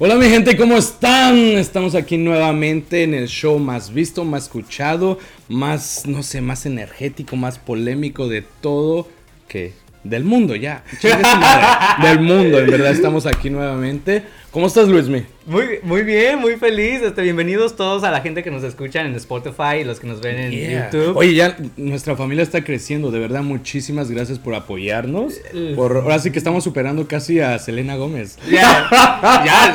Hola 0.00 0.16
mi 0.16 0.28
gente, 0.28 0.56
¿cómo 0.56 0.76
están? 0.76 1.36
Estamos 1.36 1.94
aquí 1.94 2.16
nuevamente 2.16 3.04
en 3.04 3.14
el 3.14 3.28
show 3.28 3.60
más 3.60 3.94
visto, 3.94 4.24
más 4.24 4.44
escuchado, 4.44 5.20
más, 5.48 6.04
no 6.04 6.24
sé, 6.24 6.40
más 6.40 6.66
energético, 6.66 7.36
más 7.36 7.60
polémico 7.60 8.26
de 8.26 8.42
todo 8.42 9.06
que 9.46 9.72
del 10.02 10.24
mundo 10.24 10.56
ya. 10.56 10.82
del 12.02 12.18
mundo, 12.18 12.58
en 12.58 12.70
verdad 12.72 12.90
estamos 12.90 13.24
aquí 13.24 13.50
nuevamente. 13.50 14.24
¿Cómo 14.54 14.68
estás, 14.68 14.86
Luismi? 14.86 15.26
Muy, 15.46 15.80
muy 15.82 16.02
bien, 16.02 16.38
muy 16.38 16.54
feliz. 16.54 17.02
Este, 17.02 17.22
bienvenidos 17.22 17.74
todos 17.74 18.04
a 18.04 18.12
la 18.12 18.20
gente 18.20 18.44
que 18.44 18.52
nos 18.52 18.62
escuchan 18.62 19.04
en 19.04 19.16
Spotify 19.16 19.78
y 19.80 19.84
los 19.84 19.98
que 19.98 20.06
nos 20.06 20.20
ven 20.20 20.38
en 20.38 20.52
YouTube. 20.52 21.16
Oye, 21.16 21.34
ya 21.34 21.56
nuestra 21.76 22.14
familia 22.14 22.44
está 22.44 22.62
creciendo, 22.62 23.10
de 23.10 23.18
verdad, 23.18 23.42
muchísimas 23.42 24.12
gracias 24.12 24.38
por 24.38 24.54
apoyarnos. 24.54 25.34
Por, 25.74 25.96
ahora 25.96 26.20
sí 26.20 26.30
que 26.30 26.38
estamos 26.38 26.62
superando 26.62 27.08
casi 27.08 27.40
a 27.40 27.58
Selena 27.58 27.96
Gómez. 27.96 28.38
Ya, 28.48 28.88
ya, 29.44 29.74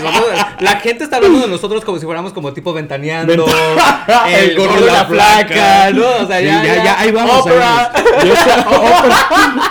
la 0.62 0.80
gente 0.80 1.04
está 1.04 1.18
hablando 1.18 1.42
de 1.42 1.50
nosotros 1.50 1.84
como 1.84 2.00
si 2.00 2.06
fuéramos 2.06 2.32
como 2.32 2.54
tipo 2.54 2.72
ventaneando. 2.72 3.34
el, 4.34 4.56
gordo 4.56 4.86
de 4.86 4.92
la 4.94 5.06
placa, 5.10 5.92
¿no? 5.92 6.24
O 6.24 6.26
sea, 6.26 6.40
ya, 6.40 6.64
ya, 6.64 6.84
ya, 6.86 7.00
ahí 7.02 7.12
vamos. 7.12 7.42
Oprah. 7.46 7.92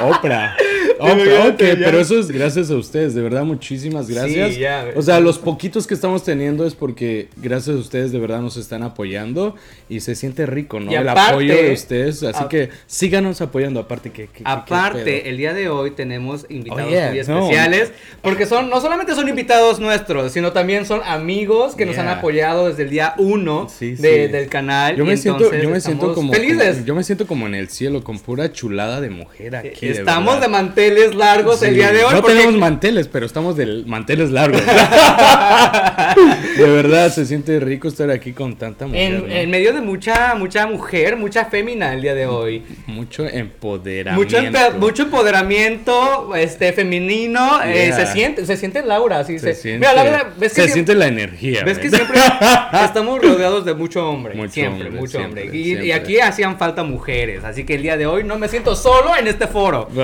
Oprah. 0.01 0.55
Ok, 1.49 1.59
pero 1.59 2.01
eso 2.01 2.19
es 2.19 2.31
gracias 2.31 2.71
a 2.71 2.77
ustedes, 2.77 3.15
de 3.15 3.23
verdad, 3.23 3.45
muchísimas 3.45 4.09
gracias. 4.09 4.55
Sí, 4.55 4.61
ya, 4.61 4.87
o 4.95 5.03
sea, 5.03 5.21
los 5.21 5.39
poquitos 5.39 5.87
que 5.87 5.95
estamos 5.95 6.25
teniendo 6.25 6.67
es 6.67 6.75
porque 6.75 7.29
gracias 7.37 7.77
a 7.77 7.79
ustedes 7.79 8.13
de 8.13 8.19
verdad 8.19 8.41
nos 8.41 8.57
están 8.57 8.83
apoyando 8.83 9.55
y 9.89 10.01
se 10.01 10.15
siente 10.15 10.47
rico, 10.47 10.81
¿no? 10.81 10.91
el 10.91 11.09
apoyo 11.09 11.55
de 11.55 11.73
ustedes, 11.73 12.23
así 12.23 12.45
que 12.49 12.71
síganos 12.87 13.41
apoyando, 13.41 13.81
aparte 13.81 14.11
que... 14.11 14.29
aparte, 14.45 15.29
el 15.29 15.37
día 15.37 15.55
de 15.55 15.69
hoy 15.69 15.93
tenemos 15.93 16.47
invitados 16.49 16.91
muy 16.91 17.19
especiales, 17.19 17.93
porque 18.23 18.47
son, 18.47 18.69
no 18.69 18.81
solamente 18.81 19.15
son 19.15 19.29
invitados 19.29 19.79
nuestros, 19.81 20.33
sino 20.33 20.53
también 20.53 20.87
son 20.87 21.01
amigos 21.05 21.75
que 21.75 21.87
nos 21.87 21.99
han 21.99 22.09
apoyado 22.09 22.69
desde 22.69 22.83
el 22.83 22.91
día 22.91 23.15
uno 23.19 23.69
del 23.81 24.49
canal. 24.49 24.97
Yo 24.97 25.05
me 25.05 25.17
siento, 25.17 25.53
yo 25.53 25.71
me 25.71 25.81
siento 25.81 26.15
como, 26.15 26.33
felices. 26.33 26.85
yo 26.85 26.95
me 26.95 27.05
siento 27.05 27.27
como 27.27 27.47
en 27.47 27.55
el 27.55 27.69
cielo, 27.69 28.03
con 28.03 28.19
pura 28.19 28.53
chulada 28.53 29.01
de 29.01 29.11
mujer 29.11 29.57
aquí. 29.57 29.87
Estamos 29.87 30.41
de, 30.41 30.49
mantener 30.49 30.88
manteles 30.89 31.15
largos 31.15 31.63
el 31.63 31.75
día 31.75 31.93
de 31.93 32.05
hoy. 32.05 32.15
No 32.15 32.23
tenemos 32.23 32.55
manteles, 32.57 33.09
pero 33.09 33.27
estamos 33.27 33.57
de 33.57 33.85
manteles 33.87 34.31
largos. 34.31 34.61
de 36.57 36.65
verdad, 36.65 37.13
se 37.13 37.27
siente 37.27 37.61
rico 37.61 37.89
estar 37.89 38.11
aquí 38.11 38.33
con 38.33 38.57
tanta 38.57 38.87
mujer. 38.87 39.25
En, 39.29 39.51
medio 39.51 39.73
de 39.73 39.81
mucha, 39.81 40.35
mucha 40.35 40.67
mujer, 40.67 41.17
mucha 41.17 41.45
fémina 41.47 41.93
el 41.93 42.03
día 42.03 42.15
de 42.15 42.27
hoy. 42.27 42.65
Mucho 42.87 43.27
empoderamiento. 43.27 44.41
Mucho, 44.41 44.79
mucho 44.79 45.03
empoderamiento 45.05 46.35
este, 46.35 46.73
femenino. 46.73 47.63
Eh, 47.65 47.93
se 47.95 48.07
siente, 48.07 48.47
se 48.47 48.57
siente 48.57 48.83
Laura. 48.83 49.25
Sí, 49.25 49.39
se, 49.39 49.55
siente, 49.55 49.87
Laura, 49.95 50.33
¿ves 50.37 50.55
que 50.55 50.63
se 50.63 50.69
siente 50.69 50.95
la 50.95 51.07
energía. 51.07 51.65
Ves 51.65 51.79
que 51.79 51.91
siempre 51.91 52.19
estamos 52.85 53.21
rodeados 53.23 53.65
de 53.65 53.75
mucho 53.75 54.09
hombre. 54.09 54.35
Mucho 54.35 54.53
siempre, 54.53 54.91
mucho 54.91 55.19
hombre. 55.19 55.51
Y, 55.53 55.93
aquí 55.93 56.21
hacían 56.21 56.59
falta 56.59 56.83
mujeres. 56.83 57.45
Así 57.45 57.65
que 57.65 57.75
el 57.75 57.83
día 57.83 57.97
de 57.97 58.07
hoy 58.07 58.25
no 58.25 58.39
me 58.39 58.49
siento 58.49 58.75
solo 58.75 59.17
en 59.17 59.27
este 59.27 59.47
foro. 59.47 59.89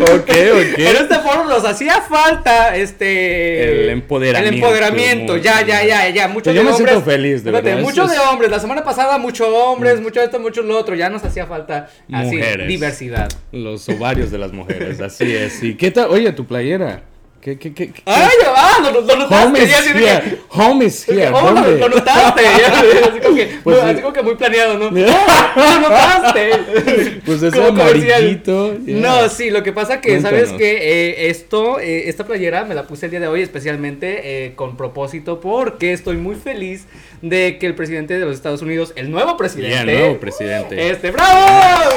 ok, 0.00 0.30
ok. 0.30 0.78
En 0.78 0.96
este 0.96 1.18
foro 1.20 1.44
nos 1.44 1.64
hacía 1.64 2.00
falta 2.00 2.76
este. 2.76 3.82
El 3.84 3.90
empoderamiento. 3.90 4.48
El 4.48 4.54
empoderamiento, 4.54 5.36
ya, 5.36 5.64
ya, 5.66 5.84
ya, 5.84 6.08
ya. 6.08 6.28
Mucho 6.28 6.52
yo 6.52 6.64
me 6.64 6.72
siento 6.72 7.02
feliz, 7.02 7.44
de 7.44 7.50
verdad. 7.50 7.78
Muchos 7.80 8.10
de 8.10 8.18
hombres. 8.18 8.50
La 8.50 8.60
semana 8.60 8.84
pasada, 8.84 9.18
muchos 9.18 9.48
hombres, 9.48 10.00
mm. 10.00 10.02
mucho 10.02 10.20
esto, 10.20 10.38
mucho 10.38 10.62
lo 10.62 10.78
otro. 10.78 10.94
Ya 10.94 11.10
nos 11.10 11.24
hacía 11.24 11.46
falta 11.46 11.88
así, 12.12 12.40
diversidad. 12.66 13.28
Los 13.52 13.88
ovarios 13.88 14.30
de 14.30 14.38
las 14.38 14.52
mujeres, 14.52 15.00
así 15.00 15.34
es. 15.34 15.62
¿Y 15.62 15.74
qué 15.74 15.90
tal? 15.90 16.10
Oye, 16.10 16.32
tu 16.32 16.46
playera. 16.46 17.02
¿Qué, 17.42 17.58
qué, 17.58 17.74
qué, 17.74 17.90
qué? 17.90 18.02
¡Ay, 18.06 18.30
ya 18.40 18.50
va! 18.52 18.92
¡Lo, 18.92 19.00
lo 19.00 19.16
notaste! 19.16 19.34
Home 19.34 19.62
is 19.64 19.86
here. 19.92 20.38
Home 20.50 20.84
is 20.84 21.08
here. 21.08 21.32
Oh, 21.34 21.50
lo, 21.50 21.76
lo, 21.76 21.88
notaste. 21.88 22.46
así, 22.46 23.18
como 23.20 23.34
que, 23.34 23.58
pues, 23.64 23.82
así 23.82 24.00
como 24.00 24.12
que 24.12 24.22
muy 24.22 24.34
planeado, 24.36 24.78
¿no? 24.78 24.90
¡Lo 24.92 25.80
notaste! 25.80 27.20
Pues 27.26 27.42
es 27.42 27.52
amarillito. 27.54 28.78
Yeah. 28.84 28.96
No, 29.00 29.28
sí, 29.28 29.50
lo 29.50 29.64
que 29.64 29.72
pasa 29.72 30.00
que, 30.00 30.10
Cuéntanos. 30.10 30.50
¿sabes 30.50 30.56
que 30.56 31.10
eh, 31.10 31.30
Esto, 31.30 31.80
eh, 31.80 32.08
esta 32.08 32.24
playera 32.24 32.64
me 32.64 32.76
la 32.76 32.84
puse 32.84 33.06
el 33.06 33.10
día 33.10 33.18
de 33.18 33.26
hoy 33.26 33.42
especialmente 33.42 34.20
eh, 34.46 34.54
con 34.54 34.76
propósito 34.76 35.40
porque 35.40 35.92
estoy 35.92 36.18
muy 36.18 36.36
feliz 36.36 36.86
de 37.22 37.58
que 37.58 37.66
el 37.66 37.74
presidente 37.74 38.20
de 38.20 38.24
los 38.24 38.36
Estados 38.36 38.62
Unidos, 38.62 38.92
el 38.94 39.10
nuevo 39.10 39.36
presidente. 39.36 39.74
Yeah, 39.74 39.82
el 39.82 39.98
nuevo 39.98 40.20
presidente. 40.20 40.90
Este, 40.90 41.10
¡bravo! 41.10 41.90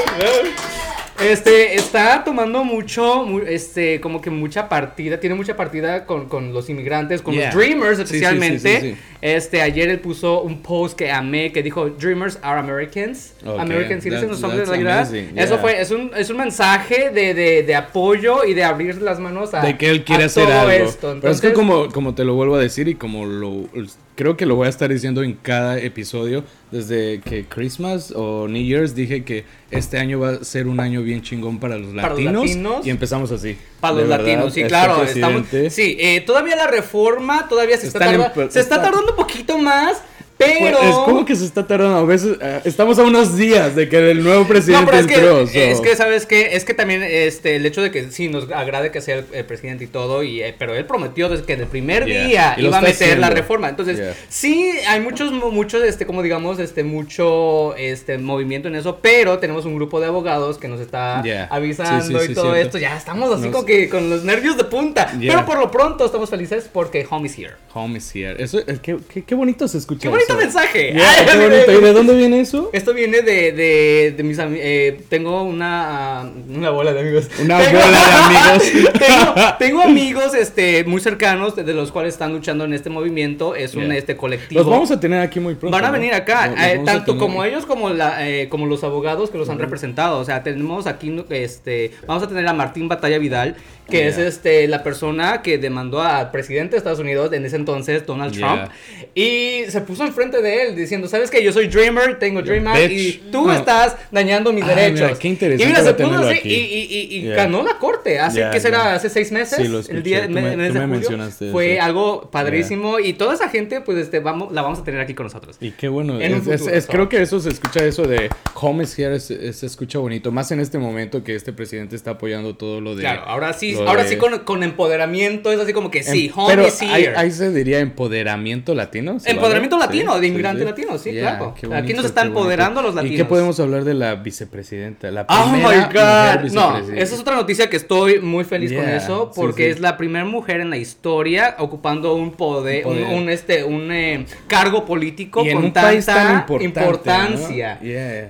Este, 1.23 1.75
está 1.75 2.23
tomando 2.23 2.63
mucho, 2.63 3.25
este, 3.47 4.01
como 4.01 4.21
que 4.21 4.29
mucha 4.29 4.67
partida, 4.67 5.19
tiene 5.19 5.35
mucha 5.35 5.55
partida 5.55 6.05
con, 6.05 6.27
con 6.27 6.53
los 6.53 6.69
inmigrantes, 6.69 7.21
con 7.21 7.35
los 7.35 7.53
Dreamers 7.53 7.99
especialmente. 7.99 8.97
este, 9.21 9.61
ayer 9.61 9.89
él 9.89 9.99
puso 9.99 10.41
un 10.41 10.61
post 10.61 10.97
que 10.97 11.11
amé, 11.11 11.51
que 11.51 11.63
dijo, 11.63 11.89
Dreamers 11.89 12.37
are 12.41 12.59
Americans. 12.59 13.33
American 13.57 14.01
citizens, 14.01 14.37
son 14.39 14.57
de 14.57 14.65
la 14.65 15.01
Eso 15.35 15.57
fue, 15.59 15.79
es 15.79 15.91
un, 15.91 16.11
es 16.15 16.29
un 16.29 16.37
mensaje 16.37 17.11
de, 17.11 17.33
de, 17.33 17.63
de, 17.63 17.75
apoyo 17.75 18.43
y 18.43 18.53
de 18.53 18.63
abrir 18.63 19.01
las 19.01 19.19
manos 19.19 19.53
a 19.53 19.61
De 19.61 19.77
que 19.77 19.89
él 19.89 20.03
quiere 20.03 20.25
hacer 20.25 20.51
algo. 20.51 20.71
Esto. 20.71 21.17
Pero 21.21 21.33
es 21.33 21.41
que 21.41 21.53
como, 21.53 21.89
como 21.91 22.13
te 22.13 22.25
lo 22.25 22.35
vuelvo 22.35 22.55
a 22.55 22.59
decir 22.59 22.87
y 22.87 22.95
como 22.95 23.25
lo 23.25 23.69
creo 24.15 24.37
que 24.37 24.45
lo 24.45 24.55
voy 24.55 24.67
a 24.67 24.69
estar 24.69 24.89
diciendo 24.89 25.23
en 25.23 25.33
cada 25.33 25.77
episodio. 25.79 26.43
Desde 26.71 27.21
que 27.21 27.45
Christmas 27.45 28.11
o 28.15 28.47
New 28.47 28.63
Year's 28.63 28.95
dije 28.95 29.23
que 29.23 29.45
este 29.71 29.97
año 29.97 30.19
va 30.19 30.31
a 30.31 30.43
ser 30.43 30.67
un 30.67 30.79
año 30.79 31.01
bien 31.03 31.21
chingón 31.21 31.59
para 31.59 31.77
los 31.77 31.93
latinos. 31.93 32.49
y 32.83 32.89
empezamos 32.89 33.31
así. 33.31 33.57
Para 33.79 33.95
los 33.95 34.09
latinos, 34.09 34.53
sí, 34.53 34.61
este 34.61 34.69
claro. 34.69 35.03
Estamos, 35.03 35.45
sí, 35.69 35.97
eh, 35.99 36.21
todavía 36.21 36.55
la 36.55 36.67
reforma 36.67 37.47
todavía 37.47 37.77
se, 37.77 37.87
está, 37.87 38.33
se 38.49 38.59
está 38.59 38.81
tardando 38.81 39.11
un 39.11 39.17
poquito 39.17 39.57
más. 39.57 40.01
Pero. 40.38 40.81
es 40.81 40.96
como 40.96 41.25
que 41.25 41.35
se 41.35 41.46
está 41.46 41.66
tardando. 41.66 41.97
A 41.97 42.03
veces 42.03 42.38
eh, 42.41 42.62
estamos 42.66 43.00
a 43.00 43.03
unos 43.03 43.38
días 43.38 43.75
de 43.75 43.88
que 43.88 44.12
el 44.12 44.23
nuevo 44.23 44.46
presidente 44.46 44.91
no, 44.91 45.40
es 45.40 45.51
Que, 45.51 45.72
Es 45.72 45.79
que, 45.79 45.96
¿sabes 45.96 46.25
qué? 46.25 46.56
Es 46.56 46.66
que 46.66 46.73
también 46.73 47.03
este, 47.03 47.56
el 47.56 47.66
hecho 47.66 47.81
de 47.81 47.91
que 47.91 48.12
sí 48.12 48.28
nos 48.28 48.51
agrade 48.51 48.91
que 48.91 49.01
sea 49.01 49.24
el, 49.31 49.45
presidente 49.45 49.85
y 49.85 49.88
todo, 49.88 50.24
y, 50.24 50.41
eh, 50.41 50.56
pero 50.57 50.75
él 50.75 50.85
prometió 50.85 51.29
desde 51.29 51.45
que 51.45 51.53
en 51.53 51.62
el 51.62 51.68
primer 51.68 52.06
día 52.06 52.56
iba 52.57 52.78
a 52.78 52.81
meter 52.81 53.18
la 53.19 53.29
reforma. 53.29 53.69
Entonces, 53.69 54.16
sí, 54.29 54.72
hay 54.88 55.00
muchos, 55.00 55.31
muchos, 55.31 55.84
este, 55.84 56.06
como 56.06 56.22
digamos, 56.22 56.59
este, 56.59 56.84
mucho 56.84 57.75
este, 57.78 58.18
movimiento 58.18 58.68
en 58.68 58.75
eso, 58.75 59.00
pero 59.01 59.40
tenemos 59.40 59.66
un 59.66 59.75
grupo 59.75 60.00
de 60.00 60.07
abogados 60.07 60.57
que 60.57 60.68
nos 60.68 60.81
está 60.81 61.24
avisando 61.50 62.24
y 62.24 62.34
todo 62.34 62.56
esto. 62.56 62.78
Ya 62.78 62.97
estamos 62.97 63.31
así 63.31 63.50
como 63.50 63.66
que 63.66 63.90
con 63.90 64.09
los 64.09 64.24
nervios 64.24 64.57
de 64.57 64.66
punta. 64.66 65.13
Pero 65.18 65.45
por 65.45 65.59
lo 65.59 65.72
pronto 65.72 66.06
estamos 66.06 66.29
felices 66.29 66.69
porque 66.72 67.06
home 67.09 67.28
is 67.28 67.38
here. 67.38 67.53
Home 67.74 67.97
is 67.97 68.13
here. 68.13 68.35
Eso, 68.41 68.59
qué, 68.81 68.97
qué, 69.12 69.24
qué 69.24 69.35
bonito 69.35 69.68
se 69.68 69.78
escucha 69.78 70.09
mensaje. 70.34 70.91
¿Y 70.91 71.81
de 71.81 71.94
dónde 71.94 72.16
viene 72.16 72.40
eso? 72.40 72.69
Esto 72.74 72.94
viene 72.94 73.22
de, 73.22 73.52
de, 73.52 74.13
de 74.16 74.24
mis 74.24 74.40
amigos. 74.40 74.66
Eh, 74.66 75.02
tengo 75.09 75.44
una, 75.44 76.30
una 76.50 76.69
bola 76.69 76.94
de 76.94 77.02
amigos. 77.02 77.30
Una 77.40 77.58
bola 77.58 77.72
de 77.72 78.47
amigos. 78.47 78.94
tengo, 79.00 79.56
tengo, 79.59 79.81
amigos 79.81 80.34
este, 80.34 80.84
muy 80.86 81.02
cercanos 81.02 81.56
de, 81.56 81.74
los 81.74 81.91
cuales 81.91 82.13
están 82.13 82.34
luchando 82.34 82.63
en 82.63 82.74
este 82.74 82.90
movimiento. 82.90 83.56
Es 83.56 83.75
un 83.75 83.91
este, 83.91 84.16
colectivo. 84.16 84.62
Los 84.62 84.69
vamos 84.69 84.91
a 84.91 85.00
tener 85.00 85.19
aquí 85.19 85.40
muy 85.40 85.56
pronto. 85.56 85.75
Van 85.75 85.86
a 85.86 85.91
venir 85.91 86.13
acá. 86.13 86.53
Eh, 86.57 86.81
tanto 86.86 87.18
como 87.18 87.44
ellos 87.44 87.66
como, 87.66 87.90
la, 87.90 88.28
eh, 88.28 88.50
como 88.50 88.66
los 88.66 88.84
abogados 88.84 89.30
que 89.30 89.38
los 89.38 89.50
han 89.50 89.59
representado. 89.59 90.19
O 90.19 90.25
sea, 90.25 90.44
tenemos 90.44 90.88
aquí. 90.88 91.16
este 91.30 91.92
Vamos 92.07 92.24
a 92.24 92.28
tener 92.28 92.47
a 92.47 92.53
Martín 92.53 92.88
Batalla 92.88 93.18
Vidal 93.18 93.56
que 93.88 94.07
es 94.07 94.18
este 94.18 94.68
la 94.68 94.84
persona 94.84 95.41
que 95.41 95.57
demandó 95.57 96.01
al 96.01 96.31
presidente 96.31 96.72
de 96.72 96.78
Estados 96.78 97.00
Unidos 97.00 97.31
en 97.34 97.46
ese 97.46 97.56
entonces, 97.56 98.06
Donald 98.06 98.34
Trump, 98.34 98.69
y 99.13 99.63
se 99.69 99.81
puso 99.81 100.06
enfrente 100.06 100.41
de 100.41 100.63
él 100.63 100.75
diciendo, 100.75 101.07
¿sabes 101.07 101.30
qué? 101.30 101.44
Yo 101.44 101.51
soy 101.51 101.68
Dreamer, 101.68 102.18
tengo 102.19 102.42
Dreamer 102.42 102.92
y 102.92 103.24
tú 103.31 103.50
estás 103.51 103.95
dañando 104.12 104.51
mis 104.51 104.65
derechos. 104.65 105.18
qué 105.19 105.27
interesante. 105.27 105.63
Y 105.63 105.68
mira, 105.68 105.83
se 105.83 105.94
puso 105.94 106.18
así 106.18 106.39
y, 106.44 106.54
y, 106.54 107.18
y 107.18 107.27
ganó 107.30 107.63
la 107.63 107.77
corte, 107.77 108.19
hace 108.19 108.50
que 108.51 108.59
será 108.59 108.95
hace 108.95 109.09
seis 109.09 109.31
meses, 109.31 109.59
el 109.89 110.04
día 110.04 110.27
me, 110.27 110.56
mes 110.56 110.74
de 110.74 110.80
julio, 110.81 111.51
fue 111.51 111.80
algo 111.80 112.30
padrísimo 112.31 113.00
y 113.00 113.13
toda 113.13 113.36
esa 113.36 113.50
gente 113.50 113.81
pues 113.81 113.98
este 113.98 114.19
vamos 114.19 114.51
la 114.51 114.62
vamos 114.62 114.80
a 114.80 114.83
tener 114.83 115.01
aquí 115.01 115.13
con 115.13 115.25
nosotros. 115.25 115.57
Y 115.59 115.71
qué 115.71 115.88
bueno, 115.88 116.19
es, 116.19 116.88
creo 116.88 117.09
que 117.09 117.21
eso 117.21 117.39
se 117.39 117.50
escucha 117.50 117.86
eso 117.86 118.04
de 118.04 118.30
home 118.56 118.83
is 118.83 118.98
here 118.98 119.19
se 119.19 119.65
escucha 119.65 120.00
bonito, 120.00 120.31
más 120.31 120.51
en 120.51 120.59
este 120.59 120.77
momento 120.77 121.24
que 121.24 121.36
este 121.36 121.54
presidente 121.54 121.95
está 121.95 122.12
apoyando 122.12 122.56
todo 122.56 122.81
lo 122.81 122.95
de 122.95 123.01
Claro, 123.01 123.24
ahora 123.25 123.54
sí 123.54 123.75
ahora 123.80 124.06
sí 124.06 124.18
con, 124.18 124.39
con, 124.39 124.63
empoderamiento, 124.63 125.51
es 125.51 125.60
así 125.60 125.74
como 125.74 125.92
que 125.92 126.04
sí, 126.04 126.27
em, 126.27 126.33
home 126.36 126.68
is 126.68 126.81
here. 126.81 127.13
Ahí, 127.16 127.31
se 127.31 127.51
diría 127.51 127.80
empoderamiento 127.80 128.74
latino. 128.74 129.18
Empoderamiento 129.25 129.77
latino, 129.77 130.19
de 130.19 130.27
inmigrante 130.27 130.66
latino, 130.66 130.98
sí, 130.98 131.12
claro. 131.12 131.56
Aquí 131.74 131.94
nos 131.94 132.06
están 132.06 132.27
empoderando 132.27 132.81
los 132.81 132.95
latinos. 132.95 133.16
¿Y 133.16 133.18
qué 133.18 133.25
podemos 133.25 133.60
hablar 133.60 133.83
de 133.83 133.94
la 133.94 134.16
vicepresidenta? 134.16 135.12
La 135.12 135.22
oh 135.30 135.51
primera 135.51 135.69
oh 135.69 136.42
my 136.42 136.50
God. 136.50 136.54
No, 136.54 136.77
esa 136.77 137.16
es 137.16 137.19
otra 137.19 137.36
noticia 137.36 137.69
que 137.69 137.77
estoy 137.77 138.19
muy 138.19 138.44
feliz 138.44 138.74
con 138.74 138.88
eso, 138.88 139.31
porque 139.36 139.69
es 139.69 139.80
la 139.80 139.98
primera 139.98 140.25
mujer 140.25 140.60
en 140.60 140.69
la 140.69 140.78
historia 140.78 141.56
ocupando 141.60 142.16
un 142.16 142.31
poder, 142.31 142.86
un, 142.86 143.30
este, 143.30 143.63
un 143.63 143.92
eh, 143.92 144.25
cargo 144.48 144.86
político 144.86 145.44
con 145.51 145.74
tanta 145.74 146.45
importancia. 146.60 147.80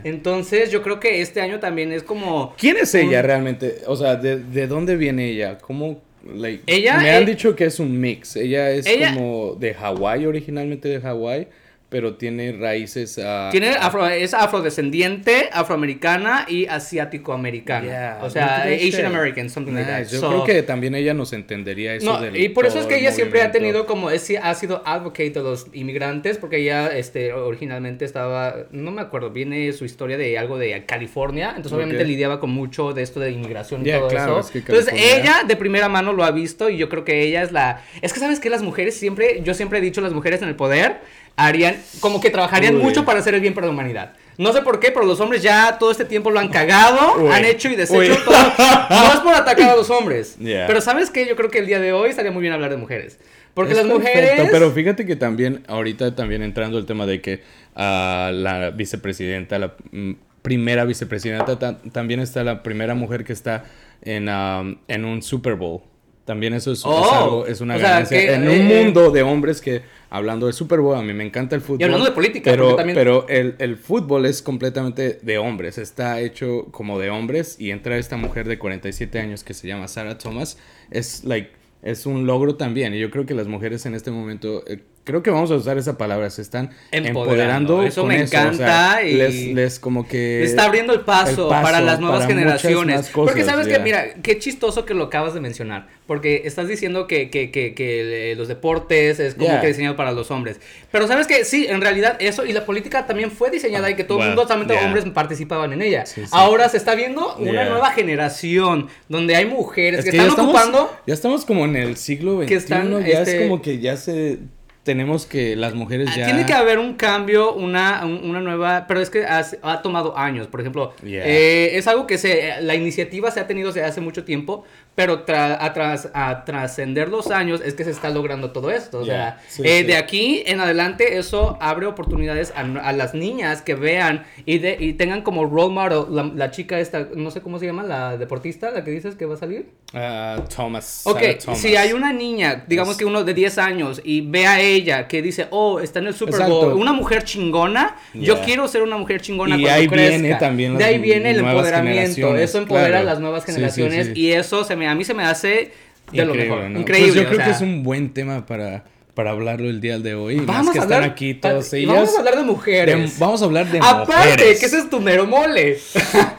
Entonces, 0.04 0.72
yo 0.72 0.82
creo 0.82 1.00
que 1.00 1.22
este 1.22 1.42
año 1.42 1.60
también 1.60 1.92
es 1.92 2.04
como. 2.04 2.54
¿Quién 2.58 2.78
es 2.78 2.94
ella 2.96 3.22
realmente? 3.22 3.82
O 3.88 3.96
sea, 3.96 4.16
¿de, 4.16 4.38
de 4.38 4.68
dónde 4.68 4.96
viene 4.96 5.35
ella? 5.36 5.58
¿Cómo, 5.58 6.02
like, 6.26 6.64
ella, 6.68 6.98
me 6.98 7.12
han 7.12 7.26
dicho 7.26 7.56
que 7.56 7.66
es 7.66 7.80
un 7.80 8.00
mix. 8.00 8.36
Ella 8.36 8.72
es 8.72 8.88
como 8.88 9.56
de 9.60 9.74
Hawái, 9.74 10.26
originalmente 10.26 10.90
de 10.90 11.00
Hawái 11.00 11.48
pero 11.96 12.16
tiene 12.16 12.52
raíces. 12.52 13.18
Uh, 13.18 13.50
tiene 13.52 13.70
afro, 13.70 14.06
es 14.06 14.34
afrodescendiente, 14.34 15.48
afroamericana 15.54 16.46
y 16.46 16.66
asiático-americana. 16.66 18.18
o 18.22 18.30
sea, 18.30 18.64
Asian 18.64 19.06
American, 19.06 19.50
something 19.50 19.72
like 19.72 19.90
that. 19.90 20.06
Yo 20.10 20.20
creo 20.20 20.44
que 20.44 20.64
también 20.64 20.94
ella 20.94 21.14
nos 21.14 21.32
entendería 21.32 21.96
eso. 21.96 22.06
No, 22.06 22.20
del, 22.20 22.36
y 22.36 22.50
por 22.50 22.66
eso 22.66 22.82
es 22.82 22.86
que 22.86 22.98
ella 22.98 23.14
siempre 23.14 23.42
ha 23.44 23.54
tenido 23.54 23.86
como, 23.86 24.10
es, 24.10 24.30
ha 24.30 24.54
sido 24.56 24.84
advocate 24.86 25.30
de 25.30 25.42
los 25.42 25.68
inmigrantes, 25.72 26.38
porque 26.38 26.58
ella 26.58 26.88
este, 26.88 27.32
originalmente 27.32 28.04
estaba, 28.04 28.66
no 28.72 28.92
me 28.92 29.02
acuerdo, 29.02 29.30
viene 29.30 29.72
su 29.72 29.86
historia 29.86 30.18
de 30.18 30.38
algo 30.38 30.58
de 30.58 30.84
California, 30.86 31.52
entonces 31.56 31.72
obviamente 31.72 32.04
lidiaba 32.04 32.42
con 32.42 32.50
mucho 32.50 32.92
de 32.92 33.04
esto 33.04 33.22
de 33.22 33.32
inmigración 33.32 33.88
y 33.88 33.90
todo 33.90 34.10
eso. 34.10 34.50
entonces 34.54 34.94
ella 34.94 35.44
de 35.48 35.56
primera 35.56 35.88
mano 35.88 36.12
lo 36.12 36.26
ha 36.26 36.32
visto 36.32 36.70
y 36.70 36.76
yo 36.76 36.90
creo 36.90 37.06
que 37.06 37.22
ella 37.22 37.42
es 37.42 37.54
la... 37.54 37.84
Es 38.02 38.12
que 38.12 38.20
sabes 38.20 38.42
que 38.42 38.50
las 38.50 38.64
mujeres 38.64 38.98
siempre, 38.98 39.40
yo 39.46 39.54
siempre 39.54 39.80
he 39.80 39.82
dicho 39.82 40.02
las 40.02 40.12
mujeres 40.12 40.42
en 40.42 40.50
el 40.50 40.58
poder 40.58 40.98
harían, 41.36 41.78
como 42.00 42.22
que 42.22 42.30
trabajarían 42.30 42.78
mucho 42.78 43.06
para 43.06 43.20
hacer 43.20 43.34
el 43.34 43.42
bien 43.42 43.54
para 43.54 43.68
la 43.68 43.74
humanidad. 43.74 44.14
No 44.38 44.52
sé 44.52 44.62
por 44.62 44.80
qué, 44.80 44.92
pero 44.92 45.06
los 45.06 45.20
hombres 45.22 45.42
ya 45.42 45.78
todo 45.80 45.92
este 45.92 46.04
tiempo 46.04 46.30
lo 46.30 46.40
han 46.40 46.50
cagado, 46.50 47.32
han 47.32 47.46
hecho 47.46 47.70
y 47.70 47.76
deshecho 47.76 48.18
todo. 48.24 48.36
No 48.90 49.14
es 49.14 49.20
por 49.22 49.34
atacar 49.34 49.70
a 49.70 49.76
los 49.76 49.90
hombres. 49.90 50.38
Pero 50.40 50.82
¿sabes 50.82 51.10
qué? 51.10 51.26
Yo 51.26 51.36
creo 51.36 51.50
que 51.50 51.60
el 51.60 51.68
día 51.68 51.80
de 51.80 51.94
hoy 51.94 52.10
estaría 52.10 52.32
muy 52.32 52.42
bien 52.42 52.54
hablar 52.54 52.72
de 52.72 52.78
mujeres. 52.78 53.20
Porque 53.54 53.74
las 53.74 53.86
mujeres... 53.86 54.50
Pero 54.52 54.72
fíjate 54.72 55.06
que 55.06 55.16
también, 55.16 55.64
ahorita 55.68 56.14
también 56.14 56.44
entrando 56.44 56.78
el 56.78 56.86
tema 56.86 57.06
de 57.06 57.22
que 57.22 57.36
uh, 57.76 58.32
la 58.34 58.74
vicepresidenta, 58.76 59.58
la 59.58 59.76
mm, 59.92 60.12
primera 60.42 60.84
vicepresidenta, 60.84 61.58
también 61.94 62.20
está 62.20 62.44
la 62.44 62.64
primera 62.64 62.96
mujer 62.96 63.24
que 63.24 63.32
está 63.32 63.64
en, 64.02 64.28
um, 64.28 64.78
en 64.90 65.06
un 65.06 65.22
Super 65.22 65.56
Bowl. 65.56 65.82
También 66.26 66.54
eso 66.54 66.72
es, 66.72 66.84
oh, 66.86 67.14
algo, 67.14 67.46
es 67.46 67.62
una 67.62 67.78
ganancia. 67.78 68.34
en 68.34 68.44
un 68.44 68.50
eh, 68.50 68.84
mundo 68.84 69.12
de 69.12 69.22
hombres 69.22 69.62
que, 69.62 69.84
hablando 70.10 70.48
de 70.48 70.54
Super 70.54 70.80
Bowl, 70.80 70.98
a 70.98 71.02
mí 71.04 71.14
me 71.14 71.24
encanta 71.24 71.56
el 71.56 71.62
fútbol. 71.62 71.82
Y 71.82 71.84
hablando 71.84 72.06
de 72.06 72.12
política, 72.12 72.50
pero, 72.50 72.76
pero 72.78 73.28
el, 73.30 73.56
el, 73.60 73.78
fútbol 73.78 74.26
es 74.26 74.42
completamente 74.42 75.20
de 75.22 75.38
hombres. 75.38 75.78
Está 75.78 76.20
hecho 76.22 76.66
como 76.72 76.98
de 76.98 77.12
hombres. 77.12 77.58
Y 77.60 77.70
entra 77.70 77.98
esta 77.98 78.18
mujer 78.18 78.48
de 78.48 78.58
47 78.58 79.20
años 79.20 79.44
que 79.44 79.54
se 79.54 79.68
llama 79.68 79.88
Sarah 79.88 80.18
Thomas. 80.18 80.58
Es 80.90 81.24
like 81.26 81.52
es 81.86 82.08
un 82.08 82.26
logro 82.26 82.56
también. 82.56 82.94
Y 82.94 83.00
yo 83.00 83.12
creo 83.12 83.26
que 83.26 83.36
las 83.36 83.48
mujeres 83.48 83.86
en 83.86 83.94
este 83.94 84.12
momento 84.12 84.64
eh, 84.68 84.80
creo 85.06 85.22
que 85.24 85.30
vamos 85.30 85.52
a 85.52 85.56
usar 85.56 85.78
esa 85.78 85.98
palabra, 85.98 86.30
se 86.30 86.42
están 86.42 86.72
empoderando. 86.92 87.84
eso 87.84 88.06
me 88.06 88.22
encanta 88.22 89.04
y 89.04 89.54
les, 89.54 89.80
como 89.80 90.08
que 90.08 90.44
está 90.44 90.66
abriendo 90.66 90.94
el 90.94 91.02
paso, 91.02 91.48
para 91.48 91.80
las 91.80 92.00
nuevas 92.00 92.28
generaciones. 92.28 93.12
porque 93.14 93.44
sabes 93.44 93.68
que, 93.68 93.80
mira, 93.80 94.16
qué 94.22 94.38
chistoso 94.38 94.84
que 94.84 94.94
lo 94.94 95.06
acabas 95.06 95.34
de 95.34 95.40
mencionar, 95.40 95.88
porque 96.08 96.42
estás 96.46 96.68
diciendo 96.68 97.08
que, 97.08 97.30
que, 97.30 97.52
que, 97.52 98.34
los 98.36 98.48
deportes 98.48 99.20
es 99.20 99.36
como 99.36 99.62
que 99.62 99.68
diseñado 99.68 99.96
para 99.96 100.12
los 100.12 100.32
hombres. 100.32 100.60
Pero 100.92 101.08
sabes 101.08 101.28
que 101.28 101.46
sí, 101.46 101.68
en 101.70 101.82
realidad 101.82 102.18
eso 102.20 102.46
y 102.46 102.52
la 102.52 102.66
política 102.66 103.06
también 103.06 103.30
fue 103.32 103.52
diseñada 103.52 103.90
y 103.90 103.96
que 103.96 104.04
todo 104.04 104.22
el 104.22 104.28
mundo, 104.30 104.44
solamente 104.44 104.76
hombres 104.84 105.06
participaban 105.14 105.72
en 105.72 105.84
ella. 105.84 106.04
Ahora 106.32 106.68
se 106.68 106.78
está 106.78 106.96
viendo 106.96 107.36
una 107.38 107.66
nueva 107.66 107.92
generación 107.92 108.88
donde 109.08 109.36
hay 109.36 109.46
mujeres 109.46 110.04
que, 110.04 110.10
están 110.10 110.32
ocupando. 110.32 110.92
Ya 111.06 111.14
estamos 111.14 111.46
como 111.46 111.66
en 111.66 111.76
el 111.76 111.96
siglo 111.96 112.38
XXI, 112.38 112.48
que 112.48 112.56
están, 112.56 113.06
ya 113.06 113.22
es 113.22 113.28
este 113.28 113.48
como 113.48 113.62
que 113.62 113.78
ya 113.78 113.98
se 113.98 114.40
tenemos 114.86 115.26
que 115.26 115.56
las 115.56 115.74
mujeres 115.74 116.10
ah, 116.12 116.16
ya... 116.16 116.26
Tiene 116.28 116.46
que 116.46 116.54
haber 116.54 116.78
un 116.78 116.94
cambio, 116.94 117.54
una, 117.54 118.06
una 118.06 118.40
nueva... 118.40 118.86
Pero 118.88 119.02
es 119.02 119.10
que 119.10 119.26
ha 119.26 119.82
tomado 119.82 120.16
años, 120.16 120.48
por 120.48 120.62
ejemplo. 120.62 120.94
Eh, 121.04 121.72
es 121.74 121.88
algo 121.88 122.06
que 122.06 122.20
se... 122.20 122.62
La 122.62 122.76
iniciativa 122.76 123.32
se 123.32 123.40
ha 123.40 123.48
tenido 123.48 123.74
desde 123.74 123.84
hace 123.84 124.00
mucho 124.00 124.24
tiempo, 124.24 124.64
pero 124.96 125.26
a, 125.28 126.44
trascender 126.46 127.10
los 127.10 127.30
años 127.30 127.62
es 127.64 127.74
que 127.74 127.84
se 127.84 127.92
está 127.92 128.10
logrando 128.10 128.52
todo 128.52 128.72
esto. 128.72 129.00
O 129.00 129.06
sea, 129.06 129.40
eh, 129.62 129.84
de 129.84 129.98
aquí 129.98 130.44
en 130.46 130.62
adelante 130.62 131.18
eso 131.18 131.58
abre 131.60 131.86
oportunidades 131.86 132.54
a, 132.56 132.94
las 132.94 133.14
niñas 133.14 133.62
que 133.62 133.76
vean 133.76 134.26
y, 134.46 134.60
de, 134.60 134.78
y 134.80 134.94
tengan 134.94 135.22
como 135.22 135.46
role 135.46 135.74
model 135.74 136.36
la, 136.36 136.52
chica 136.52 136.80
esta, 136.80 137.10
no 137.14 137.30
sé 137.30 137.42
cómo 137.42 137.60
se 137.60 137.66
llama, 137.66 137.84
la 137.84 138.18
deportista, 138.18 138.72
la 138.72 138.86
que 138.86 138.92
dices 138.92 139.16
que 139.16 139.26
va 139.26 139.36
a 139.36 139.38
salir. 139.38 139.68
Uh, 139.94 140.42
Thomas. 140.54 141.02
Ok, 141.06 141.22
si 141.56 141.76
hay 141.76 141.92
una 141.94 142.14
niña, 142.14 142.64
digamos 142.68 142.96
que 142.96 143.06
uno 143.06 143.24
de 143.24 143.34
10 143.34 143.58
años 143.58 144.02
y 144.04 144.22
ve 144.22 144.48
a 144.48 144.62
ella 144.62 145.08
que 145.08 145.22
dice, 145.22 145.48
oh, 145.52 145.80
está 145.82 146.00
en 146.00 146.08
el 146.08 146.14
Super 146.14 146.48
Bowl, 146.48 146.74
una 146.74 146.94
mujer 146.94 147.24
chingona, 147.24 147.98
yo 148.14 148.42
quiero 148.42 148.68
ser 148.70 148.82
una 148.82 148.98
mujer 148.98 149.20
chingona 149.20 149.58
y 149.58 149.68
ahí 149.68 149.88
viene 149.88 150.36
también 150.36 150.78
De 150.78 150.84
ahí 150.84 151.00
viene 151.00 151.32
el 151.32 151.40
empoderamiento, 151.40 152.38
eso 152.38 152.60
empodera 152.60 153.00
a 153.00 153.04
las 153.04 153.20
nuevas 153.20 153.44
generaciones 153.44 154.16
y 154.16 154.32
eso 154.32 154.64
se 154.64 154.76
me 154.78 154.85
a 154.88 154.96
mí 154.96 155.04
se 155.04 155.14
me 155.14 155.24
hace 155.24 155.72
de 156.12 156.26
lo 156.26 156.34
mejor. 156.34 156.64
Increíble. 156.72 157.12
Pues 157.12 157.16
yo 157.16 157.30
creo 157.30 157.46
que 157.46 157.52
es 157.52 157.62
un 157.62 157.84
buen 157.84 158.14
tema 158.14 158.46
para, 158.46 158.86
para 159.14 159.32
hablarlo 159.32 159.70
el 159.70 159.82
día 159.82 159.98
de 160.00 160.16
hoy. 160.16 160.40
Vamos 160.42 160.72
que 160.72 160.80
a 160.80 160.84
hablar, 160.84 161.02
están 161.02 161.12
aquí 161.12 161.34
todos. 161.34 161.72
Vamos 161.88 162.16
a 162.16 162.20
hablar 162.20 162.36
de 162.38 162.44
mujeres. 162.44 163.20
vamos 163.20 163.42
a 163.42 163.46
hablar 163.46 163.72
de 163.72 163.80
Aparte, 163.80 164.06
mujeres. 164.06 164.34
Aparte, 164.34 164.60
que 164.60 164.66
ese 164.66 164.78
es 164.80 164.90
tu 164.90 165.00
mero 165.00 165.26
mole. 165.26 165.80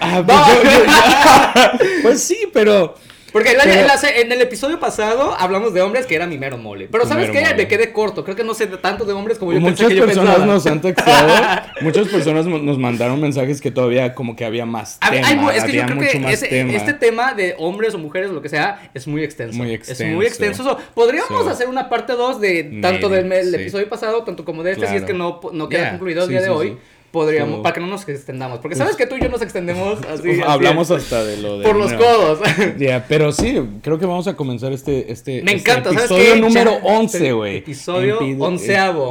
Ah, 0.08 0.22
pues, 0.24 1.90
pues 2.02 2.22
sí, 2.22 2.48
pero 2.52 2.94
porque 3.36 3.54
en 4.16 4.32
el 4.32 4.40
episodio 4.40 4.80
pasado 4.80 5.36
hablamos 5.38 5.74
de 5.74 5.82
hombres 5.82 6.06
que 6.06 6.14
era 6.14 6.26
mi 6.26 6.38
mero 6.38 6.56
mole. 6.56 6.88
Pero 6.90 7.04
¿sabes 7.04 7.30
qué? 7.30 7.44
Me 7.54 7.68
quedé 7.68 7.92
corto. 7.92 8.24
Creo 8.24 8.34
que 8.34 8.44
no 8.44 8.54
sé 8.54 8.66
tanto 8.66 9.04
de 9.04 9.12
hombres 9.12 9.36
como 9.36 9.52
yo 9.52 9.60
Muchas 9.60 9.80
pensé 9.80 9.94
que 9.94 10.00
personas 10.00 10.38
yo 10.38 10.46
nos 10.46 10.66
han 10.66 10.80
textado. 10.80 11.28
muchas 11.82 12.08
personas 12.08 12.46
nos 12.46 12.78
mandaron 12.78 13.20
mensajes 13.20 13.60
que 13.60 13.70
todavía 13.70 14.14
como 14.14 14.36
que 14.36 14.46
había 14.46 14.64
más 14.64 14.98
tema. 15.00 15.54
es 15.54 15.64
que 15.64 15.72
yo 15.72 15.84
creo 15.84 15.98
que 15.98 16.76
este 16.76 16.94
tema 16.94 17.34
de 17.34 17.54
hombres 17.58 17.94
o 17.94 17.98
mujeres 17.98 18.30
o 18.30 18.32
lo 18.32 18.40
que 18.40 18.48
sea 18.48 18.90
es 18.94 19.06
muy 19.06 19.22
extenso. 19.22 19.58
Muy 19.58 19.74
extenso. 19.74 20.02
Es 20.02 20.14
muy 20.14 20.24
extenso. 20.24 20.78
Podríamos 20.94 21.46
hacer 21.46 21.68
una 21.68 21.90
parte 21.90 22.14
2 22.14 22.40
de 22.40 22.78
tanto 22.80 23.10
del 23.10 23.54
episodio 23.54 23.86
pasado, 23.88 24.22
tanto 24.24 24.46
como 24.46 24.62
de 24.62 24.72
este, 24.72 24.86
si 24.86 24.96
es 24.96 25.02
que 25.02 25.12
no, 25.12 25.40
no 25.52 25.68
queda 25.68 25.90
concluido 25.90 26.24
el 26.24 26.30
día 26.30 26.40
de 26.40 26.48
hoy 26.48 26.78
podríamos, 27.16 27.60
para 27.60 27.74
que 27.74 27.80
no 27.80 27.86
nos 27.86 28.06
extendamos. 28.06 28.58
Porque 28.58 28.76
sabes 28.76 28.94
que 28.94 29.06
tú 29.06 29.16
y 29.16 29.20
yo 29.22 29.30
nos 29.30 29.40
extendemos 29.40 30.00
así. 30.04 30.38
Hablamos 30.46 30.90
hasta 30.90 31.24
de 31.24 31.38
lo 31.38 31.58
de. 31.58 31.64
Por 31.64 31.76
los 31.76 31.92
codos. 31.94 32.40
Ya, 32.78 33.06
pero 33.08 33.32
sí, 33.32 33.58
creo 33.82 33.98
que 33.98 34.04
vamos 34.04 34.26
a 34.26 34.36
comenzar 34.36 34.72
este. 34.72 35.10
este 35.10 35.42
Me 35.42 35.54
este 35.54 35.70
encanta, 35.70 35.90
episodio 35.90 36.36
número 36.36 36.74
11, 36.82 37.32
güey. 37.32 37.56
Episodio 37.56 38.18
onceavo. 38.38 39.08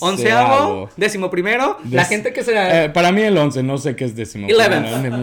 onceavo. 0.00 0.88
Décimo 0.96 1.30
primero. 1.30 1.76
La 1.88 2.04
gente 2.04 2.32
que 2.32 2.42
será. 2.42 2.84
Eh, 2.84 2.90
para 2.90 3.12
mí 3.12 3.22
el 3.22 3.38
once, 3.38 3.62
no 3.62 3.78
sé 3.78 3.94
qué 3.94 4.06
es 4.06 4.16
décimo. 4.16 4.48
Eleven. 4.48 4.84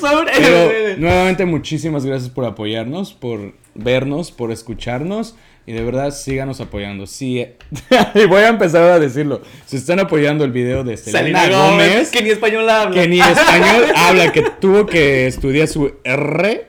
Pero 0.00 0.96
nuevamente, 0.96 1.44
muchísimas 1.44 2.06
gracias 2.06 2.30
por 2.30 2.46
apoyarnos, 2.46 3.12
por 3.12 3.52
vernos, 3.74 4.32
por 4.32 4.50
escucharnos. 4.50 5.34
Y 5.70 5.72
de 5.72 5.84
verdad, 5.84 6.10
síganos 6.10 6.60
apoyando. 6.60 7.06
Sí, 7.06 7.46
y 8.16 8.26
voy 8.26 8.42
a 8.42 8.48
empezar 8.48 8.82
a 8.82 8.98
decirlo. 8.98 9.40
Si 9.66 9.76
están 9.76 10.00
apoyando 10.00 10.42
el 10.42 10.50
video 10.50 10.82
de 10.82 10.96
Selena, 10.96 11.48
Gómez, 11.48 12.10
que 12.10 12.24
ni 12.24 12.30
español 12.30 12.68
habla. 12.68 13.00
Que 13.00 13.06
ni 13.06 13.20
español 13.20 13.84
habla, 13.94 14.32
que 14.32 14.42
tuvo 14.60 14.84
que 14.84 15.28
estudiar 15.28 15.68
su 15.68 15.92
R. 16.02 16.66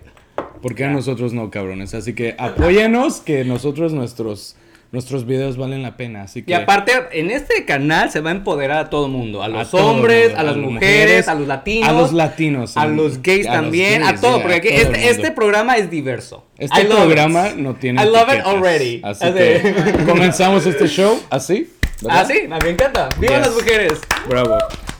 Porque 0.62 0.86
a 0.86 0.92
nosotros 0.92 1.34
no, 1.34 1.50
cabrones. 1.50 1.96
Así 1.96 2.14
que 2.14 2.36
apóyanos, 2.38 3.22
que 3.22 3.44
nosotros, 3.44 3.92
nuestros 3.92 4.56
nuestros 4.92 5.26
videos 5.26 5.58
valen 5.58 5.82
la 5.82 5.96
pena. 5.96 6.24
Así 6.24 6.44
que... 6.44 6.52
Y 6.52 6.54
aparte, 6.54 6.92
en 7.14 7.32
este 7.32 7.66
canal 7.66 8.12
se 8.12 8.20
va 8.20 8.32
a 8.32 8.34
empoderar 8.34 8.78
a 8.78 8.90
todo 8.90 9.08
mundo. 9.08 9.42
A 9.42 9.48
los 9.48 9.74
hombres, 9.74 10.34
a 10.36 10.44
las 10.44 10.58
mujeres, 10.58 11.28
a 11.28 11.36
los 11.36 11.48
latinos. 11.48 11.90
A 11.90 11.94
los 11.94 12.14
latinos. 12.14 12.78
A 12.78 12.86
los 12.86 13.22
gays 13.22 13.46
también, 13.46 14.04
a 14.04 14.20
todo. 14.20 14.42
Porque 14.42 14.56
aquí, 14.56 14.68
este, 14.70 15.10
este, 15.10 15.32
programa 15.32 15.78
es 15.78 15.90
diverso. 15.90 16.46
Este 16.58 16.86
programa 16.86 17.50
no 17.56 17.76
tiene 17.76 18.04
I 18.04 18.06
love 18.06 18.34
it 18.34 18.46
already. 18.46 19.02
Así, 19.04 19.26
que 19.32 19.96
comenzamos 20.06 20.66
este 20.66 20.88
show 20.88 21.20
así. 21.30 21.72
Así, 22.10 22.48
me 22.48 22.70
encanta. 22.70 23.10
¡Viva 23.20 23.38
las 23.38 23.54
mujeres! 23.54 23.94
Bravo. 24.28 24.58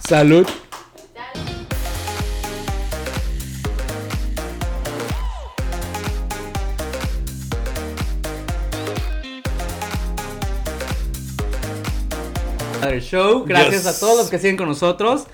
Salud. 0.08 0.48
Show. 13.02 13.46
Gracias 13.46 13.86
a 13.86 14.00
todos 14.00 14.18
los 14.18 14.30
que 14.30 14.38
siguen 14.38 14.58
con 14.58 14.68
nosotros. 14.68 15.28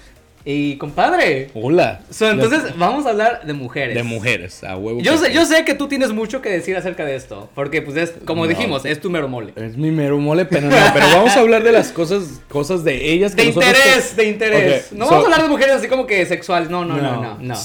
Y 0.49 0.77
compadre. 0.77 1.49
Hola. 1.53 1.99
entonces 2.21 2.77
vamos 2.77 3.05
a 3.05 3.09
hablar 3.09 3.41
de 3.45 3.51
mujeres. 3.51 3.95
De 3.95 4.03
mujeres, 4.03 4.63
a 4.63 4.77
huevo. 4.77 5.01
Yo 5.01 5.17
sé, 5.17 5.33
yo 5.33 5.45
sé 5.45 5.65
que 5.65 5.73
tú 5.73 5.89
tienes 5.89 6.13
mucho 6.13 6.41
que 6.41 6.49
decir 6.49 6.77
acerca 6.77 7.03
de 7.03 7.17
esto. 7.17 7.49
Porque, 7.53 7.81
pues, 7.81 7.97
es, 7.97 8.13
como 8.23 8.47
dijimos, 8.47 8.85
es 8.85 9.01
tu 9.01 9.09
mero 9.09 9.27
mole. 9.27 9.51
Es 9.57 9.75
mi 9.75 9.91
mero 9.91 10.17
mole, 10.19 10.45
pero 10.45 10.69
no. 10.69 10.75
Pero 10.93 11.05
vamos 11.07 11.35
a 11.35 11.41
hablar 11.41 11.63
de 11.63 11.73
las 11.73 11.91
cosas, 11.91 12.39
cosas 12.47 12.85
de 12.85 13.11
ellas. 13.11 13.35
Que 13.35 13.41
de 13.41 13.49
interés, 13.49 14.15
de 14.15 14.23
interés. 14.23 14.93
no 14.93 15.07
vamos 15.07 15.23
a 15.23 15.25
hablar 15.25 15.41
de 15.41 15.49
mujeres 15.49 15.75
así 15.75 15.89
como 15.89 16.07
que 16.07 16.25
sexuales. 16.25 16.69
No, 16.69 16.85
no, 16.85 16.95
no, 16.95 17.21
no. 17.21 17.37
no, 17.41 17.55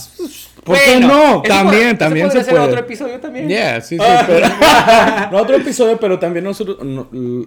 ¿Por 0.65 0.77
qué 0.77 0.99
no? 0.99 1.41
También, 1.43 1.97
también 1.97 2.33
se 2.33 2.41
puede. 2.43 2.59
otro 2.59 2.81
episodio 2.81 3.21
también. 3.21 3.49
Yeah, 3.49 3.81
sí, 3.81 3.97
sí. 3.97 4.05
pero, 4.27 4.47
no 5.31 5.39
otro 5.39 5.55
episodio, 5.55 5.99
pero 6.01 6.19
también 6.19 6.45
nosotros 6.45 6.79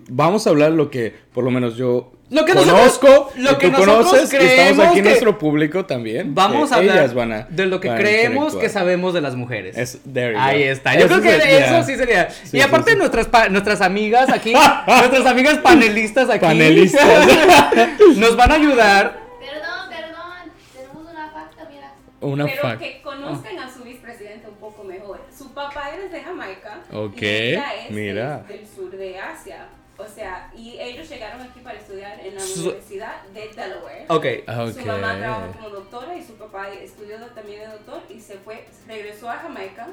vamos 0.10 0.48
a 0.48 0.50
hablar 0.50 0.72
lo 0.72 0.90
que, 0.90 1.14
por 1.34 1.44
lo 1.44 1.52
menos 1.52 1.76
yo 1.76 2.15
lo 2.30 2.44
que 2.44 2.54
conozco, 2.54 3.32
lo 3.36 3.58
que, 3.60 3.70
tú 3.70 3.78
conoces, 3.78 4.34
estamos 4.34 4.88
aquí 4.88 5.00
en 5.00 5.06
nuestro 5.06 5.38
público 5.38 5.86
también. 5.86 6.34
Vamos 6.34 6.72
a 6.72 6.78
hablar 6.78 7.48
de 7.50 7.66
lo 7.68 7.80
que 7.80 7.90
creemos 7.90 8.56
que 8.56 8.68
sabemos 8.70 9.14
de 9.14 9.22
las 9.22 9.36
mujeres. 9.36 9.78
Es, 9.78 10.00
Ahí 10.38 10.64
está. 10.64 10.96
Yo 10.96 11.08
creo 11.08 11.22
que 11.22 11.58
eso 11.60 11.84
sí 11.84 11.96
sería. 11.96 12.30
y 12.52 12.62
aparte 12.62 12.96
nuestras 12.96 13.28
nuestras 13.52 13.82
amigas 13.82 14.30
aquí, 14.30 14.54
nuestras 14.88 15.26
amigas 15.26 15.60
panelistas 15.60 16.30
aquí, 16.30 16.46
panelistas, 16.46 17.06
nos 18.18 18.36
van 18.36 18.52
a 18.52 18.56
ayudar. 18.56 19.20
Perdón, 19.40 19.90
perdón, 19.90 20.52
tenemos 20.74 21.12
una 21.12 21.30
facta, 21.30 21.68
mira. 21.70 21.94
Una 22.22 22.46
Pero 22.46 22.80
que 22.80 23.02
conozcan 23.04 23.60
a 23.60 23.72
su 23.72 23.84
vicepresidente 23.84 24.48
un 24.48 24.56
poco 24.56 24.84
mejor. 24.84 25.22
Su 25.38 25.54
papá 25.54 25.92
es 25.92 26.12
de 26.12 26.22
Jamaica. 26.22 26.80
Ok. 26.92 27.22
Y 27.22 27.26
ella 27.26 27.66
es 27.86 27.92
Mira. 27.92 28.44
del 28.48 28.66
sur 28.68 28.90
de 28.90 29.20
Asia. 29.20 29.68
O 29.98 30.06
sea, 30.14 30.52
y 30.58 30.78
ellos 30.78 31.08
llegaron 31.10 31.42
aquí 31.42 31.62
para 31.62 31.78
estudiar 31.78 32.20
en 32.20 32.36
la 32.36 32.44
Universidad 32.44 33.24
de 33.34 33.48
Delaware. 33.56 34.06
Okay. 34.10 34.44
Su 34.74 34.86
mamá 34.86 35.18
trabajó 35.18 35.54
como 35.54 35.70
doctora 35.70 36.18
y 36.18 36.24
su 36.24 36.34
papá 36.34 36.68
estudió 36.70 37.18
también 37.34 37.62
de 37.62 37.68
doctor 37.68 38.02
y 38.10 38.20
se 38.20 38.36
fue, 38.36 38.66
regresó 38.88 39.30
a 39.30 39.38
Jamaica. 39.38 39.88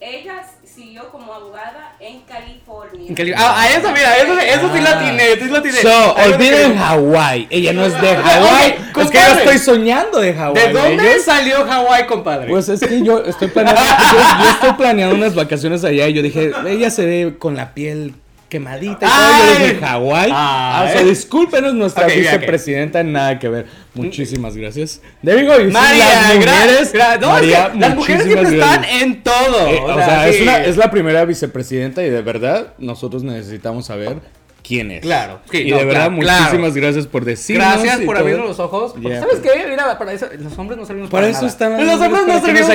Ella 0.00 0.48
siguió 0.64 1.10
como 1.10 1.34
abogada 1.34 1.96
en 1.98 2.20
California. 2.20 3.34
ah, 3.36 3.62
a 3.62 3.68
eso, 3.68 3.90
mira, 3.90 4.16
eso, 4.16 4.38
eso 4.38 4.72
sí 4.72 4.80
la 4.80 4.90
ah. 4.90 5.02
tiene, 5.02 5.34
sí 5.34 5.50
la 5.50 5.60
tiene. 5.60 5.78
So, 5.78 6.14
olviden 6.14 6.78
Hawái. 6.78 7.48
Ella 7.50 7.72
no 7.72 7.84
es 7.84 8.00
de 8.00 8.16
Hawái. 8.16 8.76
es 8.96 9.10
que 9.10 9.18
yo 9.18 9.38
estoy 9.38 9.58
soñando 9.58 10.20
de 10.20 10.34
Hawái. 10.34 10.68
¿De 10.68 10.72
dónde 10.72 11.18
salió 11.18 11.64
Hawái, 11.66 12.06
compadre? 12.06 12.48
Pues 12.48 12.68
es 12.68 12.78
que 12.78 13.02
yo 13.02 13.24
estoy 13.24 13.48
planeando, 13.48 13.82
yo 13.82 14.50
estoy 14.50 14.72
planeando 14.74 15.16
unas 15.16 15.34
vacaciones 15.34 15.82
allá 15.82 16.06
y 16.06 16.12
yo 16.12 16.22
dije, 16.22 16.52
ella 16.68 16.90
se 16.90 17.04
ve 17.04 17.36
con 17.36 17.56
la 17.56 17.74
piel 17.74 18.14
quemadita 18.48 19.06
y 19.06 19.08
todo. 19.08 19.54
Yo 19.54 19.66
dije 19.66 19.80
Hawái. 19.80 20.30
Ah, 20.32 20.86
o 20.88 20.92
sea, 20.92 21.02
discúlpenos, 21.02 21.74
nuestra 21.74 22.06
vicepresidenta, 22.06 23.02
nada 23.02 23.38
que 23.38 23.48
ver. 23.48 23.66
Muchísimas 23.94 24.56
gracias. 24.56 25.00
There 25.22 25.40
you 25.40 25.46
go. 25.46 25.70
María, 25.70 26.04
las 26.22 26.36
mujeres, 26.36 26.92
no, 27.20 27.28
María, 27.28 27.72
las 27.76 27.94
mujeres 27.94 28.24
siempre 28.24 28.58
están 28.58 28.84
en 28.84 29.22
todo. 29.22 29.68
Eh, 29.68 29.80
o, 29.80 29.94
sea, 29.94 30.28
es, 30.28 30.40
una, 30.40 30.64
es 30.64 30.76
la 30.76 30.90
primera 30.90 31.24
vicepresidenta 31.24 32.02
y 32.02 32.10
de 32.10 32.22
verdad 32.22 32.74
nosotros 32.78 33.22
necesitamos 33.22 33.86
saber 33.86 34.18
quién 34.62 34.90
es. 34.90 35.00
Claro. 35.00 35.40
y 35.50 35.70
de 35.70 35.84
verdad, 35.84 36.10
muchísimas 36.10 36.74
gracias 36.74 37.06
por 37.06 37.24
decirnos. 37.24 37.66
Gracias 37.66 38.00
por 38.00 38.16
abrirnos 38.18 38.46
los 38.46 38.58
ojos. 38.60 38.94
¿Sabes 39.02 39.40
qué? 39.42 39.66
Mira, 39.68 39.98
para 39.98 40.12
eso, 40.12 40.26
los 40.38 40.56
hombres 40.58 40.78
no 40.78 40.84
servimos 40.84 41.10
para, 41.10 41.26
para 41.26 41.36
eso 41.36 41.46
están 41.46 41.84
Los 41.84 42.00
hombres 42.00 42.26
no 42.26 42.40
servimos. 42.40 42.70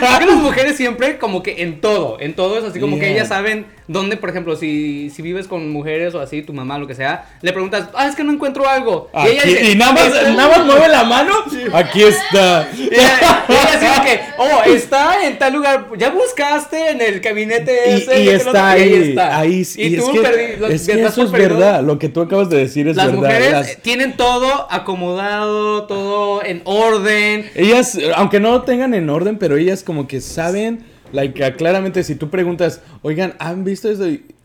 Porque 0.00 0.26
las 0.26 0.36
mujeres 0.36 0.76
siempre, 0.76 1.18
como 1.18 1.42
que 1.42 1.62
en 1.62 1.80
todo, 1.80 2.18
en 2.20 2.34
todo 2.34 2.58
es 2.58 2.64
así 2.64 2.80
como 2.80 2.98
que 2.98 3.12
ellas 3.12 3.28
saben 3.28 3.66
dónde, 3.90 4.16
por 4.16 4.30
ejemplo, 4.30 4.54
si, 4.54 5.10
si 5.10 5.20
vives 5.20 5.48
con 5.48 5.68
mujeres 5.70 6.14
o 6.14 6.20
así, 6.20 6.42
tu 6.42 6.52
mamá, 6.52 6.78
lo 6.78 6.86
que 6.86 6.94
sea, 6.94 7.28
le 7.42 7.52
preguntas, 7.52 7.88
ah, 7.94 8.06
es 8.06 8.14
que 8.14 8.22
no 8.22 8.32
encuentro 8.32 8.68
algo. 8.68 9.10
y 9.12 9.28
ella 9.28 9.42
dice, 9.44 9.72
y 9.72 9.74
nada 9.74 9.92
más, 9.92 10.12
nada 10.36 10.48
más 10.48 10.64
mueve 10.66 10.88
la 10.88 11.04
mano, 11.04 11.32
aquí 11.72 12.02
está. 12.02 12.68
Y 12.76 12.84
ella, 12.84 13.44
dice 13.48 13.86
que, 14.04 14.20
oh, 14.38 14.62
está 14.64 15.26
en 15.26 15.38
tal 15.38 15.54
lugar, 15.54 15.88
ya 15.98 16.10
buscaste 16.10 16.90
en 16.90 17.00
el 17.00 17.20
gabinete 17.20 17.94
ese. 17.94 18.22
Y, 18.22 18.28
está, 18.28 18.70
ahí, 18.70 18.82
ahí 18.82 19.08
está. 19.08 19.38
Ahí, 19.38 19.66
y, 19.76 19.96
tú 19.96 20.22
perdí, 20.22 20.72
es 20.72 20.86
que 20.86 21.02
eso 21.02 21.24
es 21.24 21.32
verdad, 21.32 21.82
lo 21.82 21.98
que 21.98 22.08
tú 22.08 22.20
acabas 22.20 22.48
de 22.48 22.58
decir 22.58 22.86
es 22.86 22.96
verdad. 22.96 23.10
Las 23.10 23.18
mujeres 23.18 23.78
tienen 23.82 24.16
todo 24.16 24.68
acomodado, 24.70 25.84
todo 25.86 26.44
en 26.44 26.62
orden. 26.64 27.50
Ellas, 27.56 27.98
aunque 28.14 28.38
no 28.38 28.52
lo 28.52 28.62
tengan 28.62 28.94
en 28.94 29.10
orden, 29.10 29.36
pero 29.36 29.56
ellas 29.56 29.82
como 29.82 30.06
que 30.06 30.20
saben 30.20 30.84
Like, 31.12 31.56
claramente, 31.56 32.02
si 32.04 32.14
tú 32.14 32.30
preguntas, 32.30 32.82
oigan, 33.02 33.34
¿han 33.38 33.64
visto 33.64 33.90
eso? 33.90 34.04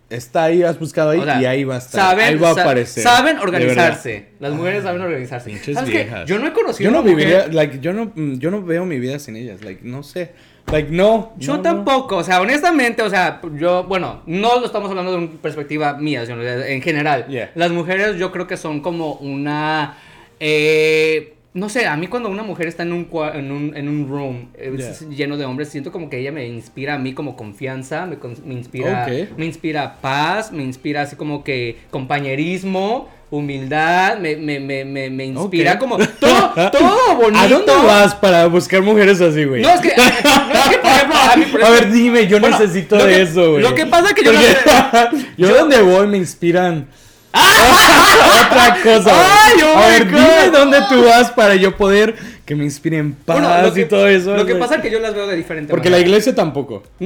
Está 0.10 0.44
ahí, 0.44 0.62
has 0.62 0.80
buscado 0.80 1.10
ahí 1.10 1.22
y 1.42 1.46
ahí 1.46 1.64
va 1.64 1.76
a 1.76 1.78
estar. 1.80 2.00
Saben, 2.00 2.26
ahí 2.26 2.36
va 2.36 2.50
a 2.50 2.52
aparecer. 2.52 3.04
Saben 3.04 3.40
organizarse. 3.40 4.28
Las 4.40 4.54
mujeres 4.54 4.84
saben 4.84 5.02
organizarse. 5.02 5.50
Pinches 5.50 5.84
viejas. 5.86 6.28
Yo 6.28 6.38
no 6.38 6.48
he 6.48 6.54
conocido. 6.54 6.92
Yo 6.92 6.96
no 6.96 7.04
viviría, 7.04 7.48
like, 7.48 7.80
yo 7.80 7.92
no, 7.92 8.12
yo 8.16 8.52
no 8.52 8.62
veo 8.62 8.86
mi 8.86 9.00
vida 9.00 9.18
sin 9.18 9.36
ellas. 9.36 9.64
Like, 9.64 9.82
no 9.84 10.04
sé. 10.04 10.32
Like, 10.72 10.92
no. 10.92 11.34
Yo 11.38 11.60
tampoco. 11.60 12.18
O 12.18 12.24
sea, 12.24 12.42
honestamente, 12.42 13.02
o 13.02 13.10
sea, 13.10 13.42
yo, 13.58 13.84
bueno, 13.86 14.22
no 14.26 14.60
lo 14.60 14.66
estamos 14.66 14.90
hablando 14.90 15.12
de 15.12 15.18
una 15.18 15.42
perspectiva 15.42 15.94
mía, 15.94 16.26
sino 16.26 16.42
en 16.44 16.82
general. 16.82 17.26
Las 17.56 17.72
mujeres, 17.72 18.18
yo 18.18 18.32
creo 18.32 18.48
que 18.48 18.58
son 18.58 18.82
como 18.82 19.14
una. 19.16 19.98
Eh, 20.40 21.35
no 21.56 21.70
sé, 21.70 21.88
a 21.88 21.96
mí 21.96 22.08
cuando 22.08 22.28
una 22.28 22.44
mujer 22.44 22.68
está 22.68 22.84
en 22.84 22.92
un, 22.92 23.08
en 23.34 23.50
un, 23.50 23.78
en 23.78 23.88
un 23.88 24.10
room 24.10 24.50
eh, 24.56 24.76
lleno 25.10 25.38
de 25.38 25.46
hombres, 25.46 25.70
siento 25.70 25.90
como 25.90 26.10
que 26.10 26.20
ella 26.20 26.34
me 26.34 26.46
inspira 26.46 26.96
a 26.96 26.98
mí 26.98 27.14
como 27.14 27.38
confianza, 27.38 28.06
me, 28.06 28.18
me 28.46 28.54
inspira, 28.54 29.08
me 29.38 29.46
inspira 29.46 30.02
paz, 30.02 30.52
me 30.52 30.64
inspira 30.64 31.04
así 31.04 31.16
como 31.16 31.46
que 31.46 31.78
compañerismo, 31.92 33.08
humildad, 33.32 34.18
me, 34.20 34.36
me, 34.36 34.60
me, 34.60 34.84
me, 35.10 35.26
inspira 35.26 35.80
como 35.80 35.98
todo, 35.98 36.72
todo 36.72 37.16
bonito. 37.16 37.40
¿A 37.40 37.48
dónde 37.48 37.74
vas 37.88 38.14
para 38.16 38.48
buscar 38.48 38.82
mujeres 38.82 39.22
así, 39.22 39.46
güey? 39.46 39.62
No, 39.62 39.70
es 39.70 39.80
que, 39.80 39.94
no, 39.96 40.04
es 40.04 40.70
que 40.70 40.78
por 40.78 40.92
ejemplo, 40.92 41.16
a, 41.18 41.36
mí, 41.38 41.46
a 41.64 41.70
ver, 41.70 41.90
dime, 41.90 42.28
yo 42.28 42.38
necesito 42.42 42.98
de 42.98 43.22
eso, 43.22 43.52
güey. 43.52 43.64
Lo 43.64 43.74
que 43.74 43.86
pasa 43.86 44.10
es 44.10 44.14
que 44.14 44.26
yo... 44.26 44.32
yo, 45.38 45.48
yo 45.48 45.56
donde 45.56 45.82
voy 45.82 46.06
me 46.08 46.18
inspiran 46.18 46.90
otra 48.46 48.78
cosa. 48.82 49.12
Ay, 49.14 49.62
oh 49.64 49.78
a 49.78 49.88
ver, 49.88 50.08
dime 50.08 50.50
dónde 50.52 50.80
tú 50.90 51.04
vas 51.04 51.32
para 51.32 51.56
yo 51.56 51.76
poder 51.76 52.16
que 52.46 52.56
me 52.56 52.64
inspiren 52.64 53.14
paz 53.14 53.76
y 53.76 53.86
todo 53.86 54.08
eso. 54.08 54.38
Lo 54.38 54.46
que 54.46 54.56
pasa 54.56 54.76
es 54.76 54.82
que 54.82 54.92
yo 54.92 55.00
las 55.00 55.16
veo 55.16 55.26
de 55.28 55.36
diferente 55.36 55.72
Porque 55.72 55.90
la 55.90 56.00
iglesia 56.00 56.34
tampoco. 56.34 56.84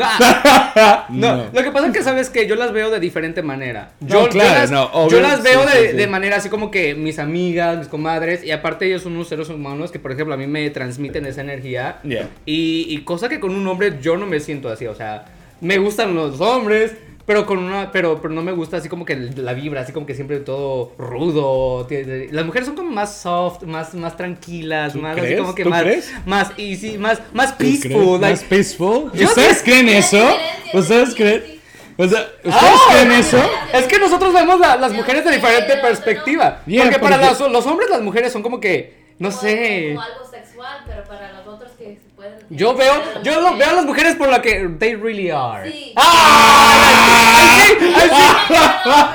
No, 1.09 1.36
no, 1.36 1.45
Lo 1.51 1.63
que 1.63 1.71
pasa 1.71 1.88
es 1.88 1.93
que 1.93 2.03
sabes 2.03 2.29
que 2.29 2.48
yo 2.48 2.55
las 2.55 2.71
veo 2.71 2.89
de 2.89 3.00
diferente 3.00 3.41
manera. 3.41 3.91
Yo, 4.00 4.29
claro, 4.29 5.09
yo 5.09 5.19
las, 5.19 5.41
veo 5.41 5.65
de, 5.65 5.93
de, 5.93 6.07
manera 6.07 6.38
así 6.38 6.50
como 6.50 6.69
que 6.71 6.93
mis 6.93 7.19
amigas, 7.19 7.77
mis 7.77 7.88
comadres, 7.88 8.43
y 8.43 8.51
aparte 8.51 8.86
ellos 8.86 9.03
son 9.03 9.13
unos 9.13 9.27
seres 9.27 9.50
humanos 9.50 9.91
que, 9.91 10.00
por 10.00 10.12
ejemplo, 10.12 10.33
a 10.33 10.38
mí 10.38 10.48
me 10.48 10.69
transmiten 10.69 11.25
esa 11.25 11.41
energía. 11.41 12.00
Y, 12.45 12.86
y 12.89 13.01
cosa 13.03 13.29
que 13.29 13.39
con 13.39 13.55
un 13.55 13.65
hombre 13.67 13.98
yo 14.01 14.17
no 14.17 14.25
me 14.25 14.39
siento 14.39 14.69
así. 14.69 14.86
O 14.88 14.95
sea, 14.95 15.25
me 15.62 15.77
gustan 15.77 16.15
los 16.15 16.39
hombres 16.39 16.93
pero 17.29 17.45
con 17.45 17.59
una, 17.59 17.91
pero, 17.91 18.19
pero 18.19 18.33
no 18.33 18.41
me 18.41 18.51
gusta 18.51 18.77
así 18.77 18.89
como 18.89 19.05
que 19.05 19.15
la 19.15 19.53
vibra, 19.53 19.81
así 19.81 19.93
como 19.93 20.07
que 20.07 20.15
siempre 20.15 20.39
todo 20.39 20.93
rudo. 20.98 21.88
Las 22.31 22.43
mujeres 22.43 22.65
son 22.65 22.75
como 22.75 22.89
más 22.89 23.17
soft, 23.17 23.62
más, 23.62 23.93
más 23.93 24.17
tranquilas, 24.17 24.95
más 24.95 25.15
así 25.15 25.36
como 25.36 25.53
que 25.53 25.63
más, 25.63 25.86
más 26.25 26.50
easy, 26.57 26.98
más, 26.98 27.21
más 27.31 27.53
peaceful. 27.53 28.19
más 28.19 28.43
peaceful. 28.45 29.12
¿Ustedes 29.13 29.62
creen 29.62 29.89
eso? 29.89 30.27
¿Ustedes 30.74 31.13
creen? 31.13 31.62
¿ustedes 31.98 32.25
ah, 32.45 32.77
creen 32.93 33.12
eso? 33.12 33.38
Es 33.74 33.86
que 33.86 34.00
nosotros 34.00 34.33
vemos 34.33 34.59
a 34.63 34.77
las 34.77 34.91
mujeres 34.91 35.24
de 35.24 35.33
diferente 35.33 35.77
perspectiva. 35.77 36.63
porque, 36.65 36.98
para 36.98 37.17
los, 37.17 37.39
los, 37.51 37.65
hombres 37.67 37.91
las 37.91 38.01
mujeres 38.01 38.33
son 38.33 38.41
como 38.41 38.59
que, 38.59 39.13
no 39.19 39.29
sé. 39.29 39.89
Como 39.89 40.01
algo 40.01 40.25
sexual, 40.25 40.79
pero 40.88 41.03
para 41.03 41.33
los 41.33 41.45
otros 41.45 41.74
que 41.74 41.95
se 41.95 42.09
pueden. 42.29 42.57
Yo 42.57 42.75
veo, 42.75 42.93
yo 43.24 43.41
lo, 43.41 43.57
veo 43.57 43.69
a 43.69 43.74
las 43.74 43.86
mujeres 43.86 44.15
por 44.15 44.29
lo 44.29 44.41
que 44.41 44.67
they 44.79 44.95
really 44.95 45.29
are. 45.29 45.71
Sí. 45.71 45.93
¡Ah! 45.95 46.69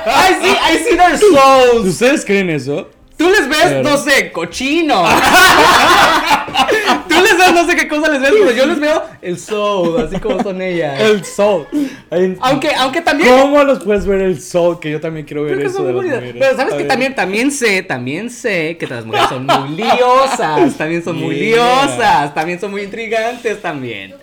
I 0.07 0.33
see, 0.41 0.51
I 0.51 0.53
see, 0.53 0.57
I 0.57 0.77
see, 0.77 0.95
their 0.95 1.17
souls. 1.17 1.87
¿Ustedes 1.87 2.25
creen 2.25 2.49
eso? 2.49 2.89
Tú 3.17 3.29
les 3.29 3.47
ves, 3.47 3.83
no 3.83 3.97
sé, 3.97 4.31
cochino. 4.31 5.05
Tú 7.15 7.23
les 7.23 7.37
ves, 7.37 7.53
no 7.53 7.65
sé 7.65 7.75
qué 7.75 7.87
cosa 7.87 8.11
les 8.11 8.21
ves, 8.21 8.31
pero 8.31 8.51
yo 8.51 8.65
les 8.65 8.79
veo 8.79 9.03
el 9.21 9.39
soul, 9.39 10.01
así 10.01 10.19
como 10.19 10.41
son 10.41 10.61
ellas. 10.61 10.99
El 10.99 11.23
soul. 11.23 11.65
Aunque, 12.41 12.73
aunque 12.75 13.01
también. 13.01 13.29
¿Cómo 13.29 13.63
los 13.63 13.83
puedes 13.83 14.05
ver 14.05 14.21
el 14.21 14.41
soul? 14.41 14.79
Que 14.79 14.91
yo 14.91 14.99
también 14.99 15.25
quiero 15.25 15.43
ver 15.43 15.59
eso. 15.61 15.83
Pero 15.83 16.55
sabes 16.55 16.73
que 16.75 16.85
también, 16.85 17.15
también 17.15 17.51
sé, 17.51 17.83
también 17.83 18.29
sé 18.29 18.77
que 18.77 18.87
las 18.87 19.05
mujeres 19.05 19.29
son 19.29 19.45
muy 19.45 19.69
liosas. 19.77 20.75
También 20.77 21.03
son 21.03 21.17
muy 21.17 21.35
liosas. 21.35 22.33
También 22.33 22.59
son 22.59 22.71
muy 22.71 22.83
intrigantes 22.83 23.61
también. 23.61 24.13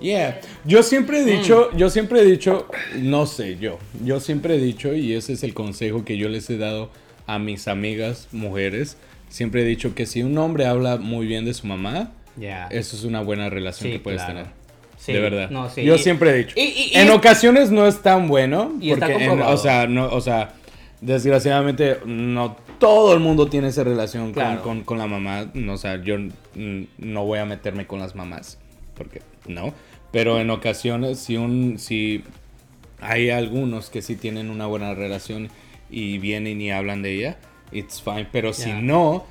Yeah, 0.00 0.40
yo 0.64 0.82
siempre 0.82 1.20
he 1.20 1.24
dicho, 1.24 1.70
mm. 1.72 1.76
yo 1.76 1.88
siempre 1.88 2.20
he 2.22 2.24
dicho, 2.24 2.66
no 2.98 3.24
sé, 3.24 3.56
yo, 3.60 3.78
yo 4.04 4.18
siempre 4.18 4.56
he 4.56 4.58
dicho, 4.58 4.92
y 4.92 5.14
ese 5.14 5.34
es 5.34 5.44
el 5.44 5.54
consejo 5.54 6.04
que 6.04 6.16
yo 6.16 6.28
les 6.28 6.50
he 6.50 6.58
dado 6.58 6.90
a 7.26 7.38
mis 7.38 7.68
amigas 7.68 8.28
mujeres, 8.32 8.96
siempre 9.28 9.62
he 9.62 9.64
dicho 9.64 9.94
que 9.94 10.06
si 10.06 10.22
un 10.22 10.36
hombre 10.38 10.66
habla 10.66 10.96
muy 10.96 11.26
bien 11.26 11.44
de 11.44 11.54
su 11.54 11.66
mamá, 11.66 12.12
eso 12.70 12.96
es 12.96 13.04
una 13.04 13.20
buena 13.20 13.50
relación 13.50 13.90
que 13.92 13.98
puedes 13.98 14.26
tener. 14.26 14.46
de 15.06 15.20
verdad. 15.20 15.50
Yo 15.76 15.98
siempre 15.98 16.30
he 16.30 16.34
dicho. 16.44 16.54
en 16.56 17.10
ocasiones 17.10 17.70
no 17.70 17.86
es 17.86 18.02
tan 18.02 18.28
bueno, 18.28 18.72
porque, 18.88 19.28
o 19.28 19.56
sea, 19.56 19.86
no, 19.86 20.08
o 20.08 20.20
sea, 20.20 20.54
desgraciadamente 21.00 21.98
no 22.06 22.56
todo 22.78 23.14
el 23.14 23.20
mundo 23.20 23.46
tiene 23.46 23.68
esa 23.68 23.84
relación 23.84 24.32
con, 24.32 24.82
con, 24.82 24.98
la 24.98 25.06
mamá. 25.06 25.46
o 25.70 25.76
sea, 25.76 26.02
yo 26.02 26.16
no 26.54 27.24
voy 27.24 27.38
a 27.38 27.44
meterme 27.44 27.86
con 27.86 28.00
las 28.00 28.16
mamás, 28.16 28.58
porque 28.96 29.22
no. 29.46 29.72
Pero 30.10 30.40
en 30.40 30.50
ocasiones, 30.50 31.20
si, 31.20 31.36
un, 31.36 31.78
si 31.78 32.24
hay 33.00 33.30
algunos 33.30 33.88
que 33.88 34.02
sí 34.02 34.16
tienen 34.16 34.50
una 34.50 34.66
buena 34.66 34.94
relación 34.94 35.48
y 35.92 36.18
vienen 36.18 36.60
y 36.60 36.72
hablan 36.72 37.02
de 37.02 37.14
ella, 37.14 37.36
it's 37.70 38.02
fine. 38.02 38.26
Pero 38.32 38.52
si 38.52 38.72
no, 38.72 39.26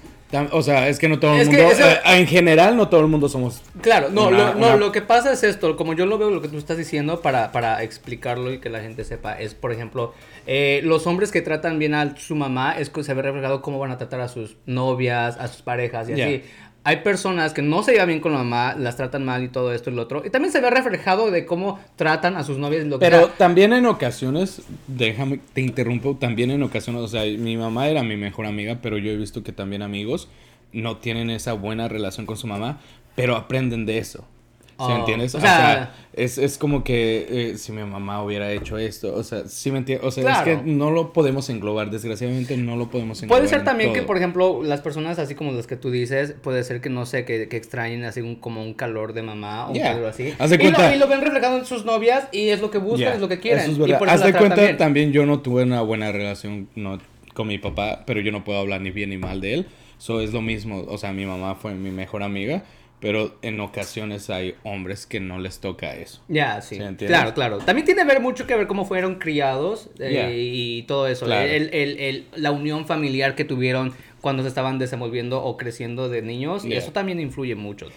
O 0.52 0.62
sea, 0.62 0.88
es 0.88 0.98
que 0.98 1.10
no 1.10 1.20
todo 1.20 1.36
el 1.36 1.48
mundo. 1.48 1.62
Eh, 1.62 2.00
en 2.06 2.26
general, 2.26 2.78
no 2.78 2.88
todo 2.88 3.02
el 3.02 3.08
mundo 3.08 3.28
somos. 3.28 3.62
Claro, 3.82 4.10
no, 4.10 4.32
lo, 4.32 4.56
no, 4.56 4.78
lo 4.78 4.94
que 4.94 5.02
pasa 5.02 5.34
es 5.34 5.44
esto. 5.44 5.76
Como 5.76 5.94
yo 5.94 6.06
lo 6.06 6.18
veo, 6.18 6.30
lo 6.30 6.42
que 6.42 6.48
tú 6.48 6.58
estás 6.58 6.78
diciendo, 6.78 7.22
para, 7.22 7.52
para 7.52 7.84
explicarlo 7.84 8.54
y 8.54 8.60
que 8.60 8.70
la 8.70 8.80
gente 8.80 9.04
sepa, 9.04 9.34
es, 9.34 9.56
por 9.56 9.74
ejemplo, 9.74 10.14
eh, 10.48 10.80
los 10.86 11.06
hombres 11.06 11.32
que 11.32 11.42
tratan 11.42 11.80
bien 11.80 11.94
a 11.94 12.16
su 12.16 12.36
mamá, 12.36 12.78
es 12.80 12.90
que 12.90 13.04
se 13.04 13.14
ve 13.14 13.24
reflejado 13.24 13.62
cómo 13.62 13.78
van 13.80 13.92
a 13.92 13.98
tratar 13.98 14.22
a 14.22 14.30
sus 14.30 14.56
novias, 14.66 15.38
a 15.38 15.50
sus 15.50 15.64
parejas 15.64 16.08
y 16.08 16.14
así 16.14 16.44
hay 16.84 16.98
personas 16.98 17.54
que 17.54 17.62
no 17.62 17.84
se 17.84 17.92
llevan 17.92 18.08
bien 18.08 18.20
con 18.20 18.32
la 18.32 18.40
mamá, 18.40 18.76
las 18.76 18.98
tratan 18.98 19.24
mal 19.24 19.44
y 19.44 19.50
todo 19.50 19.74
esto 19.74 19.90
y 19.90 19.94
lo 19.94 20.02
otro. 20.02 20.24
Y 20.26 20.30
también 20.30 20.52
se 20.52 20.62
ve 20.62 20.70
reflejado 20.70 21.30
de 21.30 21.46
cómo 21.46 21.80
tratan 21.96 22.36
a 22.36 22.44
sus 22.44 22.58
novias. 22.58 22.86
Lo 22.86 22.98
Pero 22.98 23.28
también 23.30 23.72
en 23.74 23.86
ocasiones, 23.86 24.64
déjame, 24.88 25.40
te 25.54 25.62
interrumpo, 25.62 26.16
también 26.16 26.50
en 26.50 26.64
ocasiones, 26.64 27.02
o 27.04 27.08
sea, 27.08 27.24
mi 27.24 27.56
mamá 27.56 27.88
era 27.88 28.02
mi 28.02 28.18
mejor 28.18 28.48
amiga, 28.48 28.80
pero 28.82 28.98
yo 28.98 29.12
he 29.12 29.18
visto 29.18 29.44
que 29.44 29.52
también 29.52 29.84
amigos 29.84 30.28
no 30.74 30.98
tienen 30.98 31.30
esa 31.30 31.54
buena 31.54 31.88
relación 31.88 32.26
con 32.26 32.38
su 32.38 32.48
mamá, 32.48 32.80
pero 33.16 33.36
aprenden 33.36 33.86
de 33.86 34.00
eso. 34.00 34.26
¿Sí 34.82 34.88
me 34.88 34.94
oh, 34.96 35.00
entiendes? 35.00 35.36
O 35.36 35.40
sea, 35.40 35.94
es, 36.14 36.38
es, 36.38 36.58
como 36.58 36.84
que 36.84 37.28
eh, 37.30 37.58
si 37.58 37.72
mi 37.72 37.84
mamá 37.84 38.24
hubiera 38.24 38.52
hecho 38.52 38.78
esto, 38.78 39.14
o 39.16 39.24
sea, 39.24 39.48
sí 39.48 39.72
me 39.72 39.78
entiendes, 39.78 40.06
o 40.06 40.12
sea, 40.12 40.40
es 40.40 40.42
que 40.42 40.58
no 40.64 40.90
lo 40.92 41.14
podemos 41.14 41.50
englobar, 41.50 41.92
desgraciadamente 41.92 42.58
no 42.58 42.76
lo 42.76 42.90
podemos 42.90 43.22
englobar. 43.22 43.42
Puede 43.42 43.50
ser 43.50 43.64
también 43.64 43.94
que, 43.94 44.02
por 44.02 44.18
ejemplo, 44.18 44.64
las 44.64 44.82
personas 44.82 45.20
así 45.20 45.36
como 45.36 45.52
las 45.52 45.68
que 45.68 45.76
tú 45.76 45.92
dices, 45.92 46.34
puede 46.42 46.64
ser 46.64 46.82
que 46.82 46.90
no 46.90 47.06
sé, 47.06 47.26
que, 47.26 47.48
que 47.48 47.58
extrañen 47.58 48.04
así 48.06 48.22
un, 48.22 48.36
como 48.36 48.64
un 48.64 48.74
calor 48.74 49.14
de 49.14 49.22
mamá 49.22 49.68
o 49.70 49.74
algo 49.74 50.08
así. 50.08 50.34
y, 50.40 50.98
lo, 50.98 51.08
ven 51.08 51.22
reflejado 51.22 51.58
en 51.58 51.66
sus 51.66 51.86
novias 51.86 52.28
y 52.32 52.50
es 52.50 52.62
lo 52.62 52.72
que 52.72 52.80
buscan, 52.80 53.14
es 53.14 53.22
lo 53.22 53.28
que 53.28 53.40
quieren. 53.40 53.64
Eso 53.64 53.72
es 53.72 53.78
verdad. 53.78 54.10
Haz 54.10 54.24
de 54.24 54.34
cuenta, 54.34 54.78
también 54.78 55.12
yo 55.12 55.26
no 55.26 55.42
tuve 55.42 55.64
una 55.64 55.82
buena 55.82 56.12
relación 56.12 56.68
no, 56.76 56.98
con 57.34 57.48
mi 57.48 57.58
papá, 57.60 58.04
pero 58.06 58.20
yo 58.22 58.32
no 58.32 58.44
puedo 58.44 58.60
hablar 58.60 58.82
ni 58.82 58.92
bien 58.92 59.12
ni 59.12 59.18
mal 59.18 59.42
de 59.42 59.54
él. 59.54 59.68
Eso 60.00 60.20
es 60.20 60.34
lo 60.34 60.42
mismo, 60.42 60.84
o 60.88 60.98
sea, 60.98 61.14
mi 61.14 61.28
mamá 61.28 61.54
fue 61.54 61.76
mi 61.76 61.92
mejor 61.92 62.24
amiga 62.24 62.64
pero 63.02 63.36
en 63.42 63.60
ocasiones 63.60 64.30
hay 64.30 64.56
hombres 64.64 65.08
que 65.08 65.20
no 65.20 65.40
les 65.40 65.60
toca 65.60 65.96
eso. 65.96 66.22
Ya, 66.28 66.62
sí. 66.62 66.80
Claro, 67.00 67.34
claro. 67.34 67.58
También 67.58 67.84
tiene 67.84 68.06
ver 68.06 68.22
mucho 68.22 68.46
que 68.46 68.56
ver 68.56 68.68
cómo 68.68 68.86
fueron 68.86 69.16
criados 69.16 69.90
eh, 70.00 70.36
y 70.38 70.84
todo 70.84 71.08
eso. 71.08 71.26
El, 71.26 71.74
el, 71.74 72.00
el, 72.00 72.28
la 72.36 72.52
unión 72.52 72.86
familiar 72.86 73.34
que 73.34 73.44
tuvieron 73.44 73.94
cuando 74.22 74.44
se 74.44 74.50
estaban 74.50 74.78
desenvolviendo 74.78 75.44
o 75.44 75.58
creciendo 75.58 76.10
de 76.10 76.22
niños. 76.22 76.64
Y 76.64 76.74
eso 76.74 76.92
también 76.92 77.20
influye 77.20 77.56
mucho. 77.56 77.88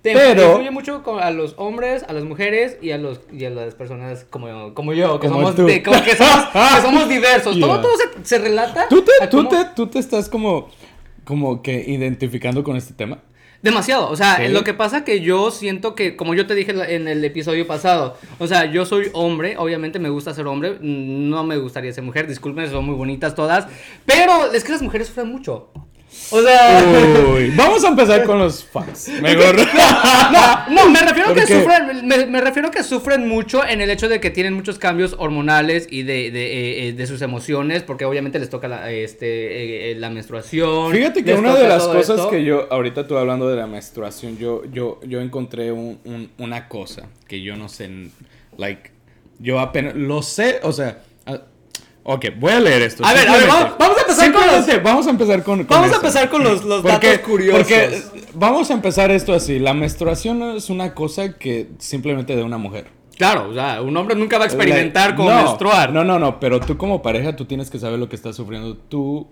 Pero 0.00 0.50
influye 0.50 0.70
mucho 0.70 1.02
a 1.20 1.30
los 1.32 1.54
hombres, 1.58 2.04
a 2.08 2.12
las 2.12 2.24
mujeres 2.24 2.76
y 2.80 2.92
a 2.92 2.98
los 2.98 3.20
y 3.32 3.44
a 3.44 3.50
las 3.50 3.74
personas 3.74 4.24
como, 4.30 4.74
como 4.74 4.94
yo, 4.94 5.18
que, 5.20 5.28
somos, 5.28 5.54
que, 5.54 5.82
somos, 5.84 6.48
que 6.74 6.82
somos 6.82 7.08
diversos. 7.08 7.58
Todo, 7.58 7.80
todo 7.80 7.92
se, 7.96 8.24
se 8.24 8.38
relata. 8.38 8.86
¿Tú 8.88 9.02
te, 9.02 9.26
tú, 9.28 9.48
te, 9.48 9.56
¿Tú 9.76 9.86
te 9.88 9.98
estás 9.98 10.28
como, 10.28 10.70
como 11.24 11.62
que 11.62 11.84
identificando 11.86 12.62
con 12.62 12.76
este 12.76 12.94
tema? 12.94 13.18
Demasiado, 13.62 14.10
o 14.10 14.16
sea, 14.16 14.48
lo 14.48 14.64
que 14.64 14.74
pasa 14.74 15.04
que 15.04 15.20
yo 15.20 15.52
siento 15.52 15.94
que, 15.94 16.16
como 16.16 16.34
yo 16.34 16.48
te 16.48 16.54
dije 16.56 16.72
en 16.94 17.06
el 17.06 17.24
episodio 17.24 17.64
pasado, 17.64 18.16
o 18.40 18.48
sea, 18.48 18.64
yo 18.64 18.84
soy 18.84 19.08
hombre, 19.12 19.56
obviamente 19.56 20.00
me 20.00 20.08
gusta 20.08 20.34
ser 20.34 20.48
hombre, 20.48 20.78
no 20.80 21.44
me 21.44 21.56
gustaría 21.58 21.92
ser 21.92 22.02
mujer, 22.02 22.26
disculpen, 22.26 22.68
son 22.68 22.84
muy 22.84 22.96
bonitas 22.96 23.36
todas, 23.36 23.68
pero 24.04 24.52
es 24.52 24.64
que 24.64 24.72
las 24.72 24.82
mujeres 24.82 25.06
sufren 25.06 25.28
mucho. 25.28 25.70
O 26.32 26.42
sea. 26.42 26.84
vamos 27.56 27.84
a 27.84 27.88
empezar 27.88 28.24
con 28.24 28.38
los 28.38 28.64
fans. 28.64 29.08
Mejor. 29.20 29.56
No, 29.56 30.68
no, 30.70 30.90
me 30.90 31.00
refiero 31.00 31.34
que 31.34 31.46
sufren. 31.46 32.06
Me, 32.06 32.40
refiero 32.40 32.70
que 32.70 32.82
sufren 32.82 33.28
mucho 33.28 33.64
en 33.66 33.80
el 33.80 33.90
hecho 33.90 34.08
de 34.08 34.20
que 34.20 34.30
tienen 34.30 34.54
muchos 34.54 34.78
cambios 34.78 35.14
hormonales 35.18 35.86
y 35.90 36.02
de, 36.02 36.30
de, 36.30 36.88
eh, 36.88 36.92
de 36.92 37.06
sus 37.06 37.22
emociones. 37.22 37.82
Porque 37.82 38.04
obviamente 38.04 38.38
les 38.38 38.50
toca 38.50 38.68
la, 38.68 38.90
este, 38.90 39.92
eh, 39.92 39.94
la 39.94 40.10
menstruación. 40.10 40.92
Fíjate 40.92 41.24
que 41.24 41.34
una 41.34 41.54
de 41.54 41.68
las 41.68 41.86
cosas 41.86 42.26
que 42.26 42.44
yo. 42.44 42.66
Ahorita 42.72 43.06
tú 43.06 43.16
hablando 43.16 43.48
de 43.48 43.56
la 43.56 43.66
menstruación. 43.66 44.38
Yo, 44.38 44.62
yo, 44.72 45.00
yo 45.04 45.20
encontré 45.20 45.72
un, 45.72 46.30
una 46.38 46.68
cosa 46.68 47.08
que 47.28 47.42
yo 47.42 47.56
no 47.56 47.68
sé. 47.68 47.90
Like. 48.56 48.90
Yo 49.38 49.60
apenas. 49.60 49.94
Lo 49.94 50.22
sé. 50.22 50.60
O 50.62 50.72
sea 50.72 51.02
Ok, 52.04 52.26
voy 52.38 52.52
a 52.52 52.60
leer 52.60 52.82
esto. 52.82 53.04
A 53.04 53.12
ver, 53.12 53.28
a 53.28 53.36
ver, 53.36 53.46
vamos, 53.48 53.96
a 53.96 54.00
empezar 54.00 54.32
con 54.32 54.46
los... 54.46 54.82
Vamos 54.82 55.06
a 55.06 55.10
empezar 55.10 55.42
con, 55.44 55.66
Vamos 55.66 55.92
a 55.92 55.96
empezar 55.96 56.30
con 56.30 56.42
los, 56.42 56.64
los 56.64 56.82
datos 56.82 57.18
curiosos. 57.18 57.60
Porque 57.60 58.02
vamos 58.34 58.70
a 58.70 58.74
empezar 58.74 59.10
esto 59.10 59.32
así. 59.32 59.58
La 59.58 59.72
menstruación 59.72 60.42
es 60.56 60.68
una 60.68 60.94
cosa 60.94 61.34
que 61.38 61.68
simplemente 61.78 62.34
de 62.34 62.42
una 62.42 62.58
mujer. 62.58 62.88
Claro, 63.16 63.50
o 63.50 63.54
sea, 63.54 63.82
un 63.82 63.96
hombre 63.96 64.16
nunca 64.16 64.38
va 64.38 64.44
a 64.44 64.46
experimentar 64.48 65.14
con 65.14 65.26
menstruar. 65.26 65.92
No, 65.92 66.02
no, 66.02 66.18
no, 66.18 66.40
pero 66.40 66.58
tú 66.58 66.76
como 66.76 67.02
pareja, 67.02 67.36
tú 67.36 67.44
tienes 67.44 67.70
que 67.70 67.78
saber 67.78 67.98
lo 67.98 68.08
que 68.08 68.16
está 68.16 68.32
sufriendo 68.32 68.76
tu, 68.76 69.28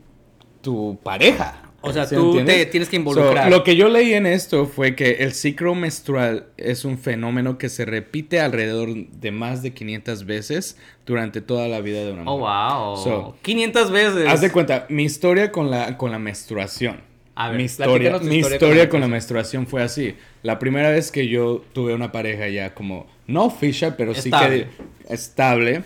tu 0.61 0.99
pareja. 1.03 1.70
O 1.83 1.93
sea, 1.93 2.07
tú 2.07 2.45
te 2.45 2.67
tienes 2.67 2.89
que 2.89 2.97
involucrar. 2.97 3.51
lo 3.51 3.65
que 3.65 3.75
yo 3.75 3.89
leí 3.89 4.13
en 4.13 4.27
esto 4.27 4.67
fue 4.67 4.95
que 4.95 5.13
el 5.21 5.33
ciclo 5.33 5.75
menstrual 5.75 6.47
es 6.57 6.85
un 6.85 6.99
fenómeno 6.99 7.57
que 7.57 7.69
se 7.69 7.87
repite 7.87 8.41
alrededor 8.41 8.95
de 8.95 9.31
más 9.31 9.63
de 9.63 9.73
500 9.73 10.27
veces 10.27 10.77
durante 11.07 11.41
toda 11.41 11.69
la 11.69 11.81
vida 11.81 12.05
de 12.05 12.13
una 12.13 12.25
mujer. 12.25 12.45
Oh, 12.45 12.97
wow. 12.97 13.35
500 13.41 13.91
veces. 13.91 14.29
Haz 14.29 14.43
de 14.43 14.51
cuenta, 14.51 14.87
mi 14.91 15.05
historia 15.05 15.51
con 15.51 15.71
la, 15.71 15.97
con 15.97 16.11
la 16.11 16.19
menstruación. 16.19 17.01
A 17.35 17.49
ver, 17.49 17.57
mi 17.57 17.65
historia, 17.65 18.19
mi 18.19 18.37
historia, 18.37 18.91
con, 18.91 19.01
la 19.01 19.09
menstruación 19.09 19.67
fue 19.67 19.83
así. 19.83 20.15
La 20.43 20.59
primera 20.59 20.91
vez 20.91 21.11
que 21.11 21.29
yo 21.29 21.65
tuve 21.73 21.95
una 21.95 22.13
pareja 22.13 22.49
ya 22.49 22.75
como, 22.75 23.07
no 23.27 23.49
fisher, 23.49 23.95
pero 23.97 24.15
sí 24.15 24.31
que 24.31 24.67
estable. 25.09 25.83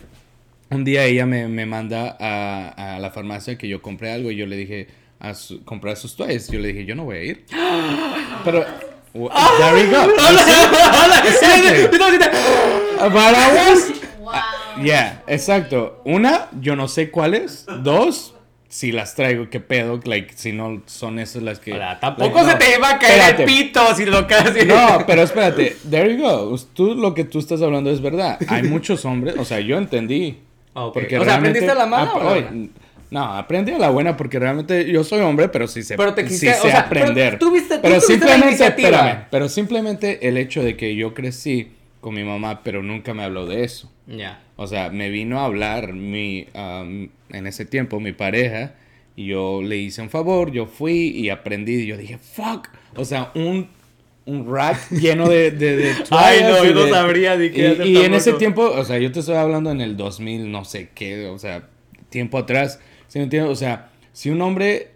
Un 0.70 0.82
día 0.82 1.04
ella 1.04 1.26
me, 1.26 1.46
me 1.46 1.66
manda 1.66 2.16
a, 2.18 2.96
a 2.96 2.98
la 2.98 3.10
farmacia 3.10 3.56
que 3.56 3.68
yo 3.68 3.80
compré 3.80 4.10
algo 4.10 4.32
y 4.32 4.36
yo 4.36 4.46
le 4.46 4.56
dije 4.56 4.88
a 5.20 5.32
comprar 5.64 5.96
sus 5.96 6.16
toys. 6.16 6.48
Yo 6.48 6.58
le 6.58 6.68
dije, 6.68 6.84
yo 6.84 6.94
no 6.94 7.04
voy 7.04 7.16
a 7.16 7.22
ir. 7.22 7.46
Pero, 8.44 8.64
there 9.12 9.74
we 9.74 9.86
go. 9.86 10.14
Paraguas. 12.98 13.92
Yeah, 14.82 15.22
exacto. 15.28 16.00
Una, 16.04 16.48
yo 16.60 16.74
no 16.74 16.88
sé 16.88 17.12
cuáles. 17.12 17.64
Dos, 17.84 18.34
si 18.74 18.90
las 18.90 19.14
traigo, 19.14 19.48
qué 19.50 19.60
pedo, 19.60 20.00
like, 20.02 20.34
si 20.34 20.50
no 20.50 20.82
son 20.86 21.20
esas 21.20 21.44
las 21.44 21.60
que... 21.60 21.80
tampoco 22.00 22.44
se 22.44 22.56
te 22.56 22.74
iba 22.74 22.90
a 22.90 22.98
caer 22.98 23.38
el 23.38 23.46
pito 23.46 23.94
si 23.94 24.04
lo 24.04 24.26
casi... 24.26 24.66
No, 24.66 25.04
pero 25.06 25.22
espérate, 25.22 25.76
there 25.88 26.12
you 26.12 26.20
go. 26.20 26.58
Tú, 26.72 26.96
lo 26.96 27.14
que 27.14 27.22
tú 27.22 27.38
estás 27.38 27.62
hablando 27.62 27.88
es 27.90 28.00
verdad. 28.00 28.36
Hay 28.48 28.64
muchos 28.64 29.04
hombres, 29.04 29.36
o 29.38 29.44
sea, 29.44 29.60
yo 29.60 29.78
entendí. 29.78 30.40
Porque 30.72 31.18
o 31.18 31.24
sea, 31.24 31.36
¿aprendiste 31.36 31.72
la 31.72 31.86
mano? 31.86 32.14
No, 33.10 33.22
aprendí 33.34 33.72
a 33.72 33.78
la 33.78 33.90
buena 33.90 34.16
porque 34.16 34.38
realmente 34.38 34.90
yo 34.90 35.04
soy 35.04 35.20
hombre, 35.20 35.48
pero 35.48 35.68
sí 35.68 35.82
sé, 35.82 35.96
pero 35.96 36.14
te 36.14 36.28
sí 36.28 36.38
sé 36.38 36.72
aprender. 36.72 37.38
Pero, 37.38 37.80
pero 37.82 38.00
simplemente, 38.00 38.66
espérame, 38.66 39.26
pero 39.30 39.48
simplemente 39.48 40.28
el 40.28 40.36
hecho 40.36 40.62
de 40.62 40.76
que 40.76 40.96
yo 40.96 41.14
crecí 41.14 41.72
con 42.00 42.14
mi 42.14 42.24
mamá, 42.24 42.62
pero 42.62 42.82
nunca 42.82 43.14
me 43.14 43.22
habló 43.22 43.46
de 43.46 43.64
eso. 43.64 43.90
Ya. 44.06 44.42
O 44.56 44.66
sea, 44.66 44.90
me 44.90 45.10
vino 45.10 45.40
a 45.40 45.46
hablar 45.46 45.92
mi, 45.94 46.46
en 46.54 47.46
ese 47.46 47.64
tiempo 47.64 47.98
mi 47.98 48.12
pareja 48.12 48.74
y 49.16 49.26
yo 49.26 49.62
le 49.62 49.76
hice 49.76 50.02
un 50.02 50.10
favor, 50.10 50.50
yo 50.50 50.66
fui 50.66 51.08
y 51.08 51.30
aprendí 51.30 51.74
y 51.74 51.86
yo 51.86 51.96
dije, 51.96 52.18
fuck. 52.18 52.68
O 52.96 53.04
sea, 53.04 53.30
un, 53.34 53.68
un 54.26 54.52
rack 54.52 54.90
lleno 54.90 55.28
de, 55.28 55.50
de, 55.50 55.94
Ay, 56.10 56.42
no, 56.42 56.64
yo 56.64 56.74
no 56.74 56.88
sabría 56.88 57.36
de 57.36 57.50
qué 57.50 57.78
Y, 57.84 57.96
y 57.96 57.96
en 57.98 58.14
ese 58.14 58.34
tiempo, 58.34 58.62
o 58.62 58.84
sea, 58.84 58.98
yo 58.98 59.10
te 59.10 59.20
estoy 59.20 59.36
hablando 59.36 59.70
en 59.70 59.80
el 59.80 59.96
2000, 59.96 60.50
no 60.50 60.64
sé 60.64 60.90
qué, 60.94 61.26
o 61.26 61.38
sea, 61.38 61.68
tiempo 62.10 62.38
atrás. 62.38 62.80
¿Sí 63.14 63.20
entiendes? 63.20 63.52
O 63.52 63.54
sea, 63.54 63.92
si 64.12 64.30
un 64.30 64.42
hombre 64.42 64.88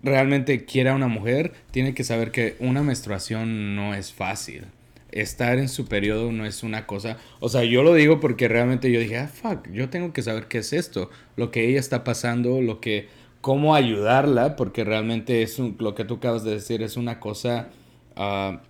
realmente 0.00 0.64
quiere 0.64 0.90
a 0.90 0.94
una 0.94 1.08
mujer, 1.08 1.54
tiene 1.72 1.92
que 1.92 2.04
saber 2.04 2.30
que 2.30 2.54
una 2.60 2.84
menstruación 2.84 3.74
no 3.74 3.94
es 3.94 4.12
fácil. 4.12 4.66
Estar 5.10 5.58
en 5.58 5.68
su 5.68 5.88
periodo 5.88 6.30
no 6.30 6.46
es 6.46 6.62
una 6.62 6.86
cosa. 6.86 7.16
O 7.40 7.48
sea, 7.48 7.64
yo 7.64 7.82
lo 7.82 7.94
digo 7.94 8.20
porque 8.20 8.46
realmente 8.46 8.92
yo 8.92 9.00
dije, 9.00 9.18
ah, 9.18 9.26
fuck, 9.26 9.68
yo 9.72 9.88
tengo 9.88 10.12
que 10.12 10.22
saber 10.22 10.46
qué 10.46 10.58
es 10.58 10.72
esto. 10.72 11.10
Lo 11.34 11.50
que 11.50 11.68
ella 11.68 11.80
está 11.80 12.04
pasando, 12.04 12.62
lo 12.62 12.80
que. 12.80 13.08
cómo 13.40 13.74
ayudarla, 13.74 14.54
porque 14.54 14.84
realmente 14.84 15.42
es 15.42 15.58
lo 15.58 15.96
que 15.96 16.04
tú 16.04 16.14
acabas 16.14 16.44
de 16.44 16.52
decir, 16.52 16.80
es 16.84 16.96
una 16.96 17.18
cosa 17.18 17.70
ah, 18.14 18.62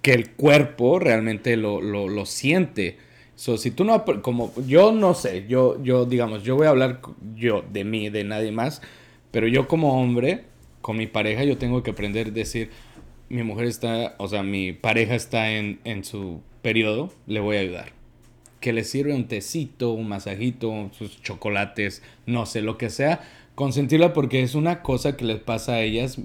que 0.00 0.14
el 0.14 0.30
cuerpo 0.30 0.98
realmente 0.98 1.58
lo, 1.58 1.82
lo, 1.82 2.08
lo 2.08 2.24
siente. 2.24 2.96
So, 3.36 3.58
si 3.58 3.70
tú 3.70 3.84
no, 3.84 4.02
como 4.22 4.52
yo 4.66 4.92
no 4.92 5.12
sé, 5.12 5.46
yo, 5.46 5.82
yo, 5.82 6.06
digamos, 6.06 6.42
yo 6.42 6.56
voy 6.56 6.66
a 6.66 6.70
hablar 6.70 7.00
yo 7.34 7.62
de 7.70 7.84
mí, 7.84 8.08
de 8.08 8.24
nadie 8.24 8.50
más, 8.50 8.80
pero 9.30 9.46
yo 9.46 9.68
como 9.68 10.00
hombre, 10.00 10.44
con 10.80 10.96
mi 10.96 11.06
pareja, 11.06 11.44
yo 11.44 11.58
tengo 11.58 11.82
que 11.82 11.90
aprender 11.90 12.28
a 12.28 12.30
decir, 12.30 12.70
mi 13.28 13.42
mujer 13.42 13.66
está, 13.66 14.14
o 14.16 14.26
sea, 14.26 14.42
mi 14.42 14.72
pareja 14.72 15.14
está 15.14 15.50
en, 15.50 15.80
en 15.84 16.02
su 16.02 16.40
periodo, 16.62 17.12
le 17.26 17.40
voy 17.40 17.56
a 17.56 17.60
ayudar. 17.60 17.92
Que 18.60 18.72
le 18.72 18.84
sirve 18.84 19.14
un 19.14 19.28
tecito, 19.28 19.92
un 19.92 20.08
masajito, 20.08 20.90
sus 20.96 21.20
chocolates, 21.20 22.02
no 22.24 22.46
sé, 22.46 22.62
lo 22.62 22.78
que 22.78 22.88
sea, 22.88 23.20
consentirla 23.54 24.14
porque 24.14 24.42
es 24.42 24.54
una 24.54 24.80
cosa 24.80 25.14
que 25.18 25.26
les 25.26 25.40
pasa 25.40 25.74
a 25.74 25.80
ellas 25.82 26.18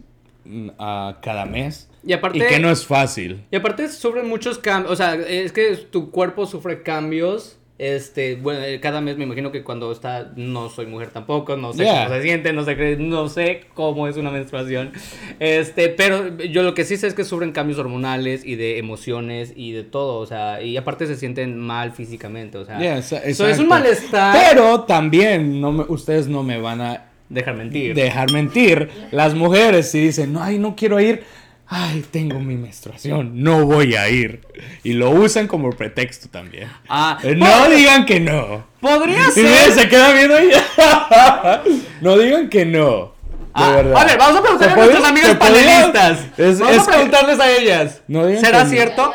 mm, 0.45 0.69
a 0.79 1.19
cada 1.21 1.45
mes 1.45 1.90
y 2.03 2.13
aparte. 2.13 2.39
Y 2.39 2.41
que 2.41 2.59
no 2.59 2.69
es 2.69 2.85
fácil. 2.85 3.43
Y 3.51 3.55
aparte 3.55 3.87
sufren 3.89 4.27
muchos 4.27 4.57
cambios. 4.57 4.91
O 4.91 4.95
sea, 4.95 5.15
es 5.15 5.51
que 5.51 5.75
tu 5.75 6.11
cuerpo 6.11 6.45
sufre 6.45 6.83
cambios 6.83 7.57
este, 7.81 8.35
bueno, 8.35 8.61
eh, 8.61 8.79
cada 8.79 9.01
mes 9.01 9.17
me 9.17 9.23
imagino 9.23 9.51
que 9.51 9.63
cuando 9.63 9.91
está, 9.91 10.33
no 10.35 10.69
soy 10.69 10.85
mujer 10.85 11.09
tampoco, 11.09 11.57
no 11.57 11.73
sé 11.73 11.83
cómo 11.83 12.09
se 12.09 12.21
siente, 12.21 12.53
no 12.53 12.63
sé, 12.63 12.95
no 12.97 13.27
sé 13.27 13.61
cómo 13.73 14.07
es 14.07 14.17
una 14.17 14.29
menstruación. 14.29 14.91
Este, 15.39 15.89
pero 15.89 16.37
yo 16.37 16.61
lo 16.61 16.75
que 16.75 16.85
sí 16.85 16.95
sé 16.95 17.07
es 17.07 17.15
que 17.15 17.23
sufren 17.23 17.53
cambios 17.53 17.79
hormonales 17.79 18.45
y 18.45 18.53
de 18.53 18.77
emociones 18.77 19.51
y 19.55 19.71
de 19.71 19.81
todo, 19.81 20.19
o 20.19 20.27
sea, 20.27 20.61
y 20.61 20.77
aparte 20.77 21.07
se 21.07 21.15
sienten 21.15 21.57
mal 21.57 21.91
físicamente, 21.91 22.59
o 22.59 22.65
sea, 22.65 22.99
eso 22.99 23.47
es 23.47 23.57
un 23.57 23.67
malestar. 23.67 24.37
Pero 24.47 24.81
también 24.81 25.59
no 25.59 25.87
ustedes 25.89 26.27
no 26.27 26.43
me 26.43 26.61
van 26.61 26.81
a 26.81 27.05
dejar 27.29 27.55
mentir. 27.55 27.95
Dejar 27.95 28.31
mentir. 28.31 28.91
Las 29.09 29.33
mujeres 29.33 29.89
si 29.89 30.01
dicen, 30.01 30.33
"No, 30.33 30.43
ay, 30.43 30.59
no 30.59 30.75
quiero 30.75 30.99
ir." 30.99 31.23
Ay, 31.73 32.03
tengo 32.11 32.37
mi 32.39 32.55
menstruación, 32.55 33.41
no 33.41 33.65
voy 33.65 33.95
a 33.95 34.09
ir. 34.09 34.41
Y 34.83 34.91
lo 34.91 35.09
usan 35.09 35.47
como 35.47 35.69
pretexto 35.71 36.27
también. 36.27 36.69
Ah, 36.89 37.17
eh, 37.23 37.33
no 37.33 37.69
digan 37.69 38.05
que 38.05 38.19
no. 38.19 38.65
Podría 38.81 39.31
ser. 39.31 39.69
Y 39.69 39.71
se 39.71 39.87
queda 39.87 40.11
viendo 40.11 40.37
ella. 40.37 40.63
no 42.01 42.17
digan 42.17 42.49
que 42.49 42.65
no. 42.65 43.13
De 43.55 43.63
ah, 43.63 43.71
verdad. 43.71 44.01
A 44.01 44.05
ver, 44.05 44.17
vamos 44.17 44.37
a 44.37 44.41
preguntarle 44.41 44.73
a 44.73 44.75
nuestras 44.75 45.03
amigas 45.05 45.35
panelistas. 45.37 46.59
vamos 46.59 46.87
a 46.87 46.91
preguntarles 46.91 47.39
a 47.39 47.51
ellas. 47.51 48.01
¿Será 48.41 48.65
cierto? 48.65 49.13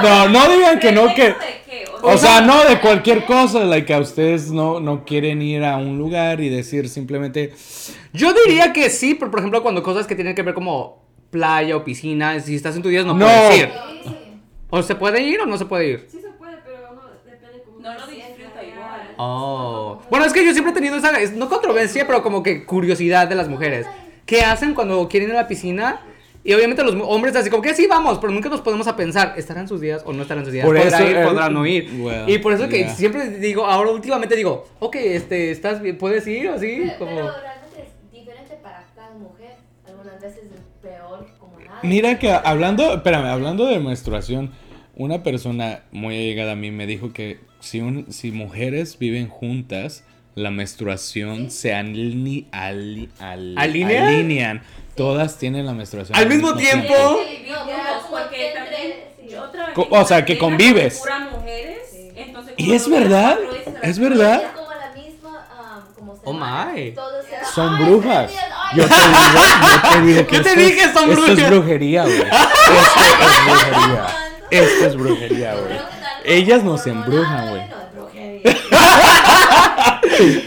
No, 0.00 0.28
no 0.28 0.48
digan 0.48 0.78
que 0.78 0.92
no, 0.92 1.12
que. 1.12 1.34
O 2.02 2.18
sea, 2.18 2.40
no 2.40 2.64
de 2.64 2.80
cualquier 2.80 3.24
cosa, 3.24 3.64
like 3.64 3.86
que 3.86 3.94
a 3.94 4.00
ustedes 4.00 4.50
no, 4.50 4.80
no 4.80 5.04
quieren 5.04 5.42
ir 5.42 5.64
a 5.64 5.76
un 5.76 5.98
lugar 5.98 6.40
y 6.40 6.48
decir 6.48 6.88
simplemente. 6.88 7.52
Yo 8.12 8.32
diría 8.32 8.72
que 8.72 8.90
sí, 8.90 9.14
pero 9.14 9.30
por 9.30 9.40
ejemplo, 9.40 9.62
cuando 9.62 9.82
cosas 9.82 10.06
que 10.06 10.14
tienen 10.14 10.34
que 10.34 10.42
ver 10.42 10.54
como 10.54 11.01
playa 11.32 11.76
o 11.76 11.82
piscina, 11.82 12.38
si 12.38 12.54
estás 12.54 12.76
en 12.76 12.82
tu 12.82 12.90
día 12.90 13.02
no, 13.02 13.18
puedes 13.18 13.58
ir. 13.58 13.70
¿O 14.70 14.82
se 14.82 14.94
puede 14.94 15.22
ir 15.22 15.40
o 15.40 15.46
no 15.46 15.58
se 15.58 15.64
puede 15.64 15.88
ir? 15.88 16.06
Sí 16.08 16.20
se 16.20 16.28
puede, 16.28 16.58
pero 16.64 16.94
no 16.94 17.02
depende 17.24 17.62
cómo 17.64 17.80
No 17.80 17.94
lo 17.94 18.06
disfruta 18.06 18.62
igual. 18.62 19.14
Oh. 19.16 20.00
Bueno, 20.10 20.26
es 20.26 20.32
que 20.32 20.44
yo 20.44 20.52
siempre 20.52 20.72
he 20.72 20.74
tenido 20.74 20.96
esa, 20.96 21.12
no 21.34 21.48
controversia, 21.48 22.06
pero 22.06 22.22
como 22.22 22.42
que 22.42 22.64
curiosidad 22.64 23.26
de 23.26 23.34
las 23.34 23.48
mujeres. 23.48 23.86
¿Qué 24.26 24.42
hacen 24.42 24.74
cuando 24.74 25.08
quieren 25.08 25.30
ir 25.30 25.34
a 25.34 25.42
la 25.42 25.48
piscina? 25.48 26.02
Y 26.44 26.52
obviamente 26.52 26.82
los 26.82 26.96
hombres 27.06 27.34
así 27.34 27.48
como 27.50 27.62
que 27.62 27.72
sí 27.72 27.86
vamos, 27.86 28.18
pero 28.18 28.32
nunca 28.32 28.48
nos 28.48 28.60
podemos 28.60 28.86
a 28.88 28.96
pensar, 28.96 29.34
¿estarán 29.36 29.68
sus 29.68 29.80
días 29.80 30.02
o 30.04 30.12
no 30.12 30.22
estarán 30.22 30.44
sus 30.44 30.52
días? 30.52 30.66
Por 30.66 30.76
¿Podrá 30.76 31.08
ir, 31.08 31.24
podrá 31.24 31.48
no 31.48 31.64
ir? 31.64 31.88
y 32.26 32.38
por 32.38 32.52
eso 32.52 32.68
que 32.68 32.88
siempre 32.90 33.30
digo, 33.30 33.64
ahora 33.64 33.90
últimamente 33.90 34.34
digo, 34.34 34.66
ok, 34.80 34.96
este, 34.96 35.52
¿estás 35.52 35.80
bien? 35.80 35.96
¿Puedes 35.96 36.26
ir 36.26 36.48
o 36.50 36.54
así? 36.54 36.90
como... 36.98 37.14
pero 37.14 37.32
realmente 37.40 37.82
es 37.82 38.12
diferente 38.12 38.58
para 38.62 38.84
cada 38.94 39.14
mujer. 39.14 39.54
Algunas 39.86 40.20
veces 40.20 40.42
peor 40.82 41.26
como 41.38 41.58
nada. 41.60 41.80
Mira 41.82 42.18
que 42.18 42.32
hablando, 42.32 42.94
espérame, 42.94 43.26
hablando 43.26 43.66
de 43.66 43.78
menstruación, 43.78 44.52
una 44.94 45.22
persona 45.22 45.82
muy 45.90 46.16
allegada 46.16 46.52
a 46.52 46.56
mí 46.56 46.70
me 46.70 46.86
dijo 46.86 47.12
que 47.12 47.40
si, 47.60 47.80
un, 47.80 48.12
si 48.12 48.32
mujeres 48.32 48.98
viven 48.98 49.28
juntas, 49.28 50.04
la 50.34 50.50
menstruación 50.50 51.50
se 51.50 51.74
aline, 51.74 52.46
alinean. 53.20 54.62
Todas 54.94 55.38
tienen 55.38 55.66
la 55.66 55.72
menstruación. 55.72 56.18
Al 56.18 56.28
mismo, 56.28 56.54
tiempo. 56.54 56.94
o 59.76 60.04
sea, 60.04 60.24
que 60.24 60.38
convives. 60.38 61.02
y 62.56 62.72
es 62.72 62.88
verdad, 62.88 63.38
es 63.82 63.98
verdad. 63.98 64.42
Oh 66.24 66.32
my. 66.32 66.94
Son 67.52 67.78
brujas. 67.78 68.32
Yo 68.74 68.84
te 68.88 68.94
digo, 68.94 69.10
yo 69.62 69.90
te 69.90 70.00
dije 70.06 70.26
que 70.26 70.36
yo 70.36 70.42
te 70.42 70.56
dije, 70.56 70.92
son 70.92 71.10
brujas. 71.10 71.30
Esto 71.30 71.42
es 71.42 71.50
brujería, 71.50 72.04
güey. 72.04 72.20
Esto 72.20 72.28
es 73.26 73.46
brujería. 73.46 74.06
Esto 74.50 74.86
es 74.86 74.96
brujería, 74.96 75.54
güey. 75.54 75.76
Ellas 76.24 76.64
nos 76.64 76.86
embrujan, 76.86 77.50
güey. 77.50 77.62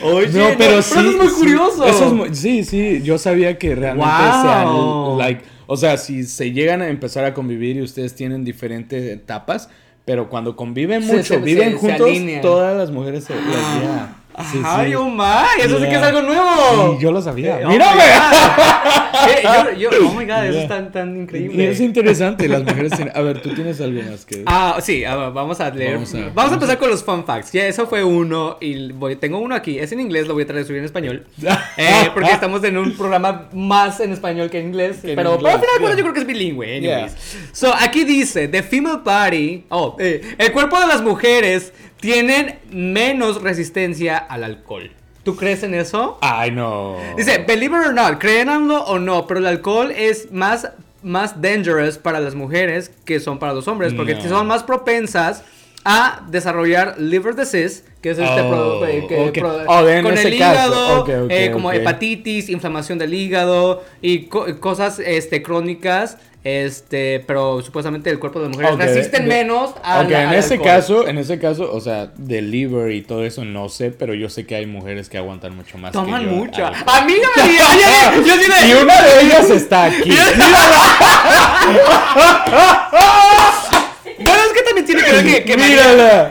Oye, 0.03 0.27
no, 0.27 0.57
pero 0.57 0.81
sí. 0.81 0.99
Eso 0.99 1.09
es 1.09 1.15
muy 1.15 1.27
curioso. 1.27 1.85
Eso 1.85 2.05
es 2.05 2.13
muy, 2.13 2.35
sí, 2.35 2.63
sí. 2.63 3.01
Yo 3.03 3.17
sabía 3.17 3.57
que 3.57 3.75
realmente 3.75 4.07
sean 4.41 5.17
like. 5.17 5.43
O 5.67 5.77
sea, 5.77 5.97
si 5.97 6.23
se 6.23 6.51
llegan 6.51 6.81
a 6.81 6.87
empezar 6.89 7.25
a 7.25 7.33
convivir 7.33 7.77
y 7.77 7.81
ustedes 7.81 8.13
tienen 8.13 8.45
diferentes 8.45 9.03
etapas, 9.11 9.69
pero 10.05 10.29
cuando 10.29 10.55
conviven 10.55 11.05
mucho, 11.05 11.39
viven 11.39 11.77
juntos, 11.77 12.09
todas 12.41 12.77
las 12.77 12.91
mujeres 12.91 13.23
se. 13.25 13.33
Ah. 13.33 14.17
¡Ay, 14.63 14.95
oh 14.95 15.09
my! 15.09 15.61
Eso 15.61 15.79
sí 15.79 15.85
que 15.85 15.95
es 15.95 16.01
algo 16.01 16.21
nuevo. 16.21 16.95
Sí, 16.95 17.03
yo 17.03 17.11
lo 17.11 17.21
sabía. 17.21 17.61
Oh 17.63 17.69
¡Mírame! 17.69 18.03
yo, 19.77 19.89
yo, 19.91 20.07
oh 20.07 20.13
my 20.13 20.25
god, 20.25 20.45
eso 20.45 20.59
es 20.59 20.67
tan, 20.67 20.91
tan 20.91 21.21
increíble. 21.21 21.63
Y 21.63 21.67
es 21.67 21.79
interesante, 21.79 22.47
las 22.47 22.63
mujeres 22.63 22.91
tienen... 22.93 23.15
A 23.15 23.21
ver, 23.21 23.41
tú 23.41 23.53
tienes 23.53 23.79
algo 23.79 24.01
más 24.09 24.25
que. 24.25 24.43
Ah, 24.45 24.77
sí, 24.81 25.03
vamos 25.03 25.59
a 25.61 25.69
leer. 25.69 25.99
Vamos 26.33 26.51
a, 26.51 26.53
empezar 26.55 26.77
con 26.77 26.89
los 26.89 27.03
fun 27.03 27.25
facts. 27.25 27.51
Ya, 27.51 27.65
eso 27.65 27.87
fue 27.87 28.03
uno. 28.03 28.57
Y 28.59 28.91
voy, 28.91 29.15
tengo 29.15 29.39
uno 29.39 29.55
aquí. 29.55 29.79
Es 29.79 29.91
en 29.91 30.01
inglés, 30.01 30.27
lo 30.27 30.33
voy 30.33 30.43
a 30.43 30.47
traducir 30.47 30.75
en 30.75 30.85
español. 30.85 31.25
Eh, 31.77 32.09
porque 32.13 32.31
estamos 32.31 32.63
en 32.63 32.77
un 32.77 32.95
programa 32.95 33.49
más 33.53 33.99
en 33.99 34.11
español 34.11 34.49
que 34.49 34.59
en 34.59 34.67
inglés. 34.67 34.99
pero, 35.01 35.33
al 35.33 35.39
final, 35.39 35.59
bueno, 35.79 35.95
yo 35.95 36.03
creo 36.03 36.13
que 36.13 36.19
es 36.21 36.27
bilingüe. 36.27 36.77
Anyways. 36.77 37.15
So, 37.51 37.73
aquí 37.73 38.05
dice: 38.05 38.47
The 38.47 38.63
female 38.63 38.99
body. 39.03 39.65
Oh, 39.69 39.95
eh, 39.99 40.35
el 40.37 40.51
cuerpo 40.51 40.79
de 40.79 40.87
las 40.87 41.01
mujeres 41.01 41.73
tienen 42.05 42.59
menos 42.69 43.41
resistencia 43.41 44.15
al 44.17 44.43
alcohol. 44.43 44.91
¿Tú 45.23 45.35
crees 45.35 45.63
en 45.63 45.73
eso? 45.73 46.19
Ay, 46.21 46.51
no. 46.51 46.97
Dice, 47.17 47.43
believe 47.47 47.75
it 47.75 47.87
or 47.87 47.93
not, 47.95 48.19
créanlo 48.19 48.83
o 48.83 48.99
no, 48.99 49.25
pero 49.25 49.39
el 49.39 49.47
alcohol 49.47 49.89
es 49.89 50.31
más, 50.31 50.69
más 51.01 51.41
dangerous 51.41 51.97
para 51.97 52.19
las 52.19 52.35
mujeres 52.35 52.91
que 53.05 53.19
son 53.19 53.39
para 53.39 53.53
los 53.53 53.67
hombres, 53.67 53.91
porque 53.95 54.21
son 54.21 54.45
más 54.45 54.61
propensas 54.61 55.43
a 55.83 56.21
desarrollar 56.29 56.99
liver 56.99 57.35
disease, 57.35 57.83
que 58.01 58.11
es 58.11 58.19
este 58.19 58.41
oh, 58.41 58.81
que 59.33 59.41
oh, 59.43 60.03
con 60.03 60.15
el 60.15 60.31
hígado, 60.31 61.07
eh, 61.29 61.49
como 61.51 61.71
hepatitis, 61.71 62.49
inflamación 62.49 62.99
del 62.99 63.15
hígado 63.15 63.83
y 63.99 64.25
cosas 64.25 64.99
este, 64.99 65.41
crónicas 65.41 66.19
este, 66.45 67.23
pero 67.25 67.61
supuestamente 67.63 68.11
el 68.11 68.19
cuerpo 68.19 68.39
de 68.39 68.49
las 68.49 68.55
mujeres 68.55 68.77
resisten 68.77 69.27
menos 69.27 69.71
a 69.83 70.01
Ok, 70.01 70.11
en 70.11 70.33
ese 70.33 70.59
caso, 70.59 71.07
en 71.07 71.17
ese 71.17 71.39
caso, 71.39 71.73
o 71.73 71.81
sea, 71.81 72.11
del 72.17 72.51
liver 72.51 72.91
y 72.91 73.01
todo 73.01 73.25
eso 73.25 73.43
no 73.43 73.67
sé, 73.67 73.89
pero 73.89 74.13
yo 74.13 74.29
sé 74.29 74.45
que 74.45 74.53
hay 74.53 74.67
mujeres 74.67 75.09
que 75.09 75.17
aguantan 75.17 75.55
mucho 75.55 75.79
más 75.79 75.91
Toman 75.91 76.23
que 76.23 76.29
yo 76.29 76.35
mucho. 76.35 76.63
A 76.63 77.03
mí 77.03 77.15
no 77.19 77.29
me 77.35 77.49
digas, 77.49 77.75
yo, 78.23 78.35
Y 78.67 78.73
una 78.79 79.01
de 79.01 79.21
ellas 79.21 79.49
está 79.49 79.85
aquí. 79.85 80.09
bueno, 84.19 84.41
es 84.45 84.53
que 84.53 84.61
también 84.61 84.85
tiene 84.85 85.01
que 85.01 85.11
ver 85.13 85.25
que, 85.25 85.43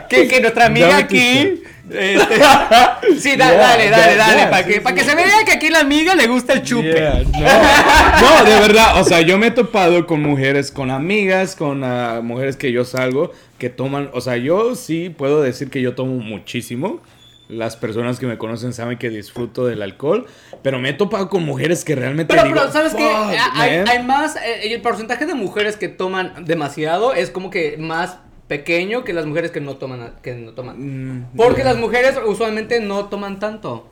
que, 0.08 0.28
que, 0.28 0.40
nuestra 0.40 0.66
amiga 0.66 0.96
aquí 0.96 1.63
este, 1.94 2.34
sí, 3.18 3.36
dale, 3.36 3.56
dale, 3.56 3.90
dale, 3.90 4.16
dale, 4.16 4.46
para 4.48 4.66
que, 4.66 4.80
que 4.82 5.04
se 5.04 5.14
vea 5.14 5.44
que 5.44 5.52
aquí 5.52 5.70
la 5.70 5.80
amiga 5.80 6.14
le 6.14 6.26
gusta 6.26 6.54
el 6.54 6.62
chupe. 6.62 7.00
no. 7.00 8.44
de 8.44 8.60
verdad, 8.60 9.00
o 9.00 9.04
sea, 9.04 9.20
yo 9.20 9.38
me 9.38 9.48
he 9.48 9.50
topado 9.50 10.06
con 10.06 10.22
mujeres, 10.22 10.70
con 10.70 10.90
amigas, 10.90 11.56
con 11.56 11.84
ah, 11.84 12.20
mujeres 12.22 12.56
que 12.56 12.72
yo 12.72 12.84
salgo, 12.84 13.32
que 13.58 13.70
toman, 13.70 14.10
o 14.12 14.20
sea, 14.20 14.36
yo 14.36 14.74
sí 14.74 15.10
puedo 15.10 15.42
decir 15.42 15.70
que 15.70 15.80
yo 15.80 15.94
tomo 15.94 16.14
muchísimo. 16.14 17.00
Las 17.46 17.76
personas 17.76 18.18
que 18.18 18.26
me 18.26 18.38
conocen 18.38 18.72
saben 18.72 18.96
que 18.96 19.10
disfruto 19.10 19.66
del 19.66 19.82
alcohol, 19.82 20.26
pero 20.62 20.78
me 20.78 20.88
he 20.88 20.92
topado 20.94 21.28
con 21.28 21.44
mujeres 21.44 21.84
que 21.84 21.94
realmente 21.94 22.34
pero, 22.34 22.48
pero 22.48 22.72
¿sabes 22.72 22.94
qué? 22.94 23.06
Hay, 23.06 23.84
hay, 23.86 24.02
más, 24.02 24.36
eh, 24.36 24.72
el 24.72 24.80
porcentaje 24.80 25.26
de 25.26 25.34
mujeres 25.34 25.76
que 25.76 25.88
toman 25.88 26.46
demasiado 26.46 27.12
es 27.12 27.30
como 27.30 27.50
que 27.50 27.76
más 27.76 28.16
pequeño 28.48 29.04
que 29.04 29.12
las 29.12 29.26
mujeres 29.26 29.50
que 29.50 29.60
no 29.60 29.76
toman. 29.76 30.14
Que 30.22 30.34
no 30.34 30.52
toman. 30.52 30.76
Mm, 30.78 31.36
Porque 31.36 31.64
las 31.64 31.76
mujeres 31.76 32.18
usualmente 32.24 32.80
no 32.80 33.06
toman 33.06 33.38
tanto. 33.38 33.88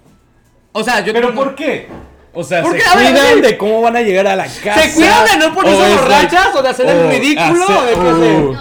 O 0.73 0.83
sea, 0.83 1.05
yo 1.05 1.13
¿Pero 1.13 1.35
por 1.35 1.55
qué? 1.55 1.89
O 2.35 2.43
sea, 2.43 2.63
se 2.65 2.71
cuidan 2.71 3.43
de 3.43 3.59
cómo 3.59 3.83
van 3.83 3.97
a 3.97 4.01
llegar 4.01 4.27
a 4.27 4.37
la 4.37 4.45
casa. 4.45 4.83
Se 4.83 4.95
cuidan 4.95 5.27
de 5.27 5.37
no 5.37 5.55
ponerse 5.55 5.97
borrachas 5.97 6.55
o 6.55 6.63
de 6.63 6.69
hacer 6.69 6.89
el 6.89 7.09
ridículo 7.11 7.67
o 7.67 7.83
de 7.85 7.95
uh. 7.95 8.57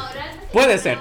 Puede 0.51 0.77
ser. 0.77 0.97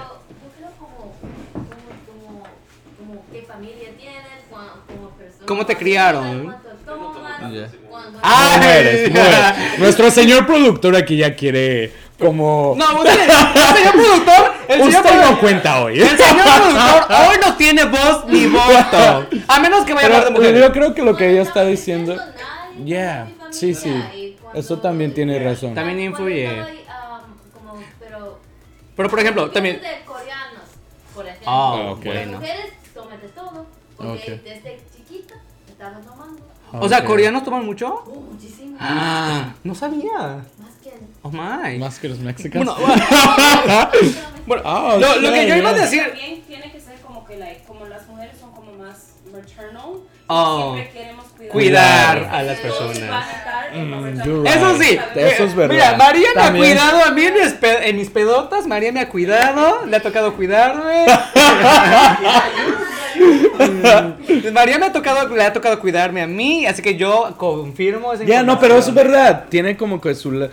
¿Cómo 5.45 5.65
te 5.65 5.75
criaron? 5.75 6.55
Ah, 8.23 8.55
mujeres, 8.57 9.11
Nuestro 9.79 10.11
señor 10.11 10.45
productor 10.45 10.95
aquí 10.95 11.17
ya 11.17 11.35
quiere 11.35 11.91
como. 12.19 12.75
No, 12.77 12.99
usted, 12.99 13.19
el 13.19 13.75
señor 13.75 13.93
productor. 13.93 14.50
El 14.71 14.81
usted 14.81 15.03
señor 15.03 15.31
no 15.31 15.39
cuenta 15.39 15.81
hoy. 15.81 15.99
El 15.99 16.17
señor 16.17 16.43
productor 16.55 17.05
hoy 17.09 17.37
no 17.45 17.55
tiene 17.57 17.85
voz 17.85 18.25
ni 18.27 18.47
voto. 18.47 19.27
A 19.47 19.59
menos 19.59 19.85
que 19.85 19.93
vaya 19.93 20.07
a 20.07 20.09
hablar 20.09 20.25
de 20.25 20.31
mujeres. 20.31 20.61
Yo 20.61 20.71
creo 20.71 20.93
que 20.93 21.01
lo 21.03 21.15
que 21.15 21.29
ella 21.29 21.41
está 21.41 21.65
diciendo. 21.65 22.15
Ya, 22.15 22.85
yeah, 22.85 23.31
sí, 23.51 23.73
sí. 23.75 24.37
Eso 24.53 24.79
también 24.79 25.13
tiene 25.13 25.39
razón. 25.39 25.73
También 25.73 25.99
influye. 25.99 26.49
Pero, 28.95 29.09
por 29.09 29.19
ejemplo, 29.19 29.49
también. 29.51 29.81
de 29.81 30.05
coreanos, 30.05 30.63
por 31.13 31.25
ejemplo. 31.25 31.51
Ah, 31.51 31.91
ok. 31.91 32.05
Las 32.05 32.27
mujeres 32.27 32.73
toman 32.93 33.21
de 33.21 33.27
todo. 33.29 33.65
Porque 33.97 34.41
desde 34.43 34.81
chiquita 34.95 35.35
estaban 35.67 36.03
tomando. 36.03 36.41
O 36.73 36.87
sea, 36.87 37.03
¿coreanos 37.03 37.43
toman 37.43 37.65
mucho? 37.65 38.03
Uh, 38.05 38.33
muchísimo. 38.33 38.77
Ah, 38.79 39.53
no 39.63 39.75
sabía. 39.75 40.45
Oh 41.23 41.31
my. 41.31 41.77
Más 41.77 41.99
que 41.99 42.09
los 42.09 42.19
mexicanos. 42.19 42.77
Bueno, 44.43 44.63
bueno 44.63 44.85
oh, 44.85 44.97
lo, 44.97 45.31
que 45.31 45.47
yo 45.47 45.55
iba 45.55 45.69
a 45.69 45.73
decir. 45.73 46.01
También 46.01 46.41
tiene 46.41 46.71
que 46.71 46.79
ser 46.79 46.99
como 47.01 47.21
más 48.73 49.13
maternal. 49.31 50.01
Oh. 50.27 50.73
Siempre 50.73 50.93
queremos 50.93 51.25
cuidar, 51.25 51.51
cuidar 51.51 52.17
a 52.31 52.43
las 52.43 52.59
personas. 52.59 53.25
Mm, 53.73 54.47
Eso 54.47 54.77
sí, 54.81 54.99
eso 55.15 55.43
es 55.43 55.55
verdad. 55.55 55.73
Mira, 55.73 55.95
María 55.95 56.29
me 56.35 56.41
También. 56.41 56.77
ha 56.77 56.89
cuidado 56.89 57.03
a 57.05 57.11
mí 57.11 57.23
en 57.23 57.33
mis, 57.33 57.55
en 57.61 57.95
mis 57.97 58.09
pedotas. 58.09 58.65
María 58.65 58.91
me 58.91 59.01
ha 59.01 59.09
cuidado, 59.09 59.85
le 59.85 59.97
ha 59.97 60.01
tocado 60.01 60.35
cuidarme. 60.35 61.05
María 64.53 64.79
me 64.79 64.85
ha 64.87 64.93
tocado, 64.93 65.35
le 65.35 65.43
ha 65.43 65.53
tocado 65.53 65.79
cuidarme 65.79 66.21
a 66.21 66.27
mí, 66.27 66.65
así 66.65 66.81
que 66.81 66.95
yo 66.95 67.33
confirmo 67.37 68.13
Ya, 68.15 68.43
no, 68.43 68.59
pero 68.59 68.77
eso 68.77 68.89
es 68.89 68.95
verdad. 68.95 69.45
Tiene 69.49 69.77
como 69.77 70.01
que 70.01 70.15
su... 70.15 70.49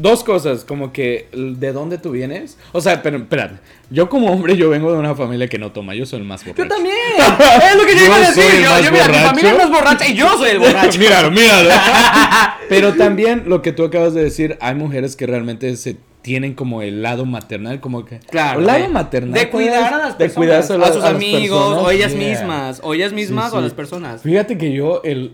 Dos 0.00 0.24
cosas, 0.24 0.64
como 0.64 0.92
que 0.92 1.28
de 1.32 1.72
dónde 1.72 1.98
tú 1.98 2.10
vienes. 2.12 2.56
O 2.72 2.80
sea, 2.80 3.02
pero 3.02 3.18
espérate. 3.18 3.56
Yo 3.90 4.08
como 4.08 4.32
hombre, 4.32 4.56
yo 4.56 4.70
vengo 4.70 4.90
de 4.92 4.98
una 4.98 5.14
familia 5.14 5.46
que 5.48 5.58
no 5.58 5.72
toma. 5.72 5.94
Yo 5.94 6.06
soy 6.06 6.20
el 6.20 6.26
más 6.26 6.42
borracho. 6.44 6.62
Yo 6.62 6.68
también. 6.68 6.94
Es 7.70 7.76
lo 7.76 7.84
que 7.84 7.92
yo, 7.92 7.98
Yo 7.98 8.04
iba 8.06 8.16
a 8.16 8.20
decir. 8.20 8.44
Yo, 8.62 8.80
yo, 8.82 8.92
mira, 8.92 9.08
mi 9.08 9.14
familia 9.18 9.50
es 9.52 9.58
más 9.58 9.70
borracha 9.70 10.08
y 10.08 10.14
yo 10.14 10.28
soy 10.38 10.50
el 10.50 10.58
borracho. 10.60 10.98
míralo, 10.98 11.30
míralo. 11.30 11.68
Pero 12.68 12.94
también 12.94 13.44
lo 13.46 13.60
que 13.62 13.72
tú 13.72 13.84
acabas 13.84 14.14
de 14.14 14.24
decir, 14.24 14.56
hay 14.60 14.74
mujeres 14.74 15.16
que 15.16 15.26
realmente 15.26 15.76
se 15.76 15.96
tienen 16.22 16.54
como 16.54 16.82
el 16.82 17.02
lado 17.02 17.24
maternal, 17.24 17.80
como 17.80 18.04
que... 18.04 18.20
Claro. 18.20 18.60
el 18.60 18.66
lado 18.66 18.80
de- 18.82 18.88
maternal. 18.88 19.32
De 19.32 19.46
pues, 19.46 19.66
cuidar 19.66 19.92
a 19.94 19.98
las 19.98 20.18
de 20.18 20.24
personas. 20.24 20.34
cuidar 20.66 20.80
a, 20.82 20.86
la- 20.86 20.92
sus 20.94 21.04
amigos, 21.04 21.58
personas. 21.62 21.84
o 21.84 21.90
ellas 21.90 22.12
Yeah. 22.14 22.28
mismas. 22.28 22.80
O 22.82 22.94
ellas 22.94 23.12
mismas 23.12 23.50
Sí, 23.50 23.56
o 23.56 23.58
a 23.58 23.62
las 23.62 23.72
personas. 23.74 24.22
Fíjate 24.22 24.56
que 24.58 24.72
yo, 24.72 25.00
el, 25.04 25.32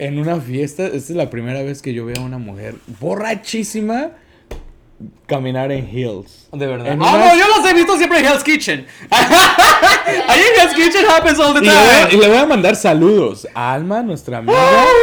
en 0.00 0.18
una 0.18 0.40
fiesta, 0.40 0.86
esta 0.86 0.96
es 0.96 1.10
la 1.10 1.30
primera 1.30 1.62
vez 1.62 1.82
que 1.82 1.92
yo 1.92 2.04
veo 2.06 2.16
a 2.18 2.22
una 2.24 2.38
mujer 2.38 2.74
borrachísima 3.00 4.10
caminar 5.26 5.72
en 5.72 5.86
heels. 5.88 6.48
De 6.52 6.66
verdad. 6.66 6.88
Ah, 6.90 6.94
unas- 6.94 7.34
no, 7.34 7.38
yo 7.38 7.44
los 7.56 7.70
he 7.70 7.72
visto 7.74 7.96
siempre 7.96 8.18
en 8.18 8.26
Hell's 8.26 8.42
Kitchen. 8.44 8.86
Ahí 10.28 10.40
en 10.40 10.60
Hell's 10.60 10.74
Kitchen 10.74 11.04
happens 11.08 11.38
all 11.38 11.54
the 11.54 11.60
Y 11.64 11.68
le, 11.68 11.72
voy 11.72 11.84
y 11.84 12.08
time. 12.10 12.22
le 12.22 12.28
voy 12.28 12.36
a 12.38 12.46
mandar 12.46 12.76
saludos 12.76 13.46
a 13.54 13.72
Alma, 13.72 14.02
nuestra 14.02 14.38
amiga. 14.38 14.58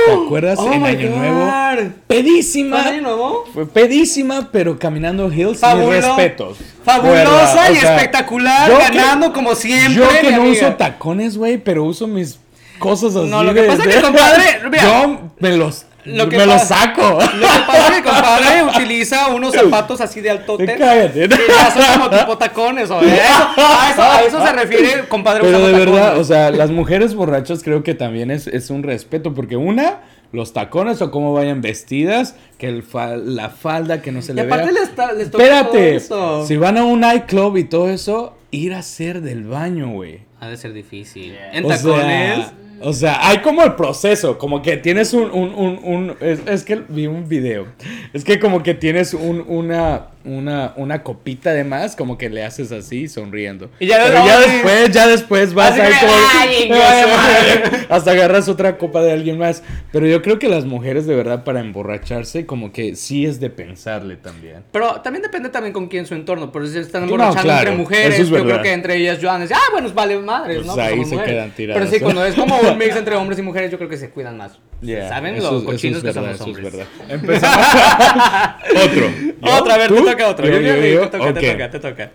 ¿Te 0.08 0.14
acuerdas? 0.14 0.60
Oh 0.60 0.72
en 0.72 0.84
Año 0.86 1.10
God. 1.10 1.18
Nuevo. 1.18 1.92
Pedísima. 2.08 2.82
¿Fue 2.84 2.92
año 2.92 3.02
nuevo? 3.02 3.46
Fue 3.54 3.66
pedísima, 3.66 4.50
pero 4.52 4.78
caminando 4.78 5.32
hills. 5.32 5.62
Fabulo- 5.62 5.88
mis 5.96 6.06
respetos. 6.06 6.58
Fabulosa 6.84 7.72
y 7.72 7.78
O 7.78 7.80
sea, 7.80 7.96
espectacular, 7.96 8.70
que- 8.92 8.98
ganando 8.98 9.34
como 9.34 9.56
siempre. 9.56 9.96
Yo 9.96 10.10
que 10.22 10.32
no 10.32 10.42
amiga. 10.44 10.68
uso 10.68 10.76
tacones, 10.76 11.38
güey, 11.38 11.58
pero 11.58 11.84
uso 11.86 12.08
mis 12.08 12.38
cosas 12.80 13.16
así. 13.16 13.28
No, 13.30 13.44
lo 13.44 13.54
que 13.54 13.62
de- 13.64 13.68
pasa 13.68 13.84
es 13.84 13.96
que, 13.96 14.02
compadre, 14.02 14.44
mira, 14.72 14.84
yo 14.84 15.22
me 15.40 15.58
los, 15.58 15.86
lo 16.06 16.30
que 16.30 16.38
me 16.38 16.46
los 16.46 16.56
pasa- 16.62 16.76
saco. 16.94 17.20
Lo 17.22 17.48
que 17.48 17.60
pasa 17.68 17.88
es 17.90 17.96
que 17.96 18.04
compadre 18.04 18.64
utiliza 18.76 19.28
unos 19.30 19.54
zapatos 19.54 20.00
así 20.02 20.22
de 20.22 20.30
altote. 20.32 20.66
Cállate. 20.78 21.30
Son 21.30 22.00
como 22.00 22.10
tipo 22.18 22.38
tacones, 22.38 22.90
o 22.90 23.02
eso, 23.02 23.12
a, 23.58 23.90
eso, 23.92 24.02
a 24.04 24.22
eso 24.22 24.46
se 24.46 24.54
refiere, 24.54 25.08
compadre. 25.08 25.42
Pero 25.44 25.60
de 25.66 25.74
verdad, 25.74 26.02
tacones. 26.04 26.22
o 26.22 26.24
sea, 26.24 26.52
las 26.52 26.72
mujeres 26.72 27.14
borrachas 27.16 27.62
creo 27.64 27.84
que 27.84 27.94
también 27.94 28.32
es, 28.32 28.48
es 28.48 28.70
un 28.70 28.84
respeto, 28.84 29.34
porque 29.34 29.58
una, 29.58 30.00
los 30.32 30.54
tacones 30.54 31.02
o 31.02 31.12
cómo 31.12 31.34
vayan 31.34 31.62
vestidas, 31.62 32.36
que 32.58 32.68
el 32.70 32.84
fa- 32.84 33.18
la 33.18 33.50
falda 33.50 34.02
que 34.02 34.12
no 34.12 34.22
se 34.22 34.32
Y 34.32 34.36
le 34.36 34.42
aparte 34.44 34.72
vea. 34.72 34.82
les, 34.82 35.18
les 35.18 35.28
Espérate, 35.28 36.00
todo 36.08 36.38
eso. 36.42 36.46
si 36.48 36.56
van 36.58 36.78
a 36.78 36.84
un 36.86 37.02
nightclub 37.02 37.58
y 37.58 37.64
todo 37.66 37.90
eso, 37.90 38.38
ir 38.52 38.74
a 38.74 38.80
hacer 38.80 39.22
del 39.22 39.44
baño, 39.46 39.90
güey. 39.90 40.22
Ha 40.40 40.48
de 40.48 40.58
ser 40.58 40.72
difícil. 40.74 41.36
En 41.52 41.66
O 41.66 41.68
tacones. 41.70 42.36
sea, 42.38 42.52
o 42.82 42.94
sea, 42.94 43.28
hay 43.28 43.40
como 43.40 43.64
el 43.64 43.74
proceso, 43.76 44.38
como 44.38 44.62
que 44.62 44.78
tienes 44.78 45.14
un, 45.14 45.32
un, 45.32 45.54
un, 45.56 45.80
un- 45.84 46.16
es, 46.22 46.40
es 46.46 46.64
que 46.64 46.82
vi 46.90 47.08
un 47.08 47.28
video, 47.28 47.68
es 48.14 48.24
que 48.24 48.40
como 48.40 48.64
que 48.64 48.74
tienes 48.74 49.14
un, 49.14 49.44
una, 49.48 50.08
una, 50.26 50.74
una 50.76 51.04
copita 51.04 51.54
de 51.54 51.64
más, 51.64 51.96
como 51.96 52.18
que 52.18 52.30
le 52.30 52.44
haces 52.44 52.72
así, 52.72 53.08
sonriendo. 53.08 53.70
Y 53.80 53.88
ya- 53.88 54.04
Pero 54.04 54.26
ya 54.26 54.38
ay. 54.40 54.50
después, 54.52 54.92
ya 54.92 55.08
después 55.08 55.54
vas 55.54 55.74
ahí 55.80 55.92
madre", 56.70 57.86
hasta 57.90 58.12
agarras 58.12 58.48
otra 58.50 58.78
copa 58.78 59.02
de 59.02 59.12
alguien 59.12 59.38
más. 59.38 59.64
Pero 59.92 60.08
yo 60.08 60.22
creo 60.22 60.40
que 60.40 60.48
las 60.50 60.66
mujeres 60.66 61.06
de 61.08 61.16
verdad 61.16 61.44
para 61.44 61.60
emborracharse, 61.62 62.46
como 62.46 62.72
que 62.72 62.96
sí 62.96 63.26
es 63.26 63.40
de 63.40 63.50
pensarle 63.50 64.16
también. 64.18 64.64
Pero 64.72 65.02
también 65.02 65.24
depende 65.24 65.50
también 65.50 65.74
con 65.74 65.88
quién 65.88 66.06
su 66.06 66.14
entorno. 66.16 66.52
Por 66.52 66.68
si 66.68 66.78
están 66.78 67.02
No, 67.02 67.08
emborrachando 67.08 67.42
claro, 67.44 67.60
entre 67.72 67.78
mujeres, 67.78 68.20
es 68.20 68.30
yo 68.30 68.44
creo 68.44 68.62
que 68.62 68.72
entre 68.74 68.96
ellas 68.98 69.20
Joan 69.22 69.42
dice, 69.42 69.54
ah, 69.54 69.72
bueno, 69.72 69.90
vale 69.94 70.18
madres, 70.18 70.58
Pues 70.58 70.68
¿no? 70.68 70.82
ahí 70.82 70.92
somos 70.92 71.10
se 71.10 71.16
mujeres". 71.16 71.34
quedan 71.36 71.52
tiradas. 71.52 71.80
Pero 71.82 71.92
sí, 71.96 72.00
cuando 72.04 72.26
es 72.26 72.36
como 72.36 72.58
un 72.72 72.78
mix 72.80 72.96
entre 72.96 73.16
hombres 73.16 73.40
y 73.40 73.42
mujeres, 73.42 73.72
yo 73.72 73.78
creo 73.78 73.90
que 73.90 73.98
se 73.98 74.10
cuidan 74.10 74.38
más. 74.38 74.60
Yeah, 74.82 75.10
¿Saben 75.10 75.36
eso 75.36 75.52
lo 75.52 75.58
es- 75.58 75.64
eso 75.64 75.72
cochinos 75.72 75.98
es 75.98 76.04
que 76.04 76.20
verdad, 76.20 76.38
somos 76.38 76.58
es 76.58 76.64
hombres? 76.64 76.64
verdad. 76.74 76.88
Empezamos. 77.10 77.68
Otro. 78.86 79.10
¿Yo? 79.42 79.58
Otra, 79.62 79.74
a 79.74 79.78
ver, 79.78 79.88
¿Tú? 79.90 79.96
te 79.96 80.12
toca 80.12 80.28
otro. 80.30 80.46
Yo, 80.48 80.60
Yo. 80.60 81.10
Te 81.10 81.18
toca, 81.18 81.34
te 81.34 81.52
toca, 81.52 81.70
te 81.72 81.80
toca. 81.80 82.12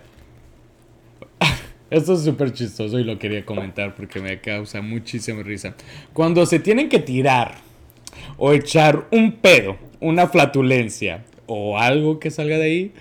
Esto 1.89 2.13
es 2.15 2.23
súper 2.23 2.51
chistoso 2.53 2.97
y 2.97 3.03
lo 3.03 3.19
quería 3.19 3.45
comentar 3.45 3.93
porque 3.93 4.19
me 4.19 4.39
causa 4.41 4.81
muchísima 4.81 5.43
risa. 5.43 5.75
Cuando 6.11 6.45
se 6.47 6.57
tienen 6.59 6.89
que 6.89 6.97
tirar 6.97 7.55
o 8.37 8.51
echar 8.51 9.05
un 9.11 9.33
pedo, 9.33 9.77
una 9.99 10.27
flatulencia 10.27 11.23
o 11.45 11.77
algo 11.77 12.19
que 12.19 12.31
salga 12.31 12.57
de 12.57 12.63
ahí, 12.63 12.91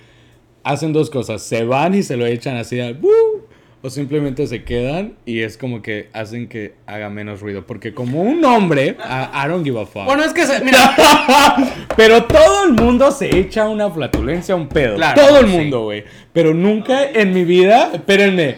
hacen 0.63 0.93
dos 0.93 1.09
cosas. 1.09 1.43
Se 1.43 1.65
van 1.65 1.95
y 1.95 2.03
se 2.03 2.19
lo 2.19 2.27
echan 2.27 2.57
así 2.57 2.81
al... 2.81 2.99
"Woo", 3.01 3.32
O 3.85 3.91
simplemente 3.91 4.47
se 4.47 4.63
quedan 4.63 5.15
y 5.27 5.41
es 5.41 5.57
como 5.59 5.83
que 5.83 6.09
hacen 6.13 6.49
que 6.49 6.75
haga 6.87 7.11
menos 7.11 7.41
ruido. 7.41 7.67
Porque 7.67 7.93
como 7.93 8.23
un 8.23 8.45
hombre, 8.45 8.97
I, 9.01 9.45
I 9.45 9.49
don't 9.49 9.65
give 9.65 9.81
a 9.81 9.87
fuck. 9.87 10.05
Bueno, 10.05 10.23
es 10.23 10.33
que, 10.33 10.47
se- 10.47 10.65
mira, 10.65 10.95
Pero 11.97 12.25
todo 12.25 12.65
el 12.67 12.75
mundo 12.75 13.11
se 13.11 13.37
echa 13.37 13.69
una 13.69 13.91
flatulencia, 13.91 14.55
un 14.55 14.69
pedo. 14.69 14.95
Claro, 14.95 15.21
todo 15.21 15.41
el 15.41 15.47
sí. 15.51 15.57
mundo, 15.57 15.83
güey. 15.85 16.05
Pero 16.33 16.55
nunca 16.55 17.11
en 17.11 17.33
mi 17.35 17.45
vida, 17.45 17.91
espérenme. 17.93 18.57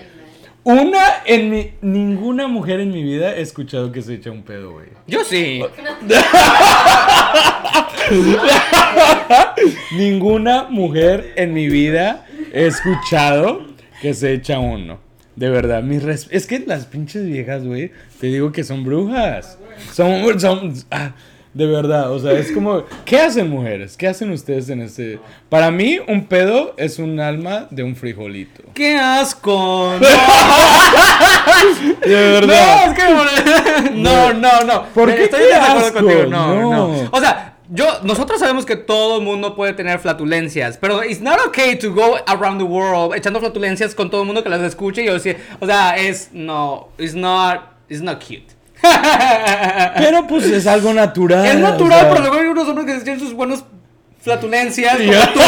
Una 0.63 1.23
en 1.27 1.51
mi. 1.51 1.71
Ninguna 1.83 2.47
mujer 2.47 2.81
en 2.81 2.91
mi 2.91 3.03
vida 3.03 3.35
he 3.37 3.41
escuchado 3.41 3.93
que 3.93 4.03
se 4.03 4.15
echa 4.15 4.31
un 4.31 4.43
pedo, 4.43 4.73
güey. 4.73 4.89
yo 5.07 5.25
sí. 5.25 5.63
Ninguna 9.97 10.65
mujer 10.71 11.33
en 11.37 11.53
mi 11.53 11.69
vida 11.69 12.27
he 12.53 12.67
escuchado 12.67 13.63
que 14.01 14.15
se 14.15 14.33
echa 14.35 14.59
uno. 14.59 14.99
De 15.37 15.51
verdad, 15.51 15.83
mis 15.83 16.03
res- 16.03 16.29
es 16.31 16.47
que 16.47 16.61
las 16.61 16.87
pinches 16.87 17.27
viejas, 17.27 17.65
güey, 17.65 17.91
te 18.21 18.29
digo 18.29 18.53
que 18.53 18.63
son 18.65 18.85
brujas. 18.85 19.59
Son, 19.93 20.39
son 20.41 20.73
ah, 20.91 21.13
de 21.53 21.67
verdad, 21.67 22.11
o 22.13 22.19
sea, 22.19 22.33
es 22.33 22.51
como, 22.53 22.85
¿qué 23.05 23.19
hacen 23.21 23.49
mujeres? 23.51 23.97
¿Qué 23.97 24.07
hacen 24.09 24.31
ustedes 24.31 24.69
en 24.71 24.81
este? 24.83 25.19
Para 25.49 25.71
mí, 25.71 25.99
un 26.09 26.27
pedo 26.27 26.75
es 26.77 26.99
un 26.99 27.19
alma 27.21 27.67
de 27.71 27.83
un 27.83 27.95
frijolito. 27.97 28.63
¡Qué 28.75 28.97
asco! 28.97 29.93
De 32.05 32.41
No, 32.41 32.47
verdad. 32.47 32.91
es 32.91 32.99
que 32.99 33.91
no, 33.95 34.33
no, 34.35 34.61
no. 34.63 34.85
¿Por 34.95 35.15
qué 35.15 35.25
Estoy 35.25 35.45
de 35.45 35.55
acuerdo 35.55 35.93
contigo. 35.95 36.25
No, 36.27 36.55
no, 36.55 36.71
No. 36.71 37.09
O 37.11 37.21
sea, 37.21 37.54
yo, 37.71 37.87
nosotros 38.03 38.41
sabemos 38.41 38.67
que 38.67 38.77
todo 38.77 39.19
el 39.19 39.25
mundo 39.25 39.55
puede 39.55 39.73
tener 39.73 39.99
flatulencias, 39.99 40.77
pero 40.77 41.03
it's 41.03 41.21
not 41.21 41.39
okay 41.47 41.77
to 41.77 41.93
go 41.93 42.17
around 42.27 42.59
the 42.59 42.65
world 42.65 43.15
echando 43.15 43.41
flatulencias 43.41 43.95
con 43.95 44.11
todo 44.11 44.21
el 44.21 44.27
mundo 44.27 44.43
que 44.43 44.51
las 44.51 44.61
escuche 44.61 45.03
y 45.03 45.07
yo 45.07 45.15
decir, 45.15 45.39
o 45.61 45.67
sea, 45.67 45.97
es 45.97 46.31
no, 46.33 46.89
it's 46.99 47.15
not, 47.15 47.61
it's 47.89 48.03
not 48.03 48.23
cute. 48.23 48.55
Pero 49.97 50.27
pues 50.27 50.45
es 50.45 50.67
algo 50.67 50.93
natural. 50.93 51.47
Es 51.47 51.57
o 51.57 51.59
natural, 51.59 52.01
sea. 52.01 52.09
pero 52.11 52.21
luego 52.21 52.37
hay 52.37 52.47
unos 52.49 52.69
hombres 52.69 52.99
que 52.99 53.05
tienen 53.05 53.19
sus 53.19 53.33
buenos 53.33 53.65
flatulencias 54.21 54.97
como 54.99 55.33
tú 55.33 55.41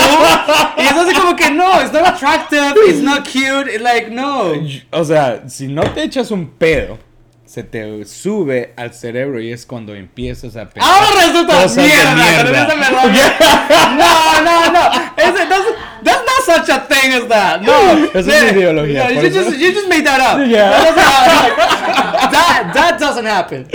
y 0.78 0.86
es 0.86 0.92
así 0.92 1.14
como 1.14 1.36
que 1.36 1.50
no, 1.50 1.82
it's 1.82 1.92
not 1.92 2.06
attractive, 2.06 2.74
it's 2.86 3.02
not 3.02 3.24
cute, 3.24 3.70
it's 3.70 3.82
like 3.82 4.10
no. 4.10 4.52
O 4.90 5.04
sea, 5.04 5.48
si 5.48 5.66
no 5.66 5.82
te 5.92 6.04
echas 6.04 6.30
un 6.30 6.48
pedo, 6.48 6.98
se 7.46 7.62
te 7.62 8.04
sube 8.04 8.74
al 8.76 8.92
cerebro 8.92 9.40
y 9.40 9.52
es 9.52 9.64
cuando 9.66 9.94
empiezas 9.94 10.56
a 10.56 10.68
pensar. 10.68 10.92
Ahora 10.92 11.06
resulta 11.26 11.82
mierda. 11.82 12.66
No, 13.96 14.40
no, 14.42 14.72
no. 14.72 14.80
Ese, 15.16 15.46
that's, 15.46 15.66
that's 16.02 16.22
not 16.24 16.44
such 16.44 16.68
a 16.68 16.80
thing 16.86 17.12
as 17.14 17.28
that. 17.28 17.62
No. 17.62 18.04
Esa 18.14 18.46
es 18.48 18.52
mi 18.54 18.60
ideología, 18.60 19.04
No, 19.04 19.10
you, 19.10 19.20
eso- 19.28 19.44
just, 19.44 19.58
you 19.58 19.72
just 19.72 19.88
made 19.88 20.04
that 20.04 20.20
up. 20.20 20.46
Yeah. 20.46 20.70
That, 20.70 20.92
doesn't 20.94 22.26
happen. 22.28 22.72
that, 22.74 22.98
doesn't 22.98 23.26
happen. 23.26 23.66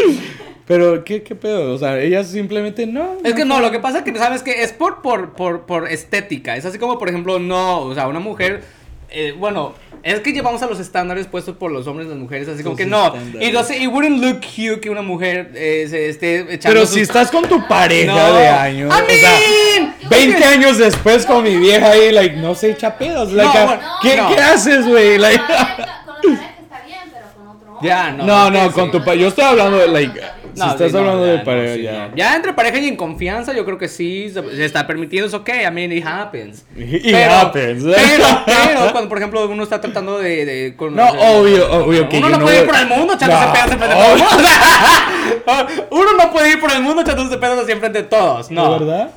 Pero, 0.67 1.03
¿qué, 1.03 1.23
¿qué 1.23 1.35
pedo? 1.35 1.73
O 1.73 1.77
sea, 1.77 1.99
ellas 1.99 2.27
simplemente 2.27 2.85
no. 2.85 3.17
Es 3.23 3.33
que 3.33 3.45
no, 3.45 3.59
lo 3.59 3.71
que 3.71 3.79
pasa 3.79 3.99
es 3.99 4.03
que, 4.03 4.15
¿sabes 4.17 4.43
que 4.43 4.63
Es 4.63 4.71
por, 4.73 5.01
por, 5.01 5.33
por, 5.33 5.65
por 5.65 5.87
estética. 5.89 6.55
Es 6.55 6.65
así 6.65 6.77
como, 6.77 6.97
por 6.99 7.09
ejemplo, 7.09 7.39
no, 7.39 7.79
o 7.81 7.93
sea, 7.93 8.07
una 8.07 8.19
mujer, 8.19 8.63
eh, 9.09 9.33
bueno, 9.37 9.73
es 10.03 10.19
que 10.21 10.31
llevamos 10.31 10.61
a 10.63 10.67
los 10.67 10.79
estándares 10.79 11.27
puestos 11.27 11.55
por 11.57 11.71
los 11.71 11.85
hombres 11.87 12.07
y 12.07 12.09
las 12.11 12.19
mujeres, 12.19 12.47
así 12.47 12.63
como 12.63 12.71
Los 12.73 12.77
que 12.77 12.85
no. 12.85 13.13
Y 13.39 13.51
no 13.51 13.63
sé, 13.63 13.77
it 13.77 13.87
wouldn't 13.87 14.21
look 14.23 14.39
cute 14.41 14.79
que 14.81 14.89
una 14.89 15.01
mujer 15.01 15.51
eh, 15.55 15.85
se 15.89 16.09
esté 16.09 16.39
echando 16.53 16.73
Pero 16.75 16.85
sus- 16.85 16.95
si 16.95 17.01
estás 17.01 17.29
con 17.31 17.43
tu 17.43 17.67
pareja 17.67 18.11
No. 18.13 18.33
de 18.35 18.47
años. 18.47 18.93
I 18.93 19.01
o 19.03 19.15
sea, 19.15 19.37
mean, 19.77 19.95
20 20.09 20.43
años 20.43 20.77
después 20.77 21.25
con 21.25 21.43
mi 21.43 21.55
vieja 21.57 21.91
ahí, 21.91 22.11
like, 22.11 22.35
no 22.37 22.55
se 22.55 22.71
echa 22.71 22.97
pedos. 22.97 23.31
Like, 23.31 23.57
No, 23.57 23.65
bueno, 23.67 23.81
¿qué, 24.01 24.17
no. 24.17 24.29
¿qué 24.35 24.41
haces, 24.41 24.87
güey? 24.87 25.17
Like, 25.17 25.37
Con 25.39 25.47
la 25.47 26.05
pareja 26.05 26.53
está 26.61 26.85
bien, 26.85 26.99
pero 27.13 27.25
con 27.35 27.47
otro 27.47 27.79
Ya, 27.81 28.11
no. 28.11 28.25
No, 28.25 28.49
no, 28.51 28.71
con 28.71 28.91
tu 28.91 28.99
pareja. 29.03 29.21
Yo 29.21 29.27
estoy 29.29 29.43
hablando 29.45 29.77
de, 29.77 29.87
like, 29.87 30.19
si 30.53 30.61
estás 30.61 30.93
hablando 30.93 31.23
de 31.23 31.39
pareja, 31.39 31.75
ya. 31.75 32.11
Ya 32.15 32.35
entre 32.35 32.53
pareja 32.53 32.79
y 32.79 32.87
en 32.87 32.95
confianza, 32.95 33.53
yo 33.53 33.65
creo 33.65 33.77
que 33.77 33.87
sí 33.87 34.29
se, 34.29 34.65
está 34.65 34.85
permitiendo. 34.87 35.27
Es 35.27 35.33
ok, 35.33 35.49
I 35.49 35.71
mean, 35.71 35.91
it 35.91 36.05
happens. 36.05 36.65
It 36.75 37.11
pero, 37.11 37.33
happens. 37.33 37.83
Pero, 37.95 38.25
pero, 38.45 38.91
cuando 38.91 39.09
por 39.09 39.17
ejemplo 39.17 39.47
uno 39.47 39.63
está 39.63 39.79
tratando 39.81 40.19
de. 40.19 40.45
de 40.45 40.75
con, 40.75 40.95
no, 40.95 41.09
obvio, 41.09 41.71
obvio 41.71 42.09
que 42.09 42.17
Uno 42.17 42.29
no 42.29 42.39
puede 42.39 42.61
ir 42.61 42.65
por 42.65 42.75
el 42.75 42.87
mundo 42.87 43.13
echándose 43.13 43.45
no, 43.45 43.53
pedos 43.53 43.71
enfrente 43.71 43.87
de 43.87 43.93
todos. 45.45 45.87
uno 45.91 46.13
no 46.17 46.31
puede 46.31 46.49
ir 46.51 46.59
por 46.59 46.71
el 46.71 46.81
mundo 46.81 47.01
echándose 47.01 47.37
pedos 47.37 47.63
así 47.63 47.71
enfrente 47.71 48.01
de 48.01 48.07
todos, 48.07 48.51
¿no? 48.51 48.73
¿De 48.73 48.85
verdad? 48.85 49.11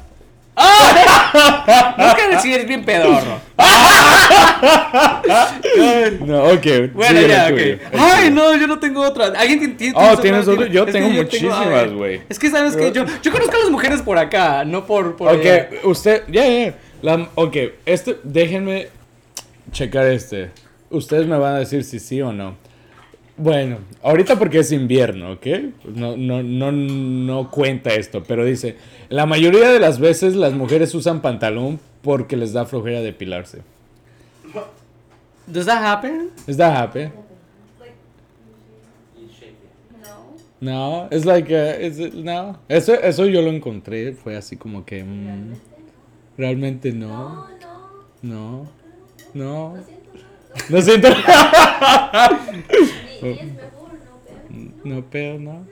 ¡Ah! 0.57 1.95
No 1.99 2.15
quiero 2.15 2.31
decir 2.31 2.55
eres 2.55 2.67
bien 2.67 2.85
pedorro. 2.85 3.41
no, 6.21 6.45
ok. 6.45 6.93
Bueno, 6.93 7.21
ya, 7.23 7.51
ok. 7.53 7.61
Ay, 7.99 8.31
no, 8.31 8.57
yo 8.57 8.67
no 8.67 8.79
tengo 8.79 9.03
otra. 9.03 9.27
¿Alguien 9.39 9.77
tiene 9.77 9.95
Oh, 9.97 10.17
tienes 10.19 10.47
otro. 10.47 10.67
Yo 10.67 10.87
tengo 10.87 11.11
muchísimas, 11.11 11.93
güey. 11.93 12.23
Es 12.29 12.39
que 12.39 12.51
sabes 12.51 12.77
que 12.77 12.93
yo, 12.93 13.05
yo 13.23 13.33
conozco 13.33 13.57
a 13.57 13.61
las 13.61 13.71
mujeres 13.71 14.03
por 14.03 14.19
acá, 14.19 14.65
no 14.65 14.87
por. 14.87 15.17
por 15.17 15.35
ok, 15.35 15.85
usted. 15.85 16.23
Ya, 16.29 16.47
yeah, 16.47 16.75
ya. 17.03 17.29
Ok, 17.35 17.57
este. 17.87 18.19
Déjenme 18.23 18.89
checar 19.73 20.07
este. 20.07 20.51
Ustedes 20.91 21.27
me 21.27 21.37
van 21.39 21.55
a 21.55 21.59
decir 21.59 21.85
si 21.85 21.99
sí 21.99 22.23
o 22.23 22.33
no. 22.33 22.57
Bueno, 23.37 23.79
ahorita 24.03 24.39
porque 24.39 24.61
es 24.61 24.71
invierno, 24.71 25.33
¿ok? 25.33 25.47
No, 25.93 26.17
no, 26.17 26.43
no, 26.43 26.71
no 26.71 27.51
cuenta 27.51 27.93
esto, 27.95 28.23
pero 28.23 28.45
dice, 28.45 28.77
la 29.09 29.27
mayoría 29.27 29.71
de 29.71 29.81
las 29.81 29.99
veces 29.99 30.37
las 30.37 30.53
mujeres 30.53 30.95
usan 30.95 31.21
pantalón 31.21 31.81
porque 32.03 32.37
les 32.37 32.53
da 32.53 32.65
flojera 32.65 33.01
depilarse. 33.01 33.63
Does 35.49 35.67
that 35.67 35.85
happen? 35.85 36.31
Does 36.47 36.57
that 36.57 36.77
happen? 36.77 37.13
No, 40.61 41.09
es 41.11 41.27
like, 41.27 41.53
uh, 41.53 42.11
no. 42.23 42.59
Eso, 42.69 42.95
eso 42.95 43.27
yo 43.27 43.43
lo 43.43 43.51
encontré, 43.51 44.13
fue 44.13 44.37
así 44.37 44.57
como 44.57 44.85
que, 44.85 45.03
mm, 45.05 45.53
realmente 46.39 46.93
no. 46.93 47.47
No, 48.23 48.67
no. 49.35 49.75
No 50.71 50.81
siento. 50.83 51.09
No 52.15 52.95
peor, 55.11 55.41
no. 55.41 55.67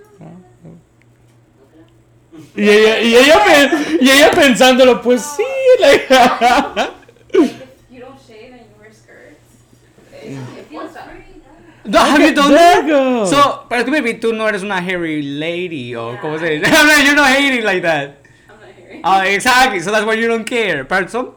Y 2.56 2.68
ella, 2.68 3.00
y 3.00 3.14
ella, 3.14 3.70
y 4.00 4.10
ella 4.10 4.30
pensándolo, 4.30 5.02
pues 5.02 5.22
sí. 5.22 5.44
Like, 5.80 6.06
No, 11.84 11.98
have 11.98 12.20
you 12.20 12.32
done 12.32 12.52
that? 12.52 13.26
So, 13.28 13.66
para 13.68 13.84
ti, 13.84 13.90
maybe 13.90 14.14
tú 14.14 14.32
no 14.32 14.46
eres 14.46 14.62
una 14.62 14.80
hairy 14.80 15.20
lady, 15.22 15.94
o 15.96 16.16
como 16.20 16.38
se 16.38 16.58
dice. 16.58 16.70
you're 17.04 17.16
not 17.16 17.28
hairy 17.28 17.60
like 17.60 17.82
that. 17.82 18.18
I'm 18.48 18.60
not 18.60 18.70
hairy. 18.70 19.00
Oh, 19.02 19.20
exactly. 19.22 19.80
So 19.80 19.90
that's 19.90 20.06
why 20.06 20.14
you 20.14 20.28
don't 20.28 20.44
care. 20.44 20.84
But 20.84 21.10
some, 21.10 21.34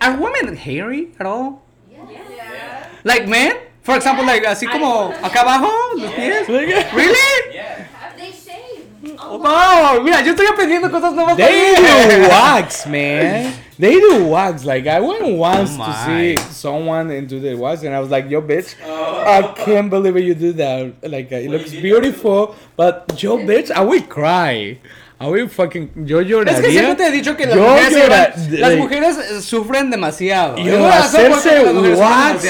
are 0.00 0.16
women 0.18 0.56
hairy 0.56 1.12
at 1.18 1.24
all? 1.26 1.62
Yeah. 1.90 2.86
Like 3.04 3.26
men? 3.26 3.56
For 3.82 3.96
example, 3.96 4.24
like 4.24 4.46
así 4.46 4.66
como 4.66 5.12
acá 5.22 5.40
abajo, 5.40 5.70
los 5.96 6.12
pies. 6.12 6.48
Really? 6.48 7.18
Yeah. 7.52 7.88
They 8.16 8.30
shave. 8.30 8.86
Oh, 9.18 9.38
wow, 9.38 10.00
mira, 10.00 10.22
yo 10.22 10.32
estoy 10.32 10.46
aprendiendo 10.46 10.88
cosas 10.88 11.12
nuevas. 11.12 11.36
They 11.36 11.74
do 11.74 12.28
wax, 12.28 12.86
man. 12.86 13.52
They 13.78 13.98
do 13.98 14.26
wax. 14.26 14.64
Like 14.64 14.86
I 14.86 15.00
went 15.00 15.36
once 15.36 15.76
oh 15.80 15.84
to 15.84 15.92
see 16.06 16.36
someone 16.52 17.10
into 17.10 17.40
the 17.40 17.56
wax, 17.56 17.82
and 17.82 17.92
I 17.92 17.98
was 17.98 18.10
like, 18.10 18.30
"Yo, 18.30 18.40
bitch, 18.40 18.76
oh. 18.86 19.24
I 19.26 19.42
can't 19.64 19.90
believe 19.90 20.16
you 20.16 20.34
do 20.34 20.52
that. 20.52 21.02
Like 21.02 21.32
it 21.32 21.50
looks 21.50 21.72
beautiful, 21.72 22.54
but 22.76 23.20
yo, 23.20 23.38
bitch, 23.38 23.72
I 23.72 23.80
will 23.82 24.02
cry." 24.02 24.78
I 25.18 25.28
will 25.28 25.48
fucking, 25.48 26.04
yo 26.04 26.20
lloraría. 26.20 26.58
Es 26.58 26.60
que 26.60 26.72
siempre 26.72 26.96
te 26.96 27.06
he 27.06 27.10
dicho 27.12 27.36
que 27.36 27.46
las, 27.46 27.56
mujeres, 27.56 27.92
llora, 27.92 28.34
las 28.58 28.74
mujeres 28.76 29.44
sufren 29.44 29.88
demasiado. 29.88 30.56
Yo, 30.56 30.84
hacerse 30.84 31.62
wax 31.94 32.44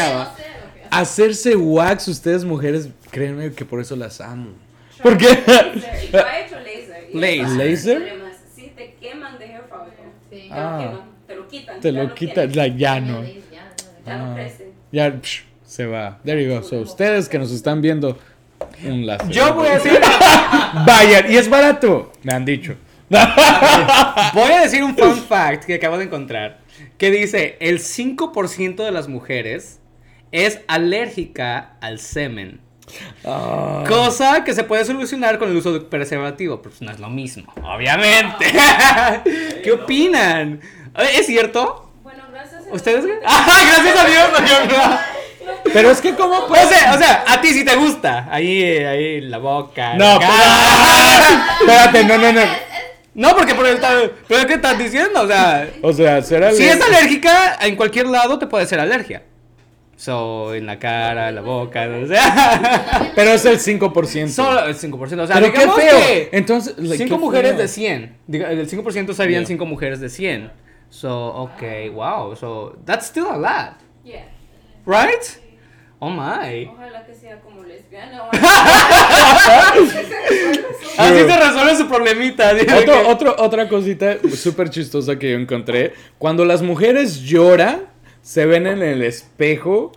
hacerse 0.92 1.56
wax, 1.56 2.06
ustedes 2.06 2.44
mujeres, 2.44 2.90
créanme 3.10 3.52
que 3.52 3.64
por 3.64 3.80
eso 3.80 3.96
las 3.96 4.20
amo. 4.20 4.50
¿Por 5.02 5.16
qué? 5.16 5.26
Yo 5.26 6.18
he 6.18 6.44
hecho 6.44 6.56
laser. 6.60 7.08
Laser. 7.14 7.56
¿Laser? 7.56 8.12
Sí, 8.54 8.72
te 8.76 8.94
queman 9.00 9.38
de 9.38 9.46
hair 9.46 9.64
follicle. 9.68 10.04
Sí. 10.30 10.48
Ah. 10.52 11.00
Te 11.26 11.34
lo 11.34 11.48
quitan. 11.48 11.80
Te 11.80 11.92
lo 11.92 12.14
quitan, 12.14 12.52
like, 12.54 12.76
ya 12.76 13.00
no. 13.00 13.24
Ya 14.04 14.18
no 14.18 14.34
crece. 14.34 14.70
Ya 14.92 15.20
se 15.64 15.86
va. 15.86 16.20
There 16.24 16.44
you 16.44 16.54
go. 16.54 16.62
So, 16.62 16.80
ustedes 16.80 17.28
que 17.28 17.38
nos 17.38 17.50
están 17.50 17.80
viendo, 17.80 18.18
un 18.84 19.06
láser. 19.06 19.30
Yo 19.30 19.54
voy 19.54 19.68
a 19.68 19.74
decir. 19.74 19.98
Vaya, 20.86 21.26
y 21.28 21.36
es 21.36 21.48
barato. 21.48 22.12
Me 22.22 22.34
han 22.34 22.44
dicho. 22.44 22.76
voy 23.08 24.52
a 24.52 24.62
decir 24.62 24.82
un 24.82 24.96
fun 24.96 25.16
fact 25.16 25.64
que 25.64 25.74
acabo 25.74 25.96
de 25.96 26.04
encontrar. 26.04 26.60
Que 26.98 27.10
dice: 27.10 27.56
el 27.60 27.78
5% 27.78 28.84
de 28.84 28.90
las 28.90 29.08
mujeres 29.08 29.80
es 30.32 30.60
alérgica 30.66 31.76
al 31.80 31.98
semen. 31.98 32.60
Ah. 33.24 33.84
Cosa 33.86 34.44
que 34.44 34.54
se 34.54 34.64
puede 34.64 34.84
solucionar 34.84 35.38
con 35.38 35.50
el 35.50 35.56
uso 35.56 35.72
de 35.72 35.80
preservativo, 35.80 36.60
pero 36.60 36.70
pues 36.70 36.82
no 36.82 36.90
es 36.90 36.98
lo 36.98 37.08
mismo, 37.08 37.52
obviamente. 37.62 38.46
¿Qué 39.62 39.72
opinan? 39.72 40.60
¿Es 41.16 41.26
cierto? 41.26 41.90
Bueno, 42.02 42.24
gracias 42.30 42.66
a 42.66 42.74
¿Ustedes? 42.74 43.04
¡Ah, 43.26 43.60
gracias 43.66 43.98
a 43.98 44.06
Dios! 44.06 44.28
Pero 45.72 45.90
es 45.90 46.00
que 46.00 46.14
cómo 46.14 46.46
puede... 46.46 46.64
O 46.64 46.68
sea, 46.68 46.94
o 46.94 46.98
sea, 46.98 47.24
a 47.26 47.40
ti 47.40 47.48
sí 47.48 47.64
te 47.64 47.76
gusta. 47.76 48.28
Ahí, 48.30 48.62
ahí, 48.62 49.20
la 49.22 49.38
boca. 49.38 49.94
No, 49.94 50.18
espérate, 51.60 52.04
no, 52.04 52.18
no, 52.18 52.32
no. 52.32 52.42
No, 53.14 53.36
porque 53.36 53.54
por 53.54 53.66
el 53.66 53.78
pero 54.26 54.46
¿qué 54.46 54.54
estás 54.54 54.78
diciendo? 54.78 55.22
O 55.22 55.26
sea, 55.26 55.68
o 55.82 55.92
sea, 55.92 56.22
será 56.22 56.50
Si 56.52 56.64
es 56.64 56.80
alérgica, 56.80 57.58
en 57.60 57.76
cualquier 57.76 58.06
lado 58.06 58.38
te 58.38 58.46
puede 58.46 58.66
ser 58.66 58.80
alergia. 58.80 59.22
So, 60.02 60.52
en 60.52 60.66
la 60.66 60.80
cara, 60.80 61.28
en 61.28 61.36
la 61.36 61.42
boca, 61.42 61.88
o 62.02 62.06
sea. 62.08 63.12
Pero 63.14 63.30
es 63.30 63.44
el 63.44 63.60
5%. 63.60 64.28
Solo 64.30 64.66
el 64.66 64.74
5%. 64.74 65.20
O 65.20 65.26
sea, 65.28 65.36
Pero 65.36 65.52
qué 65.52 65.60
feo. 65.60 66.28
Entonces, 66.32 66.74
5 66.76 67.18
mujeres 67.18 67.56
de 67.56 67.68
100. 67.68 68.16
El 68.32 68.68
5% 68.68 69.12
serían 69.12 69.46
5 69.46 69.64
mujeres 69.64 70.00
de 70.00 70.08
100. 70.08 70.50
So, 70.90 71.28
okay, 71.44 71.88
wow. 71.88 72.34
So, 72.34 72.76
that's 72.84 73.06
still 73.06 73.26
a 73.30 73.36
lot. 73.36 73.76
Yeah. 74.02 74.24
Right? 74.84 75.22
Oh 76.00 76.10
my. 76.10 76.66
Ojalá 76.66 77.06
que 77.06 77.14
sea 77.14 77.40
como 77.40 77.62
lesbiana. 77.62 78.22
Así 80.98 81.18
se 81.18 81.36
resuelve 81.36 81.76
su 81.76 81.86
problemita. 81.86 82.50
Otro, 82.76 83.08
otro, 83.08 83.36
otra 83.38 83.68
cosita 83.68 84.16
súper 84.34 84.68
chistosa 84.68 85.16
que 85.16 85.30
yo 85.30 85.38
encontré. 85.38 85.94
Cuando 86.18 86.44
las 86.44 86.60
mujeres 86.60 87.20
lloran 87.22 87.91
se 88.22 88.46
ven 88.46 88.66
en 88.66 88.82
el 88.82 89.02
espejo 89.02 89.92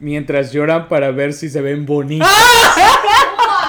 mientras 0.00 0.52
lloran 0.52 0.88
para 0.88 1.10
ver 1.10 1.32
si 1.32 1.48
se 1.48 1.60
ven 1.60 1.86
bonitas. 1.86 2.28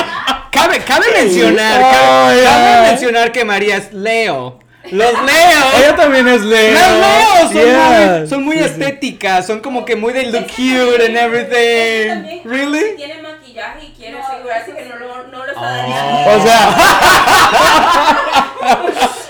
Cabe, 0.51 0.79
cabe 0.81 1.07
mencionar, 1.15 1.81
cabe, 1.81 2.43
cabe 2.43 2.91
mencionar 2.91 3.33
que 3.33 3.45
María 3.45 3.77
es 3.77 3.93
Leo. 3.93 4.59
Los 4.91 5.13
Leo. 5.13 5.79
Ella 5.79 5.97
también 5.97 6.29
es 6.29 6.43
Leo. 6.43 6.73
Los 6.73 7.53
Leo 7.55 7.67
son, 7.67 8.21
muy, 8.21 8.29
son 8.29 8.45
muy 8.45 8.59
estéticas, 8.59 9.47
son 9.47 9.61
como 9.61 9.85
que 9.85 9.97
muy 9.97 10.13
de 10.13 10.31
look 10.31 10.47
cute 10.47 11.05
and 11.05 11.17
everything. 11.17 12.43
Really? 12.45 12.97
Tiene 12.97 13.23
maquillaje 13.23 13.87
y 13.87 13.91
quiere 13.93 14.19
asegurarse 14.19 14.75
que 14.75 14.85
no 14.85 14.97
lo, 14.97 15.27
no 15.29 15.45
lo 15.45 15.53
está 15.53 15.63
dañando. 15.63 16.31
O 16.31 16.43
sea. 16.43 16.75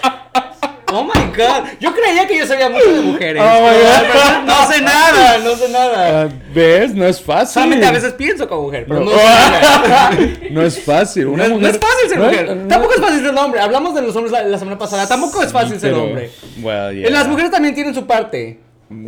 Oh 0.99 1.05
my 1.05 1.27
god, 1.37 1.69
yo 1.79 1.95
creía 1.95 2.27
que 2.27 2.39
yo 2.39 2.47
sabía 2.47 2.69
mucho 2.69 2.93
de 2.93 3.01
mujeres. 3.03 3.41
Oh 3.41 3.61
my 3.61 3.77
god. 4.13 4.47
No 4.47 4.67
sé 4.67 4.83
nada, 4.83 5.39
no 5.39 5.55
sé 5.55 5.69
nada. 5.69 6.27
Uh, 6.27 6.55
¿Ves? 6.55 6.93
No 6.95 7.07
es 7.07 7.21
fácil. 7.21 7.55
Solamente 7.55 7.87
a 7.87 7.93
veces 7.93 8.15
pienso 8.15 8.49
como 8.49 8.63
mujer, 8.63 8.85
pero 8.89 9.05
no, 9.05 9.13
no 10.51 10.63
es 10.67 10.81
fácil. 10.83 11.27
Una 11.27 11.47
no, 11.47 11.55
mujer... 11.55 11.63
no, 11.63 11.77
es 11.77 11.79
fácil 11.79 12.09
ser 12.09 12.19
mujer. 12.19 12.69
Tampoco 12.69 12.95
es 12.95 13.01
fácil 13.01 13.21
ser 13.21 13.37
hombre. 13.37 13.61
Hablamos 13.61 13.95
de 13.95 14.03
los 14.03 14.17
hombres 14.17 14.33
la, 14.33 14.43
la 14.43 14.59
semana 14.59 14.77
pasada. 14.77 15.07
Tampoco 15.07 15.41
es 15.43 15.53
fácil 15.53 15.79
ser 15.79 15.95
hombre. 15.95 16.31
Well, 16.61 16.97
yeah. 16.97 17.11
Las 17.11 17.29
mujeres 17.29 17.53
también 17.53 17.75
tienen 17.75 17.95
su 17.95 18.07
parte. 18.07 18.59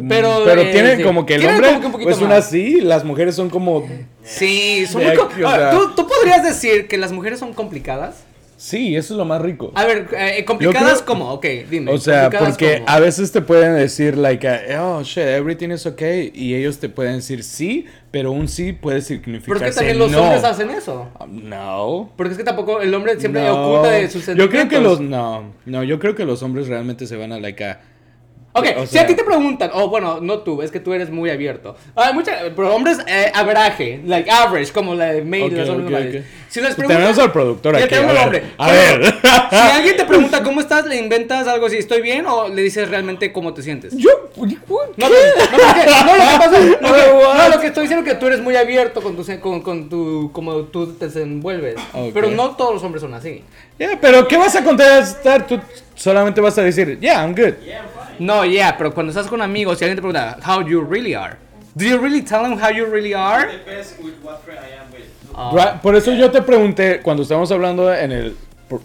Pero, 0.08 0.42
pero 0.44 0.60
eh, 0.60 0.72
tienen 0.72 0.98
sí. 0.98 1.02
como 1.02 1.24
que 1.24 1.36
el 1.36 1.46
hombre 1.46 1.76
un 1.76 1.92
pues 1.92 2.20
una 2.20 2.36
así, 2.36 2.82
las 2.82 3.02
mujeres 3.02 3.34
son 3.34 3.48
como 3.48 3.88
Sí, 4.22 4.86
son 4.86 5.02
muy 5.02 5.16
sea, 5.16 5.70
¿tú, 5.70 5.94
¿tú, 5.96 6.06
podrías 6.06 6.44
decir 6.44 6.86
que 6.86 6.98
las 6.98 7.12
mujeres 7.12 7.38
son 7.38 7.54
complicadas? 7.54 8.24
Sí, 8.60 8.94
eso 8.94 9.14
es 9.14 9.18
lo 9.18 9.24
más 9.24 9.40
rico. 9.40 9.72
A 9.74 9.86
ver, 9.86 10.08
eh, 10.12 10.44
complicadas 10.44 10.96
creo, 10.96 11.06
como, 11.06 11.32
ok, 11.32 11.46
dime. 11.70 11.90
O 11.92 11.96
sea, 11.96 12.28
porque 12.28 12.82
a 12.86 13.00
veces 13.00 13.32
te 13.32 13.40
pueden 13.40 13.74
decir, 13.74 14.18
like, 14.18 14.46
oh 14.78 15.02
shit, 15.02 15.24
everything 15.24 15.70
is 15.70 15.86
okay. 15.86 16.30
Y 16.34 16.54
ellos 16.54 16.78
te 16.78 16.90
pueden 16.90 17.14
decir 17.14 17.42
sí, 17.42 17.86
pero 18.10 18.32
un 18.32 18.48
sí 18.48 18.74
puede 18.74 19.00
significar. 19.00 19.56
Pero 19.56 19.64
es 19.66 19.72
que 19.72 19.76
también 19.78 19.98
los 19.98 20.10
no. 20.10 20.20
hombres 20.20 20.44
hacen 20.44 20.68
eso. 20.68 21.08
No. 21.26 22.12
Porque 22.18 22.32
es 22.32 22.36
que 22.36 22.44
tampoco 22.44 22.82
el 22.82 22.92
hombre 22.92 23.18
siempre 23.18 23.46
no. 23.46 23.64
oculta 23.64 23.92
de 23.92 24.10
sus 24.10 24.24
sentimientos. 24.24 24.44
Yo 24.44 24.50
creo 24.50 24.68
que 24.68 24.86
los. 24.86 25.00
No, 25.00 25.54
no, 25.64 25.82
yo 25.82 25.98
creo 25.98 26.14
que 26.14 26.26
los 26.26 26.42
hombres 26.42 26.68
realmente 26.68 27.06
se 27.06 27.16
van 27.16 27.32
a, 27.32 27.40
like, 27.40 27.64
a 27.64 27.80
Ok, 28.52 28.66
si 28.86 28.98
a 28.98 29.06
ti 29.06 29.14
te 29.14 29.22
preguntan, 29.22 29.70
o 29.72 29.84
oh, 29.84 29.88
bueno, 29.88 30.18
no 30.20 30.40
tú, 30.40 30.60
es 30.60 30.72
que 30.72 30.80
tú 30.80 30.92
eres 30.92 31.08
muy 31.08 31.30
abierto. 31.30 31.76
Hay 31.94 32.12
muchas, 32.12 32.36
pero 32.56 32.74
hombres, 32.74 32.98
eh, 33.06 33.30
like 34.06 34.28
average, 34.28 34.72
como 34.72 34.94
la 34.96 35.12
de 35.12 35.22
May, 35.22 35.42
okay, 35.42 35.60
okay, 35.60 36.24
Si 36.48 36.60
les 36.60 36.74
preguntan, 36.74 36.98
tenemos 36.98 37.18
al 37.20 37.30
productor 37.30 37.76
aquí. 37.76 37.94
A 37.94 38.26
ver, 38.28 38.44
a 38.58 38.72
ver. 38.72 39.04
Si 39.50 39.56
alguien 39.56 39.96
te 39.96 40.04
pregunta 40.04 40.42
cómo 40.42 40.60
estás, 40.60 40.84
le 40.86 40.96
inventas 40.96 41.46
algo 41.46 41.66
así, 41.66 41.76
¿estoy 41.76 42.02
bien? 42.02 42.26
O 42.26 42.48
le 42.48 42.62
dices 42.62 42.88
realmente 42.90 43.32
cómo 43.32 43.54
te 43.54 43.62
sientes. 43.62 43.96
Yo, 43.96 44.10
no, 44.36 44.46
no, 44.48 44.48
no, 44.96 45.08
lo 45.08 46.24
que 46.24 46.38
pasa, 46.38 46.58
lo 46.58 46.76
que, 46.76 46.78
no, 47.38 47.48
lo 47.50 47.60
que 47.60 47.66
estoy 47.68 47.82
diciendo 47.84 48.04
es 48.04 48.12
que 48.12 48.18
tú 48.18 48.26
eres 48.26 48.40
muy 48.40 48.56
abierto 48.56 49.00
con 49.00 49.14
tu, 49.14 49.40
con, 49.40 49.60
con 49.62 49.88
tu, 49.88 50.30
como 50.32 50.64
tú 50.64 50.94
te 50.94 51.06
desenvuelves. 51.06 51.76
Pero 52.12 52.30
no 52.32 52.56
todos 52.56 52.74
los 52.74 52.82
hombres 52.82 53.00
son 53.00 53.14
así. 53.14 53.44
Yeah, 53.78 53.96
pero 54.00 54.26
¿qué 54.26 54.36
vas 54.36 54.56
a 54.56 54.64
contestar? 54.64 55.46
Tú 55.46 55.60
solamente 55.94 56.40
vas 56.40 56.58
a 56.58 56.62
decir, 56.62 56.98
yeah, 57.00 57.22
I'm 57.22 57.34
good. 57.34 57.54
Yeah, 57.64 57.84
no, 58.20 58.44
yeah, 58.44 58.76
pero 58.76 58.92
cuando 58.92 59.10
estás 59.10 59.26
con 59.26 59.40
amigos, 59.40 59.78
si 59.78 59.84
alguien 59.84 59.96
te 59.96 60.02
pregunta, 60.02 60.38
how 60.46 60.62
you 60.62 60.82
really 60.82 61.14
are, 61.14 61.36
do 61.74 61.86
you 61.86 61.98
really 61.98 62.22
tell 62.22 62.42
them 62.42 62.52
how 62.52 62.70
you 62.70 62.84
really 62.84 63.14
are? 63.14 63.48
Ah. 65.34 65.80
Por 65.82 65.96
eso 65.96 66.12
yo 66.12 66.30
te 66.30 66.42
pregunté, 66.42 67.00
cuando 67.00 67.22
estábamos 67.22 67.50
hablando 67.50 67.92
en 67.92 68.12
el, 68.12 68.36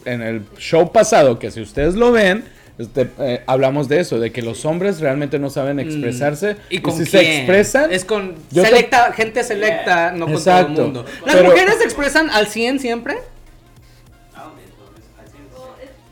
en 0.05 0.21
el 0.21 0.45
show 0.57 0.89
pasado, 0.91 1.37
que 1.37 1.51
si 1.51 1.61
ustedes 1.61 1.95
lo 1.95 2.13
ven, 2.13 2.45
este, 2.77 3.09
eh, 3.19 3.43
hablamos 3.45 3.89
de 3.89 3.99
eso, 3.99 4.19
de 4.19 4.31
que 4.31 4.41
los 4.41 4.63
hombres 4.65 5.01
realmente 5.01 5.37
no 5.37 5.49
saben 5.49 5.77
mm. 5.77 5.79
expresarse. 5.81 6.55
¿Y, 6.69 6.79
con 6.79 6.93
si 6.93 7.05
se 7.05 7.39
expresan. 7.39 7.91
Es 7.91 8.05
con 8.05 8.35
selecta, 8.53 9.11
gente 9.11 9.43
selecta, 9.43 10.11
no 10.11 10.27
con 10.27 10.41
todo 10.41 10.59
el 10.59 10.69
mundo. 10.69 11.05
¿Las 11.25 11.43
mujeres 11.43 11.75
se 11.79 11.83
expresan 11.83 12.29
al 12.29 12.47
100 12.47 12.79
siempre? 12.79 13.17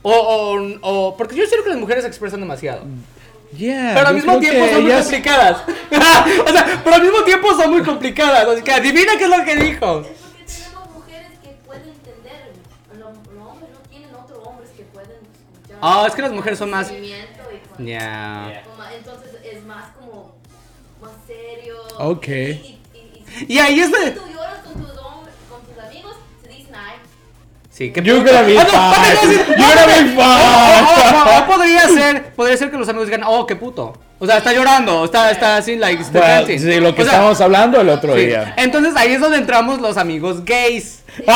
O, 0.06 0.12
o, 0.12 0.80
o, 0.82 1.18
porque 1.18 1.34
yo 1.34 1.46
siento 1.46 1.64
que 1.64 1.70
las 1.70 1.80
mujeres 1.80 2.04
se 2.04 2.10
expresan 2.10 2.42
demasiado. 2.42 2.84
pero 3.94 4.08
al 4.08 4.16
mismo 4.16 4.40
tiempo 4.40 4.66
son 4.68 4.84
muy 4.84 4.92
complicadas. 4.92 5.64
o 6.48 6.52
sea, 6.52 6.82
pero 6.84 6.96
al 6.96 7.02
mismo 7.02 7.24
tiempo 7.24 7.50
son 7.56 7.72
muy 7.72 7.84
complicadas. 7.84 8.48
Así 8.48 8.62
que 8.64 8.72
adivina 8.72 9.18
qué 9.18 9.24
es 9.26 9.30
lo 9.30 9.46
que 9.46 9.56
dijo. 9.56 10.02
Tenemos 10.46 10.90
mujeres 10.94 11.32
que 11.42 11.50
pueden 11.66 11.90
entender. 11.90 12.52
Los, 12.98 13.10
hombres 13.10 13.70
no 13.72 13.80
tienen 13.90 14.16
otros 14.16 14.40
hombres 14.46 14.70
que 14.76 14.84
pueden 14.84 15.12
escuchar. 15.12 15.78
Ah, 15.82 16.06
es 16.08 16.16
que 16.16 16.22
las 16.22 16.32
mujeres 16.32 16.60
son 16.60 16.70
más. 16.70 16.92
Ya. 17.78 18.64
Entonces 18.98 19.32
es 19.44 19.64
más 19.66 19.90
como. 20.00 20.36
Más 21.02 21.12
serio. 21.28 21.76
Ok. 22.00 22.28
Y, 22.28 22.80
y, 22.94 23.46
y, 23.48 23.60
ahí 23.60 23.80
es 23.80 23.92
de. 23.92 24.18
Sí, 27.74 27.92
que 27.92 28.04
You're 28.04 28.24
gonna 28.24 28.44
be 28.44 28.54
fine. 28.54 29.34
You're 29.58 29.74
gonna 29.74 29.88
be 29.88 30.16
fine. 30.16 31.42
O 31.42 31.48
podría 31.48 31.88
ser, 31.88 32.24
podría 32.36 32.56
ser 32.56 32.70
que 32.70 32.78
los 32.78 32.88
amigos 32.88 33.08
digan, 33.08 33.24
oh, 33.26 33.48
qué 33.48 33.56
puto. 33.56 33.94
O 34.24 34.26
sea, 34.26 34.38
está 34.38 34.54
llorando, 34.54 35.04
está, 35.04 35.32
está 35.32 35.58
así, 35.58 35.76
like, 35.76 36.02
well, 36.14 36.46
Sí, 36.58 36.80
lo 36.80 36.96
que 36.96 37.02
estábamos 37.02 37.42
hablando 37.42 37.82
el 37.82 37.90
otro 37.90 38.16
día. 38.16 38.54
Entonces 38.56 38.94
ahí 38.96 39.12
es 39.12 39.20
donde 39.20 39.38
entramos 39.38 39.82
los 39.82 39.98
amigos 39.98 40.46
gays. 40.46 41.04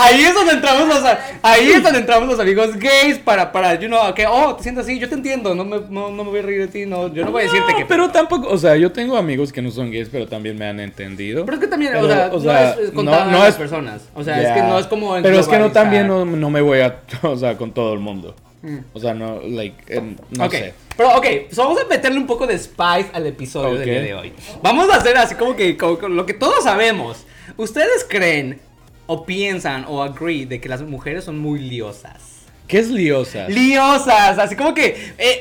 ahí 0.00 0.24
es 0.24 0.34
donde 0.34 0.54
entramos 0.54 0.88
los 0.88 1.02
ahí 1.42 1.70
es 1.70 1.82
donde 1.82 2.00
entramos 2.00 2.28
los 2.28 2.38
amigos 2.38 2.76
gays 2.76 3.18
para 3.18 3.50
para 3.52 3.72
you 3.80 3.86
know 3.86 4.12
que 4.12 4.26
oh 4.26 4.54
te 4.54 4.64
sientes 4.64 4.84
así 4.84 4.98
yo 4.98 5.08
te 5.08 5.14
entiendo 5.14 5.54
no 5.54 5.64
me, 5.64 5.80
no, 5.88 6.10
no 6.10 6.24
me 6.24 6.30
voy 6.30 6.40
a 6.40 6.42
reír 6.42 6.60
de 6.60 6.66
ti 6.66 6.84
no 6.84 7.10
yo 7.14 7.24
no 7.24 7.30
voy 7.30 7.40
a 7.40 7.44
decirte 7.44 7.74
que 7.74 7.86
pero 7.86 8.10
tampoco 8.10 8.48
o 8.48 8.58
sea 8.58 8.76
yo 8.76 8.92
tengo 8.92 9.16
amigos 9.16 9.50
que 9.50 9.62
no 9.62 9.70
son 9.70 9.90
gays 9.90 10.10
pero 10.12 10.26
también 10.26 10.58
me 10.58 10.66
han 10.66 10.78
entendido. 10.78 11.46
Pero 11.46 11.56
es 11.56 11.60
que 11.62 11.68
también 11.68 11.96
o, 11.96 12.06
sea, 12.06 12.28
no 12.28 12.36
es 12.36 12.90
con 12.90 13.06
todas 13.06 13.32
las 13.32 13.54
personas 13.54 14.02
o 14.14 14.22
sea 14.22 14.42
es 14.42 14.52
que 14.52 14.60
no 14.60 14.78
es 14.78 14.86
como 14.86 15.14
pero 15.22 15.40
es 15.40 15.48
que 15.48 15.58
no 15.58 15.72
también 15.72 16.06
no, 16.06 16.26
no 16.26 16.50
me 16.50 16.60
voy 16.60 16.80
a 16.80 16.96
o 17.22 17.36
sea 17.36 17.56
con 17.56 17.72
todo 17.72 17.94
el 17.94 18.00
mundo 18.00 18.34
mm. 18.66 18.78
o 18.92 19.00
sea 19.00 19.14
no 19.14 19.40
like 19.42 20.00
no 20.30 20.50
sé 20.50 20.74
pero, 20.96 21.14
ok, 21.16 21.26
vamos 21.54 21.78
a 21.78 21.84
meterle 21.86 22.18
un 22.18 22.26
poco 22.26 22.46
de 22.46 22.58
spice 22.58 23.10
al 23.12 23.26
episodio 23.26 23.78
del 23.78 23.88
día 23.88 24.00
de 24.00 24.14
hoy. 24.14 24.32
Vamos 24.62 24.88
a 24.88 24.96
hacer 24.96 25.16
así 25.18 25.34
como 25.34 25.54
que 25.54 25.76
lo 26.08 26.24
que 26.24 26.32
todos 26.32 26.64
sabemos. 26.64 27.26
¿Ustedes 27.58 28.06
creen 28.08 28.60
o 29.06 29.26
piensan 29.26 29.84
o 29.88 30.02
agree 30.02 30.46
de 30.46 30.60
que 30.60 30.68
las 30.68 30.82
mujeres 30.82 31.24
son 31.24 31.38
muy 31.38 31.58
liosas? 31.58 32.46
¿Qué 32.66 32.78
es 32.78 32.88
liosas? 32.88 33.50
Liosas, 33.50 34.38
así 34.38 34.56
como 34.56 34.72
que 34.72 35.12
eh, 35.18 35.40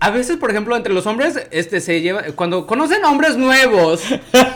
a, 0.00 0.10
veces, 0.10 0.36
por 0.36 0.50
ejemplo, 0.50 0.76
entre 0.76 0.92
los 0.92 1.06
hombres, 1.06 1.46
este 1.52 1.80
se 1.80 2.00
lleva 2.00 2.24
cuando 2.34 2.66
conocen 2.66 3.04
hombres 3.04 3.36
nuevos, 3.36 4.02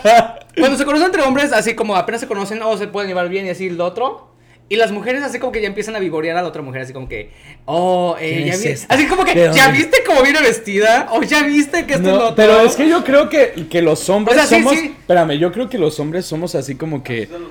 cuando 0.57 0.77
se 0.77 0.85
conocen 0.85 1.07
entre 1.07 1.21
hombres, 1.21 1.53
así 1.53 1.73
como 1.73 1.95
apenas 1.95 2.21
se 2.21 2.27
conocen 2.27 2.61
o 2.61 2.77
se 2.77 2.87
pueden 2.87 3.07
llevar 3.07 3.29
bien 3.29 3.45
y 3.45 3.49
así 3.49 3.67
el 3.67 3.79
otro. 3.79 4.30
Y 4.71 4.77
las 4.77 4.93
mujeres 4.93 5.21
así 5.21 5.37
como 5.37 5.51
que 5.51 5.59
ya 5.59 5.67
empiezan 5.67 5.97
a 5.97 5.99
vivorear 5.99 6.37
a 6.37 6.41
la 6.41 6.47
otra 6.47 6.61
mujer, 6.61 6.83
así 6.83 6.93
como 6.93 7.09
que, 7.09 7.29
oh, 7.65 8.15
eh, 8.17 8.45
ya 8.45 8.55
viste, 8.55 8.85
así 8.87 9.05
como 9.05 9.25
que, 9.25 9.51
¿ya 9.53 9.69
viste 9.69 9.97
cómo 10.07 10.23
viene 10.23 10.39
vestida? 10.39 11.09
O 11.11 11.21
ya 11.23 11.43
viste 11.43 11.85
que 11.85 11.95
esto 11.95 12.07
no, 12.07 12.15
es 12.15 12.23
lo 12.29 12.35
Pero 12.35 12.61
es 12.61 12.77
que 12.77 12.87
yo 12.87 13.03
creo 13.03 13.27
que, 13.27 13.67
que 13.69 13.81
los 13.81 14.07
hombres 14.09 14.47
somos, 14.47 14.71
espérame, 14.71 15.37
yo 15.37 15.51
creo 15.51 15.69
que 15.69 15.77
los 15.77 15.99
hombres 15.99 16.25
somos 16.25 16.55
así 16.55 16.75
como 16.75 17.03
que... 17.03 17.27
Son 17.27 17.41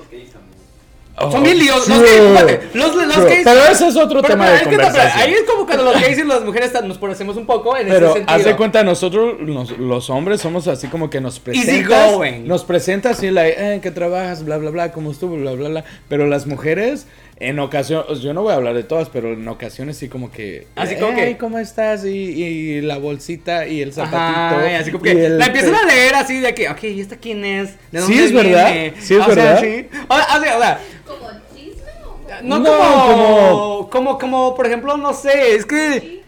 bien 1.43 1.59
líos. 1.59 1.87
Los 1.87 2.01
gays, 2.01 2.59
los, 2.73 2.95
los 2.95 3.25
gays. 3.25 3.43
Pero 3.43 3.63
ese 3.65 3.87
es 3.87 3.95
otro 3.95 4.21
tema 4.21 4.49
de 4.49 4.63
conversación. 4.63 5.11
ahí 5.15 5.33
es 5.33 5.43
como 5.43 5.65
cuando 5.65 5.83
los 5.85 6.01
gays 6.01 6.17
y 6.17 6.23
las 6.23 6.43
mujeres 6.43 6.71
nos 6.83 6.97
parecemos 6.97 7.37
un 7.37 7.45
poco 7.45 7.77
en 7.77 7.87
pero 7.87 8.07
ese 8.07 8.13
sentido. 8.19 8.37
haz 8.37 8.45
de 8.45 8.55
cuenta, 8.55 8.83
nosotros 8.83 9.35
los, 9.39 10.09
hombres 10.09 10.41
somos 10.41 10.67
así 10.67 10.87
como 10.87 11.09
que 11.09 11.21
nos 11.21 11.39
presentas. 11.39 12.17
Nos 12.43 12.63
presentas 12.63 13.17
así, 13.17 13.29
like, 13.29 13.55
eh, 13.57 13.79
que 13.81 13.91
trabajas, 13.91 14.43
bla, 14.43 14.57
bla, 14.57 14.71
bla, 14.71 14.91
cómo 14.91 15.11
estuvo, 15.11 15.35
bla, 15.35 15.53
bla, 15.53 15.69
bla. 15.69 15.85
Pero 16.07 16.27
las 16.27 16.47
mujeres 16.47 17.07
en 17.41 17.57
ocasiones, 17.57 18.19
yo 18.21 18.35
no 18.35 18.43
voy 18.43 18.53
a 18.53 18.57
hablar 18.57 18.75
de 18.75 18.83
todas, 18.83 19.09
pero 19.09 19.33
en 19.33 19.47
ocasiones 19.47 19.97
sí 19.97 20.07
como 20.07 20.31
que... 20.31 20.67
Así 20.75 20.95
como 20.95 21.15
que... 21.15 21.37
¿cómo 21.37 21.57
estás? 21.57 22.05
Y, 22.05 22.09
y, 22.09 22.81
la 22.81 22.99
bolsita 22.99 23.65
y 23.65 23.81
el 23.81 23.93
zapatito. 23.93 24.63
así 24.79 24.91
como 24.91 25.03
que 25.03 25.27
la 25.27 25.47
empiezan 25.47 25.73
a 25.73 25.83
leer 25.85 26.13
así 26.13 26.39
de 26.39 26.53
que, 26.53 26.69
ok, 26.69 26.83
¿y 26.83 27.01
esta 27.01 27.15
quién 27.15 27.43
es? 27.43 27.75
¿De 27.91 27.99
dónde 27.99 28.15
sí, 28.15 28.23
es 28.23 28.31
verdad. 28.31 28.93
Sí, 28.99 29.15
es 29.15 29.27
verdad. 29.27 29.59
sí. 29.59 29.87
O 30.07 30.15
sea, 30.15 30.37
o 30.37 30.41
sea, 30.61 30.81
¿Como 31.03 31.29
chisme 31.55 31.89
o 32.05 32.43
no, 32.43 32.59
no, 32.59 32.69
como, 32.69 33.89
como, 33.89 34.19
como, 34.19 34.55
por 34.55 34.67
ejemplo, 34.67 34.95
no 34.97 35.11
sé, 35.15 35.55
es 35.55 35.65
que... 35.65 36.21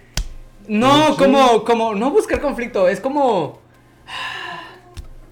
No, 0.68 1.16
como, 1.16 1.64
como, 1.64 1.94
no 1.94 2.10
buscar 2.10 2.42
conflicto, 2.42 2.90
es 2.90 3.00
como... 3.00 3.62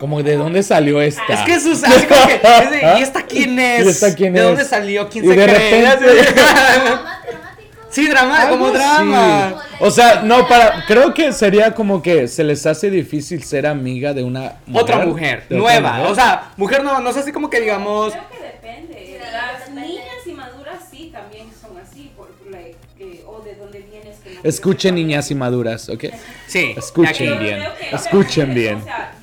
Como 0.01 0.23
de 0.23 0.35
dónde 0.35 0.63
salió 0.63 0.99
esta. 0.99 1.31
Es 1.31 1.41
que 1.41 1.59
sus 1.59 1.83
así 1.83 2.07
como 2.07 2.25
que, 2.25 2.41
¿Ah? 2.83 2.95
¿y 2.97 3.03
esta 3.03 3.21
quién 3.21 3.59
es? 3.59 3.85
¿Y 3.85 3.89
esta 3.89 4.15
quién 4.15 4.33
¿De 4.33 4.41
dónde 4.41 4.65
salió? 4.65 5.07
¿Quién 5.07 5.25
y 5.25 5.27
se 5.27 5.35
de 5.35 5.43
cree? 5.45 5.91
Repente... 5.91 6.33
sí, 7.91 8.07
drama, 8.07 8.49
como 8.49 8.71
drama. 8.71 9.63
O 9.79 9.91
sea, 9.91 10.23
no, 10.23 10.47
para, 10.47 10.85
creo 10.87 11.13
que 11.13 11.31
sería 11.31 11.75
como 11.75 12.01
que 12.01 12.27
se 12.27 12.43
les 12.43 12.65
hace 12.65 12.89
difícil 12.89 13.43
ser 13.43 13.67
amiga 13.67 14.11
de 14.15 14.23
una 14.23 14.55
mujer, 14.65 14.81
Otra 14.81 15.05
mujer, 15.05 15.45
nueva. 15.51 16.09
O 16.09 16.15
sea, 16.15 16.51
mujer 16.57 16.83
nueva, 16.83 16.99
no 16.99 17.13
sé 17.13 17.19
así 17.19 17.31
como 17.31 17.51
que 17.51 17.61
digamos. 17.61 18.11
Creo 18.11 18.27
que 18.31 18.43
depende. 18.43 19.21
Las 19.31 19.69
niñas 19.69 20.25
inmaduras 20.25 20.79
sí 20.89 21.11
también 21.13 21.51
son 21.61 21.77
así, 21.77 22.11
por, 22.17 22.31
like, 22.49 22.75
que, 22.97 23.23
o 23.27 23.39
de 23.41 23.53
dónde 23.53 23.85
vienes. 23.87 24.17
Que 24.17 24.49
Escuchen 24.49 24.95
niñas 24.95 25.29
inmaduras, 25.29 25.89
¿ok? 25.89 26.05
Sí. 26.47 26.73
Escuchen 26.75 27.37
bien. 27.37 27.61
Escuchen 27.91 28.55
bien. 28.55 28.77
O 28.77 28.83
sea, 28.83 29.13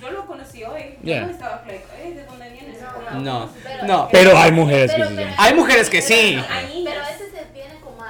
no, 3.20 3.50
no. 3.86 4.08
Pero 4.12 4.36
hay 4.36 4.52
mujeres 4.52 4.92
que 4.94 5.04
sí. 5.04 5.16
Hay 5.36 5.54
mujeres 5.54 5.90
que 5.90 6.02
sí. 6.02 6.42
Pero 6.84 7.02
ese 7.02 7.30
se 7.30 7.52
viene 7.52 7.74
como, 7.82 8.04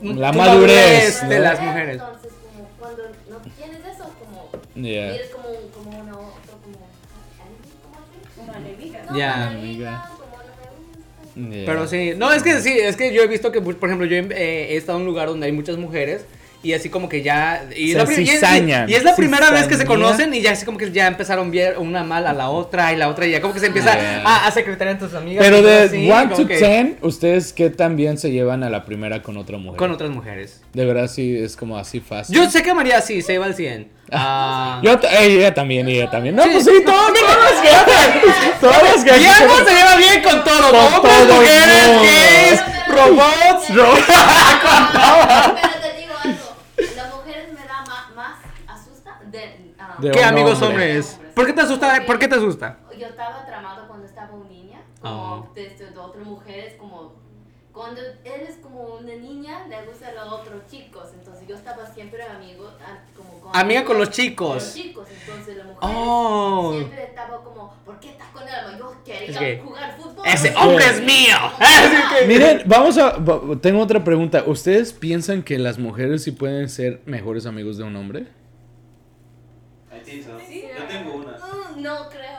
como 0.00 0.20
la 0.20 0.32
madurez 0.32 1.28
de 1.28 1.38
las 1.38 1.60
mujeres. 1.60 1.94
Entonces, 1.94 2.32
como 2.42 2.68
cuando 2.78 3.02
no 3.30 3.38
tienes 3.38 3.78
eso, 3.78 4.10
como 4.18 4.50
eres 4.74 5.28
como, 5.28 5.48
como 5.74 6.00
una 6.00 6.12
otra, 6.12 6.54
como 8.36 8.48
una 8.48 8.58
enemiga. 8.58 9.00
Ya, 9.14 9.48
amiga. 9.48 10.10
Pero 11.34 11.88
sí, 11.88 12.12
no, 12.16 12.30
es 12.32 12.42
que 12.42 12.60
sí, 12.60 12.78
es 12.78 12.96
que 12.96 13.14
yo 13.14 13.22
he 13.22 13.26
visto 13.26 13.50
que, 13.52 13.62
por 13.62 13.88
ejemplo, 13.88 14.06
yo 14.06 14.16
he 14.16 14.76
estado 14.76 14.98
en 14.98 15.02
un 15.02 15.08
lugar 15.08 15.28
donde 15.28 15.46
hay 15.46 15.52
muchas 15.52 15.78
mujeres 15.78 16.26
y 16.62 16.72
así 16.74 16.88
como 16.88 17.08
que 17.08 17.22
ya. 17.22 17.64
Y, 17.74 17.90
es, 17.90 17.96
la, 17.96 18.86
y, 18.88 18.94
es 18.94 19.02
la 19.02 19.16
primera 19.16 19.50
vez 19.50 19.66
que 19.66 19.76
se 19.76 19.84
conocen 19.84 20.32
y 20.32 20.40
ya 20.40 20.52
así 20.52 20.64
como 20.64 20.78
que 20.78 20.90
ya 20.92 21.06
empezaron 21.06 21.48
a 21.48 21.50
ver 21.50 21.78
una 21.78 22.04
mal 22.04 22.26
a 22.26 22.32
la 22.32 22.50
otra 22.50 22.92
y 22.92 22.96
la 22.96 23.08
otra 23.08 23.26
y 23.26 23.32
ya 23.32 23.40
como 23.40 23.52
que 23.52 23.60
se 23.60 23.66
empieza 23.66 23.92
a, 24.24 24.46
a 24.46 24.50
secretar 24.50 24.88
entre 24.88 25.08
sus 25.08 25.16
amigas. 25.16 25.44
Pero 25.44 25.62
de 25.62 26.08
1 26.08 26.36
to 26.36 26.44
10, 26.44 26.96
¿ustedes 27.02 27.52
qué 27.52 27.70
también 27.70 28.16
se 28.18 28.30
llevan 28.30 28.62
a 28.62 28.70
la 28.70 28.84
primera 28.84 29.22
con 29.22 29.36
otra 29.36 29.58
mujer? 29.58 29.78
Con 29.78 29.90
otras 29.90 30.10
mujeres. 30.10 30.60
De 30.72 30.84
verdad 30.84 31.08
sí, 31.08 31.36
es 31.36 31.56
como 31.56 31.76
así 31.76 32.00
fácil. 32.00 32.36
Yo 32.36 32.48
sé 32.48 32.62
que 32.62 32.72
María 32.74 33.00
sí, 33.00 33.22
se 33.22 33.32
lleva 33.32 33.46
al 33.46 33.54
100. 33.54 34.02
Ah. 34.14 34.78
Yo, 34.82 34.98
ella 35.18 35.54
también, 35.54 35.88
ella 35.88 36.10
también. 36.10 36.36
No, 36.36 36.42
pues 36.42 36.66
sí, 36.66 36.70
todos, 36.84 37.12
todas 37.14 37.38
las 37.38 38.60
Todas 38.60 38.82
las 38.82 39.04
Diego 39.04 39.56
se 39.64 39.74
lleva 39.74 39.96
bien 39.96 40.22
con 40.22 40.44
todo. 40.44 40.70
Con 40.70 40.80
Hombres, 40.96 41.28
mujeres, 41.28 42.02
gays, 42.02 42.60
robots. 42.88 43.68
con 45.62 45.71
¿Qué 50.10 50.24
amigos 50.24 50.60
hombres? 50.62 51.20
¿Por 51.34 51.46
qué 51.46 51.52
te 51.52 51.60
asusta? 51.60 52.04
¿Por 52.04 52.18
qué 52.18 52.26
te 52.26 52.34
asusta? 52.34 52.78
Yo 52.98 53.06
estaba 53.06 53.44
tramado 53.46 53.86
cuando 53.86 54.06
estaba 54.06 54.34
un 54.34 54.48
niña, 54.48 54.80
como 55.00 55.14
oh. 55.14 55.54
de, 55.54 55.72
otras 55.96 56.26
mujeres, 56.26 56.74
como 56.78 57.12
cuando 57.72 58.00
eres 58.24 58.56
como 58.62 58.96
una 58.96 59.14
niña, 59.14 59.66
le 59.68 59.82
gustan 59.86 60.14
los 60.14 60.32
otros 60.32 60.66
chicos. 60.70 61.08
Entonces 61.14 61.46
yo 61.48 61.54
estaba 61.54 61.86
siempre 61.86 62.22
amigo, 62.22 62.70
ah, 62.84 62.98
como 63.16 63.40
con 63.40 63.56
amiga 63.56 63.84
con 63.84 63.98
los 63.98 64.10
chicos. 64.10 64.48
Con 64.48 64.56
los 64.56 64.74
chicos. 64.74 65.08
Entonces 65.20 65.56
la 65.56 65.64
mujer 65.64 65.78
oh. 65.82 66.72
siempre 66.72 67.04
estaba 67.04 67.42
como, 67.42 67.74
¿por 67.84 67.98
qué 68.00 68.10
estás 68.10 68.28
con 68.28 68.42
él? 68.42 68.78
Yo 68.78 68.94
quería 69.04 69.62
jugar 69.62 69.96
fútbol. 69.96 70.26
Ese 70.26 70.54
hombre 70.56 70.84
es 70.84 71.00
mío. 71.00 71.36
Miren, 72.26 72.62
vamos 72.66 72.98
a. 72.98 73.16
Tengo 73.60 73.80
otra 73.80 74.02
pregunta. 74.04 74.44
¿Ustedes 74.46 74.92
piensan 74.92 75.42
que 75.42 75.58
las 75.58 75.78
mujeres 75.78 76.24
sí 76.24 76.32
pueden 76.32 76.68
ser 76.68 77.00
mejores 77.06 77.46
amigos 77.46 77.78
de 77.78 77.84
un 77.84 77.96
hombre? 77.96 78.41
Sí, 80.04 80.24
yo 80.24 80.84
tengo 80.84 81.16
una. 81.16 81.32
Mm, 81.32 81.82
no 81.82 82.08
creo. 82.08 82.38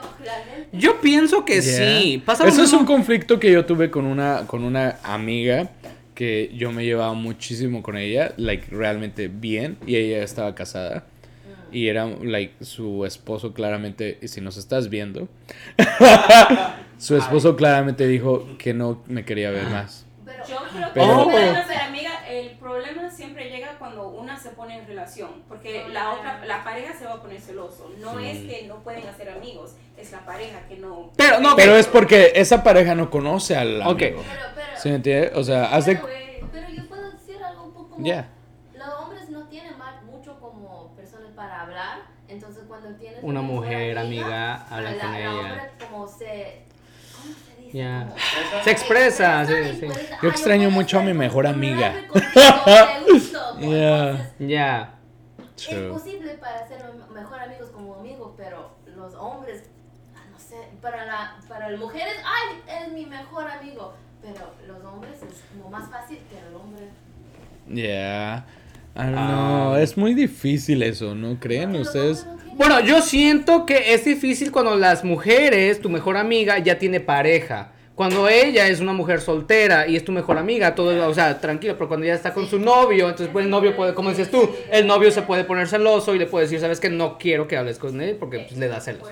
Yo 0.72 1.00
pienso 1.00 1.44
que 1.44 1.62
sí. 1.62 2.22
Eso 2.46 2.62
es 2.62 2.72
un 2.72 2.84
conflicto 2.84 3.38
que 3.38 3.50
yo 3.52 3.64
tuve 3.64 3.90
con 3.90 4.06
una, 4.06 4.46
con 4.46 4.64
una 4.64 4.98
amiga 5.02 5.70
que 6.14 6.50
yo 6.54 6.72
me 6.72 6.84
llevaba 6.84 7.12
muchísimo 7.14 7.82
con 7.82 7.96
ella, 7.96 8.32
like 8.36 8.66
realmente 8.70 9.28
bien, 9.28 9.76
y 9.86 9.96
ella 9.96 10.22
estaba 10.22 10.54
casada. 10.54 11.04
Y 11.72 11.88
era, 11.88 12.06
like, 12.06 12.64
su 12.64 13.04
esposo 13.04 13.52
claramente, 13.52 14.18
y 14.22 14.28
si 14.28 14.40
nos 14.40 14.56
estás 14.56 14.88
viendo, 14.88 15.28
su 16.98 17.16
esposo 17.16 17.56
claramente 17.56 18.06
dijo 18.06 18.46
que 18.58 18.74
no 18.74 19.02
me 19.08 19.24
quería 19.24 19.50
ver 19.50 19.64
más. 19.64 20.06
Yo 20.48 20.58
creo 20.72 20.84
que 20.84 20.90
Pero, 20.94 21.30
amiga, 21.82 22.28
el 22.28 22.50
problema 22.58 23.10
siempre 23.10 23.50
llega 23.50 23.76
cuando 23.78 24.08
una 24.08 24.33
se 24.44 24.50
pone 24.50 24.78
en 24.78 24.86
relación, 24.86 25.42
porque 25.48 25.88
la 25.88 26.12
otra, 26.12 26.44
la 26.44 26.62
pareja 26.62 26.92
se 26.92 27.06
va 27.06 27.14
a 27.14 27.22
poner 27.22 27.40
celoso. 27.40 27.90
No 27.98 28.18
es 28.18 28.38
que 28.40 28.66
no 28.68 28.76
pueden 28.80 29.08
hacer 29.08 29.30
amigos, 29.30 29.74
es 29.96 30.12
la 30.12 30.20
pareja 30.20 30.60
que 30.68 30.76
no. 30.76 31.12
Pero 31.16 31.40
no, 31.40 31.56
pero 31.56 31.76
es 31.76 31.86
porque 31.86 32.32
esa 32.34 32.62
pareja 32.62 32.94
no 32.94 33.08
conoce 33.08 33.56
al 33.56 33.80
amigo. 33.80 33.90
Okay. 33.92 34.10
Pero, 34.10 34.24
pero, 34.54 34.66
¿Sí 34.76 34.90
me 34.90 34.96
entiende? 34.96 35.32
O 35.34 35.42
sea, 35.42 35.74
hace. 35.74 35.96
Pero, 35.96 36.68
yo 36.68 36.86
puedo 36.88 37.10
decir 37.10 37.42
algo 37.42 37.64
un 37.64 37.72
poco 37.72 37.90
como. 37.90 38.04
Yeah. 38.04 38.28
Los 38.74 38.88
hombres 39.00 39.30
no 39.30 39.48
tienen 39.48 39.72
mucho 40.04 40.38
como 40.38 40.94
personas 40.94 41.32
para 41.34 41.62
hablar, 41.62 42.02
entonces 42.28 42.64
cuando 42.68 42.94
tienes 42.96 43.20
una, 43.22 43.40
mujer 43.40 43.98
amiga, 43.98 44.66
habla 44.68 44.98
con 44.98 45.10
la 45.10 45.20
ella. 45.20 45.30
Hombre 45.30 45.70
como 45.78 46.06
se 46.06 46.64
se 48.62 48.70
expresa, 48.70 49.44
sí, 49.46 49.54
sí. 49.80 49.86
Yo 50.22 50.28
extraño 50.28 50.70
mucho 50.70 50.98
a 50.98 51.02
mi 51.02 51.12
mejor 51.12 51.46
amiga. 51.46 51.94
Ya. 54.38 54.98
Es 55.56 55.92
posible 55.92 56.34
para 56.34 56.66
ser 56.66 56.82
mejor 57.14 57.40
amigos 57.40 57.70
como 57.70 57.94
amigos, 57.94 58.32
pero 58.36 58.76
los 58.94 59.14
hombres, 59.14 59.62
ah, 60.14 60.24
no 60.30 60.38
sé, 60.38 60.56
para, 60.82 61.06
la, 61.06 61.36
para 61.48 61.70
las 61.70 61.80
mujeres, 61.80 62.14
ay, 62.24 62.60
es 62.82 62.92
mi 62.92 63.06
mejor 63.06 63.48
amigo. 63.48 63.94
Pero 64.20 64.54
los 64.66 64.84
hombres 64.84 65.22
es 65.22 65.42
como 65.52 65.70
más 65.70 65.88
fácil 65.90 66.18
que 66.28 66.38
el 66.38 66.54
hombre. 66.54 66.88
Ya. 67.68 68.44
Yeah. 68.94 69.82
es 69.82 69.96
muy 69.96 70.14
difícil 70.14 70.82
eso, 70.82 71.14
¿no 71.14 71.38
creen 71.38 71.76
ustedes? 71.76 72.26
Bueno, 72.56 72.80
yo 72.80 73.02
siento 73.02 73.66
que 73.66 73.94
es 73.94 74.04
difícil 74.04 74.52
cuando 74.52 74.76
las 74.76 75.02
mujeres, 75.02 75.80
tu 75.80 75.90
mejor 75.90 76.16
amiga, 76.16 76.58
ya 76.58 76.78
tiene 76.78 77.00
pareja. 77.00 77.72
Cuando 77.96 78.28
ella 78.28 78.68
es 78.68 78.80
una 78.80 78.92
mujer 78.92 79.20
soltera 79.20 79.86
y 79.86 79.96
es 79.96 80.04
tu 80.04 80.12
mejor 80.12 80.38
amiga, 80.38 80.74
todo, 80.74 81.08
o 81.08 81.14
sea, 81.14 81.40
tranquilo, 81.40 81.74
pero 81.74 81.88
cuando 81.88 82.06
ella 82.06 82.14
está 82.14 82.32
con 82.32 82.48
su 82.48 82.58
novio, 82.58 83.08
entonces 83.08 83.28
pues 83.32 83.44
el 83.44 83.50
novio 83.50 83.76
puede, 83.76 83.94
como 83.94 84.10
dices 84.10 84.30
tú, 84.30 84.50
el 84.70 84.86
novio 84.86 85.12
se 85.12 85.22
puede 85.22 85.44
poner 85.44 85.68
celoso 85.68 86.14
y 86.14 86.18
le 86.18 86.26
puede 86.26 86.46
decir, 86.46 86.58
sabes 86.58 86.80
que 86.80 86.90
no 86.90 87.18
quiero 87.18 87.46
que 87.46 87.56
hables 87.56 87.78
con 87.78 88.00
él 88.00 88.16
porque 88.18 88.40
pues, 88.40 88.56
le 88.56 88.66
da 88.66 88.80
celos. 88.80 89.08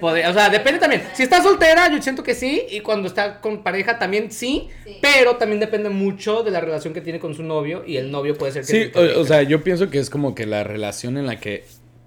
o 0.00 0.32
sea, 0.32 0.48
depende 0.48 0.80
también. 0.80 1.02
Si 1.12 1.22
está 1.22 1.42
soltera, 1.42 1.90
yo 1.90 2.00
siento 2.00 2.22
que 2.22 2.34
sí, 2.34 2.64
y 2.70 2.80
cuando 2.80 3.08
está 3.08 3.40
con 3.40 3.62
pareja 3.62 3.98
también 3.98 4.30
sí, 4.30 4.68
pero 5.02 5.36
también 5.36 5.60
depende 5.60 5.90
mucho 5.90 6.42
de 6.42 6.50
la 6.50 6.60
relación 6.60 6.94
que 6.94 7.02
tiene 7.02 7.18
con 7.18 7.34
su 7.34 7.42
novio 7.42 7.84
y 7.86 7.98
el 7.98 8.10
novio 8.10 8.38
puede 8.38 8.52
ser 8.52 8.64
que... 8.64 8.90
Sí, 8.90 8.98
o 9.18 9.24
sea, 9.26 9.42
yo 9.42 9.62
pienso 9.62 9.90
que 9.90 9.98
es 9.98 10.08
como 10.08 10.34
que 10.34 10.46
la 10.46 10.64
relación 10.64 11.18
en 11.18 11.26
la 11.26 11.40
que 11.40 11.64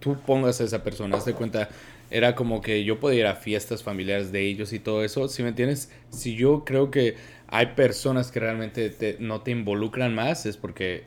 tú 0.07 0.21
pongas 0.21 0.61
a 0.61 0.63
esa 0.63 0.83
persona, 0.83 1.17
haz 1.17 1.25
de 1.25 1.33
cuenta, 1.33 1.69
era 2.09 2.35
como 2.35 2.61
que 2.61 2.83
yo 2.83 2.99
podía 2.99 3.19
ir 3.19 3.25
a 3.27 3.35
fiestas 3.35 3.83
familiares 3.83 4.31
de 4.31 4.41
ellos 4.41 4.71
y 4.71 4.79
todo 4.79 5.03
eso, 5.03 5.27
si 5.27 5.43
me 5.43 5.49
entiendes, 5.49 5.91
si 6.09 6.35
yo 6.35 6.63
creo 6.65 6.91
que 6.91 7.15
hay 7.47 7.67
personas 7.67 8.31
que 8.31 8.39
realmente 8.39 9.17
no 9.19 9.41
te 9.41 9.51
involucran 9.51 10.15
más, 10.15 10.45
es 10.45 10.57
porque... 10.57 11.03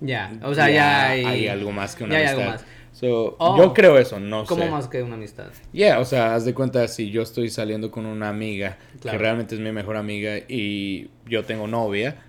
Ya, 0.00 0.32
o 0.42 0.54
sea, 0.54 0.70
ya, 0.70 1.08
hay, 1.08 1.48
algo 1.48 1.72
más 1.72 1.96
que 1.96 2.04
una 2.04 2.18
amistad. 2.18 2.60
So, 2.92 3.34
oh, 3.38 3.56
yo 3.56 3.74
creo 3.74 3.98
eso, 3.98 4.20
no 4.20 4.44
¿Cómo 4.44 4.68
más 4.68 4.86
que 4.86 5.02
una 5.02 5.14
amistad? 5.14 5.48
Yeah, 5.72 5.98
o 5.98 6.04
sea, 6.04 6.36
haz 6.36 6.44
de 6.44 6.54
cuenta 6.54 6.86
si 6.86 7.10
yo 7.10 7.22
estoy 7.22 7.50
saliendo 7.50 7.90
con 7.90 8.06
una 8.06 8.28
amiga 8.28 8.78
que 9.02 9.18
realmente 9.18 9.56
es 9.56 9.60
mi 9.60 9.72
mejor 9.72 9.96
amiga 9.96 10.36
y 10.46 11.08
yo 11.26 11.44
tengo 11.44 11.66
novia 11.66 12.22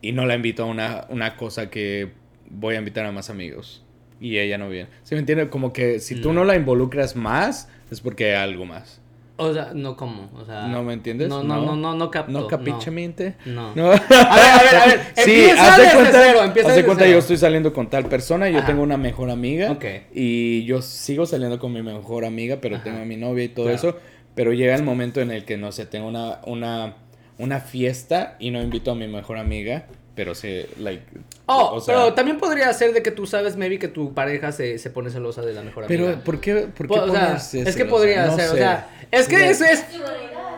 y 0.00 0.12
no 0.12 0.24
la 0.24 0.34
invito 0.34 0.62
a 0.62 0.66
una, 0.66 1.06
una 1.10 1.36
cosa 1.36 1.68
que 1.68 2.12
voy 2.48 2.76
a 2.76 2.78
invitar 2.78 3.04
a 3.04 3.12
más 3.12 3.28
amigos 3.28 3.84
y 4.20 4.38
ella 4.38 4.58
no 4.58 4.68
viene. 4.68 4.88
¿Sí 5.02 5.14
me 5.14 5.20
entiende? 5.20 5.48
Como 5.48 5.72
que 5.72 6.00
si 6.00 6.16
tú 6.16 6.32
no 6.32 6.44
la 6.44 6.56
involucras 6.56 7.16
más, 7.16 7.68
es 7.90 8.00
porque 8.00 8.34
hay 8.34 8.42
algo 8.42 8.64
más. 8.64 9.00
O 9.40 9.54
sea, 9.54 9.70
no 9.72 9.96
como, 9.96 10.28
o 10.34 10.44
sea... 10.44 10.66
¿No 10.66 10.82
me 10.82 10.92
entiendes? 10.92 11.28
No, 11.28 11.44
no, 11.44 11.64
no, 11.64 11.76
no, 11.76 11.94
no 11.94 12.10
capto. 12.10 12.32
¿No 12.32 12.48
capichamente? 12.48 13.36
No. 13.46 13.72
no. 13.76 13.92
A 13.92 13.94
ver, 13.94 14.02
a 14.10 14.62
ver, 14.62 14.76
a 14.76 14.86
ver. 14.86 15.00
Sí, 15.14 15.46
haz 15.56 15.76
de 15.76 15.84
cuenta, 15.94 16.10
cero, 16.12 16.40
empieza 16.42 16.74
haz 16.74 16.82
cuenta 16.82 17.06
yo 17.06 17.18
estoy 17.18 17.36
saliendo 17.36 17.72
con 17.72 17.88
tal 17.88 18.06
persona 18.06 18.50
y 18.50 18.54
yo 18.54 18.64
tengo 18.64 18.82
una 18.82 18.96
mejor 18.96 19.30
amiga. 19.30 19.70
Ok. 19.70 19.84
Y 20.12 20.64
yo 20.64 20.82
sigo 20.82 21.24
saliendo 21.24 21.60
con 21.60 21.72
mi 21.72 21.82
mejor 21.82 22.24
amiga, 22.24 22.58
pero 22.60 22.80
tengo 22.80 22.98
a 23.00 23.04
mi 23.04 23.16
novia 23.16 23.44
y 23.44 23.48
todo 23.48 23.70
eso. 23.70 23.96
Pero 24.34 24.52
llega 24.52 24.74
el 24.74 24.82
momento 24.82 25.20
en 25.20 25.30
el 25.30 25.44
que, 25.44 25.56
no 25.56 25.70
sé, 25.70 25.86
tengo 25.86 26.08
una, 26.08 26.40
una, 26.44 26.94
una 27.38 27.60
fiesta 27.60 28.34
y 28.40 28.50
no 28.50 28.60
invito 28.60 28.90
a 28.90 28.96
mi 28.96 29.06
mejor 29.06 29.38
amiga 29.38 29.86
pero 30.18 30.34
se, 30.34 30.68
like... 30.80 31.04
Oh, 31.46 31.74
o 31.74 31.80
sea, 31.80 31.94
pero 31.94 32.12
también 32.12 32.38
podría 32.38 32.72
ser 32.74 32.92
de 32.92 33.04
que 33.04 33.12
tú 33.12 33.24
sabes, 33.24 33.56
maybe, 33.56 33.78
que 33.78 33.86
tu 33.86 34.14
pareja 34.14 34.50
se, 34.50 34.76
se 34.80 34.90
pone 34.90 35.10
celosa 35.10 35.42
de 35.42 35.52
la 35.52 35.62
mejor 35.62 35.84
amiga. 35.84 36.06
Pero, 36.06 36.24
¿por 36.24 36.40
qué, 36.40 36.66
por 36.76 36.88
qué 36.88 36.98
o 36.98 37.12
sea, 37.12 37.36
Es 37.36 37.76
que 37.76 37.84
podría 37.84 38.28
ser, 38.32 38.50
o 38.50 38.56
sea, 38.56 38.88
es 39.12 39.28
que 39.28 39.48
es, 39.48 39.60
es, 39.60 39.84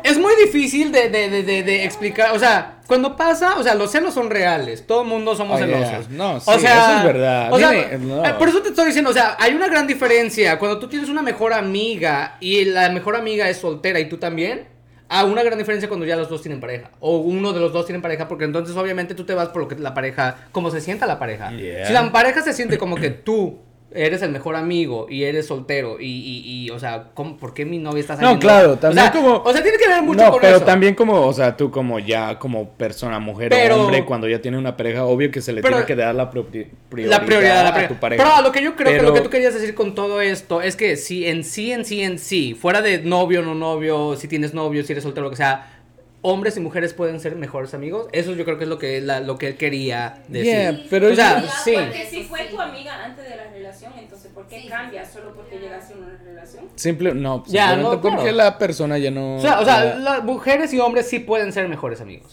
es, 0.02 0.18
muy 0.18 0.32
difícil 0.42 0.90
de, 0.92 1.10
de, 1.10 1.42
de, 1.42 1.62
de, 1.62 1.84
explicar, 1.84 2.34
o 2.34 2.38
sea, 2.38 2.78
cuando 2.86 3.16
pasa, 3.16 3.58
o 3.58 3.62
sea, 3.62 3.74
los 3.74 3.92
celos 3.92 4.14
son 4.14 4.30
reales, 4.30 4.86
todo 4.86 5.02
el 5.02 5.08
mundo 5.08 5.36
somos 5.36 5.60
oh, 5.60 5.62
celosos. 5.62 6.08
No, 6.08 6.40
sí, 6.40 6.50
o 6.50 6.58
sea, 6.58 6.72
eso 6.72 6.98
es 7.00 7.04
verdad. 7.04 7.52
O 7.52 7.58
sea, 7.58 7.72
eh, 7.74 8.34
Por 8.38 8.48
eso 8.48 8.62
te 8.62 8.70
estoy 8.70 8.86
diciendo, 8.86 9.10
o 9.10 9.14
sea, 9.14 9.36
hay 9.38 9.52
una 9.52 9.68
gran 9.68 9.86
diferencia 9.86 10.58
cuando 10.58 10.78
tú 10.78 10.88
tienes 10.88 11.10
una 11.10 11.20
mejor 11.20 11.52
amiga 11.52 12.38
y 12.40 12.64
la 12.64 12.88
mejor 12.88 13.14
amiga 13.14 13.46
es 13.50 13.58
soltera 13.58 14.00
y 14.00 14.08
tú 14.08 14.16
también 14.16 14.79
a 15.10 15.24
una 15.24 15.42
gran 15.42 15.58
diferencia 15.58 15.88
cuando 15.88 16.06
ya 16.06 16.16
los 16.16 16.28
dos 16.28 16.40
tienen 16.40 16.60
pareja. 16.60 16.92
O 17.00 17.18
uno 17.18 17.52
de 17.52 17.58
los 17.58 17.72
dos 17.72 17.84
tienen 17.84 18.00
pareja, 18.00 18.28
porque 18.28 18.44
entonces 18.44 18.76
obviamente 18.76 19.16
tú 19.16 19.24
te 19.24 19.34
vas 19.34 19.48
por 19.48 19.62
lo 19.62 19.68
que 19.68 19.74
la 19.74 19.92
pareja, 19.92 20.46
como 20.52 20.70
se 20.70 20.80
sienta 20.80 21.04
la 21.04 21.18
pareja. 21.18 21.50
Si 21.50 21.92
la 21.92 22.10
pareja 22.12 22.42
se 22.42 22.52
siente 22.52 22.78
como 22.78 22.94
que 22.94 23.10
tú 23.10 23.58
eres 23.92 24.22
el 24.22 24.30
mejor 24.30 24.56
amigo 24.56 25.06
y 25.08 25.24
eres 25.24 25.46
soltero 25.46 25.98
y, 26.00 26.06
y, 26.06 26.64
y 26.64 26.70
o 26.70 26.78
sea, 26.78 27.08
¿cómo, 27.14 27.36
¿por 27.36 27.54
qué 27.54 27.64
mi 27.64 27.78
novia 27.78 28.00
está 28.00 28.16
saliendo? 28.16 28.34
No, 28.34 28.40
claro, 28.40 28.76
también 28.76 29.06
o 29.06 29.12
sea, 29.12 29.20
como... 29.20 29.42
O 29.42 29.52
sea, 29.52 29.62
tiene 29.62 29.78
que 29.78 29.88
ver 29.88 30.02
mucho 30.02 30.24
no, 30.24 30.36
pero 30.40 30.60
también 30.62 30.94
como, 30.94 31.26
o 31.26 31.32
sea, 31.32 31.56
tú 31.56 31.70
como 31.70 31.98
ya, 31.98 32.38
como 32.38 32.70
persona, 32.70 33.18
mujer 33.18 33.52
o 33.72 33.82
hombre, 33.82 34.04
cuando 34.04 34.28
ya 34.28 34.40
tiene 34.40 34.58
una 34.58 34.76
pareja, 34.76 35.04
obvio 35.04 35.30
que 35.30 35.40
se 35.40 35.52
le 35.52 35.62
tiene 35.62 35.84
que 35.84 35.96
dar 35.96 36.14
la 36.14 36.30
prioridad, 36.30 36.70
la 36.90 37.24
prioridad 37.24 37.66
a, 37.66 37.88
tu 37.88 37.94
pareja. 37.96 38.22
Pero 38.22 38.42
lo 38.42 38.52
que 38.52 38.62
yo 38.62 38.76
creo 38.76 38.92
que 38.92 39.02
lo 39.02 39.14
que 39.14 39.20
tú 39.20 39.30
querías 39.30 39.54
decir 39.54 39.74
con 39.74 39.94
todo 39.94 40.20
esto 40.20 40.62
es 40.62 40.76
que 40.76 40.96
si 40.96 41.26
en 41.26 41.44
sí, 41.44 41.72
en 41.72 41.84
sí, 41.84 42.02
en 42.02 42.18
sí, 42.18 42.54
fuera 42.54 42.82
de 42.82 42.98
novio, 42.98 43.42
no 43.42 43.54
novio, 43.54 44.16
si 44.16 44.28
tienes 44.28 44.54
novio, 44.54 44.84
si 44.84 44.92
eres 44.92 45.04
soltero, 45.04 45.24
lo 45.24 45.30
que 45.30 45.36
sea 45.36 45.79
hombres 46.22 46.56
y 46.56 46.60
mujeres 46.60 46.92
pueden 46.92 47.20
ser 47.20 47.36
mejores 47.36 47.74
amigos. 47.74 48.08
Eso 48.12 48.32
yo 48.32 48.44
creo 48.44 48.58
que 48.58 48.64
es 48.64 48.70
lo 48.70 48.78
que, 48.78 49.00
la, 49.00 49.20
lo 49.20 49.38
que 49.38 49.48
él 49.48 49.56
quería 49.56 50.22
decir. 50.28 50.86
pero 50.90 51.08
o 51.08 51.14
sea, 51.14 51.42
sí. 51.64 51.72
Porque 51.74 52.06
si 52.06 52.24
fue 52.24 52.44
tu 52.44 52.60
amiga 52.60 53.04
antes 53.04 53.28
de 53.28 53.36
la 53.36 53.50
relación, 53.50 53.92
entonces 53.98 54.30
¿por 54.32 54.46
qué 54.46 54.66
cambias 54.68 55.12
solo 55.12 55.34
porque 55.34 55.58
llegaste 55.58 55.94
a 55.94 55.96
una 55.96 56.18
relación? 56.22 56.64
Simple, 56.74 57.14
no, 57.14 57.44
ya, 57.46 57.76
no, 57.76 58.00
porque 58.00 58.32
la 58.32 58.58
persona 58.58 58.98
ya 58.98 59.10
no... 59.10 59.36
O 59.36 59.40
sea, 59.40 59.60
o 59.60 59.64
sea 59.64 59.96
las 59.96 60.24
mujeres 60.24 60.72
y 60.72 60.78
hombres 60.78 61.08
sí 61.08 61.20
pueden 61.20 61.52
ser 61.52 61.68
mejores 61.68 62.00
amigos. 62.00 62.32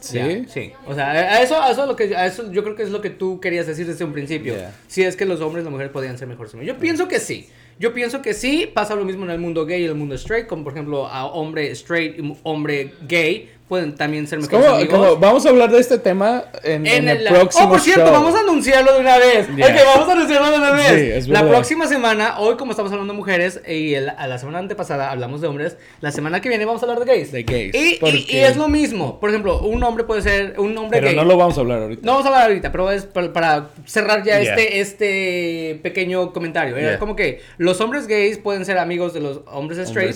Sí, 0.00 0.46
sí. 0.48 0.72
O 0.86 0.94
sea, 0.94 1.10
a 1.10 1.42
eso, 1.42 1.60
a 1.60 1.70
eso, 1.70 1.86
lo 1.86 1.96
que, 1.96 2.14
a 2.16 2.26
eso 2.26 2.50
yo 2.50 2.62
creo 2.62 2.76
que 2.76 2.82
es 2.82 2.90
lo 2.90 3.00
que 3.00 3.10
tú 3.10 3.40
querías 3.40 3.66
decir 3.66 3.86
desde 3.86 4.04
un 4.04 4.12
principio. 4.12 4.54
Si 4.86 5.02
es 5.02 5.16
que 5.16 5.26
los 5.26 5.40
hombres 5.40 5.62
y 5.62 5.64
las 5.64 5.72
mujeres 5.72 5.92
podían 5.92 6.18
ser 6.18 6.28
mejores 6.28 6.54
amigos. 6.54 6.74
Yo 6.74 6.80
pienso 6.80 7.08
que 7.08 7.20
sí. 7.20 7.48
Yo 7.78 7.92
pienso 7.92 8.22
que 8.22 8.34
sí, 8.34 8.70
pasa 8.72 8.94
lo 8.94 9.04
mismo 9.04 9.24
en 9.24 9.30
el 9.30 9.38
mundo 9.38 9.66
gay 9.66 9.82
y 9.82 9.86
el 9.86 9.94
mundo 9.94 10.14
straight, 10.14 10.46
como 10.46 10.64
por 10.64 10.72
ejemplo 10.72 11.06
a 11.06 11.26
hombre 11.26 11.70
straight 11.70 12.18
y 12.18 12.36
hombre 12.42 12.92
gay 13.08 13.50
pueden 13.72 13.94
también 13.94 14.26
ser 14.26 14.38
mejores 14.38 14.68
amigos. 14.68 15.18
vamos 15.18 15.46
a 15.46 15.48
hablar 15.48 15.70
de 15.70 15.78
este 15.78 15.96
tema 15.96 16.44
en, 16.62 16.86
el, 16.86 17.24
próximo 17.24 17.64
Oh, 17.64 17.70
por 17.70 17.80
cierto, 17.80 18.12
vamos 18.12 18.34
a 18.34 18.40
anunciarlo 18.40 18.92
de 18.92 19.00
una 19.00 19.16
vez. 19.16 19.48
Ok, 19.48 19.76
vamos 19.94 20.08
a 20.10 20.12
anunciarlo 20.12 20.50
de 20.50 20.56
una 20.58 20.70
vez. 20.72 21.26
la 21.26 21.48
próxima 21.48 21.86
semana, 21.86 22.38
hoy 22.38 22.56
como 22.56 22.72
estamos 22.72 22.92
hablando 22.92 23.14
de 23.14 23.16
mujeres 23.16 23.62
y 23.66 23.94
a 23.94 24.26
la 24.26 24.36
semana 24.36 24.58
antepasada 24.58 25.10
hablamos 25.10 25.40
de 25.40 25.46
hombres, 25.46 25.78
la 26.02 26.12
semana 26.12 26.42
que 26.42 26.50
viene 26.50 26.66
vamos 26.66 26.82
a 26.82 26.84
hablar 26.84 27.02
de 27.02 27.06
gays. 27.06 27.32
De 27.32 27.44
gays. 27.44 27.74
Y, 27.74 27.98
y, 28.28 28.40
es 28.40 28.58
lo 28.58 28.68
mismo. 28.68 29.18
Por 29.18 29.30
ejemplo, 29.30 29.62
un 29.62 29.82
hombre 29.84 30.04
puede 30.04 30.20
ser 30.20 30.60
un 30.60 30.76
hombre 30.76 31.00
pero 31.00 31.12
no 31.12 31.24
lo 31.24 31.38
vamos 31.38 31.56
a 31.56 31.62
hablar 31.62 31.80
ahorita. 31.80 32.02
No 32.04 32.12
vamos 32.12 32.26
a 32.26 32.28
hablar 32.28 32.42
ahorita, 32.48 32.72
pero 32.72 32.90
es 32.90 33.06
para, 33.06 33.70
cerrar 33.86 34.22
ya 34.22 34.38
este, 34.38 34.80
este 34.80 35.80
pequeño 35.82 36.34
comentario. 36.34 36.76
Es 36.76 36.98
como 36.98 37.16
que 37.16 37.40
los 37.56 37.80
hombres 37.80 38.06
gays 38.06 38.36
pueden 38.36 38.66
ser 38.66 38.76
amigos 38.76 39.14
de 39.14 39.20
los 39.20 39.40
hombres 39.46 39.78
straight. 39.78 40.14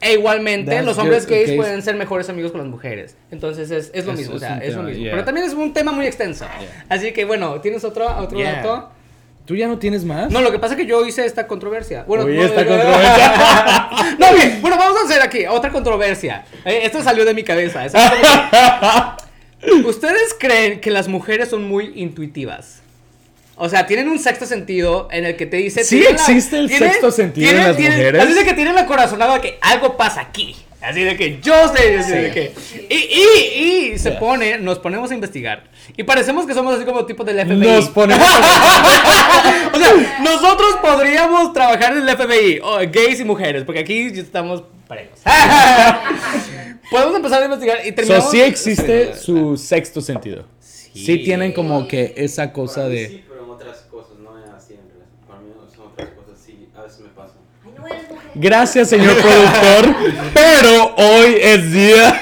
E 0.00 0.14
igualmente 0.14 0.80
los 0.80 0.96
hombres 0.96 1.26
gays 1.26 1.52
pueden 1.52 1.82
ser 1.82 1.96
mejores 1.96 2.30
amigos 2.30 2.52
con 2.52 2.62
las 2.62 2.70
mujeres 2.70 2.85
mujeres. 2.86 3.16
Entonces 3.30 3.70
es, 3.70 3.90
es 3.92 4.06
lo 4.06 4.12
mismo, 4.12 4.34
o 4.34 4.38
sea, 4.38 4.58
es 4.58 4.74
lo 4.74 4.82
mismo. 4.82 5.04
Pero 5.10 5.24
también 5.24 5.46
es 5.46 5.52
un 5.54 5.72
tema 5.72 5.92
muy 5.92 6.06
extenso. 6.06 6.46
Así 6.88 7.12
que 7.12 7.24
bueno, 7.24 7.60
¿tienes 7.60 7.84
otro, 7.84 8.06
otro 8.18 8.38
dato? 8.38 8.90
¿Tú 9.46 9.54
ya 9.54 9.68
no 9.68 9.78
tienes 9.78 10.04
más? 10.04 10.30
No, 10.30 10.40
lo 10.40 10.50
que 10.50 10.58
pasa 10.58 10.74
es 10.74 10.80
que 10.80 10.86
yo 10.86 11.06
hice 11.06 11.24
esta 11.24 11.46
controversia. 11.46 12.02
Bueno, 12.02 12.26
esta 12.26 12.66
controversia. 12.66 13.88
no, 14.18 14.34
bien, 14.34 14.58
bueno, 14.60 14.76
vamos 14.76 15.00
a 15.00 15.04
hacer 15.04 15.22
aquí 15.22 15.46
otra 15.46 15.70
controversia. 15.70 16.44
Eh, 16.64 16.80
esto 16.82 17.00
salió 17.00 17.24
de 17.24 17.32
mi 17.32 17.44
cabeza. 17.44 17.86
¿Ustedes 19.84 20.34
creen 20.38 20.80
que 20.80 20.90
las 20.90 21.06
mujeres 21.06 21.48
son 21.48 21.62
muy 21.68 21.92
intuitivas? 21.94 22.82
O 23.54 23.68
sea, 23.68 23.86
tienen 23.86 24.08
un 24.08 24.18
sexto 24.18 24.46
sentido 24.46 25.08
en 25.12 25.24
el 25.24 25.36
que 25.36 25.46
te 25.46 25.58
dice. 25.58 25.84
Sí, 25.84 26.04
existe 26.04 26.58
el 26.58 26.68
sexto 26.68 27.12
sentido 27.12 27.50
en 27.50 27.58
las 27.58 27.78
mujeres. 27.78 28.22
Así 28.22 28.44
que 28.44 28.52
tienen 28.52 28.74
la 28.74 28.84
corazonada 28.84 29.40
que 29.40 29.58
algo 29.62 29.96
pasa 29.96 30.22
aquí. 30.22 30.56
Así 30.80 31.02
de 31.02 31.16
que 31.16 31.40
yo 31.40 31.54
sé, 31.74 31.98
así 31.98 32.12
de 32.12 32.30
que. 32.30 32.52
Y, 32.88 32.94
y, 32.94 33.92
y 33.92 33.98
se 33.98 34.12
pone, 34.12 34.58
nos 34.58 34.78
ponemos 34.78 35.10
a 35.10 35.14
investigar. 35.14 35.64
Y 35.96 36.02
parecemos 36.02 36.46
que 36.46 36.54
somos 36.54 36.74
así 36.76 36.84
como 36.84 37.06
tipo 37.06 37.24
del 37.24 37.44
FBI. 37.46 37.56
Nos 37.56 37.88
ponemos 37.88 38.26
a... 38.26 39.72
O 39.72 39.78
sea, 39.78 40.18
nosotros 40.22 40.76
podríamos 40.80 41.52
trabajar 41.52 41.96
en 41.96 42.08
el 42.08 42.16
FBI, 42.16 42.60
gays 42.90 43.20
y 43.20 43.24
mujeres, 43.24 43.64
porque 43.64 43.80
aquí 43.80 44.06
estamos 44.14 44.64
parejos. 44.86 45.18
Podemos 46.90 47.16
empezar 47.16 47.42
a 47.42 47.44
investigar 47.46 47.78
y 47.84 47.92
terminamos. 47.92 48.26
So, 48.26 48.30
sí 48.30 48.40
existe 48.40 49.14
su 49.14 49.56
sexto 49.56 50.00
sentido. 50.00 50.46
Sí. 50.60 51.04
sí 51.04 51.18
tienen 51.24 51.52
como 51.52 51.88
que 51.88 52.14
esa 52.16 52.52
cosa 52.52 52.88
de. 52.88 53.24
Gracias, 58.38 58.90
señor 58.90 59.14
productor. 59.16 59.94
pero 60.34 60.94
hoy 60.96 61.36
es 61.40 61.72
día. 61.72 62.20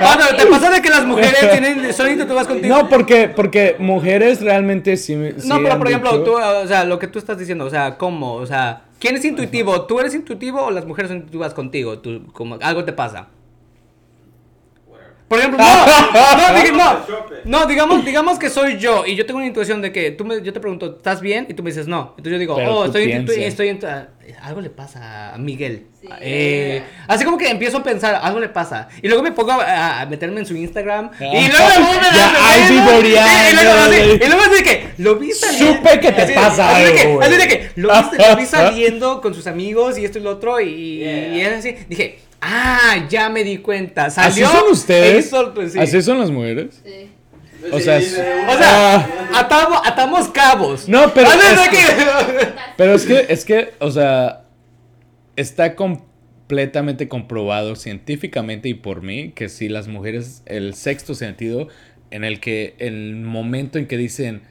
No, 0.00 0.36
¿te 0.36 0.46
pasa 0.46 0.70
de 0.70 0.80
que 0.80 0.88
las 0.88 1.04
mujeres 1.04 1.50
tienen, 1.50 1.92
son 1.92 2.10
intuitivas 2.10 2.46
contigo? 2.46 2.76
No, 2.76 2.88
porque, 2.88 3.28
porque 3.28 3.74
mujeres 3.78 4.40
realmente 4.40 4.96
sí. 4.96 5.16
no, 5.16 5.60
pero 5.62 5.78
por 5.78 5.88
ejemplo, 5.88 6.22
tú, 6.22 6.36
o 6.36 6.66
sea, 6.66 6.84
lo 6.84 6.98
que 6.98 7.08
tú 7.08 7.18
estás 7.18 7.38
diciendo, 7.38 7.64
o 7.64 7.70
sea, 7.70 7.98
¿cómo? 7.98 8.34
O 8.34 8.46
sea, 8.46 8.82
¿quién 9.00 9.16
es 9.16 9.24
intuitivo? 9.24 9.82
¿Tú 9.86 9.98
eres 9.98 10.14
intuitivo 10.14 10.62
o 10.62 10.70
las 10.70 10.86
mujeres 10.86 11.08
son 11.08 11.18
intuitivas 11.18 11.54
contigo? 11.54 11.98
Tú, 11.98 12.26
como, 12.32 12.58
algo 12.60 12.84
te 12.84 12.92
pasa. 12.92 13.28
Por 15.28 15.38
ejemplo, 15.38 15.58
no, 15.62 17.04
no, 17.44 17.66
digamos, 17.66 18.02
digamos 18.02 18.38
que 18.38 18.48
soy 18.48 18.78
yo 18.78 19.04
y 19.04 19.14
yo 19.14 19.26
tengo 19.26 19.36
una 19.38 19.46
intuición 19.46 19.82
de 19.82 19.92
que 19.92 20.10
tú 20.10 20.24
me, 20.24 20.42
yo 20.42 20.54
te 20.54 20.60
pregunto, 20.60 20.96
¿estás 20.96 21.20
bien? 21.20 21.46
Y 21.50 21.54
tú 21.54 21.62
me 21.62 21.68
dices 21.68 21.86
no. 21.86 22.14
Entonces 22.16 22.32
yo 22.32 22.38
digo, 22.38 22.54
oh, 22.54 22.86
estoy, 22.86 23.12
estoy, 23.12 23.44
estoy, 23.44 23.78
algo 24.40 24.62
le 24.62 24.70
pasa 24.70 25.34
a 25.34 25.38
Miguel. 25.38 25.86
Eh, 26.20 26.82
así 27.06 27.26
como 27.26 27.36
que 27.36 27.50
empiezo 27.50 27.78
a 27.78 27.82
pensar, 27.82 28.18
algo 28.22 28.40
le 28.40 28.48
pasa. 28.48 28.88
Y 29.02 29.08
luego 29.08 29.22
me 29.22 29.32
pongo 29.32 29.52
a, 29.52 30.06
meterme 30.08 30.40
en 30.40 30.46
su 30.46 30.56
Instagram. 30.56 31.10
Y 31.20 31.24
luego 31.24 31.68
me 32.00 33.08
Y 34.14 34.28
luego 34.28 34.42
así 34.42 34.62
que, 34.62 34.88
lo 34.96 35.16
vi 35.16 35.32
saliendo. 35.32 35.74
Supe 35.74 36.00
que 36.00 36.12
te 36.12 36.32
pasa 36.32 36.74
algo. 36.74 37.20
Así 37.20 37.36
de 37.36 37.48
que, 37.48 37.70
lo 37.76 37.90
vi, 38.36 38.46
saliendo 38.46 39.20
con 39.20 39.34
sus 39.34 39.46
amigos 39.46 39.98
y 39.98 40.06
esto 40.06 40.18
y 40.18 40.22
lo 40.22 40.30
otro. 40.30 40.58
Y, 40.58 41.02
y 41.02 41.40
es 41.42 41.52
así. 41.52 41.76
Dije, 41.86 42.20
Ah, 42.40 43.06
ya 43.08 43.28
me 43.28 43.44
di 43.44 43.58
cuenta. 43.58 44.10
¿Salió? 44.10 44.46
¿Así 44.46 44.56
son 44.56 44.70
ustedes? 44.70 45.32
¿Así 45.76 46.02
son 46.02 46.20
las 46.20 46.30
mujeres? 46.30 46.80
Sí. 46.84 47.10
O 47.72 47.80
sea, 47.80 47.98
o 47.98 48.56
sea 48.56 49.30
atamos, 49.34 49.80
atamos, 49.84 50.28
cabos. 50.28 50.88
No, 50.88 51.12
pero. 51.12 51.28
Es 51.30 51.68
que, 51.68 51.84
pero 52.76 52.94
es 52.94 53.04
que, 53.04 53.26
es 53.28 53.44
que, 53.44 53.74
o 53.80 53.90
sea, 53.90 54.44
está 55.36 55.74
completamente 55.74 57.08
comprobado 57.08 57.74
científicamente 57.76 58.68
y 58.68 58.74
por 58.74 59.02
mí 59.02 59.32
que 59.32 59.48
si 59.48 59.68
las 59.68 59.88
mujeres, 59.88 60.42
el 60.46 60.74
sexto 60.74 61.14
sentido, 61.14 61.68
en 62.10 62.24
el 62.24 62.40
que 62.40 62.74
el 62.78 63.16
momento 63.16 63.78
en 63.78 63.86
que 63.86 63.96
dicen 63.96 64.42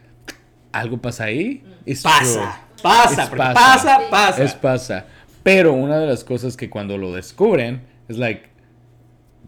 algo 0.71 1.01
pasa 1.01 1.25
ahí, 1.25 1.63
es 1.85 2.03
pasa, 2.03 2.61
pasa, 2.83 3.29
pasa, 3.31 3.53
pasa, 3.53 3.99
pasa. 4.09 4.43
Es 4.43 4.53
pasa. 4.53 5.05
Pero 5.48 5.72
una 5.72 5.98
de 5.98 6.08
las 6.08 6.26
cosas 6.26 6.58
que 6.58 6.70
cuando 6.70 6.98
lo 6.98 7.14
descubren 7.14 7.82
es 8.10 8.18
like 8.18 8.50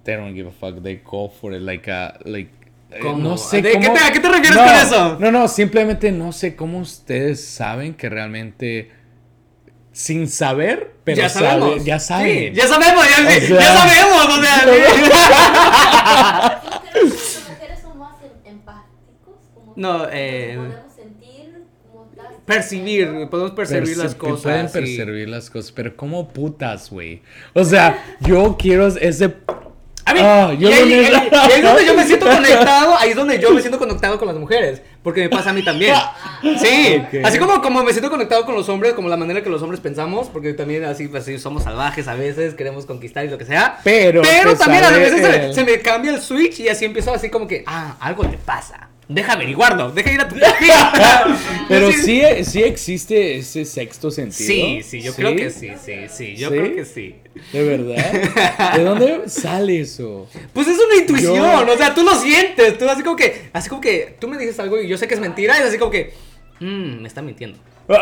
they 0.06 0.16
don't 0.16 0.34
give 0.34 0.47
a 0.47 0.52
fuck, 0.54 0.82
they 0.82 1.02
go 1.04 1.28
for 1.30 1.54
it 1.54 1.62
like 1.62 1.91
a 1.91 2.18
like 2.24 2.50
eh, 2.89 3.02
No 3.18 3.36
sé 3.38 3.62
¿De 3.62 3.74
cómo... 3.74 3.84
¿qué, 3.84 3.89
te, 4.00 4.14
qué, 4.14 4.20
te, 4.22 4.30
refieres 4.30 4.58
con 4.58 4.70
eso? 4.70 5.18
No, 5.20 5.30
no, 5.30 5.50
simplemente 5.50 6.14
no 6.14 6.32
sé 6.32 6.56
cómo 6.56 6.80
ustedes 6.80 7.43
saben 7.43 7.95
que 7.95 8.08
realmente 8.08 8.91
sin 9.91 10.30
saber, 10.30 10.93
pero 11.04 11.18
ya 11.18 11.28
sabemos. 11.28 11.84
ya 11.84 12.00
saben. 12.00 12.56
Sí, 12.56 12.62
ya 12.62 12.68
sabemos, 12.70 13.06
ya, 13.06 13.22
o 13.22 13.30
sea, 13.30 13.60
ya 13.60 13.74
sabemos, 13.74 14.38
o 14.38 14.41
sea. 14.41 14.66
¿Las 16.93 17.50
mujeres 17.50 17.80
son 17.82 17.97
más 18.00 18.16
em, 18.24 18.54
empáticos? 18.54 19.36
no, 19.76 20.08
eh 20.10 20.58
percibir, 22.50 23.28
podemos 23.30 23.52
percibir 23.52 23.97
las 23.97 24.16
cosas. 24.16 24.41
Pueden 24.41 24.70
percibir 24.70 25.30
las 25.30 25.50
cosas, 25.50 25.72
pero 25.72 25.95
como 25.95 26.28
putas, 26.30 26.89
güey. 26.89 27.22
O 27.54 27.64
sea, 27.64 28.18
yo 28.22 28.58
quiero 28.58 28.88
ese 28.88 29.36
a 30.10 30.14
mí, 30.14 30.20
ah, 30.24 30.54
yo 30.58 30.70
ahí, 30.70 30.91
es 30.91 31.62
donde 31.62 31.86
yo 31.86 31.93
me 31.93 32.04
siento 32.04 32.26
conectado, 32.36 32.97
ahí 32.97 33.12
es 33.12 33.16
donde 33.16 33.39
yo 33.39 33.52
me 33.52 33.62
siento 33.62 33.78
conectado 33.78 34.18
con 34.18 34.28
las 34.28 34.38
mujeres, 34.38 34.82
porque 35.04 35.22
me 35.22 35.30
pasa 35.30 35.52
a 35.52 35.54
mí 35.54 35.64
también. 35.64 35.95
Sí, 36.58 37.02
así 37.24 37.38
como, 37.38 37.62
como 37.62 37.84
me 37.84 37.91
siento 37.91 38.10
conectado 38.10 38.45
con 38.45 38.56
los 38.56 38.68
hombres, 38.70 38.93
como 38.93 39.10
la 39.10 39.18
manera 39.18 39.43
que 39.43 39.50
los 39.50 39.62
hombres 39.62 39.82
pensamos, 39.82 40.30
porque 40.30 40.54
también 40.54 40.86
así, 40.86 41.10
así 41.14 41.38
somos 41.38 41.64
salvajes 41.64 42.08
a 42.08 42.16
veces, 42.16 42.54
queremos 42.54 42.86
conquistar 42.86 43.26
y 43.26 43.30
lo 43.30 43.38
que 43.38 43.43
sea. 43.43 43.78
Pero, 43.84 44.22
pero 44.22 44.56
también 44.56 44.86
a 44.86 44.89
veces 44.89 45.22
se, 45.22 45.54
se, 45.54 45.64
me 45.66 45.80
cambia 45.82 46.12
el 46.12 46.22
switch 46.22 46.62
y 46.62 46.70
así 46.70 46.86
empiezo 46.86 47.14
así 47.14 47.30
como 47.30 47.45
que, 47.45 47.64
ah, 47.68 47.97
algo 48.00 48.26
te 48.26 48.38
pasa 48.38 48.89
deja 49.10 49.34
averiguarlo, 49.34 49.91
deja 49.91 50.14
ir 50.14 50.22
a 50.22 50.30
tu 50.30 50.36
perfil. 50.39 50.70
Pero 51.68 51.91
sí, 51.91 52.22
sí 52.43 52.64
existe 52.64 53.38
ese 53.38 53.66
sexto 53.66 54.12
sentido. 54.12 54.47
Sí, 54.47 54.82
sí, 54.84 55.01
yo 55.01 55.14
creo 55.14 55.36
que 55.36 55.49
sí, 55.49 55.72
sí, 55.84 55.93
sí, 56.07 56.36
yo 56.36 56.49
creo 56.49 56.76
que 56.76 56.86
sí. 56.86 57.16
¿De 57.51 57.64
verdad? 57.64 58.76
¿De 58.76 58.84
dónde 58.84 59.28
sale 59.28 59.82
eso? 59.82 60.30
Pues 60.53 60.68
es 60.68 60.78
una 60.78 61.01
intuición, 61.01 61.68
o 61.68 61.78
sea, 61.78 61.93
tú 61.93 62.03
lo 62.03 62.16
sientes, 62.16 62.78
tú 62.78 62.88
así 62.88 63.01
como 63.01 63.16
que, 63.16 63.49
así 63.51 63.68
como 63.68 63.82
que 63.82 64.16
tú 64.20 64.28
me 64.28 64.38
dices 64.38 64.60
algo 64.60 64.80
y 64.80 64.88
yo 64.88 64.97
sé 64.97 65.07
que 65.07 65.16
es 65.16 65.20
mentira 65.20 65.57
y 65.57 65.62
es 65.62 65.68
así 65.68 65.78
como 65.78 65.91
que, 65.91 66.14
mmm, 66.60 67.01
me 67.01 67.07
está 67.07 67.22
mintiendo. 67.22 67.57
I'm 67.89 67.97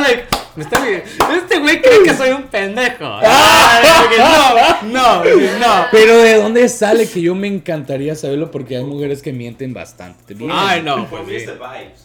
like, 0.00 0.24
este 0.56 1.58
güey 1.58 1.80
cree 1.82 2.02
que 2.04 2.14
soy 2.14 2.30
un 2.30 2.44
pendejo. 2.44 3.20
Ah, 4.16 4.80
no, 4.84 5.24
no, 5.24 5.58
no. 5.58 5.86
Pero 5.90 6.18
¿de 6.18 6.34
dónde 6.34 6.68
sale? 6.68 7.08
Que 7.08 7.20
yo 7.20 7.34
me 7.34 7.48
encantaría 7.48 8.14
saberlo 8.14 8.50
porque 8.50 8.76
hay 8.76 8.84
mujeres 8.84 9.22
que 9.22 9.32
mienten 9.32 9.74
bastante. 9.74 10.34
Ay, 10.50 10.82
no. 10.82 11.06
Pues 11.08 11.26
the 11.26 11.52
vibes. 11.52 12.04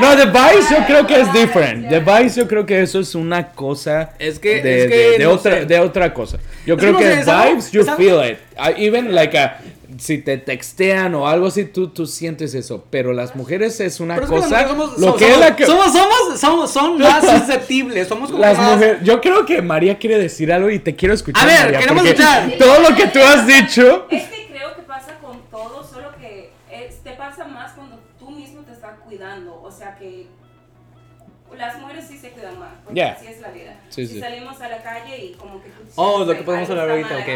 No, 0.00 0.16
The 0.16 0.26
Vibes 0.26 0.70
yo 0.70 0.84
creo 0.86 1.06
que 1.06 1.20
es 1.20 1.32
different. 1.32 1.88
The 1.88 2.00
Vibes 2.00 2.36
yo 2.36 2.48
creo 2.48 2.64
que 2.64 2.82
eso 2.82 3.00
es 3.00 3.14
una 3.14 3.50
cosa 3.52 4.12
es 4.18 4.38
que, 4.38 4.62
de, 4.62 4.84
es 4.84 4.90
que 4.90 5.18
de, 5.18 5.26
otra, 5.26 5.64
de 5.64 5.80
otra 5.80 6.12
cosa. 6.12 6.38
Yo 6.66 6.76
creo 6.76 6.96
que, 6.96 7.22
Vibes, 7.24 7.70
you 7.72 7.84
feel 7.96 8.20
it. 8.24 8.38
even 8.78 9.14
like 9.14 9.36
a 9.36 9.58
si 9.98 10.18
te 10.18 10.38
textean 10.38 11.14
o 11.14 11.28
algo 11.28 11.46
así, 11.46 11.64
tú, 11.64 11.88
tú 11.88 12.06
sientes 12.06 12.54
eso. 12.54 12.84
Pero 12.90 13.12
las 13.12 13.36
mujeres 13.36 13.80
es 13.80 14.00
una 14.00 14.16
cosa. 14.20 14.68
somos, 14.68 14.98
lo 14.98 15.16
que 15.16 15.66
somos, 15.66 15.92
somos, 15.92 16.40
somos, 16.40 16.70
son 16.70 16.98
más 17.00 17.24
susceptibles. 17.24 18.08
Somos 18.08 18.30
como 18.30 18.42
las 18.42 18.56
más... 18.56 18.74
mujeres. 18.74 18.98
Yo 19.02 19.20
creo 19.20 19.44
que 19.46 19.62
María 19.62 19.98
quiere 19.98 20.18
decir 20.18 20.52
algo 20.52 20.70
y 20.70 20.78
te 20.78 20.94
quiero 20.94 21.14
escuchar. 21.14 21.42
A 21.42 21.46
ver, 21.46 21.78
queremos 21.78 22.04
escuchar. 22.04 22.52
Todo 22.58 22.80
lo 22.80 22.96
que 22.96 23.06
tú 23.08 23.18
has 23.20 23.46
dicho. 23.46 24.06
Es 24.10 24.35
las 31.56 31.78
mujeres 31.78 32.06
sí 32.08 32.18
se 32.18 32.30
cuidan 32.30 32.58
más, 32.58 32.72
porque 32.84 33.02
así 33.02 33.26
es 33.26 33.40
la 33.40 33.48
vida. 33.48 33.76
si 33.88 34.20
salimos 34.20 34.60
a 34.60 34.68
la 34.68 34.82
calle 34.82 35.16
y 35.16 35.32
como 35.34 35.62
que 35.62 35.70
tú 35.70 35.82
Oh, 35.96 36.24
lo 36.24 36.36
que 36.36 36.42
podemos 36.42 36.68
hablar 36.70 36.90
ahorita, 36.90 37.18
ok. 37.18 37.28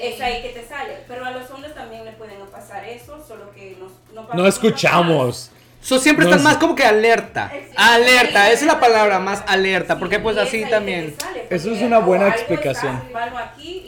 Es 0.00 0.20
ahí 0.20 0.42
que 0.42 0.50
te 0.50 0.66
sale. 0.66 0.98
Pero 1.06 1.24
a 1.24 1.30
los 1.30 1.50
hombres 1.50 1.74
también 1.74 2.04
le 2.04 2.12
pueden 2.12 2.40
pasar 2.46 2.84
eso, 2.84 3.24
solo 3.26 3.50
que 3.52 3.76
no 4.14 4.34
No 4.34 4.46
escuchamos. 4.46 5.50
So, 5.80 5.98
siempre 5.98 6.24
están 6.24 6.42
más 6.42 6.56
como 6.56 6.74
que 6.74 6.84
alerta. 6.84 7.52
Alerta, 7.76 8.50
esa 8.50 8.60
es 8.60 8.66
la 8.66 8.80
palabra, 8.80 9.20
más 9.20 9.44
alerta. 9.46 9.98
Porque 9.98 10.18
pues 10.18 10.36
así 10.36 10.64
también. 10.68 11.14
Eso 11.50 11.72
es 11.72 11.82
una 11.82 11.98
buena 11.98 12.28
explicación. 12.28 13.00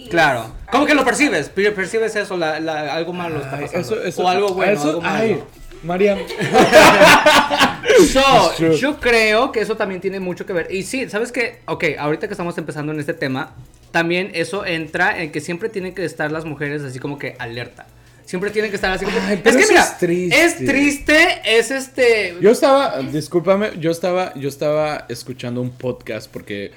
claro. 0.09 0.55
¿Cómo 0.71 0.87
que 0.87 0.95
lo 0.95 1.05
percibes? 1.05 1.49
Percibes 1.49 2.15
eso, 2.15 2.37
la, 2.37 2.61
la, 2.61 2.95
algo 2.95 3.13
malo 3.13 3.41
está 3.41 3.59
pasando. 3.61 3.97
o 4.17 4.29
algo 4.29 4.55
bueno, 4.55 4.73
eso, 4.73 4.89
algo 4.89 5.01
malo. 5.01 5.47
María. 5.83 6.19
yo 8.79 9.01
creo 9.01 9.53
que 9.53 9.61
eso 9.61 9.77
también 9.77 10.01
tiene 10.01 10.21
mucho 10.21 10.47
que 10.47 10.53
ver. 10.53 10.69
Y 10.71 10.83
sí, 10.83 11.09
¿sabes 11.09 11.33
qué? 11.33 11.61
Ok, 11.67 11.85
ahorita 11.99 12.27
que 12.29 12.35
estamos 12.35 12.57
empezando 12.59 12.93
en 12.93 13.01
este 13.01 13.15
tema, 13.15 13.55
también 13.91 14.31
eso 14.35 14.65
entra 14.65 15.23
en 15.23 15.33
que 15.33 15.41
siempre 15.41 15.69
tienen 15.69 15.95
que 15.95 16.05
estar 16.05 16.31
las 16.31 16.45
mujeres 16.45 16.83
así 16.83 16.99
como 16.99 17.19
que 17.19 17.37
alerta. 17.39 17.87
Siempre 18.25 18.51
tienen 18.51 18.71
que 18.71 18.77
estar 18.77 18.93
así 18.93 19.05
como 19.05 19.17
es 19.19 19.57
que 19.57 19.67
mira, 19.67 19.83
es 19.83 19.99
triste. 19.99 20.45
es 20.45 20.57
triste, 20.59 21.41
es 21.45 21.71
este 21.73 22.37
Yo 22.41 22.53
estaba, 22.53 23.03
discúlpame, 23.03 23.71
yo 23.81 23.91
estaba 23.91 24.33
yo 24.35 24.49
estaba 24.49 25.07
escuchando 25.09 25.61
un 25.61 25.71
podcast 25.71 26.31
porque 26.31 26.71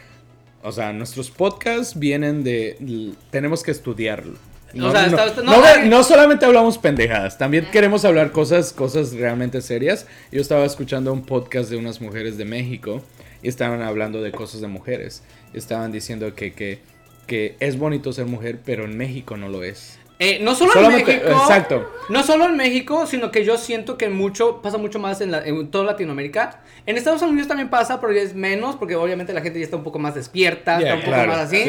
o 0.64 0.72
sea, 0.72 0.94
nuestros 0.94 1.30
podcasts 1.30 2.00
vienen 2.00 2.44
de, 2.44 3.14
tenemos 3.30 3.64
que 3.64 3.72
estudiarlo. 3.72 4.38
No, 4.74 6.04
solamente 6.04 6.46
hablamos 6.46 6.78
pendejadas, 6.78 7.38
también 7.38 7.68
queremos 7.72 8.06
hablar 8.06 8.32
cosas, 8.32 8.74
cosas 8.74 9.14
realmente 9.14 9.62
serias. 9.62 10.08
Yo 10.32 10.42
estaba 10.42 10.66
escuchando 10.66 11.14
un 11.14 11.24
podcast 11.24 11.70
de 11.70 11.78
unas 11.78 12.02
mujeres 12.02 12.38
de 12.38 12.46
México 12.46 13.02
y 13.42 13.48
estaban 13.48 13.82
hablando 13.82 14.22
de 14.22 14.32
cosas 14.32 14.62
de 14.62 14.68
mujeres. 14.68 15.24
Estaban 15.54 15.92
diciendo 15.92 16.34
que, 16.34 16.54
que, 16.54 16.80
que 17.28 17.56
es 17.60 17.78
bonito 17.78 18.12
ser 18.14 18.26
mujer, 18.26 18.60
pero 18.66 18.86
en 18.86 18.98
México 18.98 19.38
no 19.38 19.50
lo 19.50 19.64
es. 19.64 20.00
Eh, 20.20 20.40
no 20.42 20.56
solo 20.56 20.74
en 20.74 20.92
México. 20.94 21.12
Exacto. 21.12 21.90
No 22.10 22.24
solo 22.24 22.46
en 22.46 22.56
México, 22.56 23.06
sino 23.08 23.32
que 23.32 23.44
yo 23.44 23.58
siento 23.58 23.98
que 23.98 24.10
mucho, 24.10 24.62
pasa 24.62 24.78
mucho 24.78 25.00
más 25.00 25.20
en, 25.22 25.32
la, 25.32 25.46
en 25.46 25.70
toda 25.70 25.84
Latinoamérica. 25.84 26.62
En 26.86 26.98
Estados 26.98 27.22
Unidos 27.22 27.48
también 27.48 27.70
pasa, 27.70 28.00
pero 28.00 28.14
es 28.14 28.34
menos, 28.34 28.76
porque 28.76 28.96
obviamente 28.96 29.34
la 29.34 29.42
gente 29.42 29.60
ya 29.60 29.66
está 29.66 29.76
un 29.76 29.84
poco 29.84 30.00
más 30.00 30.16
despierta, 30.16 30.80
está 30.80 30.96
un 30.96 31.02
poco 31.02 31.28
más 31.28 31.40
así. 31.40 31.66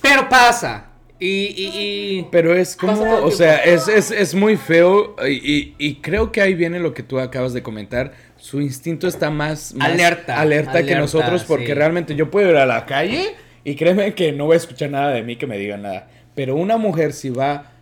Pero 0.00 0.28
pasa. 0.28 0.86
Y, 1.20 2.24
Pero 2.30 2.54
es 2.54 2.76
como, 2.76 3.02
o 3.24 3.30
sea, 3.32 3.56
es, 3.56 3.88
es, 3.88 4.12
es, 4.12 4.34
muy 4.34 4.56
feo 4.56 5.16
y, 5.28 5.74
y, 5.76 5.96
creo 5.96 6.30
que 6.30 6.40
ahí 6.40 6.54
viene 6.54 6.78
lo 6.78 6.94
que 6.94 7.02
tú 7.02 7.18
acabas 7.18 7.52
de 7.52 7.62
comentar. 7.62 8.12
Su 8.36 8.60
instinto 8.60 9.08
está 9.08 9.30
más, 9.30 9.74
alerta, 9.80 10.40
alerta, 10.40 10.84
que 10.84 10.94
nosotros 10.94 11.42
porque 11.44 11.74
realmente 11.74 12.14
yo 12.14 12.30
puedo 12.30 12.50
ir 12.50 12.56
a 12.56 12.66
la 12.66 12.86
calle 12.86 13.34
y 13.64 13.74
créeme 13.74 14.14
que 14.14 14.30
no 14.30 14.46
voy 14.46 14.54
a 14.54 14.58
escuchar 14.58 14.90
nada 14.90 15.12
de 15.12 15.22
mí 15.24 15.34
que 15.34 15.48
me 15.48 15.58
digan 15.58 15.82
nada. 15.82 16.08
Pero 16.36 16.54
una 16.54 16.76
mujer 16.76 17.12
si 17.12 17.30
va 17.30 17.72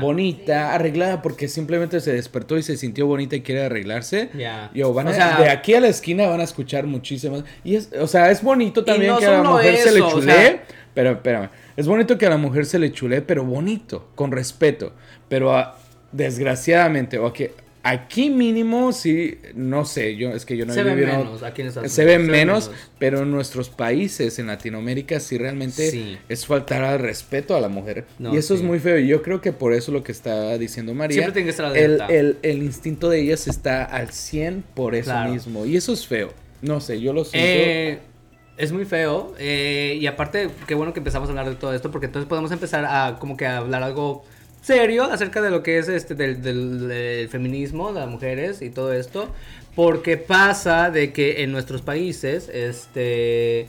bonita, 0.00 0.72
arreglada 0.72 1.20
porque 1.20 1.48
simplemente 1.48 1.98
se 1.98 2.12
despertó 2.12 2.56
y 2.58 2.62
se 2.62 2.76
sintió 2.76 3.08
bonita 3.08 3.34
y 3.34 3.40
quiere 3.40 3.64
arreglarse. 3.64 4.30
Yo, 4.72 4.94
van 4.94 5.08
a, 5.08 5.38
de 5.38 5.48
aquí 5.48 5.74
a 5.74 5.80
la 5.80 5.88
esquina 5.88 6.28
van 6.28 6.40
a 6.40 6.44
escuchar 6.44 6.86
muchísimas. 6.86 7.42
Y 7.64 7.74
es, 7.74 7.90
o 7.98 8.06
sea, 8.06 8.30
es 8.30 8.40
bonito 8.40 8.84
también 8.84 9.16
que 9.16 9.26
a 9.26 9.32
la 9.32 9.42
mujer 9.42 9.78
se 9.78 9.90
le 9.90 10.00
chule. 10.08 10.60
pero 10.94 11.10
espérame 11.10 11.48
es 11.76 11.86
bonito 11.86 12.18
que 12.18 12.26
a 12.26 12.30
la 12.30 12.36
mujer 12.36 12.66
se 12.66 12.78
le 12.78 12.92
chule, 12.92 13.22
pero 13.22 13.44
bonito, 13.44 14.08
con 14.14 14.32
respeto. 14.32 14.92
Pero 15.28 15.56
ah, 15.56 15.76
desgraciadamente, 16.12 17.18
o 17.18 17.32
que 17.32 17.52
aquí 17.84 18.30
mínimo 18.30 18.92
sí, 18.92 19.38
no 19.54 19.84
sé, 19.84 20.16
yo 20.16 20.30
es 20.30 20.46
que 20.46 20.56
yo 20.56 20.64
no 20.64 20.72
se 20.72 20.82
ven 20.82 20.96
menos, 20.96 21.42
aquí 21.42 21.62
en 21.62 21.70
se 21.70 22.04
ven 22.04 22.26
menos, 22.26 22.70
pero 22.98 23.22
en 23.22 23.30
nuestros 23.30 23.68
países, 23.68 24.38
en 24.38 24.46
Latinoamérica, 24.46 25.20
sí 25.20 25.36
realmente 25.36 26.18
es 26.28 26.46
faltar 26.46 26.82
al 26.82 26.98
respeto 26.98 27.54
a 27.54 27.60
la 27.60 27.68
mujer. 27.68 28.06
y 28.18 28.36
eso 28.36 28.54
es 28.54 28.62
muy 28.62 28.80
feo. 28.80 28.98
Y 28.98 29.06
yo 29.06 29.22
creo 29.22 29.40
que 29.40 29.52
por 29.52 29.74
eso 29.74 29.92
lo 29.92 30.02
que 30.02 30.12
está 30.12 30.56
diciendo 30.58 30.94
María, 30.94 31.14
Siempre 31.14 31.32
tiene 31.32 31.46
que 31.46 31.50
estar 31.50 31.76
el, 31.76 32.00
el, 32.08 32.38
el, 32.42 32.62
instinto 32.62 33.10
de 33.10 33.20
ellas 33.20 33.46
está 33.46 33.84
al 33.84 34.10
100 34.10 34.64
por 34.74 34.94
eso 34.94 35.14
mismo. 35.28 35.66
Y 35.66 35.76
eso 35.76 35.92
es 35.92 36.06
feo. 36.06 36.32
No 36.62 36.80
sé, 36.80 37.00
yo 37.00 37.12
lo 37.12 37.24
siento. 37.24 37.46
Eh, 37.46 37.98
es 38.56 38.72
muy 38.72 38.84
feo. 38.84 39.34
Eh, 39.38 39.98
y 40.00 40.06
aparte, 40.06 40.50
qué 40.66 40.74
bueno 40.74 40.92
que 40.92 41.00
empezamos 41.00 41.28
a 41.28 41.32
hablar 41.32 41.48
de 41.48 41.56
todo 41.56 41.74
esto, 41.74 41.90
porque 41.90 42.06
entonces 42.06 42.28
podemos 42.28 42.52
empezar 42.52 42.84
a 42.84 43.18
como 43.18 43.36
que 43.36 43.46
a 43.46 43.58
hablar 43.58 43.82
algo 43.82 44.24
serio 44.62 45.04
acerca 45.04 45.42
de 45.42 45.50
lo 45.50 45.62
que 45.62 45.78
es 45.78 45.88
este 45.88 46.14
del, 46.14 46.42
del, 46.42 47.28
feminismo, 47.28 47.92
de 47.92 48.00
las 48.00 48.08
mujeres 48.08 48.62
y 48.62 48.70
todo 48.70 48.92
esto. 48.92 49.28
Porque 49.74 50.16
pasa 50.16 50.90
de 50.90 51.12
que 51.12 51.42
en 51.42 51.52
nuestros 51.52 51.82
países, 51.82 52.48
este 52.48 53.68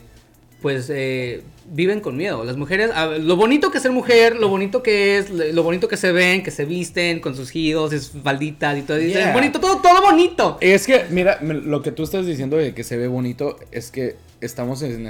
pues 0.62 0.90
eh, 0.90 1.42
viven 1.70 2.00
con 2.00 2.16
miedo. 2.16 2.42
Las 2.44 2.56
mujeres, 2.56 2.90
lo 3.20 3.36
bonito 3.36 3.70
que 3.70 3.78
es 3.78 3.82
ser 3.82 3.92
mujer, 3.92 4.36
lo 4.36 4.48
bonito 4.48 4.82
que 4.82 5.18
es, 5.18 5.30
lo 5.30 5.62
bonito 5.62 5.86
que 5.86 5.96
se 5.96 6.12
ven, 6.12 6.42
que 6.42 6.50
se 6.50 6.64
visten 6.64 7.20
con 7.20 7.36
sus 7.36 7.50
giros, 7.50 7.90
sus 7.90 8.10
falditas 8.22 8.78
y 8.78 8.82
todo. 8.82 8.96
Es 8.96 9.32
bonito, 9.32 9.60
todo, 9.60 9.80
todo 9.80 10.02
bonito. 10.02 10.58
Es 10.60 10.86
que, 10.86 11.04
mira, 11.10 11.38
lo 11.42 11.82
que 11.82 11.92
tú 11.92 12.04
estás 12.04 12.26
diciendo 12.26 12.56
de 12.56 12.74
que 12.74 12.84
se 12.84 12.96
ve 12.96 13.06
bonito 13.06 13.58
es 13.70 13.90
que 13.90 14.16
estamos 14.40 14.82
en, 14.82 15.08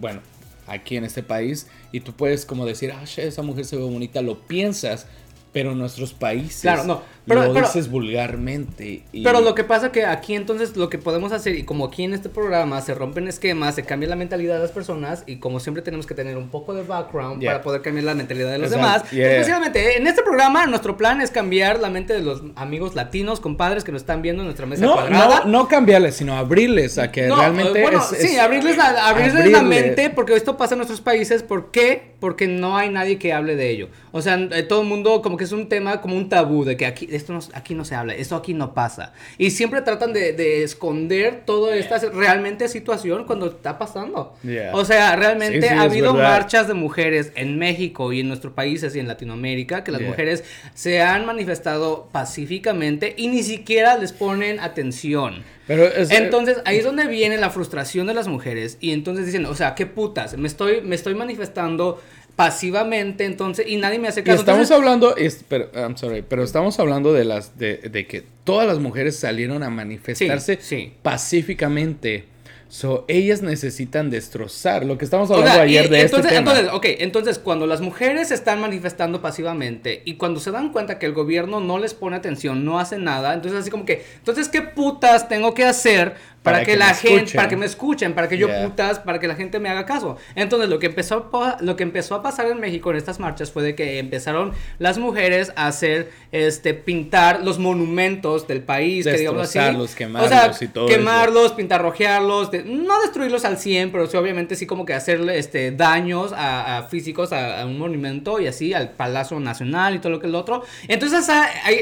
bueno, 0.00 0.20
aquí 0.66 0.96
en 0.96 1.04
este 1.04 1.22
país 1.22 1.66
y 1.92 2.00
tú 2.00 2.12
puedes 2.12 2.44
como 2.44 2.66
decir, 2.66 2.92
ah, 2.92 3.04
esa 3.04 3.42
mujer 3.42 3.64
se 3.64 3.76
ve 3.76 3.82
bonita, 3.82 4.22
lo 4.22 4.46
piensas, 4.46 5.06
pero 5.52 5.72
en 5.72 5.78
nuestros 5.78 6.12
países 6.12 6.62
claro, 6.62 6.84
no, 6.84 7.02
pero, 7.28 7.52
lo 7.52 7.60
dices 7.60 7.90
vulgarmente. 7.90 9.02
Pero 9.12 9.40
lo 9.40 9.54
que 9.54 9.64
pasa 9.64 9.92
que 9.92 10.04
aquí 10.06 10.34
entonces 10.34 10.76
lo 10.76 10.88
que 10.88 10.98
podemos 10.98 11.32
hacer, 11.32 11.56
y 11.56 11.64
como 11.64 11.86
aquí 11.86 12.04
en 12.04 12.14
este 12.14 12.28
programa 12.28 12.80
se 12.80 12.94
rompen 12.94 13.28
esquemas, 13.28 13.74
se 13.74 13.82
cambia 13.82 14.08
la 14.08 14.16
mentalidad 14.16 14.54
de 14.54 14.60
las 14.60 14.70
personas, 14.70 15.24
y 15.26 15.36
como 15.36 15.60
siempre 15.60 15.82
tenemos 15.82 16.06
que 16.06 16.14
tener 16.14 16.36
un 16.38 16.48
poco 16.48 16.74
de 16.74 16.82
background 16.82 17.44
para 17.44 17.60
poder 17.60 17.82
cambiar 17.82 18.06
la 18.06 18.14
mentalidad 18.14 18.50
de 18.50 18.58
los 18.58 18.70
demás. 18.70 19.04
Especialmente 19.12 19.98
en 19.98 20.06
este 20.06 20.22
programa, 20.22 20.66
nuestro 20.66 20.96
plan 20.96 21.20
es 21.20 21.30
cambiar 21.30 21.80
la 21.80 21.90
mente 21.90 22.14
de 22.14 22.22
los 22.22 22.42
amigos 22.56 22.94
latinos, 22.94 23.40
compadres 23.40 23.84
que 23.84 23.92
nos 23.92 24.02
están 24.02 24.22
viendo 24.22 24.42
en 24.42 24.46
nuestra 24.46 24.66
mesa 24.66 24.84
no, 24.84 24.94
cuadrada. 24.94 25.44
No, 25.44 25.50
no 25.50 25.68
cambiarles, 25.68 26.16
sino 26.16 26.36
abrirles 26.36 26.98
a 26.98 27.12
que 27.12 27.28
realmente. 27.28 27.82
Bueno, 27.82 28.02
sí, 28.02 28.38
abrirles, 28.38 28.76
la, 28.76 29.08
abrirles 29.08 29.50
la 29.50 29.62
mente, 29.62 30.10
porque 30.10 30.34
esto 30.34 30.56
pasa 30.56 30.74
en 30.74 30.78
nuestros 30.78 31.00
países. 31.00 31.42
¿Por 31.42 31.70
qué? 31.70 32.16
Porque 32.20 32.48
no 32.48 32.76
hay 32.76 32.90
nadie 32.90 33.18
que 33.18 33.32
hable 33.32 33.54
de 33.54 33.70
ello. 33.70 33.88
O 34.10 34.22
sea, 34.22 34.34
eh, 34.36 34.62
todo 34.62 34.82
el 34.82 34.88
mundo 34.88 35.22
como 35.22 35.36
que 35.36 35.44
es 35.44 35.52
un 35.52 35.68
tema 35.68 36.00
como 36.00 36.16
un 36.16 36.28
tabú 36.28 36.64
de 36.64 36.76
que 36.76 36.86
aquí 36.86 37.08
esto 37.12 37.32
no, 37.32 37.40
aquí 37.54 37.74
no 37.74 37.84
se 37.84 37.94
habla, 37.94 38.14
esto 38.14 38.34
aquí 38.34 38.54
no 38.54 38.74
pasa. 38.74 39.12
Y 39.38 39.50
siempre 39.50 39.82
tratan 39.82 40.12
de, 40.12 40.62
esconder 40.62 41.42
toda 41.44 41.76
esta 41.76 41.98
realmente 42.10 42.68
situación 42.68 43.24
cuando 43.24 43.46
está 43.46 43.78
pasando. 43.78 44.34
O 44.72 44.84
sea, 44.84 45.14
realmente 45.16 45.68
ha 45.68 45.82
habido 45.82 46.14
marchas 46.14 46.66
de 46.68 46.74
mujeres 46.74 47.32
en 47.36 47.58
México 47.58 48.12
y 48.12 48.20
en 48.20 48.28
nuestros 48.28 48.52
países 48.52 48.96
y 48.96 49.00
en 49.00 49.08
Latinoamérica 49.08 49.84
que 49.84 49.92
las 49.92 50.00
mujeres 50.00 50.44
se 50.74 51.02
han 51.02 51.26
manifestado 51.26 52.08
pacíficamente 52.10 53.14
y 53.16 53.28
ni 53.28 53.42
siquiera 53.42 53.96
les 53.96 54.12
ponen 54.12 54.60
atención. 54.60 55.44
Pero 55.68 55.86
entonces 55.94 56.58
ahí 56.64 56.78
es 56.78 56.84
donde 56.84 57.06
viene 57.06 57.36
la 57.36 57.50
frustración 57.50 58.06
de 58.06 58.14
las 58.14 58.26
mujeres 58.26 58.78
y 58.80 58.92
entonces 58.92 59.26
dicen, 59.26 59.44
o 59.46 59.54
sea, 59.54 59.74
qué 59.74 59.86
putas, 59.86 60.36
me 60.36 60.48
estoy, 60.48 60.80
me 60.80 60.96
estoy 60.96 61.14
manifestando 61.14 62.00
pasivamente, 62.36 63.24
entonces, 63.24 63.66
y 63.68 63.76
nadie 63.76 63.98
me 63.98 64.08
hace 64.08 64.22
caso. 64.22 64.38
estamos 64.38 64.70
hablando, 64.70 65.14
pero, 65.48 65.70
I'm 65.74 65.96
sorry, 65.96 66.22
pero 66.26 66.42
estamos 66.42 66.78
hablando 66.78 67.12
de 67.12 67.24
las, 67.24 67.58
de, 67.58 67.76
de 67.76 68.06
que 68.06 68.24
todas 68.44 68.66
las 68.66 68.78
mujeres 68.78 69.16
salieron 69.16 69.62
a 69.62 69.70
manifestarse 69.70 70.58
pacíficamente. 71.02 72.24
So, 72.70 73.06
ellas 73.08 73.40
necesitan 73.40 74.10
destrozar 74.10 74.84
lo 74.84 74.98
que 74.98 75.06
estamos 75.06 75.30
hablando 75.30 75.62
ayer 75.62 75.88
de 75.88 76.02
entonces, 76.02 76.26
este 76.26 76.38
tema. 76.38 76.50
Entonces, 76.50 76.74
ok, 76.74 76.84
entonces 77.00 77.38
cuando 77.38 77.66
las 77.66 77.80
mujeres 77.80 78.30
están 78.30 78.60
manifestando 78.60 79.22
pasivamente 79.22 80.02
y 80.04 80.14
cuando 80.16 80.38
se 80.38 80.50
dan 80.50 80.70
cuenta 80.70 80.98
que 80.98 81.06
el 81.06 81.14
gobierno 81.14 81.60
no 81.60 81.78
les 81.78 81.94
pone 81.94 82.16
atención, 82.16 82.66
no 82.66 82.78
hace 82.78 82.98
nada, 82.98 83.32
entonces 83.32 83.60
así 83.60 83.70
como 83.70 83.86
que, 83.86 84.04
entonces, 84.18 84.48
¿qué 84.48 84.60
putas 84.60 85.28
tengo 85.28 85.54
que 85.54 85.64
hacer 85.64 86.16
para, 86.52 86.64
que, 86.64 86.76
la 86.76 86.94
gente, 86.94 87.34
para 87.34 87.48
que 87.48 87.56
me 87.56 87.66
escuchen, 87.66 88.14
para 88.14 88.28
que 88.28 88.38
yo 88.38 88.48
putas, 88.62 88.98
para 88.98 89.18
que 89.18 89.28
la 89.28 89.34
gente 89.34 89.60
me 89.60 89.68
haga 89.68 89.84
caso. 89.86 90.16
Entonces, 90.34 90.68
lo 90.68 90.78
que 90.78 90.86
empezó 90.86 91.30
lo 91.60 91.76
que 91.76 91.82
empezó 91.82 92.14
a 92.14 92.22
pasar 92.22 92.46
en 92.46 92.60
México 92.60 92.90
en 92.90 92.96
estas 92.96 93.18
marchas 93.20 93.50
fue 93.50 93.62
de 93.62 93.74
que 93.74 93.98
empezaron 93.98 94.52
las 94.78 94.98
mujeres 94.98 95.52
a 95.56 95.66
hacer 95.66 96.10
este 96.32 96.74
pintar 96.74 97.42
los 97.44 97.58
monumentos 97.58 98.46
del 98.46 98.62
país, 98.62 99.06
que 99.06 99.18
digamos 99.18 99.56
así, 99.56 99.94
quemarlos 99.96 100.62
y 100.62 100.68
todo 100.68 100.86
quemarlos, 100.86 101.52
pintarrojearlos, 101.52 102.50
no 102.64 103.00
destruirlos 103.02 103.44
al 103.44 103.58
100, 103.58 103.92
pero 103.92 104.06
sí 104.06 104.16
obviamente 104.16 104.56
sí 104.56 104.66
como 104.66 104.84
que 104.84 104.94
hacerle 104.94 105.38
este 105.38 105.70
daños 105.72 106.32
a, 106.36 106.86
físicos 106.90 107.32
a, 107.32 107.64
un 107.64 107.78
monumento 107.78 108.40
y 108.40 108.46
así 108.46 108.74
al 108.74 108.90
Palacio 108.90 109.38
Nacional 109.40 109.94
y 109.94 109.98
todo 109.98 110.10
lo 110.12 110.20
que 110.20 110.26
es 110.26 110.32
lo 110.32 110.38
otro. 110.38 110.62
Entonces, 110.86 111.26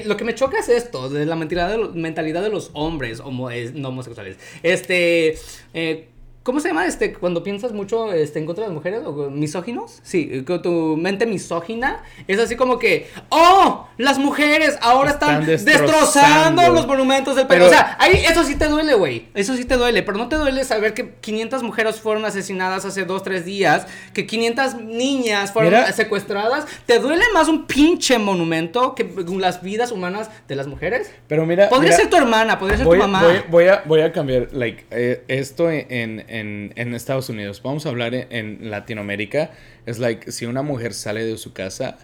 lo 0.04 0.16
que 0.16 0.24
me 0.24 0.34
choca 0.34 0.58
es 0.58 0.68
esto, 0.68 1.08
de 1.08 1.26
la 1.26 1.36
mentalidad 1.36 1.70
de, 1.70 1.88
mentalidad 1.98 2.42
de 2.42 2.50
los 2.50 2.70
hombres 2.72 3.20
homo, 3.20 3.50
no 3.74 3.88
homosexuales. 3.88 4.36
Este, 4.62 5.36
eh, 5.74 6.09
¿Cómo 6.47 6.61
se 6.61 6.68
llama 6.68 6.86
este 6.86 7.12
cuando 7.12 7.42
piensas 7.42 7.72
mucho 7.72 8.12
este, 8.12 8.38
en 8.38 8.47
contra 8.47 8.62
de 8.62 8.68
las 8.68 8.74
mujeres 8.76 9.03
o 9.05 9.30
misóginos? 9.30 9.99
Sí, 10.05 10.44
con 10.47 10.62
tu 10.62 10.97
mente 10.97 11.26
misógina 11.26 12.05
es 12.28 12.38
así 12.38 12.55
como 12.55 12.78
que, 12.78 13.09
oh, 13.30 13.88
las 13.99 14.20
mujeres 14.20 14.78
ahora 14.80 15.11
están, 15.11 15.44
destrozando. 15.44 16.68
los 16.70 16.86
monumentos 16.86 17.34
del 17.34 17.49
país. 17.49 17.64
o 17.64 17.68
sea, 17.68 17.97
ahí 17.99 18.22
eso 18.28 18.44
sí 18.44 18.55
te 18.55 18.68
duele, 18.68 18.94
güey. 18.94 19.26
Eso 19.34 19.57
sí 19.57 19.64
te 19.64 19.76
duele, 19.76 20.05
pero 20.05 20.18
no 20.18 20.28
te 20.28 20.36
duele 20.36 20.62
saber 20.62 20.94
que 20.94 21.14
500 21.14 21.64
mujeres 21.64 22.01
fueron 22.01 22.24
asesinadas 22.24 22.84
hace 22.84 23.05
2, 23.05 23.24
3 23.24 23.44
días, 23.44 23.88
que 24.14 24.24
500 24.24 24.76
niñas 24.76 25.53
fueron 25.53 25.92
secuestradas. 25.92 26.66
¿Te 26.86 27.01
duele 27.01 27.24
más 27.34 27.49
un 27.49 27.66
pinche 27.66 28.18
monumento 28.18 28.94
que 28.94 29.12
las 29.36 29.62
vidas 29.62 29.90
humanas 29.90 30.30
de 30.47 30.55
las 30.55 30.68
mujeres? 30.68 31.11
Pero 31.26 31.44
mira, 31.44 31.68
podría 31.68 31.90
ser 31.90 32.09
tu 32.09 32.16
hermana, 32.16 32.57
podría 32.57 32.78
ser 32.78 32.86
tu 32.86 32.94
mamá. 32.94 33.44
Voy, 33.49 33.66
a, 33.66 33.82
voy 33.84 34.03
a 34.03 34.12
cambiar, 34.12 34.51
like, 34.53 34.84
eh, 34.92 35.24
esto 35.26 35.68
en 35.68 35.86
en, 35.90 36.24
Estados 36.95 37.28
Unidos, 37.28 37.62
vamos 37.62 37.87
a 37.87 37.91
hablar 37.91 38.14
en, 38.14 38.70
Latinoamérica, 38.70 39.51
es 39.87 39.99
like, 39.99 40.30
si 40.32 40.47
una 40.47 40.62
mujer 40.62 40.95
sale 40.95 41.24
de 41.24 41.37
su 41.39 41.53
casa, 41.53 41.99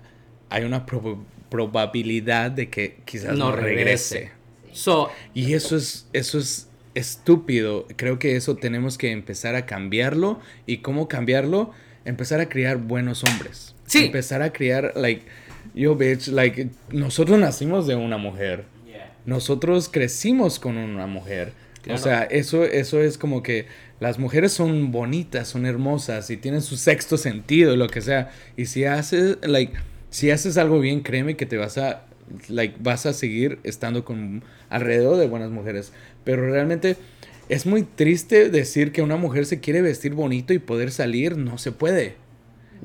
hay 0.50 0.64
una 0.64 0.86
probabilidad 0.86 2.50
de 2.50 2.68
que 2.68 2.98
quizás 3.04 3.36
no, 3.36 3.52
regrese. 3.52 4.30
y 5.34 5.54
eso 5.54 5.76
es, 5.76 6.06
eso 6.12 6.38
es 6.38 6.68
estúpido. 6.94 7.86
Creo 7.96 8.18
que 8.18 8.36
eso 8.36 8.56
tenemos 8.56 8.98
que 8.98 9.10
empezar 9.10 9.54
a 9.54 9.66
cambiarlo. 9.66 10.40
¿Y 10.66 10.78
cómo 10.78 11.08
cambiarlo? 11.08 11.70
Empezar 12.04 12.40
a 12.40 12.48
criar 12.48 12.78
buenos 12.78 13.24
hombres. 13.24 13.74
Sí. 13.86 14.06
Empezar 14.06 14.42
a 14.42 14.52
criar, 14.52 14.92
like, 14.96 15.24
yo, 15.74 15.94
bitch, 15.96 16.28
like, 16.28 16.70
nosotros 16.90 17.38
nacimos 17.38 17.86
de 17.86 17.94
una 17.94 18.18
mujer. 18.18 18.64
Nosotros 19.24 19.88
crecimos 19.88 20.58
con 20.58 20.76
una 20.76 21.06
mujer 21.06 21.52
O 21.90 21.98
sea, 21.98 22.22
eso, 22.22 22.64
eso 22.64 23.00
es 23.00 23.18
como 23.18 23.42
que 23.42 23.66
las 23.98 24.18
mujeres 24.18 24.52
son 24.52 24.92
bonitas, 24.92 25.48
son 25.48 25.66
hermosas 25.66 26.30
y 26.30 26.36
tienen 26.36 26.62
su 26.62 26.76
sexto 26.76 27.16
sentido, 27.16 27.76
lo 27.76 27.88
que 27.88 28.00
sea. 28.00 28.30
Y 28.56 28.66
si 28.66 28.84
haces, 28.84 29.38
like, 29.42 29.72
si 30.10 30.30
haces 30.30 30.56
algo 30.58 30.80
bien, 30.80 31.00
créeme 31.00 31.36
que 31.36 31.46
te 31.46 31.56
vas 31.56 31.78
a, 31.78 32.04
like, 32.48 32.76
vas 32.80 33.06
a 33.06 33.12
seguir 33.12 33.58
estando 33.64 34.04
con 34.04 34.44
alrededor 34.68 35.16
de 35.16 35.26
buenas 35.26 35.50
mujeres. 35.50 35.92
Pero 36.24 36.48
realmente 36.48 36.96
es 37.48 37.66
muy 37.66 37.82
triste 37.82 38.48
decir 38.48 38.92
que 38.92 39.02
una 39.02 39.16
mujer 39.16 39.46
se 39.46 39.60
quiere 39.60 39.82
vestir 39.82 40.14
bonito 40.14 40.52
y 40.52 40.58
poder 40.58 40.90
salir, 40.90 41.36
no 41.36 41.58
se 41.58 41.72
puede. 41.72 42.14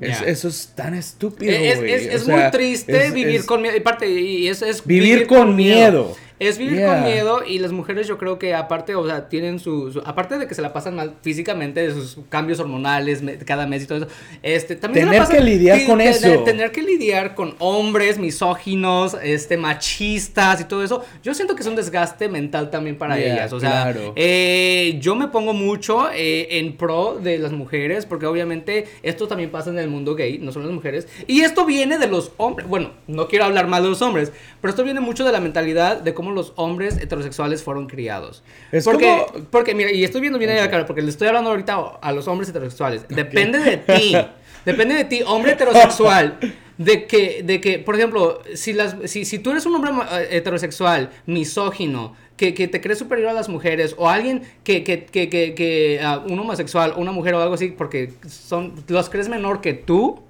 eso 0.00 0.48
es 0.48 0.72
tan 0.74 0.94
estúpido. 0.94 1.52
Es, 1.52 1.80
es, 1.80 2.28
muy 2.28 2.42
triste 2.50 3.10
vivir 3.10 3.44
con 3.44 3.62
miedo. 3.62 3.76
Y, 3.76 3.80
parte, 3.80 4.10
y 4.10 4.48
es, 4.48 4.84
vivir, 4.84 5.26
con, 5.26 5.56
miedo. 5.56 6.16
Es 6.38 6.58
vivir 6.58 6.84
con 6.84 7.02
miedo 7.02 7.42
y 7.44 7.58
las 7.58 7.72
mujeres 7.72 8.06
yo 8.06 8.18
creo 8.18 8.38
que 8.38 8.54
aparte, 8.54 8.94
o 8.94 9.06
sea, 9.06 9.28
tienen 9.28 9.58
su, 9.58 10.00
aparte 10.04 10.38
de 10.38 10.46
que 10.46 10.54
se 10.54 10.62
la 10.62 10.72
pasan 10.72 10.94
mal 10.94 11.14
físicamente, 11.22 11.86
de 11.86 11.92
sus 11.92 12.18
cambios 12.28 12.60
hormonales 12.60 13.22
cada 13.44 13.66
mes 13.66 13.84
y 13.84 13.86
todo 13.86 13.98
eso, 13.98 14.08
este, 14.42 14.76
también 14.76 15.10
tener 15.10 15.28
que 15.28 15.40
lidiar 15.40 15.86
con 15.86 16.00
eso. 16.00 16.44
Tener 16.44 16.70
que 16.70 16.82
lidiar 16.82 17.34
con 17.34 17.54
hombres 17.58 18.18
misóginos, 18.18 19.16
este, 19.22 19.56
machistas 19.56 20.60
y 20.60 20.64
todo 20.64 20.84
eso, 20.84 21.04
yo 21.22 21.34
siento 21.34 21.54
que 21.54 21.62
es 21.62 21.68
un 21.68 21.76
desgaste 21.76 22.28
mental 22.28 22.70
también 22.70 22.96
para 22.96 23.18
ellas, 23.18 23.52
o 23.52 23.60
sea, 23.60 23.94
eh, 24.14 24.98
yo 25.00 25.14
me 25.16 25.28
pongo 25.28 25.52
mucho 25.52 26.08
eh, 26.12 26.58
en 26.58 26.76
pro 26.76 27.18
de 27.20 27.38
las 27.38 27.52
mujeres 27.52 28.06
porque 28.06 28.26
obviamente 28.26 28.86
esto 29.02 29.26
también 29.26 29.50
pasa 29.50 29.70
en 29.70 29.78
el 29.78 29.88
mundo 29.88 30.14
gay, 30.14 30.38
no 30.38 30.52
solo 30.52 30.66
las 30.66 30.74
mujeres, 30.74 31.08
y 31.26 31.40
esto 31.40 31.64
viene 31.66 31.98
de 31.98 32.06
los 32.06 32.32
hombres, 32.36 32.68
bueno, 32.68 32.92
no 33.06 33.28
quiero 33.28 33.44
hablar 33.44 33.66
mal 33.66 33.82
de 33.82 33.88
los 33.88 34.02
hombres, 34.02 34.32
pero 34.60 34.70
esto 34.70 34.84
viene 34.84 35.00
mucho 35.00 35.24
de 35.24 35.32
la 35.32 35.40
mentalidad 35.40 36.00
de 36.00 36.14
cómo 36.14 36.27
los 36.34 36.52
hombres 36.56 36.98
heterosexuales 36.98 37.62
fueron 37.62 37.86
criados. 37.86 38.42
Es 38.72 38.84
porque, 38.84 39.24
porque, 39.50 39.74
mira, 39.74 39.92
y 39.92 40.04
estoy 40.04 40.20
viendo 40.20 40.38
bien 40.38 40.50
ahí 40.50 40.68
cara, 40.68 40.86
porque 40.86 41.02
le 41.02 41.10
estoy 41.10 41.28
hablando 41.28 41.50
ahorita 41.50 41.98
a 42.00 42.12
los 42.12 42.28
hombres 42.28 42.48
heterosexuales. 42.48 43.06
Depende 43.08 43.58
de 43.58 43.76
ti. 43.78 44.16
Depende 44.64 44.94
de 44.94 45.04
ti, 45.04 45.22
hombre 45.26 45.52
heterosexual. 45.52 46.38
De 46.76 47.06
que, 47.06 47.42
de 47.42 47.60
que 47.60 47.78
por 47.80 47.96
ejemplo, 47.96 48.40
si, 48.54 48.72
las, 48.72 48.96
si, 49.06 49.24
si 49.24 49.40
tú 49.40 49.50
eres 49.50 49.66
un 49.66 49.74
hombre 49.74 49.90
eh, 50.12 50.28
heterosexual, 50.30 51.10
misógino, 51.26 52.14
que, 52.36 52.54
que, 52.54 52.68
te 52.68 52.80
crees 52.80 52.98
superior 52.98 53.30
a 53.30 53.32
las 53.32 53.48
mujeres 53.48 53.96
o 53.98 54.08
alguien 54.08 54.42
que, 54.62 54.84
que, 54.84 55.04
que, 55.06 55.28
que 55.28 56.00
uh, 56.00 56.32
un 56.32 56.38
homosexual, 56.38 56.94
una 56.96 57.10
mujer 57.10 57.34
o 57.34 57.42
algo 57.42 57.54
así, 57.54 57.68
porque 57.68 58.12
son, 58.28 58.74
los 58.86 59.10
crees 59.10 59.28
menor 59.28 59.60
que 59.60 59.74
tú 59.74 60.22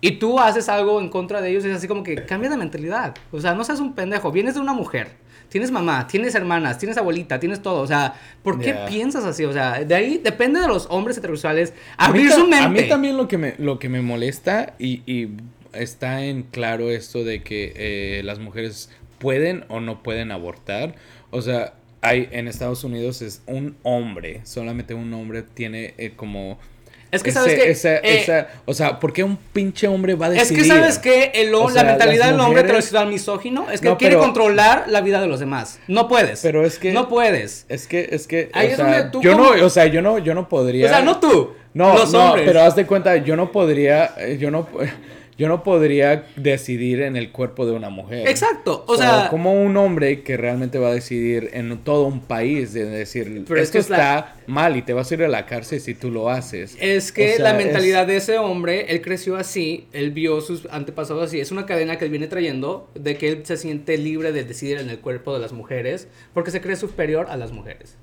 y 0.00 0.12
tú 0.12 0.40
haces 0.40 0.68
algo 0.68 1.00
en 1.00 1.08
contra 1.08 1.40
de 1.40 1.50
ellos, 1.50 1.64
es 1.64 1.76
así 1.76 1.86
como 1.86 2.02
que 2.02 2.16
cambia 2.16 2.50
de 2.50 2.56
mentalidad. 2.56 3.14
O 3.30 3.40
sea, 3.40 3.54
no 3.54 3.62
seas 3.62 3.78
un 3.78 3.94
pendejo, 3.94 4.32
vienes 4.32 4.54
de 4.54 4.60
una 4.60 4.72
mujer 4.72 5.21
tienes 5.52 5.70
mamá, 5.70 6.06
tienes 6.06 6.34
hermanas, 6.34 6.78
tienes 6.78 6.96
abuelita, 6.96 7.38
tienes 7.38 7.60
todo. 7.60 7.82
O 7.82 7.86
sea, 7.86 8.14
¿por 8.42 8.58
qué 8.58 8.74
piensas 8.88 9.24
así? 9.24 9.44
O 9.44 9.52
sea, 9.52 9.84
de 9.84 9.94
ahí 9.94 10.16
depende 10.16 10.58
de 10.58 10.66
los 10.66 10.86
hombres 10.88 11.18
heterosexuales 11.18 11.74
abrir 11.98 12.32
su 12.32 12.46
mente. 12.48 12.64
A 12.64 12.68
mí 12.70 12.88
también 12.88 13.18
lo 13.18 13.28
que 13.28 13.36
me, 13.36 13.54
lo 13.58 13.78
que 13.78 13.90
me 13.90 14.00
molesta 14.00 14.74
y, 14.78 15.28
está 15.74 16.24
en 16.24 16.42
claro 16.42 16.90
esto 16.90 17.24
de 17.24 17.42
que 17.42 17.72
eh, 17.76 18.22
las 18.24 18.38
mujeres 18.38 18.90
pueden 19.18 19.64
o 19.68 19.80
no 19.80 20.02
pueden 20.02 20.32
abortar. 20.32 20.94
O 21.30 21.42
sea, 21.42 21.74
hay 22.00 22.28
en 22.32 22.48
Estados 22.48 22.82
Unidos 22.82 23.20
es 23.20 23.42
un 23.46 23.76
hombre, 23.82 24.40
solamente 24.44 24.94
un 24.94 25.12
hombre 25.12 25.42
tiene 25.42 25.94
eh, 25.98 26.12
como 26.16 26.58
es 27.12 27.22
que 27.22 27.30
sabes 27.30 27.54
que. 27.54 28.00
Eh, 28.02 28.46
o 28.64 28.72
sea, 28.72 28.98
¿por 28.98 29.12
qué 29.12 29.22
un 29.22 29.36
pinche 29.36 29.86
hombre 29.86 30.14
va 30.14 30.26
a 30.26 30.30
decidir? 30.30 30.60
Es 30.60 30.62
que 30.62 30.68
sabes 30.68 30.98
que 30.98 31.30
el, 31.34 31.52
la 31.52 31.84
mentalidad 31.84 32.30
del 32.30 32.40
hombre 32.40 32.62
heterosexual 32.62 33.08
misógino 33.08 33.70
es 33.70 33.82
que 33.82 33.94
quiere 33.96 34.16
controlar 34.16 34.84
la 34.88 35.02
vida 35.02 35.20
de 35.20 35.26
los 35.26 35.38
demás. 35.38 35.78
No 35.88 36.08
puedes. 36.08 36.40
Pero 36.40 36.64
es 36.64 36.78
que. 36.78 36.92
No 36.92 37.10
puedes. 37.10 37.66
Es 37.68 37.86
que, 37.86 38.08
es 38.10 38.26
que. 38.26 38.50
Ahí 38.54 38.68
es 38.68 38.78
donde 38.78 39.04
tú. 39.04 39.20
Yo 39.20 39.36
no, 39.36 39.50
o 39.50 39.70
sea, 39.70 39.86
yo 39.86 40.00
no, 40.00 40.18
yo 40.18 40.34
no 40.34 40.48
podría. 40.48 40.86
O 40.86 40.88
sea, 40.88 41.02
no 41.02 41.20
tú. 41.20 41.52
No, 41.74 41.94
los 41.94 42.12
no, 42.12 42.30
hombres. 42.30 42.46
pero 42.46 42.62
haz 42.62 42.76
de 42.76 42.86
cuenta, 42.86 43.16
yo 43.16 43.36
no 43.36 43.52
podría. 43.52 44.14
Eh, 44.16 44.38
yo 44.40 44.50
no 44.50 44.66
yo 45.38 45.48
no 45.48 45.62
podría 45.62 46.26
decidir 46.36 47.02
en 47.02 47.16
el 47.16 47.32
cuerpo 47.32 47.66
de 47.66 47.72
una 47.72 47.90
mujer. 47.90 48.28
Exacto, 48.28 48.84
o, 48.86 48.96
sea, 48.96 49.28
como 49.30 49.62
un 49.62 49.76
hombre 49.76 50.22
que 50.22 50.36
realmente 50.36 50.78
va 50.78 50.88
a 50.88 50.94
decidir 50.94 51.50
en 51.52 51.78
todo 51.78 52.06
un 52.06 52.20
país 52.20 52.72
de 52.72 52.84
decir, 52.84 53.44
pero 53.48 53.60
esto 53.60 53.78
está 53.78 54.36
mal 54.46 54.76
y 54.76 54.82
te 54.82 54.92
vas 54.92 55.10
a 55.10 55.14
ir 55.14 55.24
a 55.24 55.28
la 55.28 55.46
cárcel 55.46 55.80
si 55.80 55.94
tú 55.94 56.10
lo 56.10 56.28
haces. 56.28 56.76
Es 56.80 57.12
que 57.12 57.38
la 57.38 57.54
mentalidad 57.54 58.06
de 58.06 58.16
ese 58.16 58.38
hombre, 58.38 58.92
él 58.92 59.00
creció 59.00 59.36
así, 59.36 59.86
él 59.92 60.10
vio 60.10 60.40
sus 60.40 60.66
antepasados 60.70 61.24
así, 61.24 61.40
es 61.40 61.50
una 61.50 61.66
cadena 61.66 61.98
que 61.98 62.04
él 62.04 62.10
viene 62.10 62.26
trayendo 62.26 62.88
de 62.94 63.16
que 63.16 63.28
él 63.28 63.46
se 63.46 63.56
siente 63.56 63.96
libre 63.98 64.32
de 64.32 64.44
decidir 64.44 64.78
en 64.78 64.90
el 64.90 64.98
cuerpo 64.98 65.32
de 65.34 65.40
las 65.40 65.52
mujeres 65.52 66.08
porque 66.34 66.50
se 66.50 66.60
cree 66.60 66.76
superior 66.76 67.26
a 67.30 67.36
las 67.36 67.52
mujeres. 67.52 67.96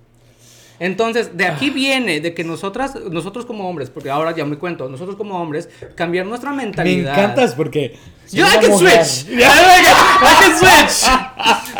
Entonces, 0.80 1.36
de 1.36 1.46
aquí 1.46 1.70
ah. 1.70 1.74
viene 1.74 2.20
de 2.22 2.34
que 2.34 2.44
nosotras, 2.44 2.96
nosotros 3.12 3.46
como 3.46 3.70
hombres, 3.70 3.90
porque 3.90 4.10
ahora 4.10 4.36
ya 4.36 4.46
me 4.46 4.58
cuento, 4.58 4.90
nosotros 4.90 5.16
como 5.16 5.40
hombres, 5.40 5.70
cambiar 5.96 6.26
nuestra 6.26 6.52
mentalidad. 6.54 7.16
Me 7.16 7.22
encantas 7.22 7.56
porque. 7.56 7.98
Yo, 8.32 8.46
I 8.46 8.60
can 8.62 8.78
switch. 8.78 9.28
I 9.30 10.36
can 10.40 10.58
switch. 10.58 11.12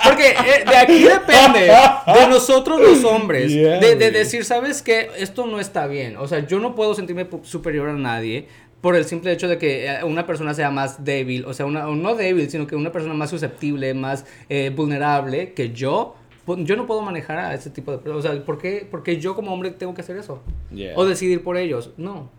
Porque 0.04 0.30
eh, 0.30 0.66
de 0.68 0.78
aquí 0.78 1.04
depende 1.04 1.60
de 1.62 2.28
nosotros 2.28 2.82
los 2.82 3.04
hombres. 3.04 3.54
de, 3.54 3.96
de 3.96 4.12
decir, 4.12 4.44
¿sabes 4.44 4.82
qué? 4.82 5.10
Esto 5.18 5.46
no 5.46 5.60
está 5.60 5.86
bien. 5.88 6.18
O 6.18 6.28
sea, 6.28 6.46
yo 6.48 6.60
no 6.60 6.74
puedo 6.76 6.96
sentirme 6.96 7.28
superior 7.44 7.90
a 7.90 7.94
nadie 7.94 8.48
por 8.82 8.96
el 8.96 9.06
simple 9.06 9.32
hecho 9.32 9.48
de 9.48 9.58
que 9.58 9.86
eh, 9.86 10.04
una 10.04 10.26
persona 10.26 10.54
sea 10.54 10.72
más 10.72 11.04
débil, 11.04 11.46
o 11.46 11.54
sea, 11.54 11.66
una, 11.66 11.84
no 11.84 12.16
débil, 12.16 12.50
sino 12.50 12.68
que 12.68 12.76
una 12.76 12.92
persona 12.92 13.14
más 13.14 13.30
susceptible, 13.30 13.94
más 13.94 14.26
eh, 14.48 14.72
vulnerable 14.74 15.54
que 15.54 15.72
yo, 15.72 16.16
yo 16.58 16.76
no 16.76 16.86
puedo 16.86 17.02
manejar 17.02 17.38
a 17.40 17.54
ese 17.54 17.70
tipo 17.70 17.92
de 17.92 17.98
personas. 17.98 18.26
O 18.26 18.28
sea, 18.28 18.46
¿por 18.46 18.58
qué, 18.58 18.88
porque 18.90 19.20
yo 19.20 19.36
como 19.36 19.54
hombre 19.54 19.72
tengo 19.72 19.94
que 19.94 20.02
hacer 20.02 20.18
eso? 20.18 20.42
O 20.96 21.06
decidir 21.06 21.44
por 21.44 21.58
ellos. 21.58 21.92
No. 21.98 22.30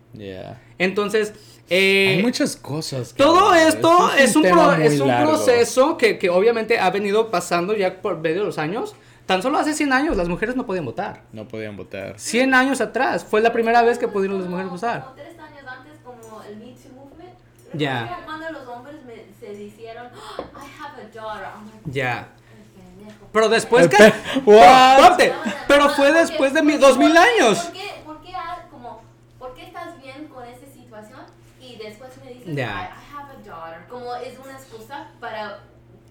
Entonces... 0.77 1.33
Eh, 1.69 2.15
Hay 2.17 2.21
muchas 2.21 2.57
cosas. 2.57 3.13
Todo 3.13 3.53
esto 3.53 4.11
es, 4.17 4.35
un, 4.35 4.45
es 4.45 4.99
un 4.99 5.09
proceso 5.21 5.97
que, 5.97 6.19
que, 6.19 6.29
obviamente 6.29 6.77
ha 6.77 6.89
venido 6.89 7.31
pasando 7.31 7.73
ya 7.75 8.01
por 8.01 8.19
medio 8.19 8.39
de 8.39 8.45
los 8.45 8.57
años. 8.57 8.93
Tan 9.25 9.41
solo 9.41 9.57
hace 9.57 9.73
100 9.73 9.93
años 9.93 10.17
las 10.17 10.27
mujeres 10.27 10.57
no 10.57 10.65
podían 10.65 10.83
votar. 10.83 11.23
No 11.31 11.47
podían 11.47 11.77
votar. 11.77 12.19
100 12.19 12.53
años 12.53 12.81
atrás 12.81 13.23
fue 13.23 13.39
la 13.39 13.53
primera 13.53 13.81
vez 13.83 13.97
que 13.97 14.09
pudieron 14.09 14.39
las 14.39 14.49
mujeres 14.49 14.69
votar. 14.69 15.03
Como 15.03 15.15
tres 15.15 15.39
años 15.39 15.63
antes, 15.65 15.93
como 16.03 16.43
el 16.43 16.57
Me 16.57 16.65
Too 16.73 16.93
Movement. 16.93 17.33
Ya. 17.73 18.19
Cuando 18.25 18.51
los 18.51 18.67
hombres 18.67 18.97
me, 19.05 19.23
se 19.39 19.53
dijeron, 19.53 20.07
oh, 20.13 20.41
I 20.41 20.67
have 20.77 21.01
a 21.01 21.07
daughter. 21.13 21.47
Ya. 21.85 22.27
Pero 23.31 23.49
después 23.49 23.87
que... 23.87 24.13
pero 25.67 25.89
fue 25.89 26.11
después 26.11 26.53
de 26.53 26.61
mis 26.61 26.79
dos 26.79 26.97
mil 26.97 27.15
años. 27.15 27.59
¿Por 27.59 27.73
qué, 27.73 28.01
por, 28.05 28.21
qué, 28.21 28.33
como, 28.69 29.01
¿Por 29.39 29.53
qué 29.53 29.63
estás 29.63 30.01
bien 30.01 30.27
con 30.27 30.43
esa 30.43 30.65
situación 30.73 31.21
y 31.59 31.77
después 31.77 32.11
me 32.23 32.33
dices, 32.33 32.55
yeah. 32.55 32.89
I, 32.89 33.15
have 33.15 33.31
a 33.31 33.49
daughter? 33.49 33.87
Como 33.87 34.15
es 34.15 34.37
una 34.37 34.53
excusa 34.53 35.07
para, 35.19 35.61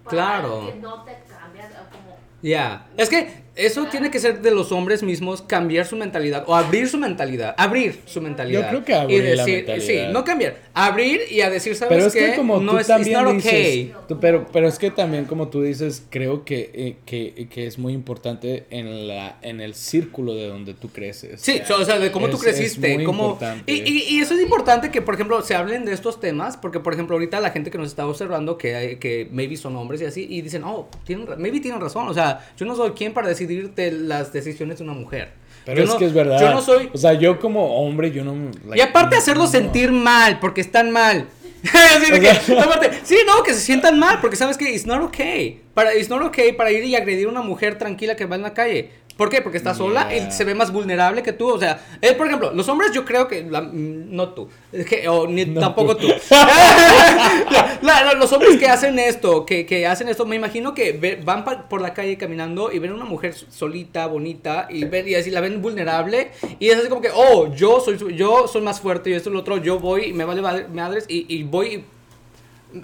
para 0.03 0.09
claro. 0.09 0.65
que 0.65 0.75
no 0.75 1.03
te 1.03 1.23
cambias 1.27 1.67
como 1.91 2.17
ya. 2.41 2.87
Es 2.97 3.09
que 3.09 3.43
eso 3.65 3.85
tiene 3.85 4.11
que 4.11 4.19
ser 4.19 4.41
de 4.41 4.51
los 4.51 4.71
hombres 4.71 5.03
mismos 5.03 5.41
cambiar 5.41 5.85
su 5.85 5.95
mentalidad 5.95 6.43
o 6.47 6.55
abrir 6.55 6.87
su 6.87 6.97
mentalidad. 6.97 7.55
Abrir 7.57 7.99
su 8.05 8.21
mentalidad. 8.21 8.61
Yo 8.61 8.67
creo 8.69 8.83
que 8.83 8.93
abrir 8.93 9.19
y 9.19 9.27
decir, 9.27 9.65
la 9.67 9.79
Sí, 9.79 9.99
no 10.11 10.23
cambiar. 10.23 10.57
Abrir 10.73 11.21
y 11.29 11.41
a 11.41 11.49
decir, 11.49 11.75
¿sabes 11.75 11.95
pero 11.95 12.07
es 12.07 12.13
Que 12.13 12.35
como 12.35 12.59
no 12.59 12.79
es 12.79 12.87
también 12.87 13.37
dices, 13.37 13.91
pero, 14.19 14.47
pero 14.51 14.67
es 14.67 14.79
que 14.79 14.91
también, 14.91 15.25
como 15.25 15.49
tú 15.49 15.61
dices, 15.61 16.03
creo 16.09 16.43
que, 16.45 16.71
eh, 16.73 16.95
que, 17.05 17.47
que, 17.49 17.67
es 17.67 17.77
muy 17.77 17.93
importante 17.93 18.65
en, 18.69 19.07
la, 19.07 19.37
en 19.41 19.61
el 19.61 19.75
círculo 19.75 20.33
de 20.33 20.47
donde 20.47 20.73
tú 20.73 20.89
creces. 20.89 21.41
Sí, 21.41 21.61
o 21.73 21.85
sea, 21.85 21.99
de 21.99 22.11
cómo 22.11 22.29
tú 22.29 22.37
creciste. 22.37 22.95
Es 22.95 23.03
cómo, 23.05 23.37
y, 23.65 23.73
y, 23.73 24.05
y, 24.09 24.19
eso 24.19 24.33
es 24.33 24.41
importante 24.41 24.91
que, 24.91 25.01
por 25.01 25.15
ejemplo, 25.15 25.41
se 25.41 25.55
hablen 25.55 25.85
de 25.85 25.93
estos 25.93 26.19
temas, 26.19 26.57
porque, 26.57 26.79
por 26.79 26.93
ejemplo, 26.93 27.15
ahorita 27.15 27.39
la 27.39 27.51
gente 27.51 27.71
que 27.71 27.77
nos 27.77 27.87
está 27.87 28.07
observando, 28.07 28.57
que, 28.57 28.97
que 28.99 29.27
maybe 29.31 29.57
son 29.57 29.75
hombres 29.75 30.01
y 30.01 30.05
así, 30.05 30.27
y 30.29 30.41
dicen, 30.41 30.63
oh, 30.63 30.87
tienen, 31.05 31.27
maybe 31.37 31.59
tienen 31.59 31.79
razón. 31.79 32.07
O 32.07 32.13
sea, 32.13 32.51
yo 32.57 32.65
no 32.65 32.75
soy 32.75 32.91
quien 32.91 33.13
para 33.13 33.27
decidirte 33.51 33.91
las 33.91 34.31
decisiones 34.31 34.77
de 34.77 34.83
una 34.83 34.93
mujer. 34.93 35.29
Pero 35.65 35.83
es 35.83 35.93
que 35.93 36.05
es 36.05 36.13
verdad. 36.13 36.39
Yo 36.39 36.51
no 36.51 36.61
soy. 36.61 36.89
O 36.93 36.97
sea, 36.97 37.13
yo 37.13 37.39
como 37.39 37.81
hombre, 37.81 38.11
yo 38.11 38.23
no. 38.23 38.51
y 38.73 38.81
aparte, 38.81 39.15
hacerlos 39.15 39.51
sentir 39.51 39.91
mal, 39.91 40.39
porque 40.39 40.61
están 40.61 40.91
mal. 40.91 41.27
sí, 43.03 43.17
no, 43.27 43.43
que 43.43 43.53
se 43.53 43.59
sientan 43.59 43.99
mal, 43.99 44.19
porque 44.19 44.35
sabes 44.35 44.57
que 44.57 44.71
it's 44.71 44.87
not 44.87 45.03
okay. 45.03 45.61
Para, 45.75 45.93
it's 45.93 46.09
not 46.09 46.23
okay 46.23 46.53
para 46.53 46.71
ir 46.71 46.83
y 46.83 46.95
agredir 46.95 47.27
a 47.27 47.29
una 47.29 47.43
mujer 47.43 47.77
tranquila 47.77 48.15
que 48.15 48.25
va 48.25 48.35
en 48.35 48.41
la 48.41 48.53
calle. 48.55 48.89
¿Por 49.21 49.29
qué? 49.29 49.43
Porque 49.43 49.59
está 49.59 49.75
sola 49.75 50.09
y 50.15 50.31
se 50.31 50.43
ve 50.45 50.55
más 50.55 50.73
vulnerable 50.73 51.21
que 51.21 51.31
tú. 51.31 51.49
O 51.49 51.59
sea, 51.59 51.79
eh, 52.01 52.13
por 52.13 52.25
ejemplo, 52.25 52.53
los 52.53 52.67
hombres 52.69 52.91
yo 52.91 53.05
creo 53.05 53.27
que... 53.27 53.43
Mm, 53.43 54.15
no 54.15 54.29
tú. 54.29 54.49
que, 54.89 55.07
o 55.07 55.27
ni 55.27 55.45
tampoco 55.45 55.95
tú. 55.95 56.07
los 58.17 58.33
hombres 58.33 58.57
que 58.57 58.67
hacen 58.67 58.97
esto, 58.97 59.45
que, 59.45 59.67
que, 59.67 59.85
hacen 59.85 60.09
esto, 60.09 60.25
me 60.25 60.35
imagino 60.35 60.73
que 60.73 61.21
van 61.23 61.45
por 61.69 61.81
la 61.81 61.93
calle 61.93 62.17
caminando 62.17 62.71
y 62.71 62.79
ven 62.79 62.93
a 62.93 62.95
una 62.95 63.05
mujer 63.05 63.35
solita, 63.35 64.07
bonita, 64.07 64.67
y, 64.71 64.85
ven, 64.85 65.07
y 65.07 65.13
así 65.13 65.29
la 65.29 65.39
ven 65.39 65.61
vulnerable. 65.61 66.31
Y 66.57 66.69
es 66.69 66.79
así 66.79 66.89
como 66.89 67.01
que, 67.01 67.11
oh, 67.13 67.53
yo 67.53 67.79
soy, 67.79 67.99
yo 68.15 68.47
soy 68.47 68.63
más 68.63 68.81
fuerte 68.81 69.11
y 69.11 69.13
esto 69.13 69.29
y 69.29 69.33
lo 69.33 69.41
otro, 69.41 69.57
yo 69.57 69.77
voy 69.77 70.05
y 70.05 70.13
me 70.13 70.25
vale 70.25 70.41
madres 70.67 71.05
y, 71.07 71.31
y 71.31 71.43
voy 71.43 71.83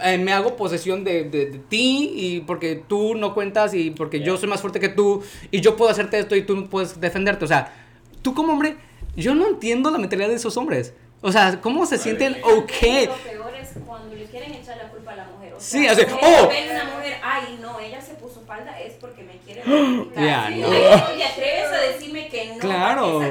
eh, 0.03 0.17
me 0.17 0.33
hago 0.33 0.55
posesión 0.55 1.03
de, 1.03 1.23
de, 1.23 1.45
ti 1.69 2.11
y 2.13 2.41
porque 2.41 2.75
tú 2.75 3.15
no 3.15 3.33
cuentas 3.33 3.73
y 3.73 3.91
porque 3.91 4.19
yo 4.19 4.37
soy 4.37 4.49
más 4.49 4.61
fuerte 4.61 4.79
que 4.79 4.89
tú 4.89 5.23
y 5.51 5.61
yo 5.61 5.75
puedo 5.75 5.91
hacerte 5.91 6.19
esto 6.19 6.35
y 6.35 6.43
tú 6.43 6.55
no 6.55 6.69
puedes 6.69 6.99
defenderte. 6.99 7.45
O 7.45 7.47
sea, 7.47 7.73
tú 8.21 8.33
como 8.33 8.53
hombre, 8.53 8.75
yo 9.15 9.33
no 9.35 9.47
entiendo 9.47 9.89
la 9.91 9.97
mentalidad 9.97 10.29
de 10.29 10.35
esos 10.35 10.57
hombres. 10.57 10.93
O 11.21 11.31
sea, 11.31 11.59
¿cómo 11.61 11.85
se 11.85 11.97
sienten 11.97 12.37
ok? 12.43 12.71
Lo 13.07 13.15
peor 13.15 13.55
es 13.59 13.69
cuando 13.85 14.15
le 14.15 14.25
quieren 14.25 14.53
echar 14.53 14.77
la 14.77 14.89
culpa 14.89 15.13
a 15.13 15.15
la 15.15 15.25
mujer. 15.25 15.53
O 15.53 15.59
sea, 15.59 15.79
sí, 15.79 15.87
así, 15.87 16.01
oh. 16.21 16.47
Ven 16.47 16.69
una 16.69 16.83
mujer, 16.95 17.17
ay, 17.23 17.59
no, 17.61 17.79
ella 17.79 17.99
se 18.01 18.13
puso 18.15 18.41
falda 18.45 18.79
es 18.79 18.93
porque 18.93 19.23
me 19.23 19.37
quiere. 19.39 19.63
Ya, 20.15 20.49
no. 20.49 20.69
te 20.69 21.23
atreves 21.23 21.71
a 21.71 21.77
decirme 21.93 22.27
que 22.27 22.45
no. 22.47 22.59
Claro. 22.59 23.21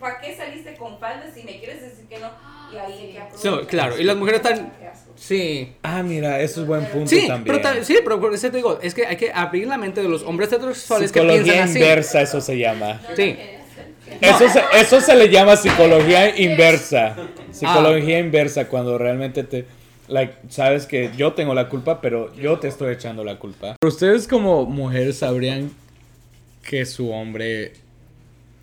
¿Para 0.00 0.20
qué, 0.20 0.36
saliste 0.36 0.74
con 0.76 0.98
falda 0.98 1.30
si 1.32 1.42
me 1.44 1.58
quieres 1.58 1.82
decir 1.82 2.06
que 2.08 2.18
no? 2.18 2.30
Y 2.72 2.76
ahí 2.76 3.18
que 3.32 3.38
so, 3.38 3.66
Claro, 3.66 3.98
y 3.98 4.04
las 4.04 4.16
mujeres 4.16 4.40
están 4.40 4.72
Sí. 5.16 5.72
Ah, 5.82 6.02
mira, 6.02 6.40
eso 6.40 6.60
es 6.62 6.66
buen 6.66 6.84
punto 6.86 7.08
sí, 7.08 7.26
también. 7.26 7.60
Pero, 7.62 7.84
sí, 7.84 7.96
pero 8.04 8.20
por 8.20 8.34
eso 8.34 8.50
te 8.50 8.56
digo, 8.58 8.78
es 8.82 8.94
que 8.94 9.06
hay 9.06 9.16
que 9.16 9.32
abrir 9.32 9.66
la 9.66 9.78
mente 9.78 10.02
de 10.02 10.08
los 10.08 10.22
hombres 10.22 10.52
heterosexuales 10.52 11.10
que 11.10 11.20
piensan 11.22 11.60
así. 11.60 11.78
inversa, 11.78 12.22
eso 12.22 12.40
se 12.40 12.58
llama. 12.58 13.00
Sí. 13.16 13.36
Eso 14.20 14.48
se, 14.48 14.62
eso 14.78 15.00
se 15.00 15.16
le 15.16 15.28
llama 15.28 15.56
psicología 15.56 16.38
inversa. 16.38 17.16
Psicología 17.50 18.18
inversa, 18.18 18.68
cuando 18.68 18.98
realmente 18.98 19.42
te... 19.44 19.66
Like, 20.08 20.34
sabes 20.48 20.86
que 20.86 21.10
yo 21.16 21.32
tengo 21.32 21.52
la 21.52 21.68
culpa, 21.68 22.00
pero 22.00 22.32
yo 22.36 22.58
te 22.60 22.68
estoy 22.68 22.92
echando 22.92 23.24
la 23.24 23.38
culpa. 23.40 23.74
¿Ustedes 23.84 24.28
como 24.28 24.64
mujeres 24.64 25.18
sabrían 25.18 25.72
que 26.62 26.86
su 26.86 27.10
hombre 27.10 27.72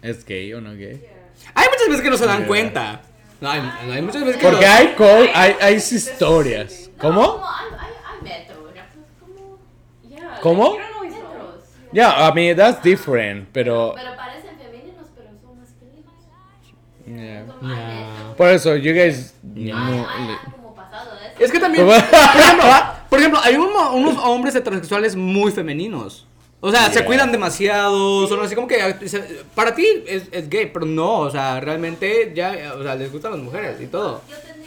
es 0.02 0.26
gay 0.26 0.54
o 0.54 0.62
no 0.62 0.72
gay? 0.74 1.02
Hay 1.54 1.68
muchas 1.68 1.88
veces 1.90 2.02
que 2.02 2.10
no 2.10 2.18
se 2.18 2.26
dan 2.26 2.46
cuenta. 2.46 3.02
No, 3.44 3.50
hay, 3.50 3.62
hay, 3.92 4.02
muchas 4.02 4.24
veces 4.24 4.38
que 4.38 4.48
Porque 4.48 4.66
hay, 4.66 4.96
hay, 5.34 5.56
hay 5.60 5.76
historias. 5.76 6.90
¿Cómo? 6.98 7.44
¿Cómo? 10.42 10.78
Yeah, 11.92 12.30
I 12.30 12.34
mean, 12.34 12.56
that's 12.56 12.82
different, 12.82 13.50
pero... 13.52 13.96
Pero 13.98 14.16
parecen 14.16 14.58
femeninos, 14.58 15.08
pero 15.14 15.28
son 15.42 15.60
masculinos. 15.60 16.14
Yeah. 17.06 17.46
yeah. 17.62 18.34
Por 18.38 18.48
eso, 18.48 18.78
you 18.78 18.94
guys... 18.94 19.34
No, 19.44 20.08
es 21.38 21.52
que 21.52 21.60
también, 21.60 21.86
por 21.86 21.96
ejemplo, 21.98 22.66
por 23.10 23.20
ejemplo, 23.20 23.40
hay 23.44 23.58
unos 23.58 24.18
hombres 24.20 24.56
heterosexuales 24.56 25.18
muy 25.18 25.52
femeninos. 25.52 26.26
O 26.66 26.72
sea, 26.72 26.90
se 26.94 27.04
cuidan 27.04 27.30
demasiado, 27.30 28.26
son 28.26 28.42
así 28.42 28.56
como 28.56 28.70
que 28.70 28.78
para 29.54 29.76
ti 29.76 29.86
es, 30.08 30.30
es, 30.32 30.48
gay, 30.48 30.68
pero 30.68 30.86
no, 30.86 31.20
o 31.20 31.30
sea, 31.30 31.60
realmente 31.60 32.32
ya, 32.34 32.74
o 32.80 32.82
sea, 32.82 32.96
les 32.96 33.12
gustan 33.12 33.34
las 33.34 33.42
mujeres 33.42 33.82
y 33.82 33.88
todo. 33.88 34.22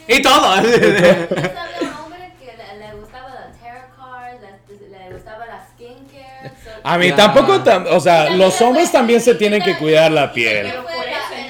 Y 0.07 0.21
todo. 0.21 0.61
Yo 0.61 0.69
sabía 0.69 1.57
un 1.81 2.03
hombre 2.03 2.33
que 2.39 2.45
le, 2.77 2.93
gustaba 2.99 3.29
la 3.29 3.51
tarot 3.51 3.95
card, 3.97 4.41
le, 4.69 5.11
gustaba 5.11 5.47
la 5.47 5.67
skincare. 5.73 6.51
A 6.83 6.99
mí 6.99 7.11
tampoco, 7.13 7.63
o 7.89 7.99
sea, 7.99 8.29
los 8.29 8.61
hombres 8.61 8.91
también 8.91 9.19
se 9.19 9.33
tienen 9.33 9.63
que 9.63 9.75
cuidar 9.79 10.11
la 10.11 10.31
piel. 10.31 10.71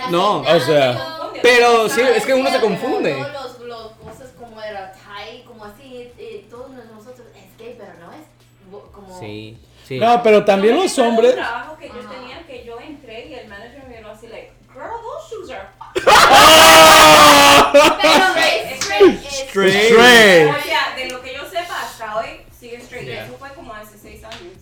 No, 0.09 0.43
o 0.43 0.59
sea, 0.61 0.97
pero 1.41 1.89
sí, 1.89 1.99
es 1.99 2.25
que 2.25 2.33
uno 2.33 2.49
se 2.49 2.61
confunde. 2.61 3.19
Los, 3.19 3.59
los 3.59 3.91
cosas 3.91 4.29
como 4.39 4.61
era 4.61 4.93
Thai, 4.93 5.43
como 5.43 5.65
así, 5.65 6.13
todos 6.49 6.69
nosotros 6.71 7.27
es 7.35 7.57
gay, 7.59 7.75
pero 7.77 7.91
no 7.99 8.13
es 8.13 8.93
como... 8.93 9.19
Sí. 9.19 9.57
No, 9.91 10.21
pero 10.23 10.43
también 10.43 10.75
los 10.75 10.97
hombres. 10.99 11.33
Un 11.33 11.39
trabajo 11.39 11.77
que 11.77 11.87
yo 11.87 11.99
tenía 12.09 12.45
que 12.45 12.65
yo 12.65 12.77
entré 12.79 13.27
y 13.27 13.35
el 13.35 13.47
manager 13.47 13.83
me 13.87 13.95
miró 13.97 14.11
así, 14.11 14.27
like, 14.27 14.51
girl, 14.73 14.89
those 15.01 15.29
shoes 15.29 15.49
are. 15.51 15.69
straight, 18.87 19.19
straight, 19.25 19.91
straight. 19.91 20.49
O 20.49 20.63
sea, 20.63 20.95
de 20.95 21.09
lo 21.09 21.21
que 21.21 21.33
yo 21.33 21.43
sepa 21.49 21.81
hasta 21.81 22.17
hoy 22.17 22.41
sigue 22.59 22.77
straight. 22.77 23.07
Eso 23.07 23.35
fue 23.39 23.49
como 23.53 23.73
hace 23.73 23.97
seis 23.97 24.23
años. 24.23 24.53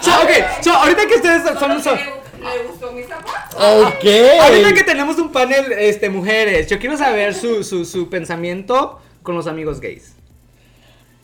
So, 0.00 0.22
okay, 0.22 0.44
so 0.62 0.72
ahorita 0.72 1.06
que 1.06 1.14
ustedes 1.16 1.42
son, 1.58 1.82
son 1.82 1.98
le 1.98 2.62
gustó 2.68 2.92
mi 2.92 3.02
zapato. 3.02 3.56
Ok. 3.56 4.04
Ahorita 4.40 4.74
que 4.74 4.84
tenemos 4.84 5.18
un 5.18 5.32
panel, 5.32 5.72
este, 5.72 6.08
mujeres, 6.08 6.68
yo 6.68 6.78
quiero 6.78 6.96
saber 6.96 7.34
su, 7.34 7.64
su, 7.64 7.84
su 7.84 8.08
pensamiento 8.08 9.00
con 9.22 9.34
los 9.34 9.46
amigos 9.46 9.80
gays. 9.80 10.14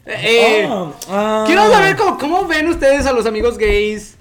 Eh, 0.06 0.66
ah, 0.68 0.92
ah. 1.08 1.44
Quiero 1.46 1.70
saber 1.70 1.96
cómo, 1.96 2.46
ven 2.46 2.68
ustedes 2.68 3.06
a 3.06 3.12
los 3.12 3.26
amigos 3.26 3.56
gays. 3.58 4.16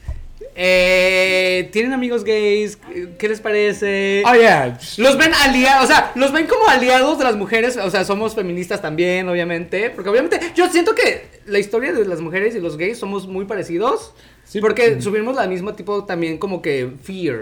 Eh, 0.56 1.70
¿Tienen 1.72 1.94
amigos 1.94 2.24
gays? 2.24 2.78
¿Qué 3.18 3.28
les 3.28 3.42
parece? 3.42 4.24
Oh, 4.26 4.36
yeah. 4.36 4.78
Los 4.98 5.18
ven 5.18 5.34
aliados, 5.34 5.86
o 5.86 5.88
sea, 5.88 6.12
los 6.16 6.32
ven 6.32 6.46
como 6.46 6.68
aliados 6.68 7.18
de 7.18 7.24
las 7.24 7.36
mujeres, 7.36 7.76
o 7.78 7.90
sea, 7.90 8.06
somos 8.06 8.36
feministas 8.36 8.82
también, 8.82 9.28
obviamente, 9.28 9.90
porque 9.90 10.10
obviamente 10.10 10.40
yo 10.56 10.70
siento 10.70 10.94
que 10.94 11.26
la 11.48 11.58
historia 11.58 11.92
de 11.92 12.06
las 12.06 12.22
mujeres 12.22 12.56
y 12.56 12.60
los 12.60 12.78
gays 12.78 13.00
somos 13.00 13.28
muy 13.28 13.46
parecidos, 13.46 14.14
sí, 14.46 14.62
porque 14.62 15.02
subimos 15.02 15.36
la 15.36 15.48
mismo 15.48 15.74
tipo 15.74 16.06
también 16.06 16.38
como 16.38 16.62
que 16.62 16.92
fear. 17.02 17.42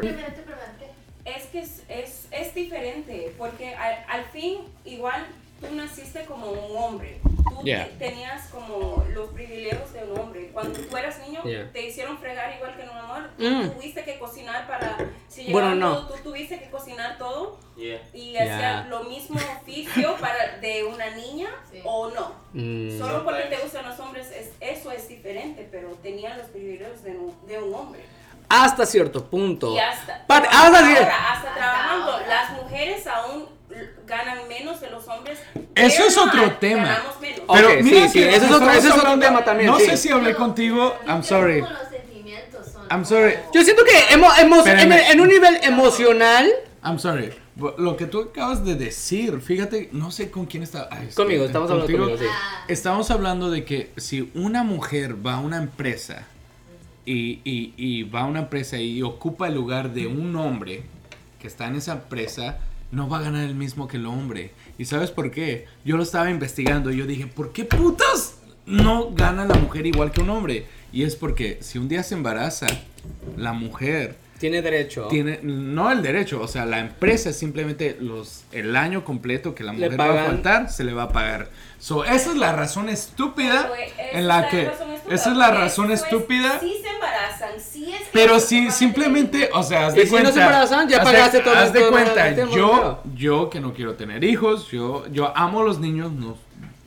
Es 1.25 1.43
que 1.51 1.59
es, 1.59 1.81
es, 1.89 2.27
es 2.31 2.55
diferente, 2.55 3.33
porque 3.37 3.75
al, 3.75 4.05
al 4.07 4.25
fin 4.31 4.59
igual 4.85 5.25
tú 5.61 5.75
naciste 5.75 6.25
como 6.25 6.51
un 6.51 6.77
hombre. 6.77 7.21
Tú 7.23 7.63
tenías 7.99 8.47
como 8.47 9.05
los 9.13 9.29
privilegios 9.29 9.93
de 9.93 10.03
un 10.03 10.19
hombre. 10.19 10.49
Cuando 10.51 10.79
tú 10.79 10.97
eras 10.97 11.19
niño, 11.27 11.41
te 11.71 11.85
hicieron 11.85 12.17
fregar 12.17 12.55
igual 12.55 12.75
que 12.75 12.83
en 12.83 12.89
un 12.89 12.97
amor. 12.97 13.29
Mm. 13.37 13.69
tuviste 13.69 14.03
que 14.03 14.17
cocinar 14.17 14.67
para. 14.67 14.97
Si 15.27 15.51
bueno, 15.51 15.75
no. 15.75 16.07
tú 16.07 16.15
tuviste 16.23 16.59
que 16.59 16.69
cocinar 16.69 17.17
todo. 17.17 17.59
Y 18.13 18.35
hacías 18.35 18.87
lo 18.87 19.03
mismo 19.05 19.39
oficio 19.61 20.15
para 20.19 20.57
de 20.57 20.83
una 20.83 21.11
niña 21.11 21.49
o 21.83 22.09
no. 22.09 22.33
Mm. 22.53 22.97
Solo 22.97 23.23
porque 23.23 23.43
te 23.43 23.57
gustan 23.57 23.87
los 23.87 23.99
hombres, 23.99 24.31
es, 24.31 24.51
eso 24.59 24.91
es 24.91 25.07
diferente, 25.07 25.67
pero 25.71 25.89
tenían 25.95 26.37
los 26.37 26.47
privilegios 26.47 27.03
de, 27.03 27.17
de 27.47 27.61
un 27.61 27.73
hombre. 27.73 28.01
Hasta 28.49 28.85
cierto 28.85 29.23
punto. 29.23 29.73
Y 29.73 29.79
hasta, 29.79 30.25
hasta, 30.27 31.31
hasta 31.31 31.53
trabajando. 31.53 32.19
Las 32.27 32.51
mujeres 32.51 33.07
aún 33.07 33.47
ganan 34.11 34.47
menos 34.49 34.81
de 34.81 34.89
los 34.89 35.07
hombres. 35.07 35.39
Eso 35.73 36.03
es 36.03 36.17
otro 36.17 36.51
tema. 36.59 36.97
Pero 37.21 37.69
mira 37.81 38.09
sí, 38.09 38.21
eso 38.21 38.45
es 38.45 38.51
otro, 38.51 38.69
ese 38.69 38.89
es 38.89 38.93
otro 38.93 39.17
tema 39.17 39.43
también. 39.43 39.71
No 39.71 39.79
sé 39.79 39.95
si 39.97 40.09
hablé 40.09 40.35
contigo. 40.35 40.95
I'm 41.07 41.23
sorry. 41.23 41.63
I'm 42.91 43.05
sorry. 43.05 43.35
Yo 43.53 43.63
siento 43.63 43.83
que 43.85 44.13
en, 44.13 45.19
un 45.21 45.27
nivel 45.27 45.59
emocional. 45.63 46.51
I'm 46.83 46.99
sorry. 46.99 47.31
Lo 47.77 47.95
que 47.95 48.05
tú 48.05 48.21
acabas 48.21 48.65
de 48.65 48.75
decir, 48.75 49.39
fíjate, 49.39 49.89
no 49.93 50.11
sé 50.11 50.29
con 50.29 50.45
quién 50.45 50.63
está. 50.63 50.89
conmigo, 51.15 51.45
estamos 51.45 51.71
hablando 51.71 51.97
conmigo, 51.97 52.17
sí. 52.17 52.25
Estamos 52.67 53.11
hablando 53.11 53.49
de 53.49 53.63
que 53.63 53.91
si 53.95 54.29
una 54.33 54.63
mujer 54.63 55.25
va 55.25 55.35
a 55.35 55.39
una 55.39 55.57
empresa 55.57 56.27
y, 57.05 57.39
y, 57.45 57.73
y 57.77 58.03
va 58.03 58.21
a 58.21 58.25
una 58.25 58.39
empresa 58.39 58.77
y 58.77 59.01
ocupa 59.03 59.47
el 59.47 59.55
lugar 59.55 59.91
de 59.91 60.07
un 60.07 60.35
hombre 60.35 60.83
que 61.39 61.47
está 61.47 61.67
en 61.67 61.75
esa 61.75 61.93
empresa, 61.93 62.59
no 62.91 63.09
va 63.09 63.19
a 63.19 63.21
ganar 63.21 63.43
el 63.43 63.55
mismo 63.55 63.87
que 63.87 63.97
el 63.97 64.05
hombre. 64.05 64.51
¿Y 64.77 64.85
sabes 64.85 65.11
por 65.11 65.31
qué? 65.31 65.65
Yo 65.85 65.97
lo 65.97 66.03
estaba 66.03 66.29
investigando 66.29 66.91
y 66.91 66.97
yo 66.97 67.05
dije, 67.05 67.27
¿por 67.27 67.51
qué 67.51 67.65
putas 67.65 68.39
no 68.65 69.11
gana 69.11 69.45
la 69.45 69.55
mujer 69.55 69.85
igual 69.85 70.11
que 70.11 70.21
un 70.21 70.29
hombre? 70.29 70.67
Y 70.91 71.03
es 71.03 71.15
porque 71.15 71.57
si 71.61 71.79
un 71.79 71.87
día 71.87 72.03
se 72.03 72.15
embaraza, 72.15 72.67
la 73.37 73.53
mujer... 73.53 74.17
Tiene 74.41 74.63
derecho. 74.63 75.05
Tiene, 75.07 75.39
no 75.43 75.91
el 75.91 76.01
derecho, 76.01 76.41
o 76.41 76.47
sea, 76.47 76.65
la 76.65 76.79
empresa 76.79 77.31
simplemente 77.31 77.95
los, 77.99 78.43
el 78.51 78.75
año 78.75 79.05
completo 79.05 79.53
que 79.53 79.63
la 79.63 79.71
mujer 79.71 79.99
va 79.99 80.23
a 80.23 80.25
faltar, 80.25 80.71
se 80.71 80.83
le 80.83 80.93
va 80.93 81.03
a 81.03 81.09
pagar. 81.09 81.49
So, 81.77 82.03
esa 82.03 82.31
es 82.31 82.37
la 82.37 82.51
razón 82.51 82.89
estúpida 82.89 83.69
en 84.11 84.27
la 84.27 84.49
que... 84.49 84.71
esa 85.11 85.31
es 85.31 85.37
la 85.37 85.51
razón 85.51 85.91
estúpida. 85.91 86.59
Sí 86.59 86.73
se 86.81 86.89
embarazan, 86.89 87.59
sí 87.59 87.91
es 87.93 88.07
Pero 88.11 88.39
si 88.39 88.71
simplemente, 88.71 89.51
o 89.53 89.61
sea, 89.61 89.85
haz 89.85 89.93
de 89.93 90.07
cuenta. 90.07 90.31
Si 90.31 90.37
no 90.37 90.41
se 90.41 90.47
embarazan, 90.47 90.89
ya 90.89 91.03
pagaste 91.03 91.39
todo. 91.41 91.55
Haz 91.55 91.71
de 91.71 91.87
cuenta, 91.87 92.31
yo, 92.47 93.03
yo 93.15 93.51
que 93.51 93.59
no 93.59 93.73
quiero 93.75 93.93
tener 93.93 94.23
hijos, 94.23 94.71
yo, 94.71 95.05
yo 95.11 95.31
amo 95.37 95.61
a 95.61 95.63
los 95.65 95.79
niños, 95.79 96.11
no 96.11 96.35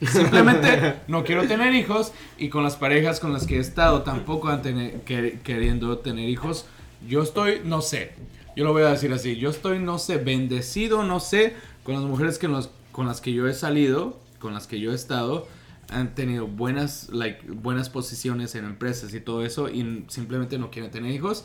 Simplemente 0.04 0.96
no 1.06 1.22
quiero 1.22 1.46
tener 1.46 1.72
hijos 1.74 2.12
y 2.36 2.48
con 2.48 2.64
las 2.64 2.74
parejas 2.74 3.20
con 3.20 3.32
las 3.32 3.46
que 3.46 3.58
he 3.58 3.60
estado 3.60 4.02
tampoco 4.02 4.48
han 4.48 4.60
queriendo 5.04 5.98
tener 5.98 6.28
hijos. 6.28 6.66
Yo 7.08 7.22
estoy, 7.22 7.60
no 7.64 7.82
sé, 7.82 8.12
yo 8.56 8.64
lo 8.64 8.72
voy 8.72 8.82
a 8.82 8.90
decir 8.90 9.12
así, 9.12 9.36
yo 9.36 9.50
estoy, 9.50 9.78
no 9.78 9.98
sé, 9.98 10.18
bendecido, 10.18 11.02
no 11.04 11.20
sé, 11.20 11.54
con 11.82 11.94
las 11.94 12.04
mujeres 12.04 12.38
que 12.38 12.48
con 12.92 13.06
las 13.06 13.20
que 13.20 13.32
yo 13.32 13.48
he 13.48 13.54
salido, 13.54 14.20
con 14.38 14.54
las 14.54 14.66
que 14.66 14.80
yo 14.80 14.92
he 14.92 14.94
estado, 14.94 15.46
han 15.90 16.14
tenido 16.14 16.46
buenas, 16.46 17.08
like, 17.10 17.44
buenas 17.50 17.90
posiciones 17.90 18.54
en 18.54 18.64
empresas 18.64 19.12
y 19.14 19.20
todo 19.20 19.44
eso 19.44 19.68
y 19.68 20.04
simplemente 20.08 20.58
no 20.58 20.70
quieren 20.70 20.90
tener 20.90 21.12
hijos. 21.12 21.44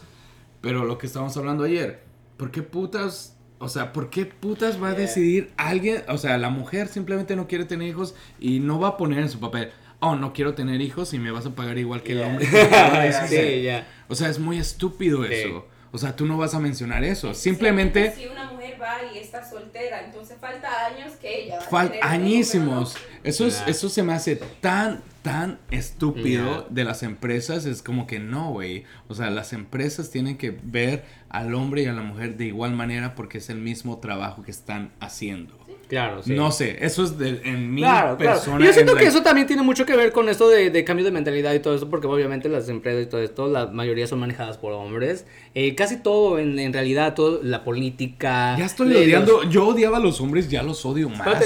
Pero 0.62 0.86
lo 0.86 0.98
que 0.98 1.08
estábamos 1.08 1.36
hablando 1.38 1.64
ayer, 1.64 2.04
¿por 2.38 2.52
qué 2.52 2.62
putas 2.62 3.36
o 3.62 3.68
sea, 3.68 3.92
¿por 3.92 4.10
qué 4.10 4.26
putas 4.26 4.82
va 4.82 4.90
a 4.90 4.94
decidir 4.94 5.52
alguien? 5.58 6.04
O 6.08 6.18
sea, 6.18 6.38
la 6.38 6.50
mujer 6.50 6.88
simplemente 6.88 7.36
no 7.36 7.48
quiere 7.48 7.66
tener 7.66 7.90
hijos 7.90 8.16
y 8.40 8.60
no 8.60 8.80
va 8.80 8.90
a 8.90 8.98
poner 8.98 9.20
en 9.20 9.30
su 9.30 9.40
papel, 9.40 9.72
oh, 10.00 10.16
no 10.16 10.34
quiero 10.34 10.54
tener 10.54 10.82
hijos 10.82 11.14
y 11.14 11.20
me 11.20 11.32
vas 11.32 11.46
a 11.46 11.52
pagar 11.52 11.78
igual 11.78 12.04
que 12.04 12.14
el 12.14 12.22
hombre. 12.22 12.46
sí, 13.28 13.68
O 14.08 14.16
sea, 14.16 14.30
es 14.30 14.40
muy 14.40 14.58
estúpido 14.58 15.26
eso. 15.26 15.66
O 15.92 15.98
sea, 15.98 16.16
tú 16.16 16.26
no 16.26 16.38
vas 16.38 16.54
a 16.54 16.60
mencionar 16.60 17.04
eso. 17.04 17.34
Simplemente... 17.34 18.14
Si 18.16 18.28
una 18.28 18.52
mujer 18.52 18.78
va 18.80 18.98
y 19.14 19.18
está 19.18 19.48
soltera, 19.48 20.06
entonces 20.06 20.38
falta 20.40 20.86
años 20.86 21.14
que 21.14 21.46
ella. 21.46 21.60
Falta 21.62 21.98
añísimos. 22.02 22.96
Eso, 23.24 23.48
es, 23.48 23.64
eso 23.66 23.90
se 23.90 24.04
me 24.04 24.14
hace 24.14 24.36
tan, 24.36 25.02
tan 25.22 25.60
estúpido 25.72 26.66
de 26.70 26.84
las 26.84 27.04
empresas. 27.04 27.66
Es 27.66 27.82
como 27.82 28.08
que 28.08 28.20
no, 28.20 28.52
güey. 28.52 28.84
O 29.08 29.16
sea, 29.16 29.30
las 29.30 29.54
empresas 29.54 30.10
tienen 30.12 30.38
que 30.38 30.58
ver 30.64 31.04
al 31.30 31.54
hombre 31.54 31.84
y 31.84 31.86
a 31.86 31.94
la 31.94 32.02
mujer 32.02 32.38
de 32.38 32.46
igual 32.46 32.74
manera 32.74 33.16
porque 33.16 33.40
es 33.40 33.50
el 33.50 33.58
mismo 33.58 34.00
trabajo 34.00 34.44
que 34.44 34.52
están 34.52 34.92
haciendo. 35.00 35.60
Claro, 35.90 36.22
sí. 36.22 36.34
No 36.34 36.52
sé, 36.52 36.78
eso 36.82 37.04
es 37.04 37.18
de, 37.18 37.42
en 37.46 37.74
mi 37.74 37.82
persona. 37.82 38.16
Claro. 38.16 38.64
Yo 38.64 38.74
siento 38.74 38.96
que 38.96 39.06
eso 39.06 39.24
también 39.24 39.48
tiene 39.48 39.64
mucho 39.64 39.88
que 39.88 39.96
ver 39.96 40.12
con 40.12 40.30
esto 40.30 40.48
de, 40.48 40.70
de, 40.70 40.84
cambio 40.84 41.04
de 41.04 41.12
mentalidad 41.12 41.52
y 41.56 41.60
todo 41.60 41.76
eso, 41.76 41.90
porque 41.90 42.06
obviamente 42.06 42.48
las 42.48 42.70
empresas 42.70 43.02
y 43.04 43.06
todo 43.08 43.24
esto, 43.24 43.48
la 43.48 43.66
mayoría 43.66 44.06
son 44.06 44.20
manejadas 44.20 44.60
por 44.60 44.72
hombres. 44.72 45.26
Eh, 45.56 45.74
casi 45.74 45.98
todo, 45.98 46.38
en, 46.38 46.60
en, 46.60 46.74
realidad, 46.74 47.16
todo, 47.16 47.40
la 47.42 47.64
política. 47.64 48.56
Ya 48.56 48.66
estoy 48.66 48.96
odiando, 48.96 49.42
yo 49.50 49.66
odiaba 49.66 49.98
a 49.98 50.00
los 50.00 50.22
hombres, 50.22 50.48
ya 50.48 50.62
los 50.62 50.86
odio 50.86 51.10
más. 51.10 51.42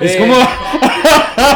es 0.00 0.16
como. 0.16 0.34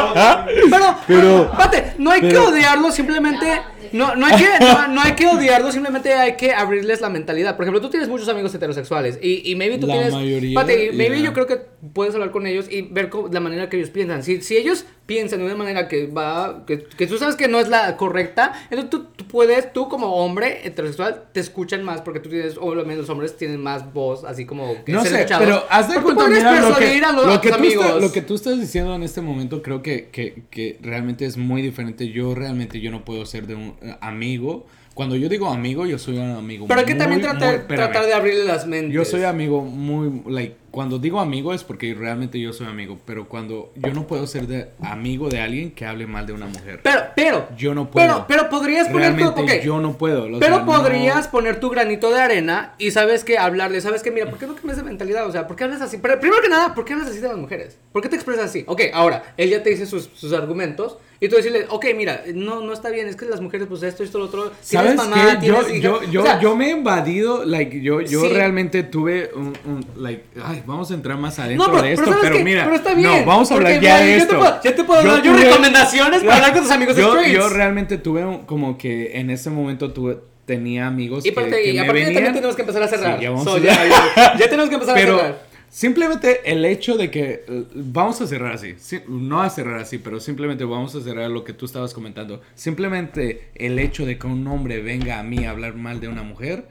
pero, 0.70 0.96
pero, 1.06 1.50
no 1.98 2.10
hay 2.10 2.20
que 2.20 2.36
odiarlo, 2.36 2.90
simplemente 2.92 3.60
no, 3.92 4.16
no, 4.16 4.26
hay 4.26 4.36
que, 4.36 4.48
no, 4.90 5.00
hay 5.00 5.12
que 5.12 5.26
odiarlo, 5.26 5.70
simplemente 5.70 6.12
hay 6.14 6.36
que 6.36 6.52
abrirles 6.52 7.00
la 7.00 7.10
mentalidad. 7.10 7.56
Por 7.56 7.64
ejemplo, 7.64 7.80
tú 7.80 7.90
tienes 7.90 8.08
muchos 8.08 8.28
amigos 8.28 8.54
heterosexuales 8.54 9.18
y, 9.22 9.48
y 9.50 9.54
maybe 9.54 9.78
tú 9.78 9.86
la 9.86 9.94
tienes... 9.94 10.12
Mayoría, 10.12 10.54
Pate, 10.54 10.90
maybe 10.92 11.22
yo 11.22 11.32
creo 11.32 11.46
que 11.46 11.60
puedes 11.92 12.14
hablar 12.14 12.30
con 12.30 12.46
ellos 12.46 12.66
y 12.70 12.82
ver 12.82 13.10
la 13.30 13.40
manera 13.40 13.68
que 13.68 13.76
ellos 13.76 13.90
piensan. 13.90 14.22
Si, 14.22 14.40
si 14.42 14.56
ellos 14.56 14.84
piensan 15.06 15.40
de 15.40 15.44
una 15.44 15.54
manera 15.54 15.88
que 15.88 16.06
va, 16.06 16.64
que, 16.66 16.84
que, 16.84 17.06
tú 17.06 17.18
sabes 17.18 17.36
que 17.36 17.48
no 17.48 17.58
es 17.58 17.68
la 17.68 17.96
correcta, 17.96 18.52
entonces 18.70 18.90
tú, 18.90 19.04
tú, 19.16 19.26
puedes, 19.26 19.72
tú 19.72 19.88
como 19.88 20.14
hombre 20.16 20.66
heterosexual, 20.66 21.24
te 21.32 21.40
escuchan 21.40 21.84
más 21.84 22.00
porque 22.00 22.20
tú 22.20 22.30
tienes, 22.30 22.56
o 22.58 22.74
lo 22.74 22.84
menos 22.84 23.02
los 23.02 23.10
hombres 23.10 23.36
tienen 23.36 23.60
más 23.60 23.92
voz, 23.92 24.24
así 24.24 24.46
como 24.46 24.82
que 24.84 24.92
No 24.92 25.04
sé, 25.04 25.26
pero 25.38 25.64
haz 25.68 25.90
de 25.92 26.00
cuenta, 26.00 26.26
mira, 26.28 26.60
lo 26.60 26.76
que, 26.76 27.00
lo, 27.00 27.40
que 27.40 27.50
tú 27.50 27.64
estás, 27.64 28.00
lo 28.00 28.12
que 28.12 28.22
tú 28.22 28.34
estás 28.34 28.60
diciendo 28.60 28.94
en 28.94 29.02
este 29.02 29.20
momento 29.20 29.62
creo 29.62 29.82
que, 29.82 30.08
que, 30.10 30.44
que 30.50 30.78
realmente 30.80 31.26
es 31.26 31.36
muy 31.36 31.62
diferente. 31.62 32.08
Yo 32.08 32.34
realmente 32.34 32.80
yo 32.80 32.90
no 32.90 33.04
puedo 33.04 33.26
ser 33.26 33.46
de 33.46 33.54
un 33.54 33.76
eh, 33.82 33.96
amigo 34.00 34.66
cuando 34.94 35.16
yo 35.16 35.28
digo 35.28 35.48
amigo, 35.48 35.86
yo 35.86 35.98
soy 35.98 36.18
un 36.18 36.30
amigo 36.30 36.66
Pero 36.68 36.80
hay 36.80 36.86
que 36.86 36.94
también 36.94 37.20
tratar, 37.20 37.66
tratar 37.66 38.06
de 38.06 38.14
abrirle 38.14 38.44
las 38.44 38.66
mentes. 38.66 38.92
Yo 38.92 39.04
soy 39.04 39.24
amigo 39.24 39.62
muy, 39.62 40.22
like, 40.26 40.56
cuando 40.70 40.98
digo 40.98 41.20
amigo 41.20 41.52
es 41.52 41.64
porque 41.64 41.94
realmente 41.94 42.38
yo 42.40 42.52
soy 42.52 42.66
amigo, 42.66 42.98
pero 43.04 43.28
cuando 43.28 43.72
yo 43.76 43.92
no 43.92 44.06
puedo 44.06 44.26
ser 44.26 44.46
de 44.46 44.70
amigo 44.80 45.28
de 45.28 45.40
alguien 45.40 45.72
que 45.72 45.84
hable 45.84 46.06
mal 46.06 46.26
de 46.26 46.32
una 46.32 46.46
mujer. 46.46 46.80
Pero, 46.82 47.00
pero. 47.14 47.48
Yo 47.56 47.74
no 47.74 47.90
puedo. 47.90 48.06
Pero, 48.06 48.26
pero 48.26 48.50
podrías 48.50 48.88
poner 48.88 49.16
tu, 49.16 49.28
okay. 49.28 49.62
yo 49.64 49.80
no 49.80 49.96
puedo. 49.96 50.38
pero 50.38 50.64
podrías 50.64 51.28
poner 51.28 51.60
tu 51.60 51.70
granito 51.70 52.10
de 52.12 52.20
arena 52.20 52.74
y 52.78 52.90
sabes 52.92 53.24
que 53.24 53.38
hablarle, 53.38 53.80
sabes 53.80 54.02
que 54.02 54.10
mira, 54.10 54.28
¿por 54.30 54.38
qué 54.38 54.46
no 54.46 54.54
cambias 54.54 54.76
de 54.76 54.84
mentalidad? 54.84 55.26
O 55.26 55.32
sea, 55.32 55.46
¿por 55.46 55.56
qué 55.56 55.64
hablas 55.64 55.80
así? 55.80 55.98
Pero 55.98 56.18
primero 56.20 56.42
que 56.42 56.48
nada, 56.48 56.74
¿por 56.74 56.84
qué 56.84 56.92
hablas 56.92 57.08
así 57.08 57.20
de 57.20 57.28
las 57.28 57.36
mujeres? 57.36 57.78
¿Por 57.92 58.02
qué 58.02 58.08
te 58.08 58.16
expresas 58.16 58.46
así? 58.46 58.64
Ok, 58.66 58.82
ahora, 58.92 59.34
él 59.36 59.50
ya 59.50 59.62
te 59.62 59.70
dice 59.70 59.86
sus, 59.86 60.10
sus 60.14 60.32
argumentos 60.32 60.98
y 61.20 61.28
tú 61.28 61.36
decirle, 61.36 61.66
ok, 61.68 61.86
mira, 61.96 62.22
no, 62.34 62.60
no 62.60 62.72
está 62.72 62.90
bien, 62.90 63.06
es 63.06 63.16
que 63.16 63.24
las 63.26 63.40
mujeres, 63.40 63.66
pues 63.68 63.82
esto, 63.82 64.02
esto, 64.02 64.18
lo 64.18 64.26
otro. 64.26 64.52
¿Sabes 64.60 64.96
mamá, 64.96 65.38
qué? 65.40 65.46
Yo, 65.46 65.68
yo, 65.70 66.02
yo, 66.10 66.40
yo, 66.40 66.56
me 66.56 66.66
he 66.66 66.70
invadido, 66.70 67.44
like, 67.44 67.80
yo, 67.80 68.00
yo 68.00 68.28
realmente 68.28 68.82
tuve 68.82 69.30
un, 69.34 69.52
un, 69.64 69.86
like, 69.96 70.24
ay, 70.42 70.62
vamos 70.66 70.90
a 70.90 70.94
entrar 70.94 71.16
más 71.16 71.38
adentro 71.38 71.66
no, 71.66 71.72
pero, 71.72 71.84
de 71.84 71.92
esto, 71.92 72.04
pero, 72.06 72.18
pero 72.20 72.38
mira. 72.40 72.64
Pero 72.64 72.76
está 72.76 72.94
bien. 72.94 73.20
No, 73.20 73.24
vamos 73.24 73.50
a 73.50 73.54
hablar 73.54 73.80
ya 73.80 74.00
de 74.00 74.16
esto. 74.16 74.60
ya 74.62 74.74
te 74.74 74.84
puedo 74.84 75.02
dar 75.02 75.22
yo, 75.22 75.34
recomendaciones 75.36 76.22
para 76.22 76.36
hablar 76.36 76.52
con 76.52 76.62
tus 76.62 76.72
amigos 76.72 76.96
yo, 76.96 77.14
de 77.14 77.32
Yo 77.32 77.48
realmente 77.48 77.98
tuve 77.98 78.24
un, 78.24 78.44
como 78.44 78.76
que 78.76 79.18
en 79.18 79.30
ese 79.30 79.50
momento 79.50 79.92
tuve 79.92 80.18
tenía 80.44 80.86
amigos 80.86 81.24
y 81.24 81.32
que, 81.32 81.48
que 81.48 81.70
y 81.70 81.74
me 81.74 81.80
a 81.80 81.86
partir 81.86 82.04
venían. 82.04 82.14
también 82.14 82.34
tenemos 82.34 82.56
que 82.56 82.62
empezar 82.62 82.82
a 82.82 82.88
cerrar. 82.88 83.16
Sí, 83.16 83.24
ya, 83.24 83.30
vamos 83.30 83.44
so, 83.44 83.54
a... 83.54 83.58
ya, 83.58 83.86
ya, 83.86 84.36
ya, 84.38 84.48
tenemos 84.48 84.68
que 84.68 84.74
empezar 84.74 84.94
pero, 84.94 85.16
a 85.16 85.18
cerrar. 85.20 85.53
Simplemente 85.74 86.40
el 86.44 86.64
hecho 86.64 86.96
de 86.96 87.10
que 87.10 87.44
vamos 87.74 88.20
a 88.20 88.28
cerrar 88.28 88.52
así, 88.52 88.76
no 89.08 89.42
a 89.42 89.50
cerrar 89.50 89.80
así, 89.80 89.98
pero 89.98 90.20
simplemente 90.20 90.62
vamos 90.62 90.94
a 90.94 91.00
cerrar 91.00 91.28
lo 91.28 91.42
que 91.42 91.52
tú 91.52 91.66
estabas 91.66 91.92
comentando. 91.92 92.40
Simplemente 92.54 93.50
el 93.56 93.80
hecho 93.80 94.06
de 94.06 94.16
que 94.16 94.28
un 94.28 94.46
hombre 94.46 94.80
venga 94.82 95.18
a 95.18 95.24
mí 95.24 95.44
a 95.44 95.50
hablar 95.50 95.74
mal 95.74 95.98
de 95.98 96.06
una 96.06 96.22
mujer, 96.22 96.68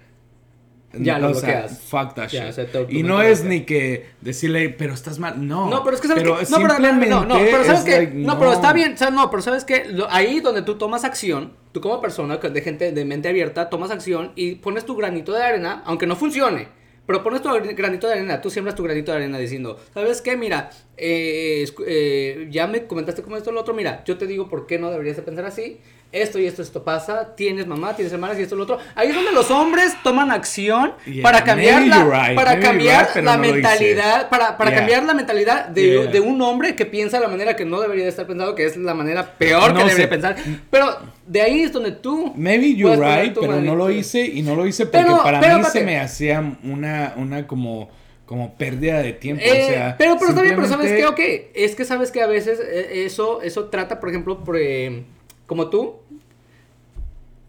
ya 0.93 1.19
lo 1.19 1.33
sea, 1.33 1.67
fuck 1.67 2.13
that 2.13 2.29
shit. 2.29 2.91
y 2.91 3.03
no 3.03 3.21
es 3.21 3.43
ni 3.43 3.65
que 3.65 4.05
decirle, 4.21 4.69
pero 4.69 4.93
estás 4.93 5.19
mal, 5.19 5.45
no. 5.45 5.69
No, 5.69 5.83
pero 5.83 5.97
es 5.97 6.01
que 6.01 6.07
sabes 6.07 6.23
pero 6.23 6.39
que 6.39 6.45
simplemente 6.45 7.07
no, 7.09 7.25
no, 7.25 7.39
pero 7.39 7.65
sabes 7.65 7.81
que 7.81 7.97
like, 7.97 8.13
no, 8.13 8.39
pero 8.39 8.53
está 8.53 8.71
bien, 8.71 8.93
o 8.93 8.97
sea, 8.97 9.09
no, 9.09 9.29
pero 9.29 9.43
sabes 9.43 9.65
que 9.65 9.83
ahí 10.11 10.39
donde 10.39 10.61
tú 10.61 10.75
tomas 10.75 11.03
acción, 11.03 11.51
tú 11.73 11.81
como 11.81 11.99
persona 11.99 12.37
de 12.37 12.61
gente 12.61 12.93
de 12.93 13.03
mente 13.03 13.27
abierta 13.27 13.69
tomas 13.69 13.91
acción 13.91 14.31
y 14.37 14.55
pones 14.55 14.85
tu 14.85 14.95
granito 14.95 15.33
de 15.33 15.43
arena, 15.43 15.83
aunque 15.85 16.07
no 16.07 16.15
funcione 16.15 16.82
pero 17.05 17.23
pones 17.23 17.41
tu 17.41 17.49
granito 17.75 18.07
de 18.07 18.13
arena, 18.13 18.41
tú 18.41 18.49
siembras 18.49 18.75
tu 18.75 18.83
granito 18.83 19.11
de 19.11 19.17
arena 19.17 19.37
diciendo, 19.37 19.77
¿sabes 19.93 20.21
qué? 20.21 20.37
Mira, 20.37 20.69
eh, 20.97 21.65
eh, 21.85 22.47
ya 22.49 22.67
me 22.67 22.87
comentaste 22.87 23.23
como 23.23 23.37
esto 23.37 23.51
lo 23.51 23.61
otro, 23.61 23.73
mira, 23.73 24.03
yo 24.05 24.17
te 24.17 24.27
digo 24.27 24.47
por 24.47 24.67
qué 24.67 24.79
no 24.79 24.89
deberías 24.89 25.17
de 25.17 25.23
pensar 25.23 25.45
así, 25.45 25.79
esto 26.13 26.39
y 26.39 26.45
esto, 26.45 26.61
esto 26.61 26.83
pasa, 26.83 27.35
tienes 27.35 27.65
mamá, 27.65 27.95
tienes 27.95 28.13
hermanas 28.13 28.37
y 28.39 28.43
esto 28.43 28.55
y 28.55 28.59
lo 28.59 28.63
otro. 28.63 28.77
Ahí 28.95 29.09
es 29.09 29.15
donde 29.15 29.31
los 29.31 29.49
hombres 29.51 29.95
toman 30.03 30.31
acción 30.31 30.93
yeah, 31.05 31.23
para 31.23 31.43
cambiar 31.43 31.81
la, 31.87 32.03
right, 32.03 32.35
para 32.35 32.59
cambiar 32.59 33.07
right, 33.13 33.23
la 33.23 33.35
no 33.35 33.41
mentalidad, 33.41 34.29
para, 34.29 34.55
para 34.55 34.69
yeah. 34.69 34.79
cambiar 34.79 35.03
la 35.03 35.13
mentalidad 35.15 35.67
de, 35.67 35.81
yeah. 35.81 36.11
de, 36.11 36.19
un 36.19 36.41
hombre 36.41 36.75
que 36.75 36.85
piensa 36.85 37.17
de 37.17 37.23
la 37.23 37.29
manera 37.29 37.55
que 37.55 37.65
no 37.65 37.81
debería 37.81 38.03
de 38.03 38.11
estar 38.11 38.27
pensado, 38.27 38.53
que 38.53 38.65
es 38.65 38.77
la 38.77 38.93
manera 38.93 39.37
peor 39.37 39.73
no 39.73 39.79
que 39.79 39.81
sé. 39.81 39.87
debería 39.89 40.09
pensar. 40.09 40.35
Pero 40.69 40.99
de 41.25 41.41
ahí 41.41 41.61
es 41.61 41.73
donde 41.73 41.91
tú. 41.91 42.31
Maybe 42.35 42.75
you're 42.75 42.95
right, 42.95 43.35
pero 43.37 43.59
no 43.59 43.75
lo 43.75 43.89
hice 43.89 44.25
y 44.25 44.43
no 44.43 44.55
lo 44.55 44.67
hice 44.67 44.85
porque 44.85 45.05
pero, 45.05 45.23
para 45.23 45.39
pero, 45.39 45.59
mí 45.59 45.65
se 45.65 45.83
me 45.83 45.99
hacía 45.99 46.57
una, 46.63 47.13
una 47.17 47.47
como 47.47 47.89
como 48.25 48.55
pérdida 48.55 48.99
de 48.99 49.13
tiempo, 49.13 49.43
eh, 49.45 49.49
o 49.51 49.67
sea, 49.67 49.95
pero 49.97 50.15
pero 50.17 50.31
simplemente... 50.31 50.31
está 50.31 50.41
bien, 50.41 50.55
pero 50.55 50.67
sabes 50.67 50.91
qué, 50.93 51.05
ok, 51.05 51.51
es 51.53 51.75
que 51.75 51.85
sabes 51.85 52.09
que 52.09 52.21
a 52.21 52.25
veces 52.25 52.59
eh, 52.59 53.05
eso 53.05 53.41
eso 53.41 53.65
trata, 53.65 53.99
por 53.99 54.09
ejemplo, 54.09 54.43
por, 54.43 54.57
eh, 54.57 55.03
como 55.45 55.69
tú, 55.69 55.95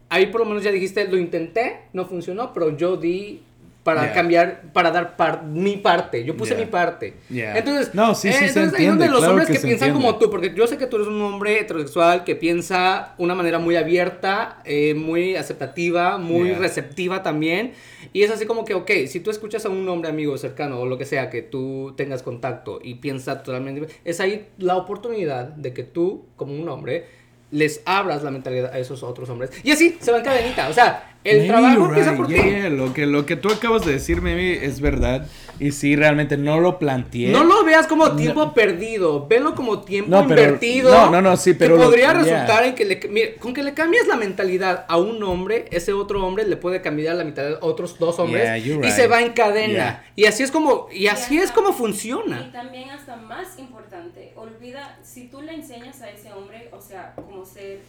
ahí 0.09 0.27
por 0.27 0.41
lo 0.41 0.47
menos 0.47 0.63
ya 0.63 0.71
dijiste, 0.71 1.07
lo 1.07 1.17
intenté, 1.17 1.81
no 1.93 2.05
funcionó, 2.05 2.53
pero 2.53 2.75
yo 2.75 2.97
di 2.97 3.41
para 3.85 4.05
yeah. 4.05 4.13
cambiar, 4.13 4.61
para 4.73 4.89
dar 4.89 5.15
par, 5.15 5.43
mi 5.43 5.77
parte. 5.77 6.25
Yo 6.25 6.35
puse 6.35 6.55
yeah. 6.55 6.65
mi 6.65 6.71
parte. 6.71 7.13
Yeah. 7.29 7.55
Entonces, 7.55 7.93
no, 7.93 8.15
sí, 8.15 8.29
sí, 8.29 8.33
eh, 8.33 8.33
se 8.33 8.45
entonces 8.47 8.71
entiende, 8.71 8.89
donde 8.89 9.07
los 9.09 9.19
claro 9.19 9.33
hombres 9.33 9.47
que 9.47 9.53
que, 9.53 9.59
piensan 9.59 9.89
entiende. 9.89 10.07
como 10.07 10.17
tú, 10.17 10.31
porque 10.31 10.55
yo 10.55 10.65
sé 10.65 10.79
que 10.79 10.87
tú 10.87 10.95
eres 10.95 11.07
un 11.07 11.21
hombre 11.21 11.59
heterosexual 11.59 12.23
que 12.23 12.35
piensa 12.35 13.13
una 13.19 13.35
manera 13.35 13.59
muy 13.59 13.75
abierta, 13.75 14.59
eh, 14.65 14.95
muy 14.95 15.35
aceptativa, 15.35 16.17
muy 16.17 16.53
receptiva 16.53 17.21
también. 17.21 17.73
Y 18.11 18.23
es 18.23 18.31
así 18.31 18.47
como 18.47 18.65
que, 18.65 18.73
ok, 18.73 18.89
si 19.05 19.19
tú 19.19 19.29
escuchas 19.29 19.67
a 19.67 19.69
un 19.69 19.87
hombre 19.87 20.09
amigo 20.09 20.35
cercano 20.39 20.79
o 20.79 20.87
lo 20.87 20.97
que 20.97 21.05
sea 21.05 21.29
que 21.29 21.43
tú 21.43 21.93
tengas 21.95 22.23
contacto 22.23 22.79
y 22.81 22.95
piensa 22.95 23.43
totalmente, 23.43 23.85
es 24.03 24.19
ahí 24.19 24.47
la 24.57 24.77
oportunidad 24.77 25.45
de 25.49 25.73
que 25.73 25.83
tú, 25.83 26.25
como 26.37 26.55
un 26.59 26.67
hombre, 26.69 27.05
les 27.51 27.81
abras 27.85 28.23
la 28.23 28.31
mentalidad 28.31 28.73
a 28.73 28.79
esos 28.79 29.03
otros 29.03 29.29
hombres. 29.29 29.51
Y 29.63 29.71
así 29.71 29.97
se 29.99 30.11
va 30.11 30.19
en 30.19 30.23
cadenita. 30.23 30.69
O 30.69 30.73
sea, 30.73 31.14
el 31.25 31.37
Maybe 31.39 31.47
trabajo 31.49 31.85
empieza 31.87 32.09
right. 32.11 32.17
por 32.17 32.27
ti. 32.27 32.33
Yeah, 32.35 32.69
Lo, 32.69 32.93
que, 32.93 33.05
lo 33.05 33.25
que 33.25 33.35
tú 33.35 33.49
acabas 33.51 33.85
de 33.85 33.91
decir, 33.93 34.21
maybe, 34.21 34.65
es 34.65 34.79
verdad. 34.79 35.27
Y 35.59 35.71
sí, 35.71 35.95
realmente 35.95 36.35
no 36.37 36.59
lo 36.59 36.77
planteé. 36.79 37.29
No 37.31 37.43
lo 37.45 37.63
veas 37.63 37.87
como 37.87 38.11
tiempo 38.17 38.53
perdido, 38.53 39.25
velo 39.25 39.55
como 39.55 39.81
tiempo 39.83 40.11
No, 40.11 40.27
pero- 40.27 40.41
invertido. 40.41 40.91
no, 40.93 41.09
no, 41.11 41.21
no, 41.21 41.37
sí, 41.37 41.53
pero 41.53 41.75
Que 41.75 41.79
lo- 41.81 41.85
podría 41.87 42.11
yeah. 42.11 42.21
resultar 42.21 42.65
en 42.65 42.75
que 42.75 42.83
le, 42.85 42.99
mira, 43.09 43.29
con 43.39 43.53
que 43.53 43.63
le 43.63 43.73
cambies 43.73 44.05
la 44.07 44.17
mentalidad 44.17 44.85
a 44.89 44.97
un 44.97 45.23
hombre, 45.23 45.65
ese 45.71 45.93
otro 45.93 46.25
hombre 46.25 46.45
le 46.45 46.57
puede 46.57 46.81
cambiar 46.81 47.15
la 47.15 47.23
mentalidad 47.23 47.59
a 47.61 47.65
otros 47.65 47.97
dos 47.97 48.19
hombres 48.19 48.43
Yeah, 48.43 48.57
y 48.57 48.73
right. 48.81 48.91
se 48.91 49.07
va 49.07 49.21
en 49.21 49.31
cadena. 49.31 49.73
Yeah. 49.73 50.05
Y 50.17 50.25
así 50.25 50.43
es 50.43 50.51
como 50.51 50.87
y 50.91 51.07
así 51.07 51.35
Y 51.35 51.37
es 51.37 51.45
hasta- 51.45 51.55
como 51.55 51.69
Y 51.69 51.73
funciona. 51.73 52.51
también 52.51 52.89
hasta 52.89 53.15
más 53.15 53.57
importante, 53.57 54.33
olvida, 54.35 54.99
si 55.03 55.27
tú 55.29 55.41
le 55.41 55.53
enseñas 55.53 56.01
a 56.01 56.09
ese 56.09 56.33
hombre, 56.33 56.67
o 56.73 56.81
sea, 56.81 57.13
como 57.15 57.45
ser, 57.45 57.79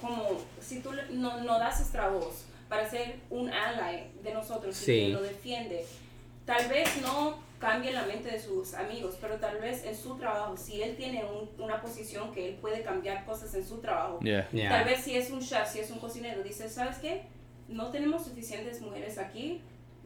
como 0.00 0.24
si 0.60 0.80
tú 0.80 0.90
no, 1.12 1.40
no 1.42 1.58
das 1.58 1.78
nuestra 1.80 2.08
voz 2.08 2.44
para 2.68 2.88
ser 2.88 3.16
un 3.30 3.50
ally 3.50 4.10
de 4.22 4.32
nosotros 4.34 4.76
Sí. 4.76 4.92
y 4.92 5.06
que 5.06 5.12
lo 5.12 5.22
defiende, 5.22 5.84
tal 6.44 6.68
vez 6.68 6.88
no 7.02 7.38
cambie 7.58 7.92
la 7.92 8.04
mente 8.04 8.30
de 8.30 8.40
sus 8.40 8.74
amigos, 8.74 9.16
pero 9.20 9.36
tal 9.36 9.58
vez 9.58 9.84
en 9.84 9.96
su 9.96 10.16
trabajo, 10.18 10.56
si 10.56 10.82
él 10.82 10.94
tiene 10.96 11.24
un- 11.24 11.48
una 11.62 11.80
posición 11.80 12.32
que 12.34 12.48
él 12.50 12.54
puede 12.56 12.82
cambiar 12.82 13.24
cosas 13.24 13.54
en 13.54 13.66
su 13.66 13.78
trabajo, 13.78 14.18
Yeah. 14.22 14.48
Yeah. 14.52 14.68
Tal 14.70 14.84
vez 14.84 15.02
si 15.04 15.16
es 15.16 15.30
un 15.30 15.40
chef, 15.40 15.66
si 15.72 15.78
es 15.80 15.90
un 15.90 15.98
cocinero, 15.98 16.42
dice, 16.42 16.68
¿sabes 16.68 16.98
qué? 16.98 17.22
No 17.68 17.90
tenemos 17.90 18.24
suficientes 18.24 18.80
mujeres 18.82 19.16
aquí. 19.18 19.62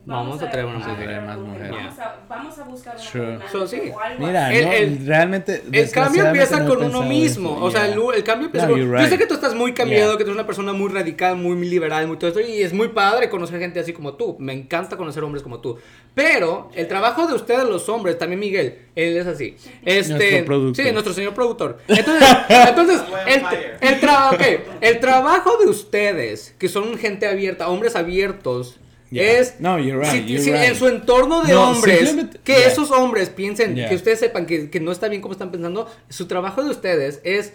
Vamos 0.07 0.43
a 0.43 0.51
traer 0.51 0.65
una 0.67 0.79
mujer. 0.79 1.21
Más 1.23 1.39
mujer. 1.39 1.71
Vamos, 1.71 1.99
a, 1.99 2.17
vamos 2.29 2.59
a 2.59 2.65
buscar 2.65 2.95
una 2.97 3.05
Sure. 3.05 3.33
mujer 3.35 3.49
So, 3.53 3.67
sí. 3.67 3.83
o 3.95 4.01
algo 4.01 4.27
Mira. 4.27 4.53
El- 4.53 4.67
el- 4.69 5.07
realmente. 5.07 5.63
El 5.71 5.91
cambio 5.91 6.27
empieza 6.27 6.59
no 6.61 6.69
con 6.75 6.85
uno 6.85 7.03
mismo. 7.03 7.51
eso, 7.57 7.65
O 7.65 7.71
sea, 7.71 7.85
yeah. 7.87 7.95
el, 7.95 8.01
el 8.17 8.25
cambio 8.25 8.47
empieza 8.47 8.67
No, 8.67 8.73
con. 8.73 8.81
you're 8.81 8.99
Yo 8.99 9.05
sé 9.05 9.11
right. 9.11 9.21
que 9.21 9.27
tú 9.27 9.35
estás 9.35 9.55
muy 9.55 9.75
cambiado, 9.75 10.13
Yeah. 10.13 10.19
que 10.19 10.25
tú 10.25 10.31
eres 10.31 10.37
una 10.39 10.47
persona 10.47 10.73
muy 10.73 10.89
radical, 10.91 11.37
muy 11.37 11.69
liberal, 11.69 12.07
muy 12.09 12.17
todo 12.17 12.29
esto. 12.29 12.41
Y 12.41 12.63
es 12.63 12.73
muy 12.73 12.89
padre 12.89 13.29
conocer 13.29 13.61
gente 13.61 13.79
así 13.79 13.93
como 13.93 14.15
tú. 14.15 14.37
Me 14.41 14.55
encanta 14.55 14.97
conocer 14.97 15.23
hombres 15.23 15.43
como 15.43 15.61
tú. 15.61 15.79
Pero 16.15 16.71
el 16.75 16.89
trabajo 16.89 17.27
de 17.27 17.35
ustedes, 17.35 17.65
los 17.69 17.89
hombres, 17.91 18.19
también 18.19 18.41
Miguel, 18.41 18.79
él 18.97 19.17
es 19.19 19.27
así. 19.27 19.57
Este, 19.85 20.15
Nuestro 20.15 20.45
productor. 20.47 20.85
Sí, 20.87 20.93
nuestro 20.93 21.13
señor 21.13 21.35
productor. 21.35 21.79
Entonces, 21.87 22.29
entonces 22.49 23.01
el, 23.27 23.43
el, 23.87 24.01
tra- 24.01 24.35
ok, 24.35 24.61
el 24.81 24.99
trabajo 24.99 25.59
de 25.59 25.67
ustedes, 25.69 26.55
que 26.59 26.69
son 26.71 26.97
gente 26.97 27.29
abierta, 27.29 27.69
hombres 27.69 27.95
abiertos, 27.97 28.81
Es 29.13 29.57
no, 29.59 29.79
you're 29.79 29.99
right, 29.99 30.27
si, 30.27 30.51
en 30.51 30.77
su 30.77 30.87
entorno 30.87 31.43
de 31.43 31.55
hombres, 31.55 32.15
que 32.45 32.67
esos 32.67 32.91
hombres 32.91 33.29
piensen, 33.31 33.75
que 33.75 33.95
ustedes 33.95 34.21
sepan 34.21 34.47
que, 34.47 34.71
que 34.71 34.81
no 34.81 34.93
está 34.93 35.09
bien 35.09 35.21
como 35.21 35.33
están 35.33 35.51
pensando, 35.51 35.89
su 36.09 36.27
trabajo 36.27 36.63
de 36.63 36.71
ustedes 36.71 37.21
es 37.25 37.53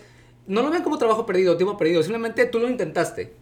no 0.48 0.62
lo 0.62 0.70
ven 0.70 0.84
como 0.84 0.98
trabajo 0.98 1.26
perdido, 1.26 1.58
tiempo 1.58 1.78
perdido, 1.78 2.04
simplemente 2.04 2.46
tú 2.46 2.60
lo 2.60 2.70
intentaste. 2.70 3.34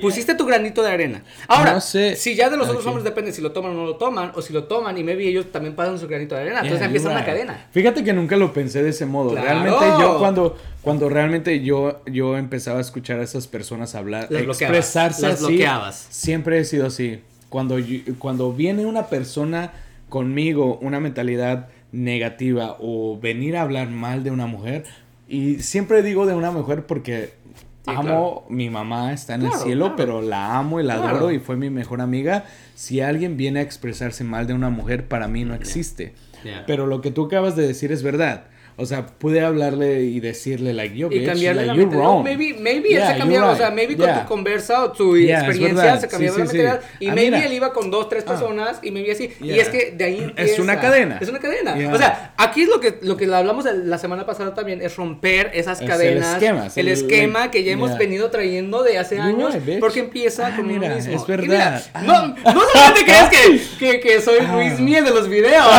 Pusiste 0.00 0.34
tu 0.34 0.44
granito 0.44 0.82
de 0.82 0.90
arena. 0.90 1.22
Ahora, 1.48 1.80
si 1.80 2.34
ya 2.34 2.50
de 2.50 2.56
los 2.56 2.68
otros 2.68 2.84
hombres 2.86 3.04
depende 3.04 3.32
si 3.32 3.40
lo 3.40 3.52
toman 3.52 3.72
o 3.72 3.74
no 3.74 3.84
lo 3.84 3.96
toman, 3.96 4.32
o 4.34 4.42
si 4.42 4.52
lo 4.52 4.64
toman 4.64 4.98
y 4.98 5.04
maybe 5.04 5.26
ellos 5.26 5.50
también 5.52 5.74
pasan 5.74 5.98
su 5.98 6.08
granito 6.08 6.34
de 6.34 6.42
arena, 6.42 6.60
entonces 6.60 6.84
empieza 6.84 7.08
una 7.08 7.24
cadena. 7.24 7.68
Fíjate 7.70 8.04
que 8.04 8.12
nunca 8.12 8.36
lo 8.36 8.52
pensé 8.52 8.82
de 8.82 8.90
ese 8.90 9.06
modo. 9.06 9.34
Realmente 9.34 9.84
yo 10.00 10.18
cuando, 10.18 10.56
cuando 10.82 11.08
realmente 11.08 11.62
yo, 11.62 12.02
yo 12.06 12.36
empezaba 12.36 12.78
a 12.78 12.82
escuchar 12.82 13.20
a 13.20 13.22
esas 13.22 13.46
personas 13.46 13.94
hablar, 13.94 14.28
expresarse 14.30 15.26
así, 15.26 15.62
siempre 16.10 16.58
he 16.58 16.64
sido 16.64 16.86
así. 16.86 17.20
Cuando, 17.52 17.76
cuando 18.18 18.54
viene 18.54 18.86
una 18.86 19.08
persona 19.08 19.72
conmigo, 20.08 20.78
una 20.80 21.00
mentalidad 21.00 21.68
negativa 21.92 22.78
o 22.80 23.18
venir 23.20 23.58
a 23.58 23.60
hablar 23.60 23.90
mal 23.90 24.24
de 24.24 24.30
una 24.30 24.46
mujer, 24.46 24.84
y 25.28 25.56
siempre 25.56 26.02
digo 26.02 26.24
de 26.24 26.34
una 26.34 26.50
mujer 26.50 26.86
porque 26.86 27.34
amo, 27.84 28.46
mi 28.48 28.70
mamá 28.70 29.12
está 29.12 29.34
en 29.34 29.42
el 29.42 29.52
cielo, 29.52 29.96
pero 29.96 30.22
la 30.22 30.56
amo 30.56 30.80
y 30.80 30.82
la 30.82 30.94
adoro 30.94 31.30
y 31.30 31.40
fue 31.40 31.56
mi 31.56 31.68
mejor 31.68 32.00
amiga. 32.00 32.46
Si 32.74 33.02
alguien 33.02 33.36
viene 33.36 33.60
a 33.60 33.62
expresarse 33.62 34.24
mal 34.24 34.46
de 34.46 34.54
una 34.54 34.70
mujer, 34.70 35.06
para 35.06 35.28
mí 35.28 35.44
no 35.44 35.54
existe. 35.54 36.14
Pero 36.66 36.86
lo 36.86 37.02
que 37.02 37.10
tú 37.10 37.26
acabas 37.26 37.54
de 37.54 37.66
decir 37.66 37.92
es 37.92 38.02
verdad. 38.02 38.44
O 38.76 38.86
sea, 38.86 39.06
pude 39.06 39.40
hablarle 39.40 40.02
y 40.02 40.20
decirle, 40.20 40.72
like, 40.72 40.96
yo, 40.96 41.08
bitch, 41.08 41.22
y 41.22 41.26
cambiarle 41.26 41.66
like, 41.66 41.78
la 41.78 41.82
you're 41.82 41.96
wrong. 41.96 42.24
maybe, 42.24 42.54
maybe 42.58 42.94
él 42.94 43.02
se 43.06 43.18
cambiaba, 43.18 43.50
o 43.50 43.56
sea, 43.56 43.70
maybe 43.70 43.96
con 43.96 44.12
tu 44.12 44.26
conversa 44.26 44.84
o 44.84 44.92
tu 44.92 45.14
experiencia 45.16 46.00
se 46.00 46.08
cambiaba 46.08 46.38
la 46.38 46.44
mentalidad. 46.44 46.80
Y 46.98 47.08
ah, 47.08 47.14
maybe 47.14 47.44
él 47.44 47.52
iba 47.52 47.72
con 47.72 47.90
dos, 47.90 48.08
tres 48.08 48.24
ah. 48.26 48.30
personas 48.30 48.78
y 48.82 48.90
maybe 48.90 49.12
así. 49.12 49.30
Y 49.40 49.52
es 49.52 49.68
que 49.68 49.92
de 49.96 50.04
ahí 50.04 50.22
empieza. 50.22 50.52
Es 50.52 50.58
una 50.58 50.80
cadena. 50.80 51.18
Es 51.20 51.28
una 51.28 51.38
cadena. 51.38 51.76
O 51.92 51.98
sea, 51.98 52.32
aquí 52.36 52.62
es 52.62 52.68
lo 52.68 52.80
que, 52.80 52.98
lo 53.02 53.16
que 53.16 53.32
hablamos 53.32 53.64
la 53.64 53.98
semana 53.98 54.24
pasada 54.24 54.54
también, 54.54 54.80
es 54.80 54.96
romper 54.96 55.50
esas 55.54 55.80
cadenas. 55.80 56.28
El 56.28 56.34
esquema. 56.34 56.68
El, 56.74 56.88
esquema 56.88 57.50
que 57.50 57.64
ya 57.64 57.72
hemos 57.72 57.96
venido 57.98 58.30
trayendo 58.30 58.82
de 58.82 58.98
hace 58.98 59.18
años. 59.18 59.54
porque 59.80 60.00
empieza 60.00 60.48
ah, 60.48 60.56
con 60.56 60.66
mira, 60.66 60.94
mismo. 60.94 61.14
es 61.14 61.26
verdad. 61.26 61.82
no, 62.02 62.28
no 62.28 62.60
solamente 62.72 63.04
crees 63.04 63.28
que, 63.28 63.60
que, 63.78 64.00
que 64.00 64.20
soy 64.20 64.40
Luis 64.46 64.80
Miel 64.80 65.04
de 65.04 65.10
los 65.10 65.28
videos. 65.28 65.66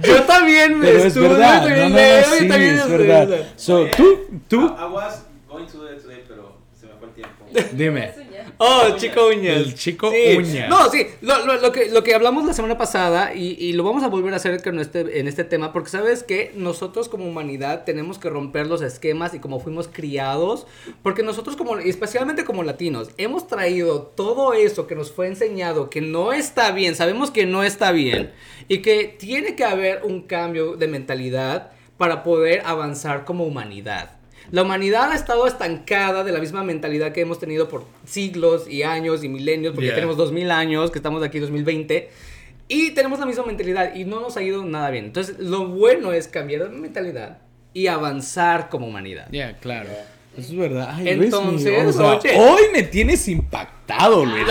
Yo 0.02 0.22
también 0.22 0.78
me 0.78 1.10
es 1.24 1.30
verdad. 1.30 1.68
No, 1.68 1.76
no, 1.76 1.88
no, 1.88 1.98
sí, 2.24 2.48
es 2.50 2.90
verdad. 2.90 3.48
So, 3.56 3.86
tú, 3.96 4.40
tú. 4.48 4.66
I, 4.66 4.84
was 4.92 5.24
going 5.48 5.66
to 5.66 5.92
it 5.92 6.02
today, 6.02 6.24
pero 6.26 6.56
se 6.78 6.86
me 6.86 6.92
fue 6.94 7.08
el 7.08 7.14
tiempo. 7.14 7.44
Dime. 7.72 8.19
Oh, 8.62 8.94
chico 8.98 9.28
uñas. 9.28 9.56
El 9.56 9.74
chico 9.74 10.10
sí. 10.10 10.36
uñas. 10.36 10.68
No, 10.68 10.90
sí, 10.90 11.06
lo, 11.22 11.46
lo, 11.46 11.56
lo, 11.56 11.72
que, 11.72 11.88
lo 11.88 12.04
que 12.04 12.14
hablamos 12.14 12.44
la 12.44 12.52
semana 12.52 12.76
pasada 12.76 13.34
y, 13.34 13.56
y 13.58 13.72
lo 13.72 13.84
vamos 13.84 14.02
a 14.02 14.08
volver 14.08 14.34
a 14.34 14.36
hacer 14.36 14.60
en 14.62 14.78
este, 14.78 15.18
en 15.18 15.28
este 15.28 15.44
tema, 15.44 15.72
porque 15.72 15.88
sabes 15.88 16.22
que 16.22 16.52
nosotros 16.54 17.08
como 17.08 17.24
humanidad 17.24 17.84
tenemos 17.84 18.18
que 18.18 18.28
romper 18.28 18.66
los 18.66 18.82
esquemas 18.82 19.32
y 19.32 19.38
como 19.38 19.60
fuimos 19.60 19.88
criados, 19.88 20.66
porque 21.02 21.22
nosotros 21.22 21.56
como, 21.56 21.78
especialmente 21.78 22.44
como 22.44 22.62
latinos, 22.62 23.08
hemos 23.16 23.46
traído 23.46 24.02
todo 24.02 24.52
eso 24.52 24.86
que 24.86 24.94
nos 24.94 25.10
fue 25.10 25.28
enseñado 25.28 25.88
que 25.88 26.02
no 26.02 26.34
está 26.34 26.70
bien, 26.72 26.94
sabemos 26.94 27.30
que 27.30 27.46
no 27.46 27.62
está 27.62 27.92
bien 27.92 28.30
y 28.68 28.82
que 28.82 29.04
tiene 29.04 29.56
que 29.56 29.64
haber 29.64 30.02
un 30.04 30.20
cambio 30.20 30.76
de 30.76 30.86
mentalidad 30.86 31.70
para 31.96 32.22
poder 32.22 32.60
avanzar 32.66 33.24
como 33.24 33.44
humanidad. 33.44 34.19
La 34.52 34.62
humanidad 34.62 35.12
ha 35.12 35.14
estado 35.14 35.46
estancada 35.46 36.24
de 36.24 36.32
la 36.32 36.40
misma 36.40 36.64
mentalidad 36.64 37.12
que 37.12 37.20
hemos 37.20 37.38
tenido 37.38 37.68
por 37.68 37.84
siglos 38.04 38.68
y 38.68 38.82
años 38.82 39.22
y 39.22 39.28
milenios, 39.28 39.74
porque 39.74 39.90
tenemos 39.90 40.16
2000 40.16 40.50
años, 40.50 40.90
que 40.90 40.98
estamos 40.98 41.20
de 41.20 41.28
aquí 41.28 41.38
2020, 41.38 42.10
y 42.66 42.90
tenemos 42.90 43.20
la 43.20 43.26
misma 43.26 43.44
mentalidad 43.46 43.94
y 43.94 44.04
no 44.04 44.20
nos 44.20 44.36
ha 44.36 44.42
ido 44.42 44.64
nada 44.64 44.90
bien. 44.90 45.06
Entonces, 45.06 45.38
lo 45.38 45.66
bueno 45.66 46.12
es 46.12 46.28
cambiar 46.28 46.70
de 46.70 46.76
mentalidad 46.76 47.38
y 47.72 47.86
avanzar 47.86 48.68
como 48.68 48.86
humanidad. 48.86 49.28
Ya, 49.30 49.56
claro. 49.58 49.90
Eso 50.36 50.52
es 50.52 50.56
verdad. 50.56 50.94
Entonces, 51.04 51.96
hoy 52.36 52.62
me 52.72 52.84
tienes 52.84 53.26
impactado, 53.26 54.24
Luis. 54.24 54.46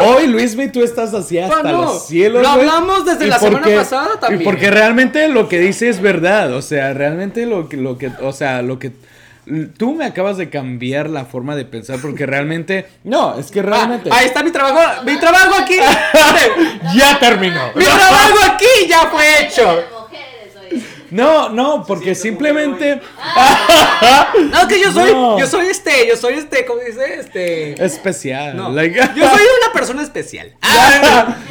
hoy, 0.00 0.26
Luis, 0.26 0.56
tú 0.72 0.82
estás 0.82 1.14
así 1.14 1.38
hasta 1.38 1.72
los 1.72 2.06
cielos. 2.06 2.42
Lo 2.42 2.48
hablamos 2.48 3.04
desde 3.06 3.26
la 3.28 3.38
semana 3.38 3.66
pasada 3.66 4.18
también. 4.18 4.42
Porque 4.42 4.70
realmente 4.70 5.28
lo 5.28 5.48
que 5.48 5.60
dice 5.60 5.88
es 5.88 6.00
verdad. 6.00 6.52
O 6.54 6.62
sea, 6.62 6.92
realmente 6.94 7.46
lo 7.46 7.68
que, 7.68 7.76
lo 7.76 7.96
que, 7.96 8.10
o 8.20 8.32
sea, 8.32 8.62
lo 8.62 8.80
que 8.80 8.92
Tú 9.76 9.94
me 9.94 10.06
acabas 10.06 10.38
de 10.38 10.48
cambiar 10.48 11.10
la 11.10 11.26
forma 11.26 11.54
de 11.54 11.64
pensar 11.64 11.98
porque 12.00 12.24
realmente. 12.24 12.86
No, 13.04 13.38
es 13.38 13.50
que 13.50 13.60
realmente. 13.60 14.08
Ah, 14.10 14.18
ahí 14.18 14.26
está 14.26 14.42
mi 14.42 14.50
trabajo. 14.50 15.02
Mi 15.04 15.18
trabajo 15.18 15.54
aquí. 15.60 15.76
ya 16.96 17.18
terminó. 17.18 17.72
Mi 17.74 17.84
trabajo 17.84 18.38
aquí 18.46 18.88
ya 18.88 19.06
fue 19.10 19.42
hecho. 19.42 19.84
No, 21.10 21.48
no, 21.48 21.84
porque 21.86 22.14
simplemente. 22.14 23.00
no, 24.50 24.66
que 24.66 24.80
yo 24.80 24.90
soy, 24.90 25.10
yo 25.38 25.46
soy 25.46 25.66
este, 25.66 26.08
yo 26.08 26.16
soy 26.16 26.34
este, 26.34 26.64
¿cómo 26.64 26.80
dice? 26.80 27.20
Este. 27.20 27.84
Especial. 27.84 28.56
yo 28.56 29.30
soy 29.30 29.42
una 29.62 29.72
persona 29.72 30.02
especial. 30.02 30.54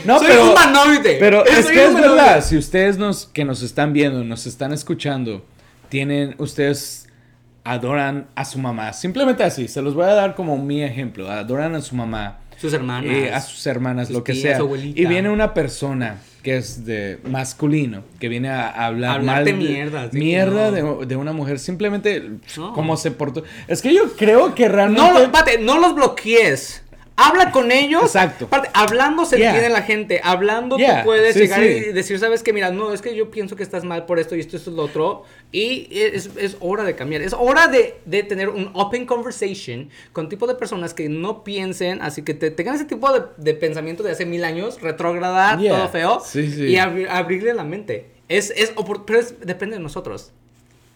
no, 0.04 0.20
soy 0.20 0.28
pero, 0.28 0.52
humanoide. 0.52 1.16
Pero 1.20 1.46
es 1.46 1.68
que 1.68 1.86
es 1.86 1.94
verdad, 1.94 2.44
si 2.44 2.58
ustedes 2.58 2.98
nos, 2.98 3.28
que 3.28 3.46
nos 3.46 3.62
están 3.62 3.94
viendo, 3.94 4.24
nos 4.24 4.48
están 4.48 4.74
escuchando, 4.74 5.46
tienen, 5.88 6.36
ustedes 6.40 7.03
adoran 7.64 8.28
a 8.36 8.46
su 8.46 8.60
mamá. 8.60 8.94
Simplemente 8.94 9.44
así, 9.44 9.68
se 9.68 9.82
los 9.82 9.94
voy 9.94 10.06
a 10.06 10.14
dar 10.14 10.36
como 10.36 10.58
mi 10.58 10.84
ejemplo. 10.84 11.30
Adoran 11.30 11.76
a 11.76 11.82
su 11.82 11.96
mamá. 11.96 12.40
Sus 12.58 12.74
hermanas. 12.74 13.12
Eh, 13.12 13.34
a 13.34 13.42
sus 13.42 13.66
hermanas, 13.68 14.10
lo 14.10 14.24
que 14.24 14.36
sea. 14.36 14.60
Y 14.78 15.06
viene 15.06 15.30
una 15.30 15.54
persona 15.54 16.18
que 16.44 16.58
es 16.58 16.86
de 16.86 17.20
masculino, 17.24 18.04
que 18.20 18.28
viene 18.28 18.50
a, 18.50 18.70
hablar 18.86 19.24
mal 19.24 19.46
de 19.46 19.54
mierda. 19.54 20.10
Mierda 20.12 20.72
de, 20.72 21.16
una 21.16 21.32
mujer, 21.32 21.58
simplemente 21.58 22.32
como 22.56 22.98
se 22.98 23.12
portó. 23.12 23.44
Es 23.68 23.82
que 23.82 23.94
yo 23.94 24.14
creo 24.18 24.54
que 24.54 24.68
realmente... 24.68 25.02
No, 25.02 25.20
espérate, 25.20 25.58
no 25.60 25.80
los 25.80 25.96
bloquees. 25.96 26.84
Habla 27.16 27.52
con 27.52 27.72
ellos. 27.72 28.04
Exacto. 28.04 28.50
hablando 28.74 29.26
se 29.26 29.36
entiende 29.36 29.70
la 29.70 29.84
gente. 29.84 30.20
Hablando 30.24 30.78
tú 30.78 30.84
puedes 31.04 31.36
llegar 31.36 31.64
y 31.64 31.92
decir, 31.92 32.20
¿sabes 32.20 32.42
qué? 32.44 32.54
Mira, 32.54 32.72
no, 32.72 32.94
es 32.94 33.02
que 33.02 33.16
yo 33.16 33.30
pienso 33.30 33.56
que 33.56 33.64
estás 33.64 33.84
mal 33.84 34.06
por 34.06 34.20
esto 34.20 34.36
y 34.36 34.40
esto, 34.40 34.58
esto 34.58 34.72
es 34.72 34.76
lo 34.76 34.84
otro. 34.84 35.24
Y 35.52 35.88
es, 35.92 36.30
es 36.38 36.58
hora 36.60 36.84
de 36.84 36.96
cambiar. 36.96 37.22
Es 37.22 37.34
hora 37.34 37.68
de, 37.68 38.00
de, 38.06 38.24
tener 38.24 38.50
un 38.50 38.72
open 38.74 39.06
conversation 39.06 39.90
con 40.12 40.28
tipo 40.28 40.48
de 40.48 40.56
personas 40.56 40.94
que 40.94 41.10
no 41.10 41.44
piensen, 41.44 42.02
así 42.02 42.24
que 42.24 42.34
te, 42.34 42.50
tengan 42.50 42.76
ese 42.76 42.86
tipo 42.86 43.12
de, 43.14 43.22
de 43.38 43.54
pensamiento 43.54 44.02
de 44.02 44.12
hace 44.12 44.26
mil 44.26 44.44
años, 44.44 44.82
retrógrada, 44.82 45.58
todo 45.58 45.90
feo. 45.90 46.22
Y 46.34 46.78
abrirle 46.78 47.54
la 47.54 47.64
mente. 47.64 48.08
Es, 48.28 48.52
es, 48.56 48.74
pero 49.06 49.22
depende 49.42 49.76
de 49.76 49.84
nosotros. 49.84 50.32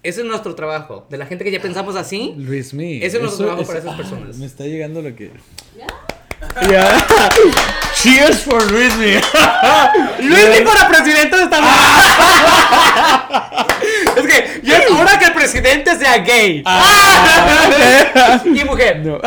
Ese 0.04 0.22
es 0.22 0.28
nuestro 0.28 0.56
trabajo. 0.56 1.06
De 1.10 1.18
la 1.18 1.26
gente 1.26 1.44
que 1.44 1.52
ya 1.52 1.62
pensamos 1.62 1.96
así. 1.96 2.34
Luis 2.38 2.74
Ese 2.74 3.18
es 3.18 3.22
nuestro 3.22 3.46
trabajo 3.46 3.68
para 3.68 3.80
esas 3.80 3.96
personas. 3.96 4.38
me 4.38 4.46
está 4.46 4.66
llegando 4.66 5.02
lo 5.02 5.16
que. 5.16 5.32
Yeah. 5.76 5.88
Cheers 7.96 8.42
for 8.42 8.62
Luismi. 8.72 9.14
Luismi 10.20 10.66
para 10.66 10.88
presidente 10.88 11.36
de 11.36 11.44
Estados 11.44 11.68
es 14.18 14.28
que 14.28 14.62
ya 14.64 14.78
es 14.78 14.92
hora 14.92 15.18
que 15.18 15.26
el 15.26 15.34
presidente 15.34 15.98
sea 15.98 16.20
gay. 16.20 16.62
Ah. 16.66 18.40
y 18.46 18.64
mujer. 18.64 19.04
No. 19.04 19.20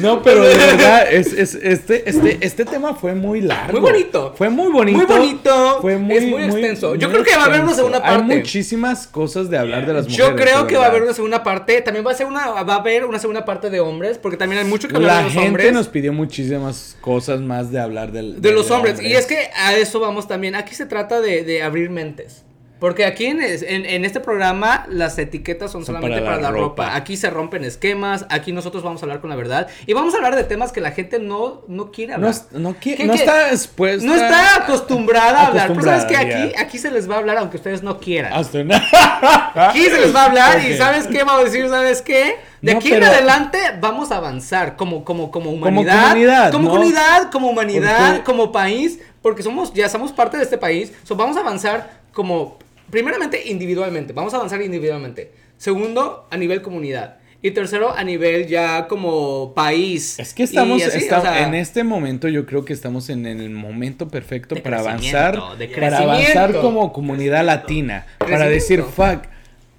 No, 0.00 0.22
pero 0.22 0.44
de 0.44 0.56
verdad, 0.56 1.12
es, 1.12 1.32
es, 1.32 1.54
este, 1.54 2.08
este, 2.08 2.38
este 2.40 2.64
tema 2.64 2.94
fue 2.94 3.14
muy 3.14 3.40
largo. 3.40 3.80
Muy 3.80 3.90
bonito. 3.90 4.34
Fue 4.36 4.48
muy 4.48 4.70
bonito. 4.70 4.98
Muy 4.98 5.06
bonito. 5.06 5.78
Fue 5.80 5.96
muy, 5.98 6.16
es 6.16 6.26
muy, 6.26 6.42
extenso. 6.44 6.94
Yo 6.94 7.10
creo 7.10 7.24
que 7.24 7.36
va 7.36 7.42
a 7.42 7.46
haber 7.46 7.60
una 7.62 7.74
segunda 7.74 8.02
parte. 8.02 8.32
Hay 8.32 8.38
muchísimas 8.38 9.06
cosas 9.06 9.50
de 9.50 9.58
hablar 9.58 9.86
de 9.86 9.94
las 9.94 10.08
mujeres. 10.08 10.28
Yo 10.28 10.36
creo 10.36 10.66
que 10.66 10.76
va 10.76 10.86
a 10.86 10.88
haber 10.88 11.02
una 11.02 11.14
segunda 11.14 11.42
parte. 11.42 11.80
También 11.82 12.06
va 12.06 12.12
a, 12.12 12.14
ser 12.14 12.26
una, 12.26 12.62
va 12.62 12.74
a 12.74 12.78
haber 12.78 13.04
una 13.04 13.18
segunda 13.18 13.44
parte 13.44 13.70
de 13.70 13.80
hombres, 13.80 14.18
porque 14.18 14.36
también 14.36 14.62
hay 14.62 14.68
mucho 14.68 14.88
que 14.88 14.96
hablar 14.96 15.18
de 15.18 15.22
los 15.24 15.36
hombres. 15.36 15.52
La 15.52 15.62
gente 15.62 15.72
nos 15.72 15.88
pidió 15.88 16.12
muchísimas 16.12 16.96
cosas 17.00 17.40
más 17.40 17.70
de 17.70 17.80
hablar 17.80 18.12
del, 18.12 18.40
de, 18.40 18.52
los 18.52 18.70
hombres. 18.70 19.00
Y 19.02 19.14
es 19.14 19.26
que 19.26 19.50
a 19.56 19.76
eso 19.76 20.00
vamos 20.00 20.28
también. 20.28 20.54
Aquí 20.54 20.74
se 20.74 20.86
trata 20.86 21.20
de, 21.20 21.44
de 21.44 21.62
abrir 21.62 21.90
mentes. 21.90 22.44
Porque 22.78 23.04
aquí 23.04 23.26
en, 23.26 23.40
en, 23.40 24.04
este 24.04 24.20
programa 24.20 24.86
las 24.88 25.18
etiquetas 25.18 25.72
son, 25.72 25.84
solamente 25.84 26.20
para, 26.22 26.40
la, 26.40 26.50
ropa. 26.50 26.94
Aquí 26.94 27.16
se 27.16 27.28
rompen 27.28 27.64
esquemas, 27.64 28.24
aquí 28.30 28.52
nosotros 28.52 28.84
vamos 28.84 29.02
a 29.02 29.06
hablar 29.06 29.20
con 29.20 29.30
la 29.30 29.36
verdad 29.36 29.68
y 29.86 29.94
vamos 29.94 30.14
a 30.14 30.18
hablar 30.18 30.36
de 30.36 30.44
temas 30.44 30.70
que 30.70 30.80
la 30.80 30.92
gente 30.92 31.18
no, 31.18 31.62
no 31.66 31.90
quiere 31.90 32.14
hablar. 32.14 32.34
No, 32.52 32.58
no, 32.58 32.76
no 33.04 33.14
está 33.14 33.50
expuesta. 33.50 34.06
No 34.06 34.14
está 34.14 34.56
acostumbrada 34.56 35.40
a 35.40 35.46
hablar. 35.48 35.68
Pero 35.68 35.82
sabes 35.82 36.04
que 36.04 36.16
aquí, 36.16 36.54
aquí 36.56 36.78
se 36.78 36.90
les 36.90 37.10
va 37.10 37.16
a 37.16 37.18
hablar 37.18 37.38
aunque 37.38 37.56
ustedes 37.56 37.82
no 37.82 37.98
quieran. 37.98 38.32
aquí 38.32 39.84
se 39.84 40.00
les 40.00 40.14
va 40.14 40.22
a 40.22 40.26
hablar 40.26 40.64
y 40.64 40.76
¿sabes 40.76 41.08
qué? 41.08 41.24
Vamos 41.24 41.42
a 41.42 41.44
decir, 41.44 41.68
¿sabes 41.68 42.02
qué? 42.02 42.36
De 42.62 42.72
aquí 42.72 42.92
en 42.92 43.02
adelante 43.02 43.58
vamos 43.80 44.12
a 44.12 44.16
avanzar 44.16 44.76
como, 44.76 45.04
como, 45.04 45.30
como 45.30 45.50
humanidad. 45.50 45.94
Como 45.94 46.08
comunidad. 46.08 46.52
Como 46.52 46.70
comunidad, 46.70 47.30
como 47.30 47.48
humanidad, 47.48 48.22
como 48.24 48.52
país. 48.52 49.00
Porque 49.20 49.42
somos, 49.42 49.72
ya 49.74 49.88
somos 49.88 50.12
parte 50.12 50.36
de 50.36 50.44
este 50.44 50.58
país. 50.58 50.92
So, 51.02 51.16
vamos 51.16 51.36
a 51.36 51.40
avanzar 51.40 51.98
como 52.12 52.58
primeramente 52.90 53.48
individualmente, 53.48 54.12
vamos 54.12 54.32
a 54.34 54.36
avanzar 54.36 54.62
individualmente. 54.62 55.32
Segundo, 55.56 56.26
a 56.30 56.36
nivel 56.36 56.62
comunidad. 56.62 57.18
Y 57.40 57.52
tercero, 57.52 57.92
a 57.94 58.02
nivel 58.02 58.48
ya 58.48 58.88
como 58.88 59.54
país. 59.54 60.18
Es 60.18 60.34
que 60.34 60.42
estamos, 60.42 60.82
en 60.82 61.54
este 61.54 61.84
momento, 61.84 62.26
yo 62.26 62.44
creo 62.46 62.64
que 62.64 62.72
estamos 62.72 63.10
en 63.10 63.26
el 63.26 63.50
momento 63.50 64.08
perfecto 64.08 64.56
para 64.56 64.80
avanzar, 64.80 65.40
para 65.78 65.98
avanzar 65.98 66.60
como 66.60 66.92
comunidad 66.92 67.44
latina, 67.44 68.06
para 68.18 68.48
decir, 68.48 68.82
fuck, 68.82 69.22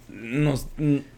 nos, 0.07 0.68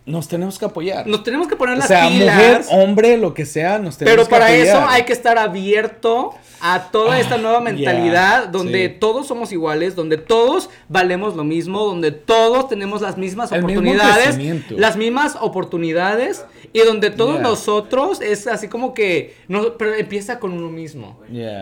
nos 0.07 0.27
tenemos 0.27 0.57
que 0.57 0.65
apoyar. 0.65 1.05
Nos 1.05 1.23
tenemos 1.23 1.47
que 1.47 1.55
poner 1.55 1.77
las 1.77 1.87
pilas. 1.87 2.07
O 2.07 2.09
sea, 2.09 2.25
mujer, 2.25 2.61
hombre, 2.71 3.17
lo 3.17 3.35
que 3.35 3.45
sea, 3.45 3.77
nos 3.77 3.99
tenemos 3.99 4.27
que 4.27 4.35
apoyar. 4.35 4.57
Pero 4.57 4.69
para 4.71 4.79
eso 4.79 4.89
hay 4.89 5.03
que 5.03 5.13
estar 5.13 5.37
abierto 5.37 6.31
a 6.61 6.89
toda 6.91 7.19
esta 7.19 7.37
nueva 7.37 7.57
ah, 7.57 7.61
mentalidad 7.61 8.47
donde 8.47 8.89
todos 8.89 9.27
somos 9.27 9.51
iguales, 9.51 9.95
donde 9.95 10.17
todos 10.17 10.69
valemos 10.87 11.35
lo 11.35 11.43
mismo, 11.43 11.83
donde 11.85 12.11
todos 12.11 12.67
tenemos 12.69 13.01
las 13.01 13.17
mismas 13.17 13.51
oportunidades, 13.51 14.37
las 14.69 14.95
mismas 14.95 15.37
oportunidades 15.39 16.45
y 16.73 16.79
donde 16.79 17.09
todos 17.09 17.39
nosotros 17.39 18.21
es 18.21 18.47
así 18.47 18.67
como 18.67 18.93
que 18.93 19.35
no, 19.47 19.77
pero 19.77 19.95
empieza 19.95 20.39
con 20.39 20.53
uno 20.53 20.69
mismo. 20.69 21.19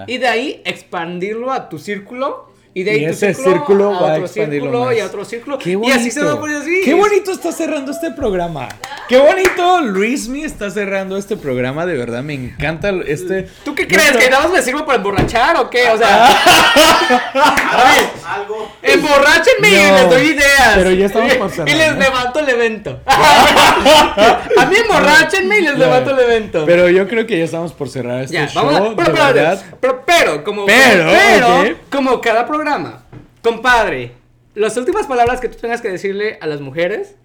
Y 0.08 0.18
de 0.18 0.28
ahí 0.28 0.62
expandirlo 0.66 1.52
a 1.52 1.70
tu 1.70 1.80
círculo 1.80 2.50
y 2.74 2.84
de 2.84 2.92
ahí 2.92 3.06
ese 3.06 3.34
círculo, 3.34 3.94
a 3.94 4.14
otro 4.14 4.28
círculo 4.28 4.94
y 4.94 5.00
a 5.00 5.06
otro 5.06 5.26
círculo. 5.26 5.60
y 5.66 5.92
así 5.92 6.12
se 6.12 6.24
va 6.24 6.34
a 6.34 6.40
poner 6.40 6.58
así. 6.58 6.82
Qué 6.84 6.94
bonito 6.94 7.32
está 7.32 7.52
cerrando 7.52 7.92
este 7.92 8.12
programa. 8.12 8.68
Qué 9.10 9.18
bonito 9.18 9.82
Luismi 9.82 10.44
está 10.44 10.70
cerrando 10.70 11.18
este 11.18 11.36
programa. 11.36 11.88
De 11.88 11.98
verdad, 11.98 12.22
me 12.22 12.36
encanta 12.36 12.92
este. 13.08 13.48
¿Tú 13.66 13.74
qué 13.74 13.88
crees? 13.88 14.12
¿Que 14.12 14.30
nada 14.30 14.44
más 14.44 14.52
me 14.52 14.62
sirvo 14.62 14.86
para 14.86 14.98
emborrachar 14.98 15.58
o 15.58 15.68
qué? 15.68 15.90
O 15.90 15.98
sea. 15.98 16.28
algo. 18.36 18.72
Emborráchenme 18.84 19.68
y 19.68 19.72
les 19.72 20.10
doy 20.12 20.22
ideas. 20.28 20.74
Pero 20.76 20.92
ya 20.92 21.08
estamos 21.08 21.34
por 21.34 21.50
cerrar, 21.50 21.70
Y 21.70 21.74
les 21.74 21.98
levanto 21.98 22.40
el 22.40 22.50
evento. 22.50 23.02
a 23.08 24.66
mí 24.70 24.76
emborráchenme 24.76 25.58
y 25.58 25.62
les 25.64 25.80
levanto 25.80 26.12
el 26.12 26.20
evento. 26.20 26.64
Pero 26.68 26.88
yo 26.88 27.08
creo 27.08 27.26
que 27.26 27.40
ya 27.40 27.46
estamos 27.46 27.74
por 27.74 27.90
cerrar 27.90 28.26
este 28.26 28.48
show. 28.48 28.94
pero, 28.96 29.12
de 29.12 29.34
verdad. 29.34 29.60
pero, 29.80 30.04
pero, 30.06 30.44
como. 30.44 30.68
Pero, 30.68 31.10
pero 31.10 31.78
como 31.90 32.22
cada 32.22 32.46
programa. 32.46 33.06
Compadre, 33.42 34.12
las 34.54 34.78
últimas 34.78 35.08
palabras 35.08 35.42
que 35.42 35.50
tú 35.50 35.58
tengas 35.58 35.82
que 35.82 35.90
decirle 35.90 36.38
a 36.42 36.46
las 36.46 36.62
mujeres. 36.62 37.16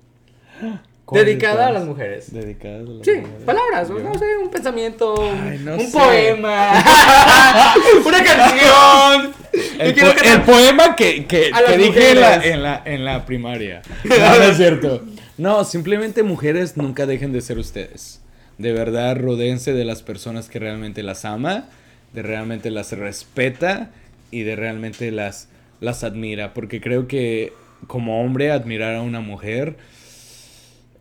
Dedicada 1.12 1.66
a 1.66 1.70
las 1.70 1.84
mujeres. 1.84 2.32
Dedicadas 2.32 2.86
a 2.88 2.90
las 2.90 3.04
sí, 3.04 3.12
palabras, 3.44 3.90
no 3.90 4.18
sé, 4.18 4.24
un 4.42 4.50
pensamiento, 4.50 5.14
un 5.14 5.92
poema, 5.92 6.82
una 8.06 8.24
canción. 8.24 9.34
El, 9.78 10.42
poema 10.42 10.96
que, 10.96 11.26
que, 11.26 11.50
dije 11.76 12.12
en 12.12 12.20
la, 12.20 12.34
en 12.36 12.62
la, 12.62 12.82
en, 12.84 13.04
la, 13.04 13.26
primaria. 13.26 13.82
No, 14.04 14.42
es 14.42 14.56
cierto. 14.56 15.02
No, 15.36 15.64
simplemente 15.64 16.22
mujeres 16.22 16.76
nunca 16.76 17.06
dejen 17.06 17.32
de 17.32 17.42
ser 17.42 17.58
ustedes. 17.58 18.20
De 18.56 18.72
verdad, 18.72 19.16
rodense 19.16 19.74
de 19.74 19.84
las 19.84 20.02
personas 20.02 20.48
que 20.48 20.58
realmente 20.58 21.02
las 21.02 21.24
ama, 21.24 21.66
de 22.14 22.22
realmente 22.22 22.70
las 22.70 22.92
respeta 22.92 23.90
y 24.30 24.42
de 24.42 24.56
realmente 24.56 25.10
las, 25.10 25.48
las 25.80 26.02
admira, 26.02 26.54
porque 26.54 26.80
creo 26.80 27.08
que 27.08 27.52
como 27.86 28.22
hombre 28.22 28.50
admirar 28.50 28.94
a 28.94 29.02
una 29.02 29.20
mujer 29.20 29.76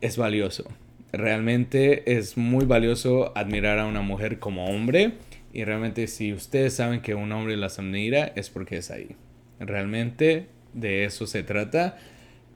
es 0.04 0.18
valioso. 0.18 0.64
Realmente 1.12 2.18
es 2.18 2.36
muy 2.36 2.66
valioso 2.66 3.32
admirar 3.36 3.78
a 3.78 3.86
una 3.86 4.02
mujer 4.02 4.38
como 4.38 4.66
hombre 4.66 5.14
y 5.52 5.64
realmente 5.64 6.08
si 6.08 6.34
ustedes 6.34 6.74
saben 6.74 7.00
que 7.00 7.14
un 7.14 7.32
hombre 7.32 7.56
las 7.56 7.78
admira 7.78 8.32
es 8.36 8.50
porque 8.50 8.76
es 8.76 8.90
ahí. 8.90 9.16
Realmente 9.60 10.48
de 10.74 11.04
eso 11.04 11.26
se 11.26 11.42
trata. 11.42 11.96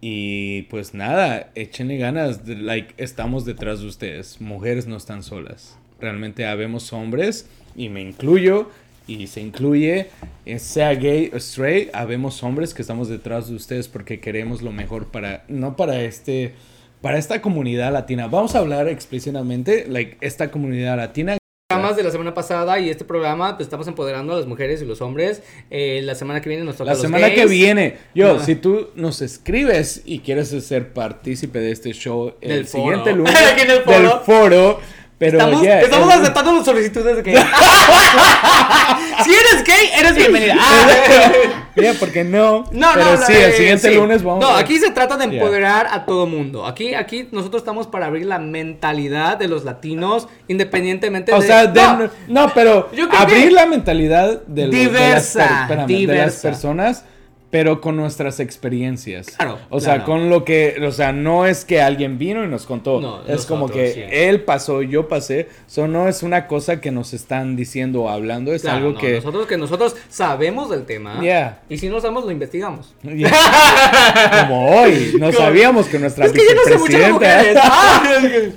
Y 0.03 0.63
pues 0.63 0.93
nada, 0.93 1.51
échenle 1.55 1.97
ganas, 1.97 2.47
like, 2.47 2.95
estamos 2.99 3.47
detrás 3.47 3.81
de 3.81 3.87
ustedes. 3.87 4.41
Mujeres 4.41 4.87
no 4.87 4.97
están 4.97 5.23
solas. 5.23 5.79
Realmente 6.01 6.47
habemos 6.47 6.93
hombres, 6.93 7.49
y 7.75 7.89
me 7.89 8.03
incluyo, 8.03 8.71
y 9.09 9.27
se 9.27 9.41
incluye, 9.41 10.11
eh, 10.45 10.59
sea 10.59 10.95
gay 10.95 11.31
o 11.33 11.39
straight, 11.39 11.89
habemos 11.95 12.43
hombres 12.45 12.75
que 12.75 12.83
estamos 12.83 13.09
detrás 13.09 13.49
de 13.49 13.57
ustedes 13.57 13.89
porque 13.89 14.21
queremos 14.21 14.63
lo 14.63 14.71
mejor 14.71 15.11
para, 15.11 15.45
no 15.49 15.75
para 15.77 16.03
este, 16.03 16.53
para 17.01 17.19
esta 17.19 17.41
comunidad 17.41 17.93
latina. 17.93 18.27
Vamos 18.27 18.55
a 18.55 18.59
hablar 18.59 18.89
explícitamente, 18.89 19.87
like, 19.89 20.17
esta 20.21 20.51
comunidad 20.51 20.97
latina. 20.97 21.39
Programas 21.71 21.97
de 21.99 22.03
la 22.03 22.11
semana 22.11 22.33
pasada 22.33 22.79
y 22.79 22.89
este 22.89 23.05
programa, 23.05 23.57
pues 23.57 23.67
estamos 23.67 23.87
empoderando 23.89 24.33
a 24.33 24.37
las 24.37 24.47
mujeres 24.47 24.81
y 24.81 24.87
los 24.87 25.03
hombres. 25.03 25.43
Eh, 25.71 26.01
la 26.03 26.15
semana 26.15 26.41
que 26.41 26.49
viene 26.49 26.65
nos 26.65 26.77
toca 26.77 26.93
La 26.93 26.97
semana 26.97 27.31
que 27.35 27.45
viene, 27.45 27.99
yo, 28.15 28.41
si 28.41 28.55
tú 28.55 28.89
nos 28.95 29.21
escribes 29.21 30.01
y 30.07 30.21
quieres 30.21 30.49
ser 30.49 30.95
partícipe 30.95 31.59
de 31.59 31.73
este 31.73 31.93
show 31.93 32.35
el 32.41 32.67
siguiente 32.67 33.13
lunes 33.13 33.35
del 33.87 34.11
foro 34.25 34.81
pero 35.19 35.39
estamos, 35.39 35.67
estamos 35.67 36.15
aceptando 36.15 36.53
las 36.53 36.65
solicitudes 36.65 37.17
de 37.17 37.23
gay. 37.23 37.35
si 39.25 39.31
eres 39.35 39.65
gay, 39.65 39.91
eres 39.99 40.15
bienvenida. 40.15 40.55
Mira, 41.75 41.95
porque 41.99 42.23
no. 42.23 42.65
No, 42.71 42.89
pero 42.95 43.17
no, 43.17 43.27
sí, 43.27 43.33
el 43.33 43.53
siguiente 43.53 43.95
lunes 43.95 44.23
vamos. 44.23 44.41
No, 44.41 44.51
aquí 44.51 44.79
se 44.79 44.93
trata 44.93 45.17
de 45.17 45.25
empoderar 45.25 45.89
a 45.91 46.05
todo 46.05 46.27
mundo. 46.27 46.67
Aquí, 46.67 46.95
aquí 46.95 47.29
nosotros 47.33 47.63
estamos 47.63 47.89
para 47.89 48.07
abrir 48.07 48.27
la 48.27 48.39
mentalidad 48.39 49.37
de 49.37 49.49
los 49.49 49.65
latinos, 49.65 50.29
independientemente 50.47 51.33
o 51.33 51.41
de. 51.41 51.45
O 51.45 51.47
sea, 51.47 52.11
no, 52.29 52.53
pero 52.55 52.89
abrir 53.11 53.53
la 53.53 53.67
mentalidad 53.67 54.43
de, 54.47 54.69
diversa, 54.69 55.69
de 55.69 56.07
las 56.07 56.37
personas 56.37 57.05
pero 57.51 57.81
con 57.81 57.97
nuestras 57.97 58.41
experiencias. 58.41 59.29
Claro. 59.29 59.59
O 59.71 59.81
sea, 59.81 60.05
con 60.05 60.29
lo 60.29 60.45
que, 60.45 60.77
o 60.87 60.93
sea, 60.93 61.13
no 61.13 61.47
es 61.47 61.65
que 61.65 61.81
alguien 61.81 62.19
vino 62.19 62.45
y 62.45 62.49
nos 62.49 62.67
contó. 62.67 63.01
No, 63.01 63.23
es 63.27 63.47
como 63.47 63.69
que 63.69 64.29
él 64.29 64.43
pasó, 64.43 64.83
yo 64.83 65.09
pasé. 65.09 65.49
Eso 65.67 65.89
no 65.89 66.09
es 66.09 66.23
una 66.23 66.47
cosa 66.47 66.81
que 66.81 66.91
nos 66.91 67.15
están 67.15 67.57
diciendo 67.57 68.03
o 68.03 68.09
hablando, 68.11 68.53
es 68.53 68.65
algo 68.67 68.95
que 68.95 69.17
nosotros 69.17 69.47
que 69.47 69.57
nosotros 69.57 69.97
sabemos 70.11 70.69
del 70.69 70.85
tema. 70.85 71.21
Yeah. 71.21 71.63
Y 71.69 71.79
si 71.79 71.89
no 71.89 72.01
sabemos 72.01 72.25
lo 72.25 72.33
investigamos. 72.33 72.95
como 73.03 74.81
hoy, 74.81 75.17
no 75.19 75.33
sabíamos 75.33 75.87
que 75.87 75.99
nuestra 75.99 76.27
es 76.27 76.33
que 76.33 76.43
yo 76.47 76.55
no 76.55 76.65
sé 76.65 76.79
muchas 76.79 77.13
mujeres. 77.13 77.59
Ah. 77.71 78.03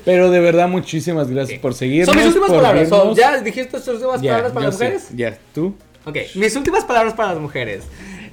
pero 0.05 0.31
de 0.31 0.39
verdad 0.39 0.67
muchísimas 0.67 1.29
gracias 1.29 1.59
por 1.59 1.73
seguirnos. 1.73 2.07
Son 2.07 2.17
mis 2.17 2.27
últimas 2.27 2.51
palabras. 2.51 2.89
¿Ya 3.15 3.37
dijiste 3.39 3.79
tus 3.79 3.87
últimas 3.87 4.21
palabras 4.21 4.51
para 4.51 4.65
las 4.65 4.73
mujeres? 4.73 5.09
Ya, 5.15 5.37
tú. 5.53 5.75
Ok, 6.05 6.17
mis 6.35 6.55
últimas 6.55 6.83
palabras 6.85 7.13
para 7.13 7.33
las 7.33 7.41
mujeres. 7.41 7.83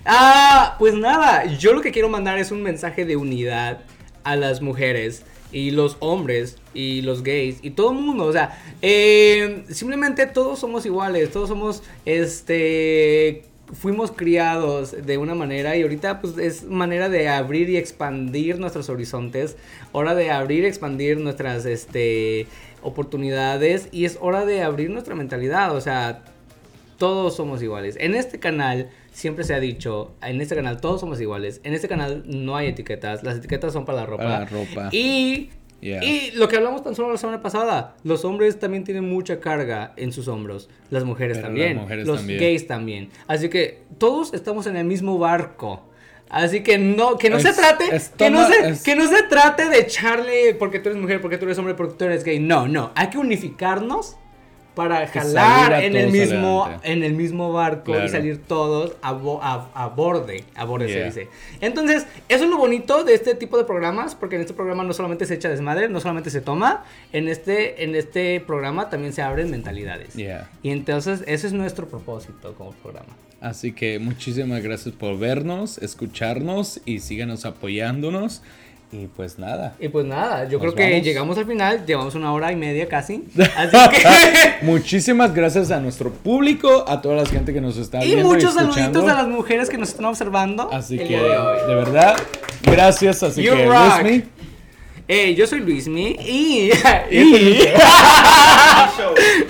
Ah, 0.05 0.77
pues 0.79 0.95
nada, 0.95 1.45
yo 1.45 1.73
lo 1.73 1.81
que 1.81 1.93
quiero 1.93 2.09
mandar 2.09 2.39
es 2.39 2.51
un 2.51 2.63
mensaje 2.63 3.05
de 3.05 3.17
unidad 3.17 3.81
a 4.25 4.37
las 4.37 4.63
mujeres 4.63 5.25
y 5.53 5.71
los 5.71 5.97
hombres 6.01 6.57
y 6.75 7.03
los 7.03 7.23
gays 7.23 7.59
y 7.63 7.71
todo 7.71 7.93
el 7.93 7.99
mundo, 7.99 8.25
o 8.25 8.33
sea, 8.33 8.59
eh, 8.83 9.65
simplemente 9.71 10.27
todos 10.27 10.59
somos 10.59 10.85
iguales, 10.87 11.31
todos 11.31 11.49
somos, 11.49 11.83
este, 12.05 13.45
fuimos 13.73 14.13
criados 14.13 14.95
de 15.07 15.19
una 15.19 15.35
manera 15.35 15.77
y 15.77 15.83
ahorita 15.83 16.21
pues 16.21 16.39
es 16.39 16.65
manera 16.65 17.09
de 17.09 17.29
abrir 17.29 17.69
y 17.71 17.77
expandir 17.77 18.59
nuestros 18.59 18.89
horizontes, 18.89 19.57
hora 19.93 20.15
de 20.15 20.31
abrir 20.31 20.65
y 20.65 20.67
expandir 20.67 21.19
nuestras, 21.19 21.65
este, 21.65 22.47
oportunidades 22.83 23.89
y 23.93 24.05
es 24.05 24.19
hora 24.21 24.45
de 24.45 24.63
abrir 24.63 24.91
nuestra 24.91 25.15
mentalidad, 25.15 25.75
o 25.75 25.81
sea, 25.81 26.23
todos 26.99 27.37
somos 27.37 27.63
iguales. 27.63 27.97
En 27.99 28.15
este 28.15 28.39
canal 28.39 28.91
siempre 29.19 29.43
se 29.43 29.53
ha 29.53 29.59
dicho, 29.59 30.13
en 30.23 30.41
este 30.41 30.55
canal 30.55 30.81
todos 30.81 31.01
somos 31.01 31.21
iguales, 31.21 31.61
en 31.65 31.75
este 31.75 31.89
canal 31.89 32.23
no 32.27 32.55
hay 32.55 32.69
etiquetas, 32.69 33.25
las 33.25 33.39
etiquetas 33.39 33.73
son 33.73 33.85
para 33.85 33.99
la 34.01 34.07
ropa. 34.07 34.23
Para 34.23 34.39
la 34.39 34.47
ropa. 34.47 34.89
Y, 34.93 35.51
y 35.81 36.31
lo 36.37 36.47
que 36.47 36.57
hablamos 36.57 36.85
tan 36.85 36.95
solo 36.95 37.11
la 37.11 37.19
semana 37.19 37.43
pasada, 37.43 37.97
los 38.05 38.25
hombres 38.25 38.61
también 38.61 38.85
tienen 38.85 39.09
mucha 39.09 39.41
carga 39.41 39.93
en 39.97 40.13
sus 40.13 40.29
hombros, 40.29 40.69
las 40.91 41.03
mujeres 41.03 41.43
también, 41.43 41.85
los 42.05 42.25
gays 42.27 42.69
también. 42.69 43.11
Así 43.27 43.49
que 43.49 43.83
todos 43.99 44.35
estamos 44.35 44.69
en 44.69 44.77
el 44.77 44.85
mismo 44.85 45.19
barco. 45.19 45.83
Así 46.31 46.63
que 46.63 46.79
no, 46.79 47.19
que 47.19 47.29
no 47.29 47.41
se 47.41 47.53
trate, 47.55 47.87
que, 48.17 48.31
no 48.31 48.47
se, 48.47 48.85
que 48.85 48.95
no 48.95 49.09
se 49.09 49.23
trate 49.25 49.69
de 49.69 49.81
echarle 49.81 50.55
porque 50.55 50.79
tú 50.79 50.91
eres 50.91 51.01
mujer, 51.01 51.21
porque 51.21 51.39
tú 51.39 51.47
eres 51.47 51.59
hombre, 51.59 51.75
porque 51.75 51.95
tú 51.95 52.05
eres 52.05 52.23
gay. 52.23 52.39
No, 52.39 52.69
no, 52.69 52.93
hay 52.95 53.09
que 53.09 53.19
unificarnos 53.19 54.17
para 54.79 55.09
jalar 55.09 55.83
en 55.83 55.97
el 55.97 56.13
mismo 56.13 56.71
en 56.85 57.03
el 57.03 57.15
mismo 57.15 57.53
barco 57.53 57.99
y 58.01 58.09
salir 58.09 58.39
todos 58.39 58.93
a, 59.03 59.09
a, 59.75 59.89
borde, 59.89 60.45
a 60.55 60.65
borde 60.65 60.89
se 60.89 61.05
dice. 61.05 61.29
Entonces, 61.61 62.07
eso 62.29 62.45
es 62.45 62.51
lo 62.51 62.59
bonito 62.59 63.03
de 63.03 63.15
este 63.15 63.35
tipo 63.35 63.59
de 63.59 63.65
programas, 63.65 64.15
porque 64.15 64.37
en 64.37 64.43
este 64.43 64.55
programa 64.55 64.85
no 64.85 64.93
solamente 64.93 65.27
se 65.27 65.35
echa 65.35 65.49
desmadre, 65.49 65.89
no 65.89 65.99
solamente 65.99 66.31
se 66.31 66.41
toma, 66.41 66.85
en 67.13 67.27
este 67.27 67.83
en 67.83 67.97
este 67.97 68.39
programa 68.39 68.89
también 68.89 69.13
se 69.13 69.21
abren 69.21 69.51
mentalidades. 69.51 70.17
Y 70.17 70.71
entonces, 70.71 71.25
ese 71.27 71.49
es 71.49 71.53
nuestro 71.53 71.89
propósito 71.89 72.55
como 72.55 72.71
programa. 72.71 73.09
Así 73.41 73.73
que 73.73 73.99
muchísimas 73.99 74.63
gracias 74.63 74.95
por 74.95 75.19
vernos, 75.19 75.79
escucharnos 75.79 76.81
y 76.85 77.01
síganos 77.01 77.45
apoyándonos. 77.45 78.43
Y 78.91 79.07
pues 79.07 79.39
nada. 79.39 79.75
Y 79.79 79.89
pues 79.89 80.07
nada, 80.07 80.49
yo 80.49 80.59
creo 80.59 80.75
que 80.75 81.03
llegamos 81.03 81.37
al 81.37 81.45
final, 81.45 81.85
llevamos 81.85 82.15
una 82.15 82.33
hora 82.33 82.51
y 82.53 82.57
media 82.57 82.89
casi. 82.89 83.25
Así 83.57 83.77
que. 83.91 84.55
Muchísimas 84.63 85.35
gracias 85.35 85.71
a 85.71 85.79
nuestro 85.79 86.11
público, 86.11 86.87
a 86.89 87.03
toda 87.03 87.17
la 87.17 87.27
gente 87.27 87.53
que 87.53 87.61
nos 87.61 87.77
está 87.77 88.01
viendo. 88.01 88.21
Y 88.21 88.25
muchos 88.25 88.55
saluditos 88.55 89.05
a 89.05 89.15
las 89.15 89.29
mujeres 89.29 89.69
que 89.69 89.77
nos 89.77 89.91
están 89.91 90.07
observando. 90.07 90.71
Así 90.73 90.97
que, 90.97 91.19
de, 91.19 91.75
verdad, 91.75 92.17
gracias. 92.63 93.23
Así 93.23 93.43
que, 93.43 93.67
rock. 93.67 94.25
Eh, 95.07 95.35
yo 95.35 95.47
soy 95.47 95.61
Luismi 95.61 96.17
y. 96.21 96.71
y... 97.11 97.63
es 97.63 97.73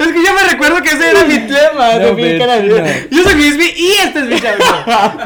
que 0.07 0.25
yo 0.25 0.35
me 0.35 0.43
recuerdo 0.51 0.81
que 0.83 0.91
ese 0.91 1.11
era 1.11 1.25
mi 1.25 1.39
tema. 1.39 1.95
No, 1.95 2.15
de 2.15 2.39
no. 2.39 3.17
Yo 3.17 3.23
soy 3.25 3.35
Luismi 3.35 3.67
y 3.77 3.93
este 4.05 4.21
es 4.21 4.27
mi 4.27 4.37
show. 4.37 4.53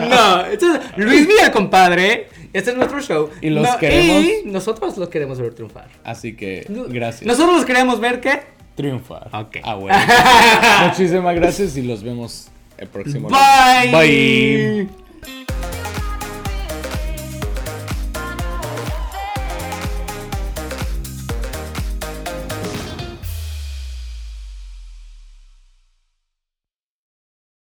No, 0.09 0.47
este 0.47 0.67
es 0.67 0.73
Luismi 0.97 1.35
el 1.43 1.51
compadre. 1.51 2.29
Este 2.53 2.71
es 2.71 2.77
nuestro 2.77 3.01
show. 3.01 3.31
Y 3.41 3.51
los 3.51 3.69
queremos. 3.77 4.25
Y 4.25 4.43
nosotros 4.47 4.97
los 4.99 5.09
queremos 5.09 5.41
ver 5.41 5.55
triunfar. 5.55 5.89
Así 6.05 6.37
que, 6.37 6.67
gracias. 6.89 7.27
Nosotros 7.27 7.57
los 7.57 7.65
queremos 7.65 8.01
ver 8.01 8.21
qué? 8.21 8.41
Triunfar. 8.75 9.29
Ok. 9.33 9.59
Ah, 9.63 9.75
bueno. 9.75 9.99
Muchísimas 10.89 11.35
gracias 11.35 11.77
y 11.77 11.83
los 11.83 12.03
vemos 12.03 12.49
el 12.79 12.89
próximo. 12.89 13.29
Bye. 13.29 13.93
Bye. 13.93 15.62